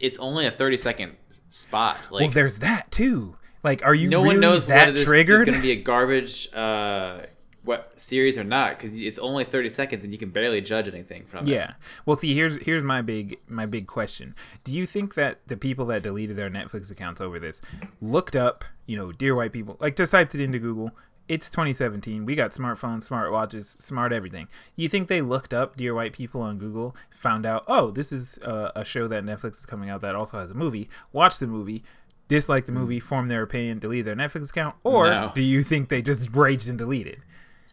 it's 0.00 0.18
only 0.18 0.46
a 0.46 0.50
30 0.50 0.76
second 0.76 1.12
spot. 1.50 1.98
Like 2.10 2.20
well, 2.22 2.30
there's 2.30 2.58
that 2.60 2.90
too. 2.90 3.36
Like, 3.62 3.84
are 3.84 3.94
you 3.94 4.08
no 4.08 4.18
really 4.22 4.34
one 4.36 4.40
knows 4.40 4.66
that 4.66 4.86
whether 4.86 4.92
this 4.92 5.04
triggered? 5.04 5.40
is 5.40 5.44
going 5.50 5.58
to 5.58 5.62
be 5.62 5.72
a 5.72 5.76
garbage 5.82 6.52
uh, 6.52 7.20
what 7.62 7.92
series 7.98 8.36
or 8.36 8.44
not 8.44 8.76
because 8.78 9.00
it's 9.00 9.18
only 9.18 9.42
30 9.42 9.70
seconds 9.70 10.04
and 10.04 10.12
you 10.12 10.18
can 10.18 10.28
barely 10.28 10.60
judge 10.60 10.86
anything 10.86 11.24
from 11.24 11.46
it. 11.46 11.50
Yeah. 11.50 11.72
Well, 12.04 12.16
see, 12.16 12.34
here's 12.34 12.56
here's 12.64 12.82
my 12.82 13.00
big 13.00 13.38
my 13.48 13.64
big 13.64 13.86
question. 13.86 14.34
Do 14.64 14.72
you 14.72 14.84
think 14.84 15.14
that 15.14 15.38
the 15.46 15.56
people 15.56 15.86
that 15.86 16.02
deleted 16.02 16.36
their 16.36 16.50
Netflix 16.50 16.90
accounts 16.90 17.22
over 17.22 17.38
this 17.38 17.62
looked 18.02 18.36
up, 18.36 18.64
you 18.84 18.96
know, 18.98 19.12
dear 19.12 19.34
white 19.34 19.52
people, 19.52 19.78
like 19.80 19.96
just 19.96 20.12
typed 20.12 20.34
it 20.34 20.42
into 20.42 20.58
Google? 20.58 20.90
It's 21.26 21.48
2017. 21.50 22.24
We 22.26 22.34
got 22.34 22.52
smartphones, 22.52 23.04
smart 23.04 23.32
watches, 23.32 23.68
smart 23.68 24.12
everything. 24.12 24.48
You 24.76 24.88
think 24.88 25.08
they 25.08 25.22
looked 25.22 25.54
up 25.54 25.76
dear 25.76 25.94
white 25.94 26.12
people 26.12 26.42
on 26.42 26.58
Google, 26.58 26.94
found 27.10 27.46
out, 27.46 27.64
oh, 27.66 27.90
this 27.90 28.12
is 28.12 28.38
uh, 28.40 28.72
a 28.76 28.84
show 28.84 29.08
that 29.08 29.24
Netflix 29.24 29.52
is 29.60 29.66
coming 29.66 29.88
out 29.88 30.02
that 30.02 30.14
also 30.14 30.38
has 30.38 30.50
a 30.50 30.54
movie. 30.54 30.88
Watch 31.12 31.38
the 31.38 31.46
movie. 31.46 31.82
Dislike 32.28 32.64
the 32.66 32.72
movie, 32.72 33.00
form 33.00 33.28
their 33.28 33.42
opinion, 33.42 33.78
delete 33.78 34.04
their 34.06 34.16
Netflix 34.16 34.48
account, 34.50 34.76
or 34.82 35.08
No. 35.08 35.32
do 35.34 35.42
you 35.42 35.62
think 35.62 35.90
they 35.90 36.00
just 36.00 36.28
raged 36.34 36.68
and 36.68 36.78
deleted? 36.78 37.20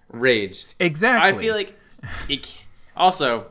Raged. 0.10 0.76
Exactly. 0.80 1.30
I 1.30 1.42
feel 1.42 1.56
like 1.56 1.78
it. 2.30 2.58
Also, 2.94 3.48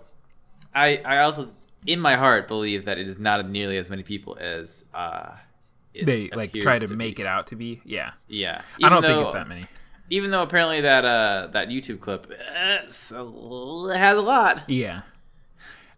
I 0.75 0.99
I 0.99 1.19
also 1.21 1.49
in 1.87 1.99
my 1.99 2.17
heart 2.17 2.47
believe 2.47 2.85
that 2.85 2.99
it 2.99 3.09
is 3.09 3.19
not 3.19 3.49
nearly 3.49 3.79
as 3.79 3.89
many 3.89 4.03
people 4.03 4.37
as 4.39 4.85
uh, 4.93 5.31
they 5.95 6.29
like 6.35 6.53
try 6.53 6.79
to, 6.79 6.87
be. 6.89 6.95
make 6.95 7.19
it 7.19 7.27
out 7.27 7.47
to 7.49 7.57
be. 7.57 7.81
Yeah. 7.85 8.11
Yeah, 8.29 8.61
I 8.83 8.91
don't 8.91 9.03
Even 9.03 9.11
think 9.17 9.25
it's 9.25 9.33
that 9.33 9.49
many. 9.49 9.65
Even 10.11 10.31
though 10.31 10.43
apparently 10.43 10.81
that 10.83 11.05
uh 11.05 11.49
that 11.53 11.69
YouTube 11.69 12.01
clip 12.01 12.31
uh, 12.31 12.83
has 12.83 13.13
a 13.13 13.23
lot. 13.23 14.69
Yeah. 14.69 15.03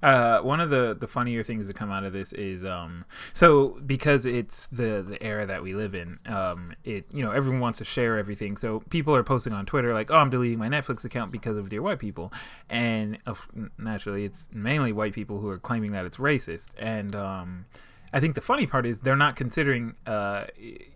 Uh, 0.03 0.41
one 0.41 0.59
of 0.59 0.69
the 0.69 0.97
the 0.99 1.07
funnier 1.07 1.45
things 1.45 1.69
that 1.69 1.77
come 1.77 1.93
out 1.93 2.03
of 2.05 2.13
this 2.13 2.33
is 2.33 2.65
um 2.65 3.05
so 3.33 3.81
because 3.87 4.27
it's 4.27 4.67
the 4.67 5.01
the 5.09 5.23
era 5.23 5.47
that 5.47 5.63
we 5.63 5.75
live 5.75 5.95
in 5.95 6.19
um 6.27 6.75
it 6.83 7.07
you 7.15 7.25
know 7.25 7.31
everyone 7.31 7.61
wants 7.61 7.79
to 7.79 7.85
share 7.85 8.19
everything 8.19 8.57
so 8.57 8.81
people 8.91 9.15
are 9.15 9.23
posting 9.23 9.53
on 9.53 9.65
Twitter 9.65 9.95
like 9.95 10.11
oh 10.11 10.17
I'm 10.17 10.29
deleting 10.29 10.59
my 10.59 10.69
Netflix 10.69 11.05
account 11.05 11.31
because 11.31 11.57
of 11.57 11.69
dear 11.69 11.83
white 11.83 12.01
people 12.01 12.33
and 12.69 13.17
uh, 13.29 13.35
naturally 13.79 14.25
it's 14.25 14.49
mainly 14.53 14.93
white 14.93 15.13
people 15.13 15.39
who 15.39 15.49
are 15.49 15.59
claiming 15.59 15.93
that 15.93 16.05
it's 16.05 16.17
racist 16.17 16.67
and 16.77 17.15
um 17.15 17.67
I 18.13 18.21
think 18.21 18.35
the 18.35 18.43
funny 18.43 18.67
part 18.67 18.85
is 18.85 19.01
they're 19.01 19.17
not 19.17 19.37
considering, 19.37 19.95
uh, 20.07 20.45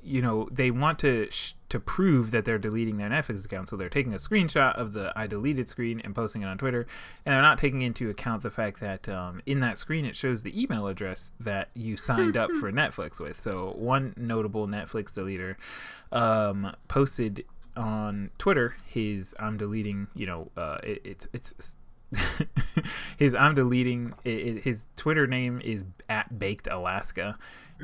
you 0.03 0.21
know, 0.21 0.49
they 0.53 0.71
want 0.71 0.99
to 0.99 1.31
sh- 1.31 1.55
to 1.71 1.81
prove 1.81 2.31
that 2.31 2.45
they're 2.45 2.59
deleting 2.59 2.99
their 2.99 3.09
Netflix 3.09 3.45
account, 3.45 3.69
so 3.69 3.77
they're 3.77 3.89
taking 3.89 4.13
a 4.13 4.19
screenshot 4.19 4.75
of 4.75 4.93
the 4.93 5.13
I 5.17 5.27
deleted 5.27 5.69
screen 5.69 6.01
and 6.05 6.15
posting 6.15 6.43
it 6.43 6.47
on 6.47 6.59
Twitter, 6.59 6.87
and 7.25 7.35
they're 7.35 7.43
not 7.43 7.59
taking 7.59 7.83
into 7.83 8.11
account 8.11 8.43
the 8.43 8.51
fact 8.51 8.81
that 8.81 9.09
um, 9.09 9.41
in 9.47 9.61
that 9.61 9.79
screen 9.79 10.05
it 10.05 10.15
shows 10.15 10.43
the 10.43 10.61
email 10.61 10.87
address 10.87 11.33
that 11.41 11.71
you 11.75 11.97
signed 11.97 12.37
up 12.37 12.51
for 12.61 12.71
Netflix 12.71 13.19
with. 13.19 13.41
So 13.41 13.73
one 13.77 14.13
notable 14.17 14.67
Netflix 14.67 15.13
deleter 15.13 15.57
um, 16.13 16.77
posted 16.89 17.45
on 17.77 18.31
Twitter 18.39 18.77
his 18.87 19.35
I'm 19.39 19.57
deleting, 19.57 20.09
you 20.15 20.27
know, 20.27 20.51
uh, 20.57 20.79
it, 20.83 21.01
it's 21.05 21.29
it's 21.33 21.77
his 23.17 23.35
I'm 23.35 23.55
deleting 23.55 24.15
his 24.25 24.85
Twitter 24.97 25.27
name 25.27 25.61
is 25.65 25.85
at 26.09 26.39
Baked 26.39 26.69
Alaska, 26.69 27.39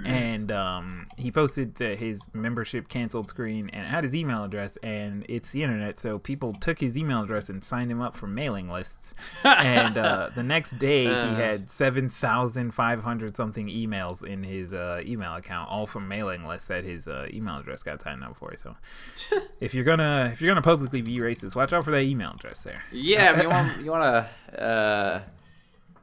and 0.06 0.50
um, 0.50 1.06
he 1.18 1.30
posted 1.30 1.74
the, 1.74 1.94
his 1.94 2.22
membership 2.32 2.88
canceled 2.88 3.28
screen 3.28 3.68
and 3.74 3.84
it 3.84 3.88
had 3.88 4.04
his 4.04 4.14
email 4.14 4.42
address 4.44 4.78
and 4.82 5.26
it's 5.28 5.50
the 5.50 5.62
internet 5.62 6.00
so 6.00 6.18
people 6.18 6.54
took 6.54 6.78
his 6.80 6.96
email 6.96 7.22
address 7.22 7.50
and 7.50 7.62
signed 7.62 7.90
him 7.90 8.00
up 8.00 8.16
for 8.16 8.26
mailing 8.26 8.70
lists 8.70 9.12
and 9.44 9.98
uh, 9.98 10.30
the 10.34 10.42
next 10.42 10.78
day 10.78 11.04
he 11.04 11.10
Uh. 11.10 11.34
had 11.34 11.70
7500 11.70 13.36
something 13.36 13.68
emails 13.68 14.24
in 14.24 14.42
his 14.44 14.72
uh, 14.72 15.02
email 15.04 15.34
account 15.34 15.68
all 15.70 15.86
from 15.86 16.08
mailing 16.08 16.42
lists 16.46 16.68
that 16.68 16.84
his 16.84 17.06
uh, 17.06 17.26
email 17.32 17.58
address 17.58 17.82
got 17.82 18.00
signed 18.02 18.24
up 18.24 18.36
for 18.36 18.54
so 18.56 18.76
if 19.60 19.74
you're 19.74 19.84
gonna 19.84 20.30
if 20.32 20.40
you're 20.40 20.50
gonna 20.50 20.62
publicly 20.62 21.02
be 21.02 21.18
racist 21.18 21.54
watch 21.54 21.72
out 21.72 21.84
for 21.84 21.90
that 21.90 22.02
email 22.02 22.30
address 22.34 22.62
there 22.62 22.82
Yeah, 22.92 23.30
I 23.30 23.32
mean, 23.34 23.42
you 23.42 23.48
want 23.50 23.80
you 23.84 23.90
want 23.90 24.26
to 24.54 24.62
uh, 24.62 25.20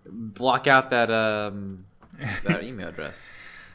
block 0.06 0.68
out 0.68 0.90
that 0.92 1.10
um, 1.12 1.86
that 2.44 2.64
email 2.64 2.90
address. 2.90 3.30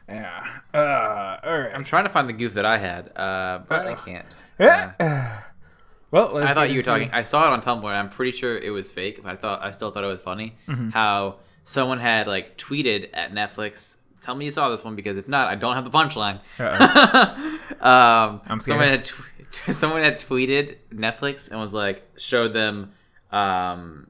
Yeah 0.08 0.46
uh, 0.74 1.38
all 1.42 1.58
right 1.60 1.72
I'm 1.74 1.84
trying 1.84 2.04
to 2.04 2.10
find 2.10 2.28
the 2.28 2.32
goof 2.32 2.54
that 2.54 2.64
I 2.66 2.78
had, 2.78 3.16
uh, 3.16 3.60
but 3.68 3.86
I 3.86 3.94
can't. 3.94 4.26
well 6.10 6.30
let's 6.32 6.46
I 6.46 6.54
thought 6.54 6.70
you 6.70 6.76
were 6.78 6.82
talking. 6.82 7.10
I 7.12 7.22
saw 7.22 7.44
it 7.46 7.50
on 7.52 7.62
Tumblr, 7.62 7.84
and 7.88 7.96
I'm 7.96 8.10
pretty 8.10 8.32
sure 8.36 8.56
it 8.56 8.70
was 8.70 8.92
fake. 8.92 9.22
But 9.22 9.32
I 9.32 9.36
thought 9.36 9.62
I 9.62 9.70
still 9.70 9.90
thought 9.90 10.04
it 10.04 10.08
was 10.08 10.20
funny 10.20 10.56
Mm-hmm. 10.68 10.90
how 10.90 11.36
someone 11.64 11.98
had 12.00 12.26
like 12.26 12.56
tweeted 12.58 13.08
at 13.14 13.32
Netflix. 13.32 13.96
Tell 14.20 14.34
me 14.34 14.44
you 14.46 14.50
saw 14.50 14.68
this 14.70 14.82
one 14.84 14.96
because 14.96 15.16
if 15.18 15.28
not, 15.28 15.48
I 15.48 15.54
don't 15.54 15.74
have 15.74 15.84
the 15.84 15.90
punchline. 15.90 16.38
um, 17.82 18.40
I'm 18.46 18.60
someone 18.60 18.88
had 18.88 19.04
tw- 19.04 19.22
someone 19.74 20.02
had 20.02 20.18
tweeted 20.18 20.76
Netflix 20.92 21.50
and 21.50 21.58
was 21.60 21.72
like 21.74 22.02
showed 22.16 22.52
them 22.54 22.92
um, 23.32 24.06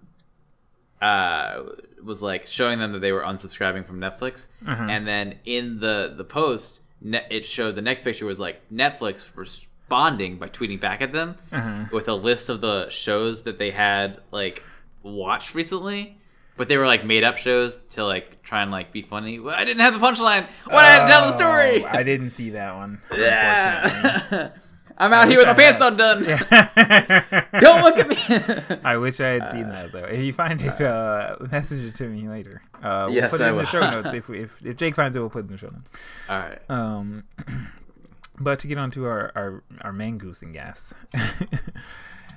uh, 1.02 1.62
was 2.04 2.22
like 2.22 2.46
showing 2.46 2.78
them 2.78 2.92
that 2.92 3.00
they 3.00 3.12
were 3.12 3.22
unsubscribing 3.22 3.84
from 3.86 3.98
Netflix, 4.00 4.46
Uh-huh. 4.66 4.86
and 4.90 5.06
then 5.06 5.36
in 5.44 5.80
the 5.80 6.12
the 6.16 6.24
post, 6.24 6.82
ne- 7.00 7.26
it 7.30 7.44
showed 7.44 7.74
the 7.74 7.82
next 7.82 8.02
picture 8.02 8.26
was 8.26 8.38
like 8.38 8.60
Netflix 8.70 9.26
responding 9.34 10.36
by 10.38 10.48
tweeting 10.48 10.80
back 10.80 11.00
at 11.02 11.12
them 11.12 11.36
Uh-huh. 11.52 11.84
with 11.92 12.08
a 12.08 12.14
list 12.14 12.48
of 12.48 12.60
the 12.60 12.88
shows 12.90 13.42
that 13.44 13.58
they 13.58 13.70
had 13.70 14.18
like 14.30 14.62
watched 15.02 15.54
recently. 15.54 16.18
But 16.56 16.68
they 16.68 16.76
were 16.76 16.86
like 16.86 17.04
made 17.04 17.24
up 17.24 17.36
shows 17.36 17.78
to 17.90 18.04
like 18.04 18.40
try 18.44 18.62
and 18.62 18.70
like 18.70 18.92
be 18.92 19.02
funny. 19.02 19.40
Well, 19.40 19.56
I 19.56 19.64
didn't 19.64 19.80
have 19.80 19.92
the 19.92 19.98
punchline. 20.06 20.46
What 20.66 20.84
I 20.84 20.90
had 20.90 21.06
to 21.06 21.10
tell 21.10 21.26
the 21.30 21.36
story. 21.36 21.82
Oh, 21.84 21.88
I 21.88 22.04
didn't 22.04 22.30
see 22.30 22.50
that 22.50 22.76
one. 22.76 23.00
Yeah. 23.12 24.50
I'm 24.96 25.12
out 25.12 25.28
here 25.28 25.38
with 25.38 25.46
my 25.48 25.54
pants 25.54 25.80
had. 25.82 25.92
undone. 25.92 26.24
Yeah. 26.24 27.44
Don't 27.60 27.82
look 27.82 27.98
at 27.98 28.08
me. 28.08 28.78
I 28.84 28.96
wish 28.96 29.18
I 29.20 29.28
had 29.40 29.50
seen 29.50 29.68
that 29.68 29.90
though. 29.92 30.04
If 30.04 30.20
you 30.24 30.32
find 30.32 30.60
it, 30.62 30.80
uh, 30.80 31.36
message 31.50 31.84
it 31.84 31.96
to 31.96 32.08
me 32.08 32.28
later. 32.28 32.62
Uh, 32.82 33.04
we'll 33.06 33.14
Yes, 33.16 33.30
put 33.32 33.40
it 33.40 33.44
I 33.44 33.48
in 33.48 33.54
will. 33.54 33.62
the 33.62 33.66
show 33.66 33.80
notes. 33.90 34.14
If, 34.14 34.28
we, 34.28 34.40
if 34.42 34.64
if 34.64 34.76
Jake 34.76 34.94
finds 34.94 35.16
it, 35.16 35.20
we'll 35.20 35.30
put 35.30 35.40
it 35.40 35.46
in 35.46 35.52
the 35.52 35.58
show 35.58 35.68
notes. 35.70 35.90
All 36.28 36.38
right. 36.40 36.60
Um, 36.70 37.24
but 38.40 38.58
to 38.60 38.66
get 38.68 38.78
on 38.78 38.90
to 38.92 39.04
our 39.06 39.32
our 39.34 39.62
our 39.82 39.92
main 39.92 40.16
goose 40.18 40.42
and 40.42 40.52
gas. 40.54 40.94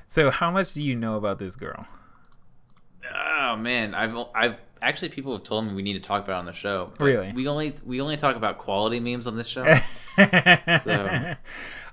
so, 0.07 0.31
how 0.31 0.49
much 0.49 0.73
do 0.73 0.81
you 0.81 0.95
know 0.95 1.15
about 1.17 1.37
this 1.39 1.55
girl? 1.55 1.85
Oh 3.13 3.55
man, 3.55 3.93
I've 3.93 4.15
I've 4.35 4.57
actually 4.81 5.09
people 5.09 5.33
have 5.33 5.43
told 5.43 5.65
me 5.67 5.73
we 5.73 5.81
need 5.81 5.93
to 5.93 5.99
talk 5.99 6.23
about 6.23 6.35
it 6.37 6.39
on 6.39 6.45
the 6.45 6.53
show. 6.53 6.91
Really? 6.99 7.31
We 7.33 7.47
only 7.47 7.73
we 7.85 8.01
only 8.01 8.17
talk 8.17 8.35
about 8.35 8.57
quality 8.57 8.99
memes 8.99 9.27
on 9.27 9.35
this 9.35 9.47
show. 9.47 9.63
yeah, 10.17 10.79
so, 10.79 10.91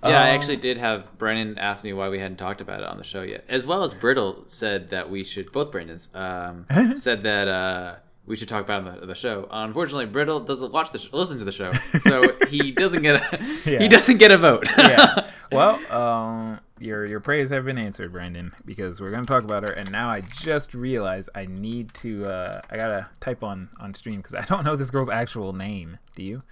I 0.03 0.09
Um, 0.09 0.13
actually 0.13 0.57
did 0.57 0.79
have 0.79 1.17
Brennan 1.19 1.59
ask 1.59 1.83
me 1.85 1.93
why 1.93 2.09
we 2.11 2.19
hadn't 2.19 2.37
talked 2.37 2.61
about 2.61 2.81
it 2.81 2.87
on 2.87 2.99
the 2.99 3.05
show 3.05 3.23
yet, 3.23 3.45
as 3.49 3.67
well 3.67 3.85
as 3.85 3.95
Brittle 3.95 4.45
said 4.47 4.91
that 4.91 5.11
we 5.11 5.25
should. 5.25 5.51
Both 5.53 5.71
Brandons 5.73 6.11
um, 6.15 6.67
said 6.95 7.23
that 7.23 7.49
uh, 7.49 7.95
we 8.27 8.37
should 8.37 8.49
talk 8.49 8.65
about 8.65 8.83
it 8.83 8.89
on 8.95 9.01
the, 9.01 9.07
the 9.07 9.15
show. 9.15 9.49
Unfortunately, 9.51 10.07
Brittle 10.07 10.41
doesn't 10.41 10.73
watch 10.73 10.91
the 10.93 10.99
sh- 10.99 11.09
listen 11.13 11.39
to 11.39 11.45
the 11.45 11.53
show, 11.53 11.73
so 12.01 12.23
he 12.49 12.71
doesn't 12.73 13.03
get 13.03 13.17
a 13.21 13.39
Yeah. 13.71 13.79
he 13.79 13.89
doesn't 13.89 14.19
get 14.19 14.31
a 14.31 14.39
vote. 14.39 14.67
yeah. 14.77 15.31
Well, 15.53 15.75
um, 15.93 16.61
your 16.79 17.07
your 17.07 17.21
prayers 17.21 17.51
have 17.51 17.65
been 17.65 17.79
answered, 17.79 18.13
Brandon, 18.13 18.53
because 18.65 19.01
we're 19.01 19.11
gonna 19.11 19.27
talk 19.27 19.45
about 19.45 19.63
her. 19.63 19.71
And 19.73 19.91
now 19.93 20.09
I 20.09 20.21
just 20.21 20.75
realized 20.75 21.29
I 21.35 21.47
need 21.47 21.95
to. 22.03 22.27
Uh, 22.27 22.61
I 22.71 22.77
gotta 22.77 23.09
type 23.21 23.43
on 23.43 23.69
on 23.81 23.95
stream 23.95 24.21
because 24.21 24.35
I 24.43 24.45
don't 24.45 24.65
know 24.65 24.77
this 24.77 24.91
girl's 24.91 25.09
actual 25.11 25.53
name. 25.53 25.99
Do 26.17 26.23
you? 26.23 26.43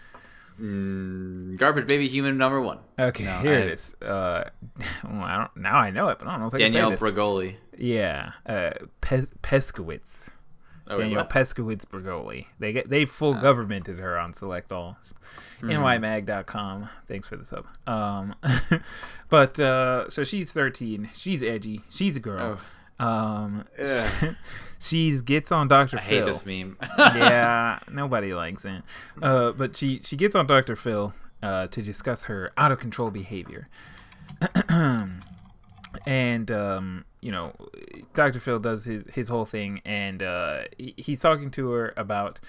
Mm, 0.60 1.56
garbage 1.58 1.86
baby 1.86 2.08
human 2.08 2.36
number 2.38 2.60
one. 2.60 2.78
Okay, 2.98 3.24
No, 3.24 3.38
here 3.38 3.54
I- 3.54 3.58
it 3.62 3.68
is. 3.68 3.94
Uh, 4.02 4.44
well, 5.04 5.22
I 5.22 5.36
don't. 5.38 5.56
Now 5.56 5.76
I 5.78 5.90
know 5.90 6.08
it, 6.08 6.18
but 6.18 6.28
I 6.28 6.32
don't 6.32 6.40
know 6.40 6.46
if 6.48 6.54
I 6.54 6.58
can 6.58 6.72
Danielle. 6.72 6.92
Bregoli. 6.96 7.56
yeah, 7.76 8.32
uh, 8.46 8.70
Pes- 9.00 9.26
Peskowitz. 9.42 10.28
Oh, 10.88 10.98
what? 10.98 11.30
Peskowitz 11.30 11.84
Bregoli. 11.84 12.46
They 12.58 12.72
get 12.72 12.88
they 12.88 13.04
full 13.04 13.34
governmented 13.34 13.98
her 13.98 14.18
on 14.18 14.34
Select 14.34 14.72
All. 14.72 14.98
Hmm. 15.60 15.70
NYMag.com. 15.70 16.88
Thanks 17.06 17.28
for 17.28 17.36
the 17.36 17.44
sub. 17.44 17.66
Um, 17.86 18.34
but 19.28 19.58
uh, 19.60 20.10
so 20.10 20.24
she's 20.24 20.52
13. 20.52 21.10
She's 21.14 21.42
edgy. 21.42 21.82
She's 21.88 22.16
a 22.16 22.20
girl. 22.20 22.58
Um, 22.98 23.64
Ugh. 23.84 24.36
she's 24.78 25.22
gets 25.22 25.50
on 25.50 25.68
Dr. 25.68 25.98
I 25.98 26.00
Phil. 26.00 26.26
hate 26.26 26.32
this 26.32 26.44
meme. 26.46 26.76
yeah, 26.98 27.78
nobody 27.90 28.34
likes 28.34 28.64
it. 28.64 28.82
Uh, 29.20 29.52
but 29.52 29.76
she 29.76 30.00
she 30.00 30.16
gets 30.16 30.34
on 30.34 30.46
Dr. 30.46 30.76
Phil 30.76 31.14
uh, 31.42 31.66
to 31.68 31.82
discuss 31.82 32.24
her 32.24 32.52
out 32.56 32.72
of 32.72 32.78
control 32.78 33.10
behavior. 33.10 33.68
and 36.06 36.50
um, 36.50 37.04
you 37.22 37.30
know, 37.30 37.54
Dr. 38.14 38.40
Phil 38.40 38.58
does 38.58 38.84
his 38.84 39.04
his 39.14 39.28
whole 39.28 39.46
thing, 39.46 39.80
and 39.84 40.22
uh, 40.22 40.64
he, 40.76 40.92
he's 40.98 41.20
talking 41.20 41.50
to 41.52 41.70
her 41.70 41.94
about 41.96 42.40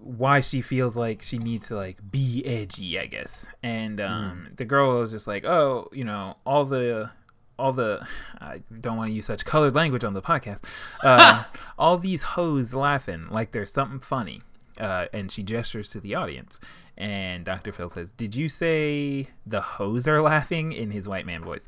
why 0.00 0.40
she 0.40 0.60
feels 0.60 0.96
like 0.96 1.22
she 1.22 1.38
needs 1.38 1.68
to 1.68 1.76
like 1.76 1.98
be 2.10 2.44
edgy, 2.44 2.98
I 2.98 3.06
guess. 3.06 3.46
And 3.62 4.00
um, 4.00 4.48
the 4.56 4.64
girl 4.64 5.00
is 5.02 5.10
just 5.10 5.26
like, 5.26 5.44
oh, 5.44 5.88
you 5.92 6.04
know, 6.04 6.36
all 6.44 6.64
the 6.64 7.10
all 7.58 7.72
the 7.72 8.06
I 8.40 8.62
don't 8.80 8.96
want 8.96 9.08
to 9.08 9.14
use 9.14 9.26
such 9.26 9.44
colored 9.44 9.74
language 9.74 10.04
on 10.04 10.14
the 10.14 10.22
podcast. 10.22 10.64
Uh, 11.02 11.44
all 11.78 11.98
these 11.98 12.22
hoes 12.22 12.74
laughing 12.74 13.28
like 13.30 13.52
there's 13.52 13.72
something 13.72 14.00
funny. 14.00 14.40
Uh, 14.78 15.06
and 15.12 15.30
she 15.30 15.44
gestures 15.44 15.88
to 15.90 16.00
the 16.00 16.16
audience. 16.16 16.58
And 16.96 17.44
Dr. 17.44 17.70
Phil 17.72 17.88
says, 17.88 18.10
Did 18.12 18.34
you 18.34 18.48
say 18.48 19.28
the 19.46 19.60
hoes 19.60 20.08
are 20.08 20.20
laughing 20.20 20.72
in 20.72 20.90
his 20.90 21.08
white 21.08 21.26
man 21.26 21.44
voice? 21.44 21.66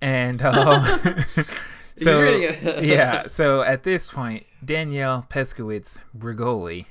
And 0.00 0.40
um, 0.42 0.84
so, 1.96 2.28
yeah, 2.80 3.26
so 3.26 3.62
at 3.62 3.82
this 3.82 4.12
point, 4.12 4.44
Danielle 4.64 5.26
Peskowitz 5.28 5.98
Bregoli 6.16 6.86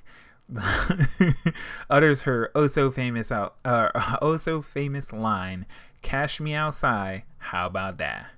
utters 1.90 2.22
her 2.22 2.52
oh 2.56 2.68
so 2.68 2.90
famous 2.90 3.32
out 3.32 3.56
uh, 3.66 4.18
oh 4.22 4.38
so 4.38 4.62
famous 4.62 5.12
line, 5.12 5.66
"Cash 6.02 6.40
me 6.40 6.54
outside, 6.54 7.24
how 7.38 7.68
about 7.68 7.98
that?" 7.98 8.30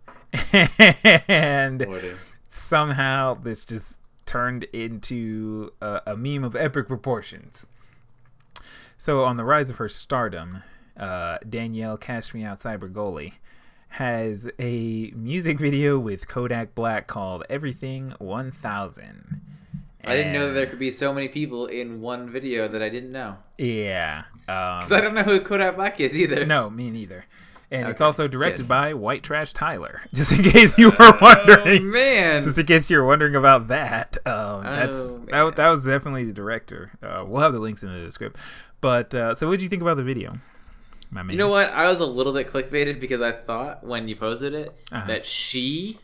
and 1.27 1.81
Lordy. 1.81 2.13
somehow 2.51 3.33
this 3.33 3.65
just 3.65 3.97
turned 4.25 4.65
into 4.65 5.71
a, 5.81 6.01
a 6.07 6.15
meme 6.15 6.43
of 6.43 6.55
epic 6.55 6.87
proportions. 6.87 7.65
So 8.97 9.23
on 9.23 9.37
the 9.37 9.45
rise 9.45 9.69
of 9.69 9.77
her 9.77 9.89
stardom, 9.89 10.61
uh, 10.97 11.37
Danielle 11.47 11.97
Cash 11.97 12.33
Me 12.33 12.43
Outside 12.43 12.81
Bregoli 12.81 13.33
has 13.89 14.49
a 14.59 15.11
music 15.15 15.59
video 15.59 15.97
with 15.99 16.27
Kodak 16.27 16.75
Black 16.75 17.07
called 17.07 17.43
Everything 17.49 18.13
1000. 18.19 19.41
I 20.05 20.15
didn't 20.15 20.31
know 20.33 20.47
that 20.47 20.53
there 20.53 20.65
could 20.65 20.79
be 20.79 20.91
so 20.91 21.13
many 21.13 21.27
people 21.27 21.65
in 21.65 21.99
one 21.99 22.29
video 22.29 22.67
that 22.69 22.81
I 22.81 22.87
didn't 22.89 23.11
know. 23.11 23.35
Yeah. 23.57 24.23
Um, 24.47 24.79
Because 24.79 24.91
I 24.93 25.01
don't 25.01 25.13
know 25.13 25.23
who 25.23 25.41
Kodak 25.41 25.75
Black 25.75 25.99
is 25.99 26.15
either. 26.15 26.45
no, 26.45 26.69
me 26.69 26.89
neither. 26.89 27.25
And 27.71 27.87
it's 27.89 28.01
also 28.01 28.27
directed 28.27 28.63
good. 28.63 28.67
by 28.69 28.93
White 28.95 29.21
Trash 29.21 29.53
Tyler. 29.53 30.01
Just 30.13 30.31
in 30.31 30.43
case 30.43 30.75
you 30.77 30.87
were 30.89 30.95
Oh, 30.99 31.17
wondering. 31.21 31.91
man. 31.91 32.43
Just 32.43 32.57
in 32.57 32.65
case 32.65 32.89
you 32.89 32.97
were 32.97 33.05
wondering 33.05 33.35
about 33.35 33.67
that, 33.67 34.17
um, 34.25 34.63
that's 34.63 34.97
Oh, 34.97 35.19
that, 35.29 35.55
that 35.57 35.69
was 35.69 35.83
definitely 35.83 36.23
the 36.25 36.33
director. 36.33 36.91
Uh, 37.03 37.23
we'll 37.27 37.41
have 37.43 37.53
the 37.53 37.59
links 37.59 37.83
in 37.83 37.91
the 37.93 37.99
description. 37.99 38.41
But 38.81 39.13
uh, 39.13 39.35
so, 39.35 39.47
what 39.47 39.57
did 39.57 39.63
you 39.63 39.69
think 39.69 39.81
about 39.83 39.97
the 39.97 40.03
video, 40.03 40.39
my 41.11 41.23
man? 41.23 41.31
You 41.31 41.37
know 41.37 41.49
what? 41.49 41.69
I 41.71 41.87
was 41.87 41.99
a 41.99 42.05
little 42.05 42.33
bit 42.33 42.47
clickbaited 42.51 42.99
because 42.99 43.21
I 43.21 43.31
thought 43.31 43.83
when 43.83 44.07
you 44.07 44.15
posted 44.15 44.53
it 44.53 44.73
Uh-huh. 44.91 45.07
that 45.07 45.25
she 45.25 45.99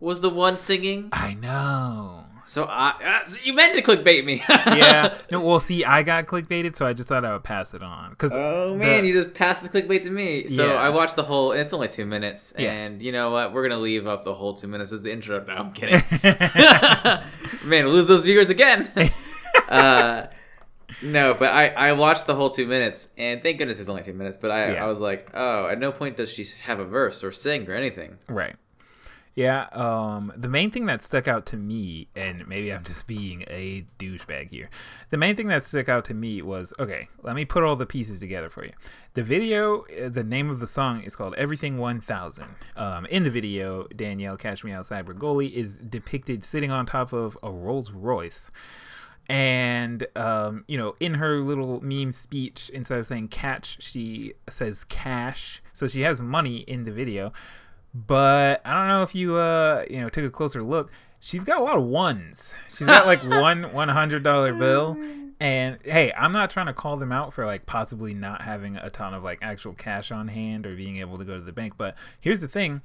was 0.00 0.20
the 0.20 0.30
one 0.30 0.58
singing. 0.58 1.08
I 1.12 1.34
know. 1.34 2.24
So 2.44 2.64
I, 2.64 2.94
uh, 3.26 3.28
you 3.44 3.52
meant 3.52 3.74
to 3.74 3.82
clickbait 3.82 4.24
me. 4.24 4.42
Yeah. 4.48 5.14
no. 5.30 5.40
Well, 5.40 5.60
see, 5.60 5.84
I 5.84 6.02
got 6.02 6.24
clickbaited, 6.26 6.76
so 6.76 6.86
I 6.86 6.94
just 6.94 7.06
thought 7.06 7.22
I 7.22 7.34
would 7.34 7.44
pass 7.44 7.74
it 7.74 7.82
on. 7.82 8.14
Cause 8.14 8.30
Oh 8.34 8.70
the- 8.72 8.76
man, 8.78 9.04
you 9.04 9.12
just 9.12 9.34
passed 9.34 9.62
the 9.62 9.68
clickbait 9.68 10.02
to 10.04 10.10
me. 10.10 10.48
So 10.48 10.66
Yeah. 10.68 10.74
I 10.76 10.88
watched 10.88 11.16
the 11.16 11.24
whole. 11.24 11.52
It's 11.52 11.74
only 11.74 11.88
two 11.88 12.06
minutes, 12.06 12.54
Yeah. 12.56 12.72
and 12.72 13.02
you 13.02 13.12
know 13.12 13.30
what? 13.30 13.52
We're 13.52 13.68
gonna 13.68 13.80
leave 13.82 14.06
up 14.06 14.24
the 14.24 14.32
whole 14.32 14.54
two 14.54 14.66
minutes 14.68 14.92
as 14.92 15.02
the 15.02 15.12
intro. 15.12 15.44
No, 15.44 15.52
I'm 15.52 15.72
kidding. 15.72 16.00
man, 17.68 17.88
lose 17.88 18.08
those 18.08 18.24
viewers 18.24 18.48
again. 18.48 18.90
uh, 19.68 20.26
no, 21.02 21.34
but 21.34 21.52
I 21.52 21.68
I 21.68 21.92
watched 21.92 22.26
the 22.26 22.34
whole 22.34 22.50
two 22.50 22.66
minutes, 22.66 23.08
and 23.16 23.42
thank 23.42 23.58
goodness 23.58 23.78
it's 23.78 23.88
only 23.88 24.02
two 24.02 24.14
minutes. 24.14 24.38
But 24.38 24.50
I 24.50 24.72
Yeah. 24.72 24.84
I 24.84 24.88
was 24.88 25.00
like, 25.00 25.30
oh, 25.34 25.66
at 25.68 25.78
no 25.78 25.92
point 25.92 26.16
does 26.16 26.30
she 26.30 26.46
have 26.62 26.80
a 26.80 26.84
verse 26.84 27.22
or 27.22 27.32
sing 27.32 27.68
or 27.68 27.74
anything. 27.74 28.18
right. 28.28 28.56
Yeah, 29.38 29.68
um, 29.70 30.32
the 30.36 30.48
main 30.48 30.72
thing 30.72 30.86
that 30.86 31.00
stuck 31.00 31.28
out 31.28 31.46
to 31.46 31.56
me, 31.56 32.08
and 32.16 32.48
maybe 32.48 32.72
I'm 32.72 32.82
just 32.82 33.06
being 33.06 33.44
a 33.46 33.86
douchebag 33.96 34.50
here. 34.50 34.68
The 35.10 35.16
main 35.16 35.36
thing 35.36 35.46
that 35.46 35.64
stuck 35.64 35.88
out 35.88 36.04
to 36.06 36.14
me 36.14 36.42
was 36.42 36.72
okay. 36.76 37.08
Let 37.22 37.36
me 37.36 37.44
put 37.44 37.62
all 37.62 37.76
the 37.76 37.86
pieces 37.86 38.18
together 38.18 38.50
for 38.50 38.64
you. 38.64 38.72
The 39.14 39.22
video, 39.22 39.82
uh, 39.82 40.08
the 40.08 40.24
name 40.24 40.50
of 40.50 40.58
the 40.58 40.66
song 40.66 41.04
is 41.04 41.14
called 41.14 41.36
"Everything 41.36 41.78
1000." 41.78 42.46
Um, 42.74 43.06
in 43.06 43.22
the 43.22 43.30
video, 43.30 43.86
Danielle 43.94 44.36
Cash 44.36 44.64
Me 44.64 44.72
Outside 44.72 45.06
Bregoli 45.06 45.52
is 45.52 45.76
depicted 45.76 46.42
sitting 46.42 46.72
on 46.72 46.84
top 46.84 47.12
of 47.12 47.38
a 47.40 47.52
Rolls 47.52 47.92
Royce 47.92 48.50
and 49.28 50.06
um, 50.16 50.64
you 50.66 50.78
know 50.78 50.96
in 51.00 51.14
her 51.14 51.38
little 51.38 51.80
meme 51.82 52.12
speech 52.12 52.70
instead 52.72 52.98
of 52.98 53.06
saying 53.06 53.28
catch 53.28 53.82
she 53.82 54.32
says 54.48 54.84
cash. 54.84 55.62
So 55.74 55.86
she 55.86 56.00
has 56.02 56.20
money 56.20 56.58
in 56.58 56.84
the 56.84 56.92
video. 56.92 57.32
But 57.94 58.60
i 58.64 58.72
don't 58.72 58.88
know 58.88 59.02
if 59.02 59.14
you 59.14 59.36
uh 59.36 59.84
you 59.90 60.00
know 60.00 60.08
took 60.08 60.24
a 60.24 60.30
closer 60.30 60.62
look. 60.62 60.90
She's 61.20 61.42
got 61.42 61.60
a 61.60 61.64
lot 61.64 61.76
of 61.76 61.84
ones. 61.84 62.54
She's 62.68 62.86
got 62.86 63.06
like 63.06 63.22
one 63.24 63.72
one 63.72 63.88
hundred 63.88 64.22
dollar 64.22 64.54
bill. 64.54 64.96
And 65.40 65.78
hey 65.84 66.12
i'm 66.16 66.32
not 66.32 66.50
trying 66.50 66.66
to 66.66 66.72
call 66.72 66.96
them 66.96 67.12
out 67.12 67.32
for 67.32 67.46
like 67.46 67.64
possibly 67.64 68.12
not 68.12 68.42
having 68.42 68.76
a 68.76 68.90
ton 68.90 69.14
of 69.14 69.22
like 69.22 69.38
actual 69.40 69.72
cash 69.72 70.10
on 70.10 70.28
hand 70.28 70.66
or 70.66 70.74
being 70.74 70.98
able 70.98 71.18
to 71.18 71.24
go 71.24 71.34
to 71.34 71.44
the 71.44 71.52
bank. 71.52 71.74
But 71.76 71.96
here's 72.20 72.40
the 72.40 72.48
thing 72.48 72.82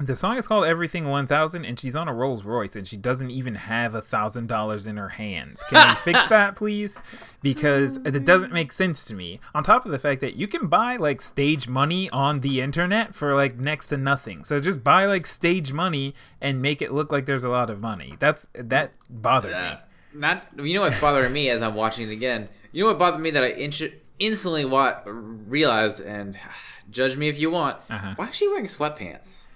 the 0.00 0.16
song 0.16 0.36
is 0.38 0.46
called 0.46 0.64
Everything 0.64 1.08
1000 1.08 1.64
and 1.64 1.78
she's 1.78 1.94
on 1.94 2.08
a 2.08 2.14
Rolls 2.14 2.42
Royce 2.42 2.74
and 2.74 2.88
she 2.88 2.96
doesn't 2.96 3.30
even 3.30 3.54
have 3.54 3.94
a 3.94 4.00
thousand 4.00 4.46
dollars 4.46 4.86
in 4.86 4.96
her 4.96 5.10
hands. 5.10 5.60
Can 5.68 5.88
we 5.90 5.94
fix 5.96 6.26
that 6.28 6.56
please? 6.56 6.96
Because 7.42 7.96
it 7.98 8.24
doesn't 8.24 8.52
make 8.52 8.72
sense 8.72 9.04
to 9.04 9.14
me. 9.14 9.40
On 9.54 9.62
top 9.62 9.84
of 9.84 9.92
the 9.92 9.98
fact 9.98 10.20
that 10.22 10.36
you 10.36 10.48
can 10.48 10.68
buy 10.68 10.96
like 10.96 11.20
stage 11.20 11.68
money 11.68 12.08
on 12.10 12.40
the 12.40 12.60
internet 12.60 13.14
for 13.14 13.34
like 13.34 13.58
next 13.58 13.88
to 13.88 13.96
nothing. 13.98 14.44
So 14.44 14.58
just 14.60 14.82
buy 14.82 15.04
like 15.06 15.26
stage 15.26 15.72
money 15.72 16.14
and 16.40 16.62
make 16.62 16.80
it 16.80 16.92
look 16.92 17.12
like 17.12 17.26
there's 17.26 17.44
a 17.44 17.50
lot 17.50 17.68
of 17.70 17.78
money. 17.80 18.16
That's 18.18 18.46
that 18.54 18.92
bothered 19.10 19.52
Uh, 19.52 19.78
me. 20.14 20.20
not 20.20 20.46
you 20.56 20.74
know 20.74 20.80
what's 20.82 20.98
bothering 21.00 21.32
me 21.32 21.50
as 21.50 21.60
I'm 21.62 21.74
watching 21.74 22.08
it 22.08 22.12
again. 22.12 22.48
You 22.72 22.84
know 22.84 22.88
what 22.90 22.98
bothered 22.98 23.20
me 23.20 23.30
that 23.32 23.44
I 23.44 23.48
in- 23.48 23.92
instantly 24.18 24.64
wa- 24.64 24.96
realized 25.06 26.00
and 26.00 26.38
judge 26.90 27.16
me 27.16 27.28
if 27.28 27.38
you 27.38 27.50
want. 27.50 27.76
Uh-huh. 27.90 28.14
Why 28.16 28.28
is 28.28 28.36
she 28.36 28.48
wearing 28.48 28.64
sweatpants? 28.64 29.46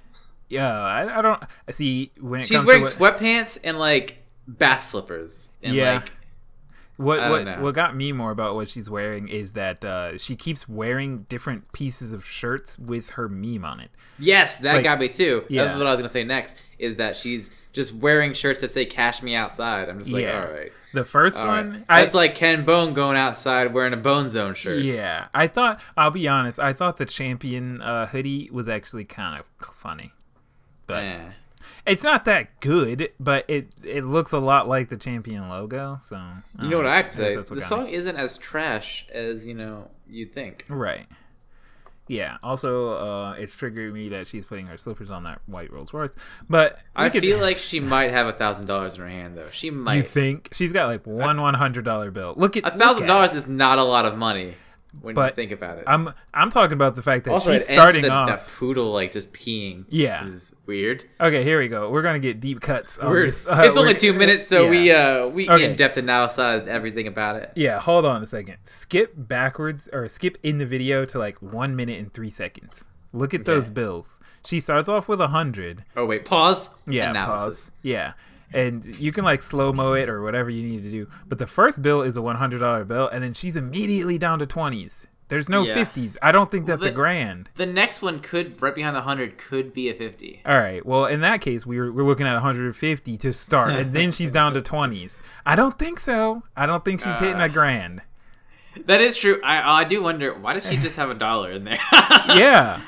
Yeah, 0.49 0.71
I, 0.71 1.19
I 1.19 1.23
don't 1.23 1.43
I 1.69 1.73
see 1.73 2.13
when 2.21 2.41
it 2.41 2.45
She's 2.45 2.57
comes 2.57 2.67
wearing 2.67 2.85
to 2.85 2.97
what, 2.99 3.19
sweatpants 3.19 3.59
and 3.65 3.79
like 3.79 4.19
bath 4.47 4.89
slippers 4.91 5.51
and 5.63 5.75
Yeah. 5.75 5.95
like 5.95 6.13
What 6.97 7.29
what 7.31 7.45
know. 7.45 7.61
what 7.61 7.75
got 7.75 7.97
me 7.97 8.13
more 8.13 8.31
about 8.31 8.55
what 8.55 8.69
she's 8.69 8.89
wearing 8.89 9.27
is 9.29 9.53
that 9.53 9.85
uh, 9.85 10.17
she 10.19 10.37
keeps 10.37 10.69
wearing 10.69 11.25
different 11.29 11.73
pieces 11.73 12.13
of 12.13 12.25
shirts 12.25 12.79
with 12.79 13.11
her 13.11 13.29
meme 13.29 13.65
on 13.65 13.81
it. 13.81 13.91
yes, 14.19 14.59
that 14.59 14.75
Like, 14.77 14.85
got 14.85 15.01
me 15.01 15.09
too. 15.09 15.45
yeah. 15.49 15.65
That's 15.65 15.79
what 15.79 15.87
I 15.87 15.91
was 15.91 15.99
gonna 16.01 16.09
say 16.09 16.25
next. 16.25 16.61
Is 16.79 16.97
that 16.97 17.17
she's 17.17 17.51
just 17.73 17.93
wearing 17.95 18.33
shirts 18.35 18.61
that 18.61 18.71
say 18.71 18.85
"Cash 18.85 19.23
Me 19.23 19.35
Outside." 19.35 19.89
I'm 19.89 19.99
just 19.99 20.11
like, 20.13 20.23
Yeah. 20.25 20.45
all 20.47 20.53
right, 20.53 20.73
The 20.93 21.05
first 21.05 21.37
all 21.37 21.47
right. 21.47 21.67
one, 21.67 21.85
I, 21.89 22.03
That's 22.03 22.15
like 22.15 22.35
Ken 22.37 22.65
Bone 22.65 22.95
going 22.95 23.17
outside 23.17 23.73
wearing 23.75 23.93
a 23.93 23.97
Bone 23.97 24.29
Zone 24.29 24.55
shirt. 24.55 24.81
yeah, 24.83 25.27
I 25.35 25.49
thought 25.49 25.81
I'll 25.97 26.11
be 26.13 26.29
honest, 26.29 26.61
I 26.61 26.73
thought 26.75 26.99
the 26.99 27.07
champion 27.07 27.81
uh, 27.83 28.07
hoodie 28.07 28.51
was 28.53 28.69
actually 28.69 29.05
kind 29.05 29.41
of 29.41 29.67
funny, 29.75 30.13
but 30.87 31.03
Eh. 31.03 31.21
it's 31.87 32.03
not 32.03 32.25
that 32.27 32.61
good. 32.61 33.11
But 33.21 33.45
it 33.49 33.69
it 33.83 34.05
looks 34.05 34.33
a 34.33 34.39
lot 34.39 34.69
like 34.69 34.89
the 34.89 34.97
champion 34.97 35.49
logo. 35.49 35.99
So 36.03 36.21
You 36.61 36.69
know 36.71 36.77
what 36.79 36.87
I 36.87 36.97
have 36.97 37.07
to 37.07 37.09
guess 37.11 37.17
say? 37.17 37.37
what 37.37 37.49
The 37.49 37.61
song 37.63 37.85
me. 37.85 37.95
isn't 37.95 38.17
as 38.17 38.37
trash 38.39 39.07
as 39.13 39.47
you 39.47 39.55
know 39.55 39.91
you'd 40.09 40.33
think. 40.33 40.65
right? 40.69 41.07
Yeah. 42.07 42.37
Also, 42.43 42.91
uh, 42.93 43.33
it's 43.39 43.55
triggered 43.55 43.95
me 43.95 44.11
that 44.11 44.27
she's 44.27 44.45
putting 44.45 44.67
her 44.67 44.77
slippers 44.77 45.11
on 45.11 45.25
that 45.25 45.41
white 45.47 45.73
Rolls 45.73 45.95
Royce. 45.95 46.11
But 46.51 46.79
I 46.95 47.09
could- 47.09 47.23
feel 47.23 47.39
like 47.39 47.57
she 47.57 47.81
might 47.81 48.11
have 48.11 48.27
a 48.27 48.33
thousand 48.35 48.67
dollars 48.67 48.97
in 48.97 49.01
her 49.01 49.09
hand 49.09 49.39
though. 49.39 49.49
She 49.51 49.71
might. 49.71 49.95
You 49.95 50.03
think 50.03 50.51
she's 50.53 50.71
got 50.71 50.89
like 50.89 51.07
one 51.07 51.41
one 51.41 51.55
hundred 51.55 51.87
dollar 51.87 52.11
bill? 52.11 52.35
Look 52.37 52.59
at 52.59 52.67
A 52.75 52.77
thousand 52.77 53.07
dollars 53.07 53.33
is 53.33 53.47
not 53.49 53.79
a 53.79 53.85
lot 53.85 54.05
of 54.05 54.19
money 54.19 54.55
when 55.01 55.13
you 55.13 55.15
But 55.15 55.35
think 55.35 55.51
about 55.53 55.79
it. 55.79 55.85
I'm 55.87 56.13
I'm 56.33 56.51
talking 56.51 56.75
about 56.75 56.97
the 56.97 57.03
fact 57.03 57.25
that 57.25 57.33
also, 57.33 57.53
she's 57.53 57.65
starting 57.67 58.03
with 58.03 58.11
the, 58.11 58.15
off. 58.15 58.29
that 58.29 58.47
poodle 58.47 58.93
like 58.93 59.13
just 59.13 59.33
peeing. 59.33 59.85
Yeah. 59.89 60.27
is 60.27 60.55
weird. 60.67 61.05
Okay, 61.21 61.43
here 61.45 61.59
we 61.61 61.69
go. 61.69 61.91
We're 61.91 62.03
gonna 62.03 62.19
get 62.19 62.41
deep 62.41 62.61
cuts. 62.61 62.97
On 62.99 63.11
We're, 63.11 63.27
this. 63.27 63.47
Uh, 63.55 63.63
it's 63.67 63.79
only 63.79 63.95
two 63.95 64.13
minutes, 64.13 64.47
so 64.47 64.65
yeah. 64.65 64.71
we 64.71 64.91
uh 64.93 65.27
we 65.29 65.49
Okay. 65.49 65.65
in 65.65 65.77
depth 65.77 65.99
analyzed 65.99 66.69
everything 66.69 67.07
about 67.07 67.37
it. 67.37 67.53
Yeah, 67.55 67.79
hold 67.79 68.05
on 68.07 68.23
a 68.23 68.27
second. 68.27 68.57
Skip 68.65 69.13
backwards 69.17 69.89
or 69.93 70.09
skip 70.09 70.39
in 70.43 70.59
the 70.59 70.67
video 70.67 71.05
to 71.07 71.19
like 71.19 71.41
one 71.43 71.77
minute 71.77 71.99
and 71.99 72.13
three 72.13 72.31
seconds. 72.31 72.85
Look 73.13 73.33
at 73.35 73.45
those 73.45 73.71
bills. 73.71 74.19
She 74.45 74.59
starts 74.61 74.89
off 74.89 75.07
with 75.09 75.21
a 75.21 75.29
hundred. 75.29 75.85
Oh 75.97 76.05
wait, 76.07 76.25
pause. 76.25 76.71
Yeah, 76.87 77.11
analysis. 77.11 77.71
pause. 77.71 77.73
Yeah. 77.83 78.13
And 78.55 78.97
you 79.01 79.11
can 79.13 79.25
like 79.25 79.43
slow 79.43 79.73
mo 79.73 79.93
it 79.95 80.09
or 80.09 80.23
whatever 80.23 80.49
you 80.49 80.63
need 80.67 80.83
to 80.85 80.91
do. 80.91 81.09
But 81.27 81.39
the 81.39 81.47
first 81.47 81.83
bill 81.83 82.03
is 82.03 82.17
a 82.17 82.23
one 82.23 82.37
hundred 82.37 82.61
dollar 82.61 82.85
bill, 82.85 83.09
and 83.09 83.23
then 83.23 83.35
she's 83.35 83.57
immediately 83.57 84.17
down 84.17 84.39
to 84.39 84.47
twenties. 84.47 85.07
There's 85.29 85.49
no 85.49 85.65
Yeah. 85.65 85.75
fifties. 85.75 86.17
I 86.23 86.31
don't 86.33 86.51
think 86.51 86.67
that's 86.67 86.83
a 86.85 86.87
the- 86.87 86.91
grand. 86.93 87.49
The 87.57 87.67
next 87.67 88.01
one 88.03 88.21
could 88.21 88.61
right 88.63 88.75
behind 88.75 88.95
the 88.95 89.01
hundred 89.01 89.39
could 89.39 89.73
be 89.75 89.89
a 89.89 89.95
fifty. 89.95 90.41
All 90.47 90.57
right. 90.57 90.85
Well, 90.87 91.07
in 91.07 91.21
that 91.23 91.41
case, 91.41 91.67
we 91.67 91.79
were, 91.81 91.91
we're 91.91 92.05
looking 92.05 92.27
at 92.27 92.35
150 92.35 93.17
to 93.17 93.33
start, 93.33 93.73
and 93.73 93.93
then 93.95 94.13
she's 94.13 94.31
down 94.31 94.53
to 94.55 94.61
20s. 94.63 95.19
I 95.45 95.57
don't 95.57 95.79
think 95.79 95.99
so. 95.99 96.43
I 96.57 96.67
don't 96.67 96.85
think 96.85 97.01
she's 97.01 97.15
hitting 97.17 97.41
Uh. 97.41 97.47
a 97.47 97.49
grand. 97.49 98.03
That 98.87 99.01
is 99.01 99.17
true. 99.17 99.41
I 99.43 99.81
I 99.81 99.85
do 99.85 100.03
wonder 100.03 100.35
why 100.35 100.55
does 100.55 100.69
she 100.69 100.77
just 100.77 100.97
have 100.97 101.11
a 101.11 101.15
dollar 101.15 101.51
in 101.53 101.65
there? 101.65 101.79
Yeah. 102.29 102.81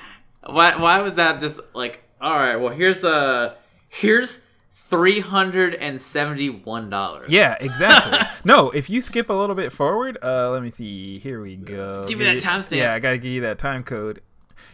Why 0.45 0.77
why 0.77 1.01
was 1.01 1.15
that 1.17 1.41
just 1.41 1.59
like 1.75 2.03
all 2.21 2.37
right? 2.39 2.57
Well, 2.57 2.73
here's 2.73 3.03
a 3.03 3.57
here's 3.89 4.41
three 4.89 5.21
hundred 5.21 5.75
and 5.75 6.01
seventy 6.01 6.49
one 6.49 6.89
dollars. 6.89 7.29
Yeah, 7.31 7.57
exactly. 7.61 8.19
no, 8.45 8.71
if 8.71 8.89
you 8.89 9.01
skip 9.01 9.29
a 9.29 9.33
little 9.33 9.57
bit 9.57 9.73
forward, 9.73 10.19
uh, 10.23 10.51
let 10.51 10.63
me 10.63 10.71
see. 10.71 11.19
Here 11.19 11.41
we 11.41 11.57
go. 11.57 12.05
Give 12.07 12.19
me 12.19 12.25
that 12.27 12.37
timestamp. 12.37 12.77
Yeah, 12.77 12.95
I 12.95 12.99
gotta 12.99 13.19
give 13.19 13.33
you 13.33 13.41
that 13.43 13.59
time 13.59 13.85
code. 13.85 14.23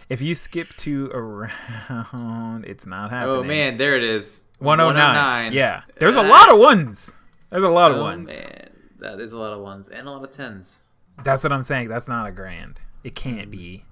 If 0.08 0.20
you 0.20 0.34
skip 0.34 0.68
to 0.78 1.10
around, 1.12 2.64
it's 2.66 2.86
not 2.86 3.10
happening. 3.10 3.36
Oh 3.36 3.42
man, 3.42 3.78
there 3.78 3.96
it 3.96 4.04
is. 4.04 4.42
109. 4.58 5.52
Yeah, 5.52 5.82
there's 5.98 6.14
a 6.14 6.22
lot 6.22 6.52
of 6.52 6.58
ones. 6.58 7.10
There's 7.50 7.64
a 7.64 7.68
lot 7.68 7.90
of 7.90 7.98
ones. 7.98 8.30
Oh 8.30 8.34
ones. 8.34 8.44
man, 8.44 8.70
that 9.00 9.20
is 9.20 9.32
a 9.32 9.38
lot 9.38 9.52
of 9.52 9.60
ones 9.60 9.88
and 9.88 10.06
a 10.06 10.10
lot 10.10 10.22
of 10.22 10.30
tens. 10.30 10.80
That's 11.24 11.42
what 11.42 11.52
I'm 11.52 11.62
saying. 11.62 11.88
That's 11.88 12.08
not 12.08 12.26
a 12.28 12.32
grand. 12.32 12.80
It 13.02 13.14
can't 13.14 13.50
be. 13.50 13.84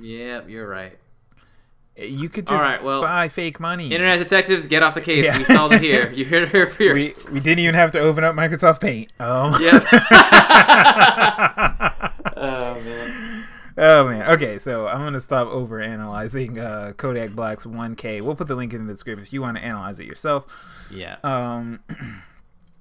Yeah, 0.00 0.42
you're 0.46 0.68
right. 0.68 0.98
You 2.04 2.28
could 2.28 2.46
just 2.46 2.62
right, 2.62 2.82
well, 2.82 3.00
buy 3.02 3.28
fake 3.28 3.58
money. 3.60 3.90
Internet 3.92 4.18
detectives, 4.18 4.66
get 4.66 4.82
off 4.82 4.94
the 4.94 5.00
case. 5.00 5.24
Yeah. 5.24 5.38
We 5.38 5.44
solved 5.44 5.74
it 5.74 5.80
here. 5.82 6.10
You 6.12 6.24
heard 6.24 6.44
it 6.44 6.50
here 6.50 6.66
we, 6.94 7.04
first. 7.04 7.30
we 7.30 7.40
didn't 7.40 7.60
even 7.60 7.74
have 7.74 7.92
to 7.92 8.00
open 8.00 8.24
up 8.24 8.34
Microsoft 8.34 8.80
Paint. 8.80 9.12
Um, 9.20 9.52
Yep. 9.60 9.82
oh 12.36 12.80
man. 12.84 13.44
oh 13.78 14.08
man. 14.08 14.30
Okay, 14.32 14.58
so 14.58 14.86
I'm 14.86 14.98
gonna 15.00 15.20
stop 15.20 15.48
over 15.48 15.80
analyzing 15.80 16.58
uh, 16.58 16.92
Kodak 16.96 17.30
Black's 17.32 17.64
1K. 17.64 18.22
We'll 18.22 18.34
put 18.36 18.48
the 18.48 18.54
link 18.56 18.72
in 18.74 18.86
the 18.86 18.92
description 18.92 19.24
if 19.24 19.32
you 19.32 19.40
want 19.40 19.56
to 19.56 19.62
analyze 19.64 19.98
it 20.00 20.06
yourself. 20.06 20.46
Yeah. 20.90 21.16
Um, 21.22 21.80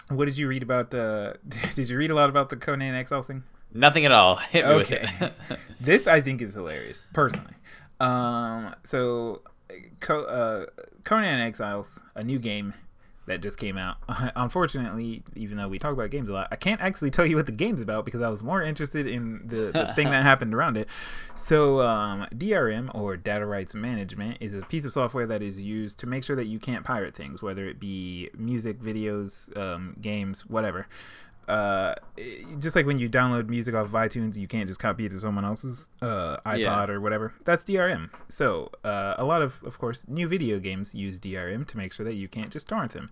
what 0.10 0.26
did 0.26 0.38
you 0.38 0.48
read 0.48 0.64
about? 0.64 0.92
the? 0.92 1.38
did 1.76 1.90
you 1.90 1.98
read 1.98 2.12
a 2.12 2.16
lot 2.16 2.30
about 2.30 2.50
the 2.50 2.56
Conan 2.56 2.96
Exile 2.96 3.22
thing? 3.24 3.44
Nothing 3.74 4.04
at 4.06 4.12
all. 4.12 4.36
Hit 4.36 4.66
me 4.66 4.72
Okay. 4.72 5.08
with 5.20 5.32
it. 5.50 5.60
this 5.80 6.06
I 6.08 6.20
think 6.20 6.42
is 6.42 6.54
hilarious, 6.54 7.08
personally. 7.14 7.54
Um, 8.02 8.76
so 8.84 9.42
Co- 10.00 10.24
uh, 10.24 10.66
Conan 11.04 11.40
Exiles, 11.40 12.00
a 12.16 12.24
new 12.24 12.40
game 12.40 12.74
that 13.28 13.42
just 13.42 13.58
came 13.58 13.78
out. 13.78 13.98
Unfortunately, 14.36 15.24
even 15.36 15.58
though 15.58 15.68
we 15.68 15.78
talk 15.78 15.94
about 15.94 16.10
games 16.10 16.28
a 16.28 16.34
lot, 16.34 16.48
I 16.52 16.56
can't 16.56 16.82
actually 16.82 17.12
tell 17.12 17.26
you 17.26 17.36
what 17.36 17.46
the 17.46 17.52
game's 17.52 17.80
about 17.80 18.04
because 18.04 18.22
I 18.22 18.30
was 18.30 18.44
more 18.44 18.62
interested 18.62 19.08
in 19.08 19.42
the, 19.46 19.72
the 19.72 19.94
thing 19.96 20.10
that 20.10 20.24
happened 20.32 20.54
around 20.54 20.78
it. 20.78 20.88
So, 21.36 21.82
um, 21.82 22.28
DRM 22.36 22.94
or 22.96 23.18
Data 23.18 23.46
Rights 23.46 23.76
Management 23.76 24.38
is 24.42 24.56
a 24.56 24.62
piece 24.64 24.86
of 24.86 24.94
software 24.94 25.28
that 25.28 25.42
is 25.42 25.60
used 25.60 26.00
to 26.00 26.08
make 26.08 26.24
sure 26.24 26.36
that 26.36 26.48
you 26.48 26.60
can't 26.60 26.84
pirate 26.84 27.16
things, 27.16 27.42
whether 27.42 27.68
it 27.68 27.80
be 27.80 28.30
music, 28.36 28.82
videos, 28.82 29.56
um, 29.58 29.96
games, 30.02 30.46
whatever 30.48 30.88
uh, 31.48 31.96
just 32.60 32.76
like 32.76 32.86
when 32.86 32.98
you 32.98 33.10
download 33.10 33.50
music 33.50 33.76
off 33.76 33.88
of 33.88 33.92
iTunes, 33.94 34.38
you 34.38 34.48
can't 34.48 34.68
just 34.68 34.80
copy 34.80 35.06
it 35.06 35.10
to 35.10 35.20
someone 35.20 35.44
else's 35.46 35.90
uh, 36.02 36.38
iPod 36.46 36.58
Yeah. 36.60 36.90
or 36.90 37.02
whatever. 37.02 37.34
That's 37.44 37.64
DRM. 37.64 38.10
So 38.30 38.72
uh, 38.84 39.16
a 39.18 39.26
lot 39.26 39.42
of, 39.42 39.62
of 39.64 39.78
course, 39.80 40.06
new 40.08 40.28
video 40.28 40.60
games 40.60 40.94
use 40.96 41.20
DRM 41.20 41.68
to 41.68 41.78
make 41.78 41.94
sure 41.94 42.06
that 42.06 42.14
you 42.16 42.28
can't 42.28 42.52
just 42.52 42.68
torrent 42.68 42.94
them. 42.94 43.10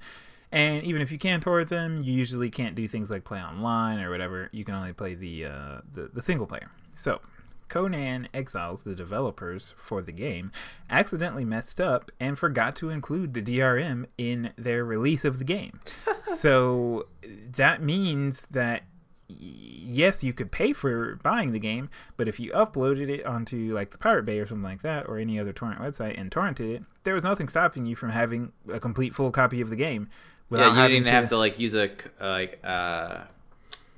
And 0.52 0.84
even 0.84 1.02
if 1.02 1.12
you 1.12 1.20
can 1.20 1.42
torrent 1.42 1.70
them, 1.70 2.02
you 2.02 2.12
usually 2.14 2.50
can't 2.50 2.74
do 2.76 2.88
things 2.88 3.12
like 3.12 3.24
play 3.24 3.40
online 3.42 4.00
or 4.00 4.10
whatever. 4.10 4.50
You 4.52 4.66
can 4.66 4.74
only 4.74 4.94
play 4.94 5.14
the 5.14 5.46
uh, 5.46 5.82
the, 5.94 6.10
the 6.14 6.22
single 6.24 6.48
player. 6.48 6.72
So 6.96 7.22
Conan 7.70 8.28
Exiles, 8.34 8.84
the 8.84 8.96
developers 8.96 9.74
for 9.78 10.02
the 10.02 10.12
game, 10.12 10.52
accidentally 10.90 11.46
messed 11.46 11.80
up 11.80 12.12
and 12.20 12.38
forgot 12.38 12.76
to 12.78 12.90
include 12.90 13.34
the 13.34 13.42
DRM 13.42 14.06
in 14.18 14.52
their 14.58 14.84
release 14.84 15.24
of 15.24 15.38
the 15.40 15.46
game. 15.46 15.80
so 16.36 17.08
that 17.56 17.82
means 17.82 18.48
that 18.52 18.84
yes, 19.28 20.24
you 20.24 20.34
could 20.34 20.52
pay 20.52 20.74
for 20.74 21.16
buying 21.18 21.52
the 21.52 21.60
game, 21.60 21.90
but 22.18 22.28
if 22.28 22.40
you 22.40 22.52
uploaded 22.52 23.10
it 23.10 23.26
onto 23.26 23.74
like 23.74 23.92
the 23.92 23.98
Pirate 23.98 24.26
Bay 24.26 24.40
or 24.40 24.48
something 24.48 24.64
like 24.64 24.82
that, 24.82 25.08
or 25.08 25.18
any 25.18 25.40
other 25.40 25.54
torrent 25.54 25.80
website 25.80 26.20
and 26.20 26.32
torrented 26.32 26.76
it, 26.76 26.84
there 27.04 27.14
was 27.14 27.24
nothing 27.24 27.48
stopping 27.48 27.86
you 27.86 27.96
from 27.96 28.10
having 28.10 28.52
a 28.72 28.80
complete 28.80 29.14
full 29.14 29.32
copy 29.32 29.62
of 29.62 29.70
the 29.70 29.76
game. 29.76 30.10
Yeah, 30.52 30.82
you 30.84 30.88
didn't 30.96 31.10
have 31.10 31.30
to 31.30 31.38
like 31.38 31.60
use 31.60 31.76
a 31.76 31.90
c- 31.90 32.10
uh, 32.20 32.28
like 32.28 32.60
uh, 32.64 33.20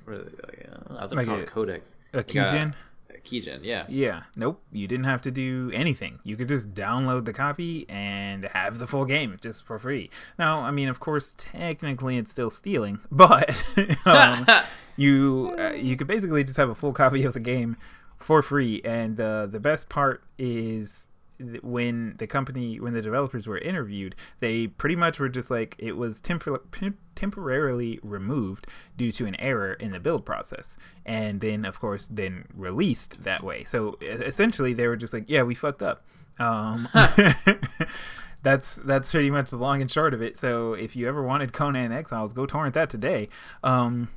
what 0.04 0.16
are 0.16 0.18
they, 0.24 0.30
like, 0.46 0.68
uh, 0.70 0.94
I 0.98 1.02
was 1.02 1.14
Like 1.14 1.26
like 1.28 1.38
a- 1.40 1.42
a 1.44 1.46
codex. 1.46 1.96
a 2.12 2.22
keygen. 2.22 2.72
A, 2.72 2.74
keygen, 3.24 3.60
yeah. 3.62 3.84
Yeah, 3.88 4.22
nope. 4.36 4.62
You 4.72 4.86
didn't 4.88 5.04
have 5.04 5.20
to 5.22 5.30
do 5.30 5.70
anything. 5.74 6.18
You 6.24 6.36
could 6.36 6.48
just 6.48 6.74
download 6.74 7.24
the 7.24 7.32
copy 7.32 7.86
and 7.88 8.44
have 8.44 8.78
the 8.78 8.86
full 8.86 9.04
game 9.04 9.36
just 9.40 9.64
for 9.64 9.78
free. 9.78 10.10
Now, 10.38 10.60
I 10.60 10.70
mean, 10.70 10.88
of 10.88 11.00
course, 11.00 11.34
technically 11.36 12.16
it's 12.16 12.30
still 12.30 12.50
stealing, 12.50 13.00
but 13.10 13.64
um, 14.04 14.46
you 14.96 15.54
uh, 15.58 15.72
you 15.72 15.96
could 15.96 16.06
basically 16.06 16.44
just 16.44 16.56
have 16.56 16.68
a 16.68 16.74
full 16.74 16.92
copy 16.92 17.24
of 17.24 17.32
the 17.32 17.40
game 17.40 17.76
for 18.18 18.42
free. 18.42 18.80
And 18.84 19.20
uh, 19.20 19.46
the 19.46 19.60
best 19.60 19.88
part 19.88 20.22
is 20.38 21.06
when 21.62 22.16
the 22.18 22.26
company, 22.26 22.78
when 22.78 22.94
the 22.94 23.02
developers 23.02 23.46
were 23.46 23.58
interviewed, 23.58 24.14
they 24.40 24.66
pretty 24.66 24.96
much 24.96 25.18
were 25.18 25.28
just 25.28 25.50
like 25.50 25.76
it 25.78 25.92
was 25.92 26.20
tempor- 26.20 26.94
temporarily 27.14 27.98
removed 28.02 28.66
due 28.96 29.12
to 29.12 29.26
an 29.26 29.38
error 29.40 29.74
in 29.74 29.92
the 29.92 30.00
build 30.00 30.24
process, 30.24 30.76
and 31.04 31.40
then 31.40 31.64
of 31.64 31.80
course 31.80 32.08
then 32.10 32.46
released 32.54 33.24
that 33.24 33.42
way. 33.42 33.64
So 33.64 33.98
essentially, 34.00 34.74
they 34.74 34.86
were 34.86 34.96
just 34.96 35.12
like, 35.12 35.24
yeah, 35.28 35.42
we 35.42 35.54
fucked 35.54 35.82
up. 35.82 36.04
Um, 36.38 36.88
that's 38.42 38.76
that's 38.84 39.10
pretty 39.10 39.30
much 39.30 39.50
the 39.50 39.56
long 39.56 39.80
and 39.80 39.90
short 39.90 40.14
of 40.14 40.22
it. 40.22 40.36
So 40.36 40.74
if 40.74 40.96
you 40.96 41.08
ever 41.08 41.22
wanted 41.22 41.52
Conan 41.52 41.92
Exiles, 41.92 42.32
go 42.32 42.46
torrent 42.46 42.74
that 42.74 42.90
today. 42.90 43.28
Um, 43.62 44.08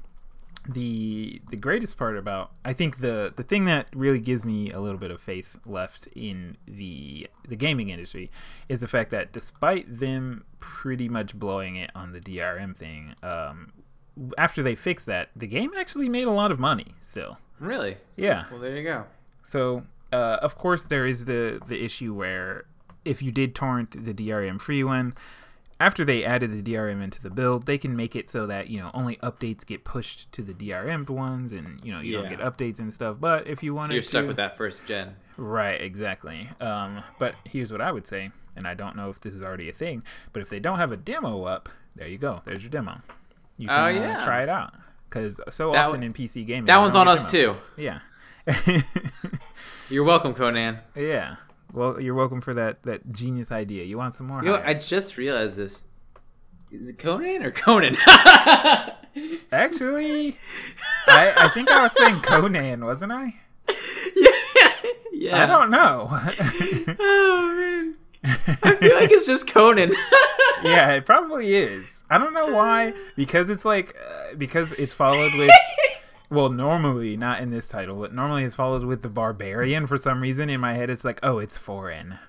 the 0.67 1.41
the 1.49 1.55
greatest 1.55 1.97
part 1.97 2.17
about 2.17 2.51
I 2.63 2.73
think 2.73 2.99
the 2.99 3.33
the 3.35 3.43
thing 3.43 3.65
that 3.65 3.87
really 3.93 4.19
gives 4.19 4.45
me 4.45 4.71
a 4.71 4.79
little 4.79 4.97
bit 4.97 5.11
of 5.11 5.21
faith 5.21 5.57
left 5.65 6.07
in 6.15 6.57
the 6.67 7.27
the 7.47 7.55
gaming 7.55 7.89
industry 7.89 8.31
is 8.67 8.79
the 8.79 8.87
fact 8.87 9.11
that 9.11 9.31
despite 9.31 9.99
them 9.99 10.43
pretty 10.59 11.07
much 11.07 11.35
blowing 11.35 11.75
it 11.75 11.91
on 11.93 12.11
the 12.13 12.19
DRM 12.19 12.75
thing, 12.75 13.13
um, 13.21 13.73
after 14.37 14.63
they 14.63 14.75
fixed 14.75 15.05
that, 15.05 15.29
the 15.35 15.47
game 15.47 15.71
actually 15.77 16.09
made 16.09 16.27
a 16.27 16.31
lot 16.31 16.51
of 16.51 16.59
money 16.59 16.95
still. 17.01 17.37
Really? 17.59 17.97
Yeah. 18.15 18.45
Well, 18.51 18.59
there 18.59 18.75
you 18.75 18.83
go. 18.83 19.05
So, 19.43 19.83
uh, 20.11 20.37
of 20.41 20.57
course, 20.57 20.83
there 20.83 21.05
is 21.05 21.25
the 21.25 21.61
the 21.67 21.83
issue 21.83 22.13
where 22.13 22.65
if 23.03 23.21
you 23.21 23.31
did 23.31 23.53
torrent 23.53 24.03
the 24.03 24.13
DRM 24.13 24.59
free 24.59 24.83
one, 24.83 25.13
after 25.80 26.06
they 26.06 26.23
added 26.23 26.52
the 26.52 26.73
DRM 26.73 27.03
into 27.03 27.22
the 27.22 27.30
build, 27.30 27.65
they 27.65 27.77
can 27.77 27.95
make 27.95 28.15
it 28.15 28.30
so 28.30 28.45
that 28.47 28.69
you 28.69 28.80
know 28.80 28.91
only 28.93 29.18
updates 29.18 29.65
get 29.65 29.84
pushed 29.84 30.31
to 30.34 30.41
the 30.41 30.53
DRM'd 30.53 31.10
ones, 31.10 31.52
and 31.52 31.80
you 31.84 31.91
know 31.93 31.99
you 31.99 32.14
don't 32.14 32.30
get 32.30 32.39
updates 32.39 32.80
and 32.80 32.93
stuff. 32.93 33.18
But 33.19 33.47
if 33.47 33.61
you 33.64 33.73
want, 33.73 33.89
So 33.89 33.93
you're 33.93 34.03
stuck 34.03 34.23
to, 34.23 34.27
with 34.27 34.38
that 34.38 34.57
first 34.57 34.85
gen. 34.85 35.15
right? 35.38 35.80
Exactly. 35.81 36.49
Um, 36.61 37.03
but 37.19 37.35
here's 37.43 37.72
what 37.72 37.81
I 37.81 37.91
would 37.91 38.07
say, 38.07 38.31
and 38.56 38.68
I 38.68 38.73
don't 38.73 38.95
know 38.95 39.10
if 39.10 39.19
this 39.19 39.34
is 39.34 39.41
already 39.41 39.69
a 39.69 39.73
thing, 39.73 40.03
but 40.34 40.41
if 40.41 40.49
they 40.49 40.60
don't 40.60 40.77
have 40.77 40.91
a 40.91 40.97
demo 40.97 41.43
up, 41.43 41.68
there 41.95 42.07
you 42.07 42.18
go. 42.18 42.41
There's 42.45 42.61
your 42.61 42.69
demo. 42.72 43.02
You 43.57 43.68
Oh, 43.69 43.73
can 43.91 43.97
uh, 43.97 43.99
yeah. 44.19 44.26
try 44.26 44.43
it 44.43 44.49
out 44.49 44.73
because 45.10 45.39
so 45.49 45.72
That 45.73 45.88
often 45.88 46.02
one- 46.02 46.03
in 46.03 46.14
PC 46.14 46.45
gaming 46.45 46.65
That 46.65 46.77
one's 46.77 46.95
on 46.95 47.07
us 47.07 47.30
demos. 47.31 47.57
too. 47.77 47.81
Yeah. 47.81 47.99
You're 49.89 50.03
welcome, 50.03 50.34
Conan. 50.34 50.80
Yeah. 50.95 51.35
Well, 51.73 51.99
you're 52.01 52.15
welcome 52.15 52.41
for 52.41 52.53
that 52.53 52.83
that 52.83 53.11
genius 53.11 53.51
idea. 53.51 53.83
You 53.83 53.97
want 53.97 54.15
some 54.15 54.27
more? 54.27 54.43
You 54.43 54.51
know. 54.51 54.63
I 54.63 54.73
just 54.73 55.17
realized 55.17 55.57
this. 55.57 55.83
Is 56.71 56.89
it 56.89 56.97
Conan 56.99 57.43
or 57.43 57.51
Conan? 57.51 57.95
Actually, 59.51 60.37
I 61.07 61.33
I 61.37 61.47
think 61.49 61.69
I 61.69 61.83
was 61.83 61.91
saying 61.97 62.21
Conan, 62.21 62.83
wasn't 62.85 63.11
I? 63.11 63.33
yeah. 65.13 65.43
I 65.43 65.45
don't 65.45 65.69
know. 65.71 66.09
Oh 66.99 67.55
man. 67.55 67.95
I 68.63 68.75
feel 68.77 68.95
like 68.95 69.11
it's 69.11 69.25
just 69.27 69.47
Conan. 69.47 69.91
yeah, 70.63 70.93
it 70.93 71.05
probably 71.05 71.53
is. 71.55 71.85
I 72.09 72.17
don't 72.17 72.33
know 72.33 72.47
why. 72.47 72.93
Because 73.15 73.49
it's 73.49 73.65
like 73.65 73.95
uh, 74.03 74.35
because 74.35 74.71
it's 74.73 74.93
followed 74.93 75.31
with. 75.37 75.51
Well, 76.36 76.49
normally 76.49 77.16
not 77.16 77.40
in 77.40 77.49
this 77.49 77.70
title, 77.70 77.95
but 77.95 78.14
normally 78.14 78.44
it's 78.44 78.56
followed 78.56 78.84
with 78.84 79.03
the 79.03 79.10
barbarian. 79.10 79.88
For 79.88 79.98
some 79.98 80.20
reason, 80.20 80.49
in 80.49 80.60
my 80.60 80.74
head, 80.74 80.90
it's 80.90 81.06
like, 81.06 81.22
oh, 81.24 81.40
it's 81.40 81.57
foreign. 81.57 82.20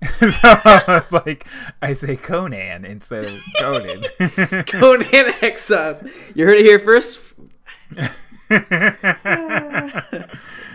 so 0.20 0.28
it's 0.30 1.10
like 1.10 1.48
I 1.82 1.94
say 1.94 2.14
Conan 2.14 2.84
instead 2.84 3.24
of 3.24 3.32
Conan. 3.58 4.04
Conan 4.66 5.32
Exiles. 5.42 6.00
You 6.36 6.46
heard 6.46 6.58
it 6.58 6.64
here 6.64 6.78
first. 6.78 7.20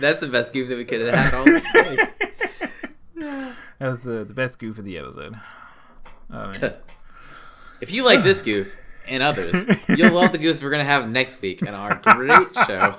That's 0.02 0.20
the 0.20 0.28
best 0.30 0.52
goof 0.52 0.68
that 0.68 0.76
we 0.76 0.84
could 0.84 1.00
have 1.00 1.14
had 1.14 1.34
all 1.34 1.46
That 3.16 3.56
was 3.80 4.02
the, 4.02 4.26
the 4.26 4.34
best 4.34 4.60
goof 4.60 4.78
of 4.78 4.84
the 4.84 4.98
episode. 4.98 5.40
Oh. 6.30 6.52
If 7.80 7.94
you 7.94 8.04
like 8.04 8.24
this 8.24 8.42
goof 8.42 8.76
and 9.08 9.24
others, 9.24 9.66
you'll 9.90 10.14
love 10.14 10.32
the 10.32 10.38
goose 10.38 10.62
we're 10.62 10.70
gonna 10.72 10.84
have 10.84 11.10
next 11.10 11.42
week 11.42 11.62
in 11.62 11.70
our 11.70 11.96
great 11.96 12.56
show. 12.68 12.98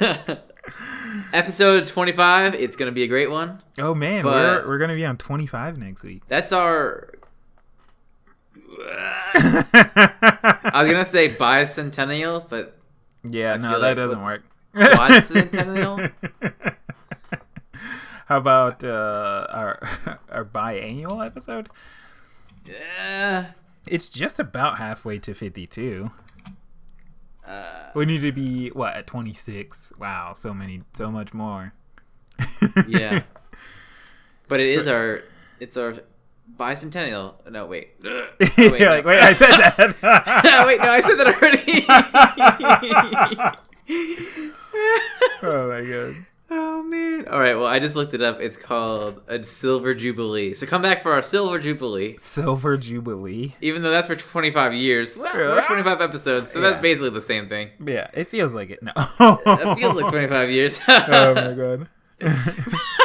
Episode 1.32 1.86
25, 1.86 2.54
it's 2.54 2.76
gonna 2.76 2.92
be 2.92 3.02
a 3.02 3.06
great 3.06 3.30
one. 3.30 3.62
oh 3.78 3.94
man, 3.94 4.24
we're, 4.24 4.66
we're 4.66 4.78
gonna 4.78 4.94
be 4.94 5.04
on 5.04 5.16
25 5.16 5.78
next 5.78 6.02
week. 6.02 6.22
That's 6.28 6.52
our 6.52 7.12
I 8.78 10.72
was 10.74 10.90
gonna 10.90 11.04
say 11.04 11.34
bicentennial, 11.34 12.48
but 12.48 12.76
yeah, 13.28 13.54
I 13.54 13.56
no, 13.56 13.70
that 13.72 13.78
like 13.80 13.96
doesn't 13.96 14.22
work. 14.22 14.42
Quadcentennial? 14.74 16.12
How 18.26 18.38
about 18.38 18.84
uh, 18.84 19.46
our 19.50 19.80
our 20.30 20.44
biannual 20.44 21.24
episode? 21.24 21.68
yeah. 22.66 23.52
It's 23.88 24.08
just 24.08 24.38
about 24.38 24.78
halfway 24.78 25.18
to 25.20 25.34
52. 25.34 26.10
Uh, 27.46 27.62
We 27.94 28.04
need 28.06 28.22
to 28.22 28.32
be 28.32 28.68
what 28.70 28.94
at 28.94 29.06
26. 29.06 29.92
Wow, 29.98 30.34
so 30.34 30.52
many, 30.52 30.82
so 30.94 31.10
much 31.10 31.32
more. 31.32 31.72
yeah. 32.88 33.22
But 34.48 34.60
it 34.60 34.66
is 34.68 34.86
our 34.86 35.22
it's 35.60 35.76
our 35.76 35.94
bicentennial. 36.58 37.34
No, 37.50 37.66
wait. 37.66 37.90
Oh, 38.04 38.26
wait, 38.40 38.56
You're 38.58 38.78
no. 38.78 38.86
like, 38.86 39.04
wait, 39.04 39.20
I 39.20 39.34
said 39.34 39.50
that. 39.56 39.78
wait, 40.66 40.80
no, 40.80 40.90
I 40.90 41.00
said 41.00 41.16
that 41.16 41.26
already. 41.34 41.84
oh 45.42 45.68
my 45.68 45.82
god. 45.90 46.26
Oh 46.50 46.82
man. 46.82 47.26
All 47.28 47.38
right, 47.40 47.54
well, 47.54 47.66
I 47.66 47.78
just 47.78 47.96
looked 47.96 48.14
it 48.14 48.22
up. 48.22 48.40
It's 48.40 48.56
called 48.56 49.20
a 49.28 49.42
silver 49.44 49.94
jubilee. 49.94 50.54
So 50.54 50.66
come 50.66 50.82
back 50.82 51.02
for 51.02 51.12
our 51.12 51.22
silver 51.22 51.58
jubilee. 51.58 52.16
Silver 52.18 52.76
Jubilee. 52.76 53.54
Even 53.60 53.82
though 53.82 53.90
that's 53.90 54.06
for 54.08 54.16
25 54.16 54.74
years, 54.74 55.16
well, 55.16 55.36
Yeah. 55.36 55.58
or 55.58 55.62
25 55.62 56.00
episodes, 56.00 56.50
so 56.52 56.60
that's 56.60 56.78
basically 56.80 57.10
the 57.10 57.20
same 57.20 57.48
thing. 57.48 57.70
Yeah, 57.84 58.08
it 58.12 58.28
feels 58.28 58.52
like 58.54 58.70
it. 58.70 58.82
No. 58.82 58.92
It 59.20 59.78
feels 59.78 59.96
like 59.96 60.08
25 60.10 60.50
years. 60.50 60.80
oh 60.88 61.34
my 61.34 61.52
god. 61.52 61.88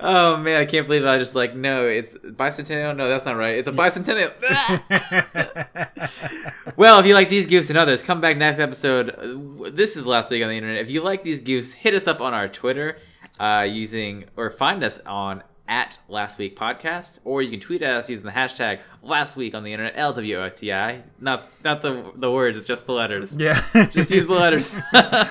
Oh 0.00 0.36
man, 0.36 0.60
I 0.60 0.64
can't 0.64 0.86
believe 0.86 1.04
I 1.04 1.18
just 1.18 1.34
like 1.34 1.54
no, 1.54 1.86
it's 1.86 2.14
bicentennial. 2.16 2.96
No, 2.96 3.08
that's 3.08 3.24
not 3.24 3.36
right. 3.36 3.56
It's 3.56 3.68
a 3.68 3.72
bicentennial. 3.72 4.32
well, 6.76 6.98
if 7.00 7.06
you 7.06 7.14
like 7.14 7.28
these 7.28 7.46
goofs 7.46 7.68
and 7.68 7.78
others, 7.78 8.02
come 8.02 8.20
back 8.20 8.36
next 8.36 8.58
episode. 8.58 9.10
Uh, 9.10 9.70
This 9.70 9.96
is 9.96 10.06
last 10.06 10.30
week 10.30 10.42
on 10.42 10.48
the 10.48 10.56
internet. 10.56 10.80
If 10.82 10.90
you 10.90 11.02
like 11.02 11.22
these 11.22 11.40
goofs, 11.40 11.72
hit 11.74 11.94
us 11.94 12.06
up 12.06 12.20
on 12.20 12.34
our 12.34 12.48
Twitter 12.48 12.98
uh, 13.40 13.66
using 13.68 14.24
or 14.36 14.50
find 14.50 14.82
us 14.84 14.98
on 15.00 15.42
at 15.66 15.98
last 16.08 16.38
week 16.38 16.56
podcast, 16.56 17.18
or 17.24 17.42
you 17.42 17.50
can 17.50 17.60
tweet 17.60 17.82
at 17.82 17.94
us 17.96 18.08
using 18.08 18.24
the 18.24 18.32
hashtag 18.32 18.80
last 19.02 19.36
week 19.36 19.54
on 19.54 19.64
the 19.64 19.72
internet 19.72 19.96
LWOTI. 19.96 21.02
Not 21.20 21.48
not 21.64 21.82
the 21.82 22.12
the 22.14 22.30
words, 22.30 22.56
it's 22.56 22.66
just 22.66 22.86
the 22.86 22.92
letters. 22.92 23.36
yeah. 23.36 23.60
Just 23.90 24.10
use 24.10 24.26
the 24.26 24.34
letters. 24.34 24.78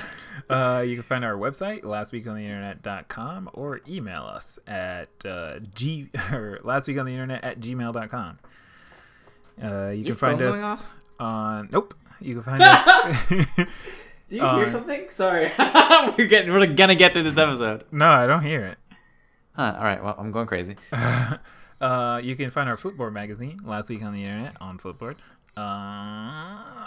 Uh, 0.49 0.81
you 0.85 0.95
can 0.95 1.03
find 1.03 1.25
our 1.25 1.33
website, 1.35 1.81
lastweekontheinternet.com, 1.83 3.49
or 3.53 3.81
email 3.87 4.23
us 4.23 4.59
at 4.67 5.09
uh, 5.25 5.59
g 5.73 6.09
or 6.31 6.59
lastweekontheinternet 6.63 7.39
at 7.43 7.59
gmail.com. 7.59 8.39
Uh, 9.61 9.89
you 9.89 10.03
Your 10.03 10.15
can 10.15 10.15
find 10.15 10.41
us 10.41 10.61
off? 10.61 10.91
on. 11.19 11.69
Nope. 11.71 11.93
You 12.21 12.35
can 12.35 12.43
find 12.43 12.61
us. 12.63 13.29
Do 14.29 14.35
you 14.35 14.41
hear 14.41 14.65
Uh, 14.65 14.69
something? 14.69 15.05
Sorry, 15.11 15.51
we're 16.17 16.27
getting 16.27 16.51
we're 16.51 16.65
gonna 16.67 16.95
get 16.95 17.13
through 17.13 17.23
this 17.23 17.37
episode. 17.37 17.85
no, 17.91 18.07
I 18.07 18.27
don't 18.27 18.43
hear 18.43 18.65
it. 18.65 18.77
Huh, 19.55 19.75
all 19.77 19.83
right, 19.85 20.03
well, 20.03 20.15
I'm 20.17 20.31
going 20.31 20.47
crazy. 20.47 20.75
uh, 21.81 22.19
you 22.23 22.35
can 22.35 22.51
find 22.51 22.69
our 22.69 22.75
Flipboard 22.77 23.13
magazine, 23.13 23.59
Last 23.63 23.89
Week 23.89 24.03
on 24.03 24.13
the 24.13 24.23
Internet, 24.23 24.57
on 24.61 24.77
Flipboard. 24.77 25.15
Uh, 25.55 25.63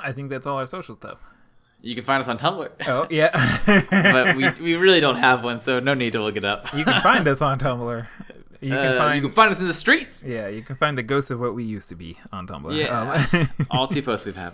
I 0.03 0.12
think 0.15 0.31
that's 0.31 0.47
all 0.47 0.59
our 0.59 0.66
social 0.66 0.95
stuff. 0.95 1.19
You 1.82 1.94
can 1.94 2.05
find 2.05 2.20
us 2.23 2.28
on 2.28 2.39
Tumblr. 2.39 2.70
Oh, 2.86 3.07
yeah. 3.11 3.31
but 3.90 4.36
we, 4.36 4.51
we 4.65 4.74
really 4.74 5.01
don't 5.01 5.16
have 5.16 5.43
one, 5.43 5.61
so 5.61 5.81
no 5.81 5.94
need 5.94 6.12
to 6.12 6.23
look 6.23 6.36
it 6.36 6.44
up. 6.44 6.73
you 6.74 6.85
can 6.85 7.01
find 7.02 7.27
us 7.27 7.40
on 7.40 7.59
Tumblr. 7.65 8.07
You 8.61 8.69
can 8.70 8.78
Uh, 8.78 8.98
find. 8.98 9.16
you 9.16 9.23
can 9.23 9.31
find 9.32 9.51
us 9.51 9.59
in 9.61 9.66
the 9.66 9.73
streets. 9.74 10.23
yeah, 10.27 10.47
you 10.48 10.61
can 10.62 10.77
find 10.77 10.98
the 10.98 11.02
ghost 11.02 11.31
of 11.31 11.40
what 11.40 11.55
we 11.55 11.65
used 11.65 11.89
to 11.89 11.94
be 11.94 12.19
on 12.31 12.47
Tumblr. 12.47 12.77
Yeah. 12.77 13.01
Um, 13.32 13.48
All 13.70 13.86
two 13.86 14.02
posts 14.02 14.27
we've 14.27 14.36
had. 14.36 14.52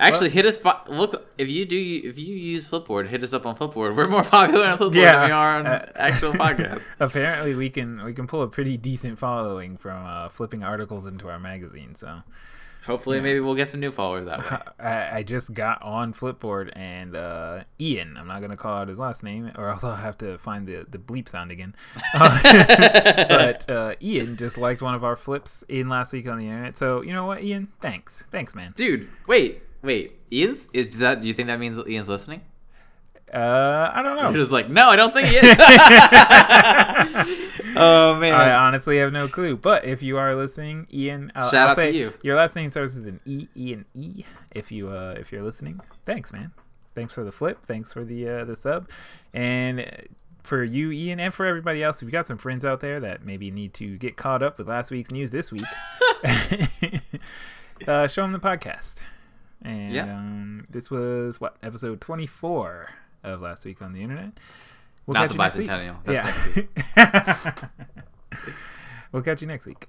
Actually, 0.00 0.28
hit 0.30 0.46
us. 0.46 0.60
Look, 0.88 1.28
if 1.38 1.48
you 1.50 1.64
do, 1.66 1.76
if 2.04 2.20
you 2.20 2.34
use 2.36 2.68
Flipboard, 2.68 3.08
hit 3.08 3.24
us 3.24 3.32
up 3.32 3.46
on 3.46 3.56
Flipboard. 3.56 3.96
We're 3.96 4.06
more 4.06 4.22
popular 4.22 4.66
on 4.66 4.78
Flipboard 4.78 4.94
Yeah, 4.94 5.12
than 5.12 5.26
we 5.26 5.32
are 5.32 5.58
on 5.58 5.66
uh, 5.66 5.90
actual 5.96 6.32
podcasts. 6.34 6.86
Apparently, 7.00 7.56
we 7.56 7.68
can 7.68 8.04
we 8.04 8.14
can 8.14 8.28
pull 8.28 8.42
a 8.42 8.46
pretty 8.48 8.76
decent 8.76 9.18
following 9.18 9.76
from 9.76 10.06
uh, 10.06 10.28
flipping 10.28 10.62
articles 10.62 11.04
into 11.04 11.28
our 11.28 11.40
magazine. 11.40 11.96
So 11.96 12.22
Hopefully, 12.88 13.20
maybe 13.20 13.38
we'll 13.38 13.54
get 13.54 13.68
some 13.68 13.80
new 13.80 13.92
followers 13.92 14.24
that 14.24 14.38
way. 14.38 14.58
I, 14.80 15.18
I 15.18 15.22
just 15.22 15.52
got 15.52 15.82
on 15.82 16.14
Flipboard 16.14 16.70
and 16.74 17.14
uh, 17.14 17.64
Ian. 17.78 18.16
I'm 18.16 18.26
not 18.26 18.40
gonna 18.40 18.56
call 18.56 18.72
out 18.72 18.88
his 18.88 18.98
last 18.98 19.22
name, 19.22 19.52
or 19.56 19.68
else 19.68 19.84
I'll 19.84 19.94
have 19.94 20.16
to 20.18 20.38
find 20.38 20.66
the 20.66 20.86
the 20.88 20.96
bleep 20.96 21.28
sound 21.28 21.50
again. 21.50 21.74
Uh, 22.14 22.40
but 23.28 23.68
uh, 23.68 23.94
Ian 24.00 24.36
just 24.36 24.56
liked 24.56 24.80
one 24.80 24.94
of 24.94 25.04
our 25.04 25.14
flips 25.14 25.62
in 25.68 25.88
last 25.88 26.12
week 26.12 26.26
on 26.26 26.38
the 26.38 26.46
internet. 26.46 26.78
So 26.78 27.02
you 27.02 27.12
know 27.12 27.26
what, 27.26 27.44
Ian? 27.44 27.68
Thanks, 27.80 28.24
thanks, 28.30 28.54
man. 28.54 28.72
Dude, 28.76 29.08
wait, 29.26 29.62
wait. 29.82 30.18
Ian's 30.32 30.66
is 30.72 30.96
that? 30.96 31.20
Do 31.20 31.28
you 31.28 31.34
think 31.34 31.48
that 31.48 31.60
means 31.60 31.78
Ian's 31.86 32.08
listening? 32.08 32.40
Uh, 33.32 33.90
I 33.94 34.02
don't 34.02 34.16
know. 34.16 34.30
You're 34.30 34.40
just 34.40 34.52
like, 34.52 34.68
no, 34.70 34.88
I 34.88 34.96
don't 34.96 35.12
think 35.14 35.28
he 35.28 35.36
is. 35.36 35.42
oh 37.76 38.16
man. 38.20 38.34
I 38.34 38.54
honestly 38.66 38.98
have 38.98 39.12
no 39.12 39.28
clue. 39.28 39.56
But 39.56 39.84
if 39.84 40.02
you 40.02 40.18
are 40.18 40.34
listening, 40.34 40.86
Ian, 40.92 41.32
I'll, 41.34 41.50
Shout 41.50 41.68
I'll 41.68 41.70
out 41.70 41.74
to 41.76 41.92
you. 41.92 42.12
Your 42.22 42.36
last 42.36 42.56
name 42.56 42.70
starts 42.70 42.94
with 42.94 43.06
an 43.08 43.20
E, 43.24 43.48
E 43.54 43.72
and 43.74 43.84
E. 43.94 44.24
If 44.54 44.72
you 44.72 44.88
uh, 44.88 45.14
if 45.18 45.30
you're 45.32 45.42
listening, 45.42 45.80
thanks, 46.06 46.32
man. 46.32 46.52
Thanks 46.94 47.14
for 47.14 47.24
the 47.24 47.32
flip. 47.32 47.64
Thanks 47.64 47.92
for 47.92 48.04
the 48.04 48.28
uh, 48.28 48.44
the 48.44 48.56
sub, 48.56 48.88
and 49.32 49.80
uh, 49.80 49.84
for 50.42 50.64
you, 50.64 50.90
Ian, 50.90 51.20
and 51.20 51.32
for 51.34 51.46
everybody 51.46 51.82
else. 51.82 52.02
If 52.02 52.06
you 52.06 52.12
got 52.12 52.26
some 52.26 52.38
friends 52.38 52.64
out 52.64 52.80
there 52.80 53.00
that 53.00 53.24
maybe 53.24 53.50
need 53.50 53.74
to 53.74 53.96
get 53.98 54.16
caught 54.16 54.42
up 54.42 54.58
with 54.58 54.68
last 54.68 54.90
week's 54.90 55.10
news 55.10 55.30
this 55.30 55.52
week, 55.52 55.62
uh, 57.86 58.08
show 58.08 58.22
them 58.22 58.32
the 58.32 58.40
podcast. 58.40 58.94
And 59.62 59.92
Yeah. 59.92 60.14
um, 60.16 60.66
this 60.70 60.90
was 60.90 61.40
what 61.40 61.56
episode 61.62 62.00
24 62.00 62.90
of 63.28 63.40
last 63.40 63.64
week 63.64 63.82
on 63.82 63.92
the 63.92 64.02
internet. 64.02 64.32
We'll 65.06 65.14
Not 65.14 65.30
catch 65.30 65.30
the 65.30 65.34
you 65.34 65.38
next 65.38 65.56
week. 65.56 65.68
bicentennial. 65.68 65.96
That's 66.04 66.14
yeah. 66.16 67.04
next 67.04 67.64
week. 67.64 68.42
we'll 69.12 69.22
catch 69.22 69.40
you 69.40 69.48
next 69.48 69.66
week. 69.66 69.88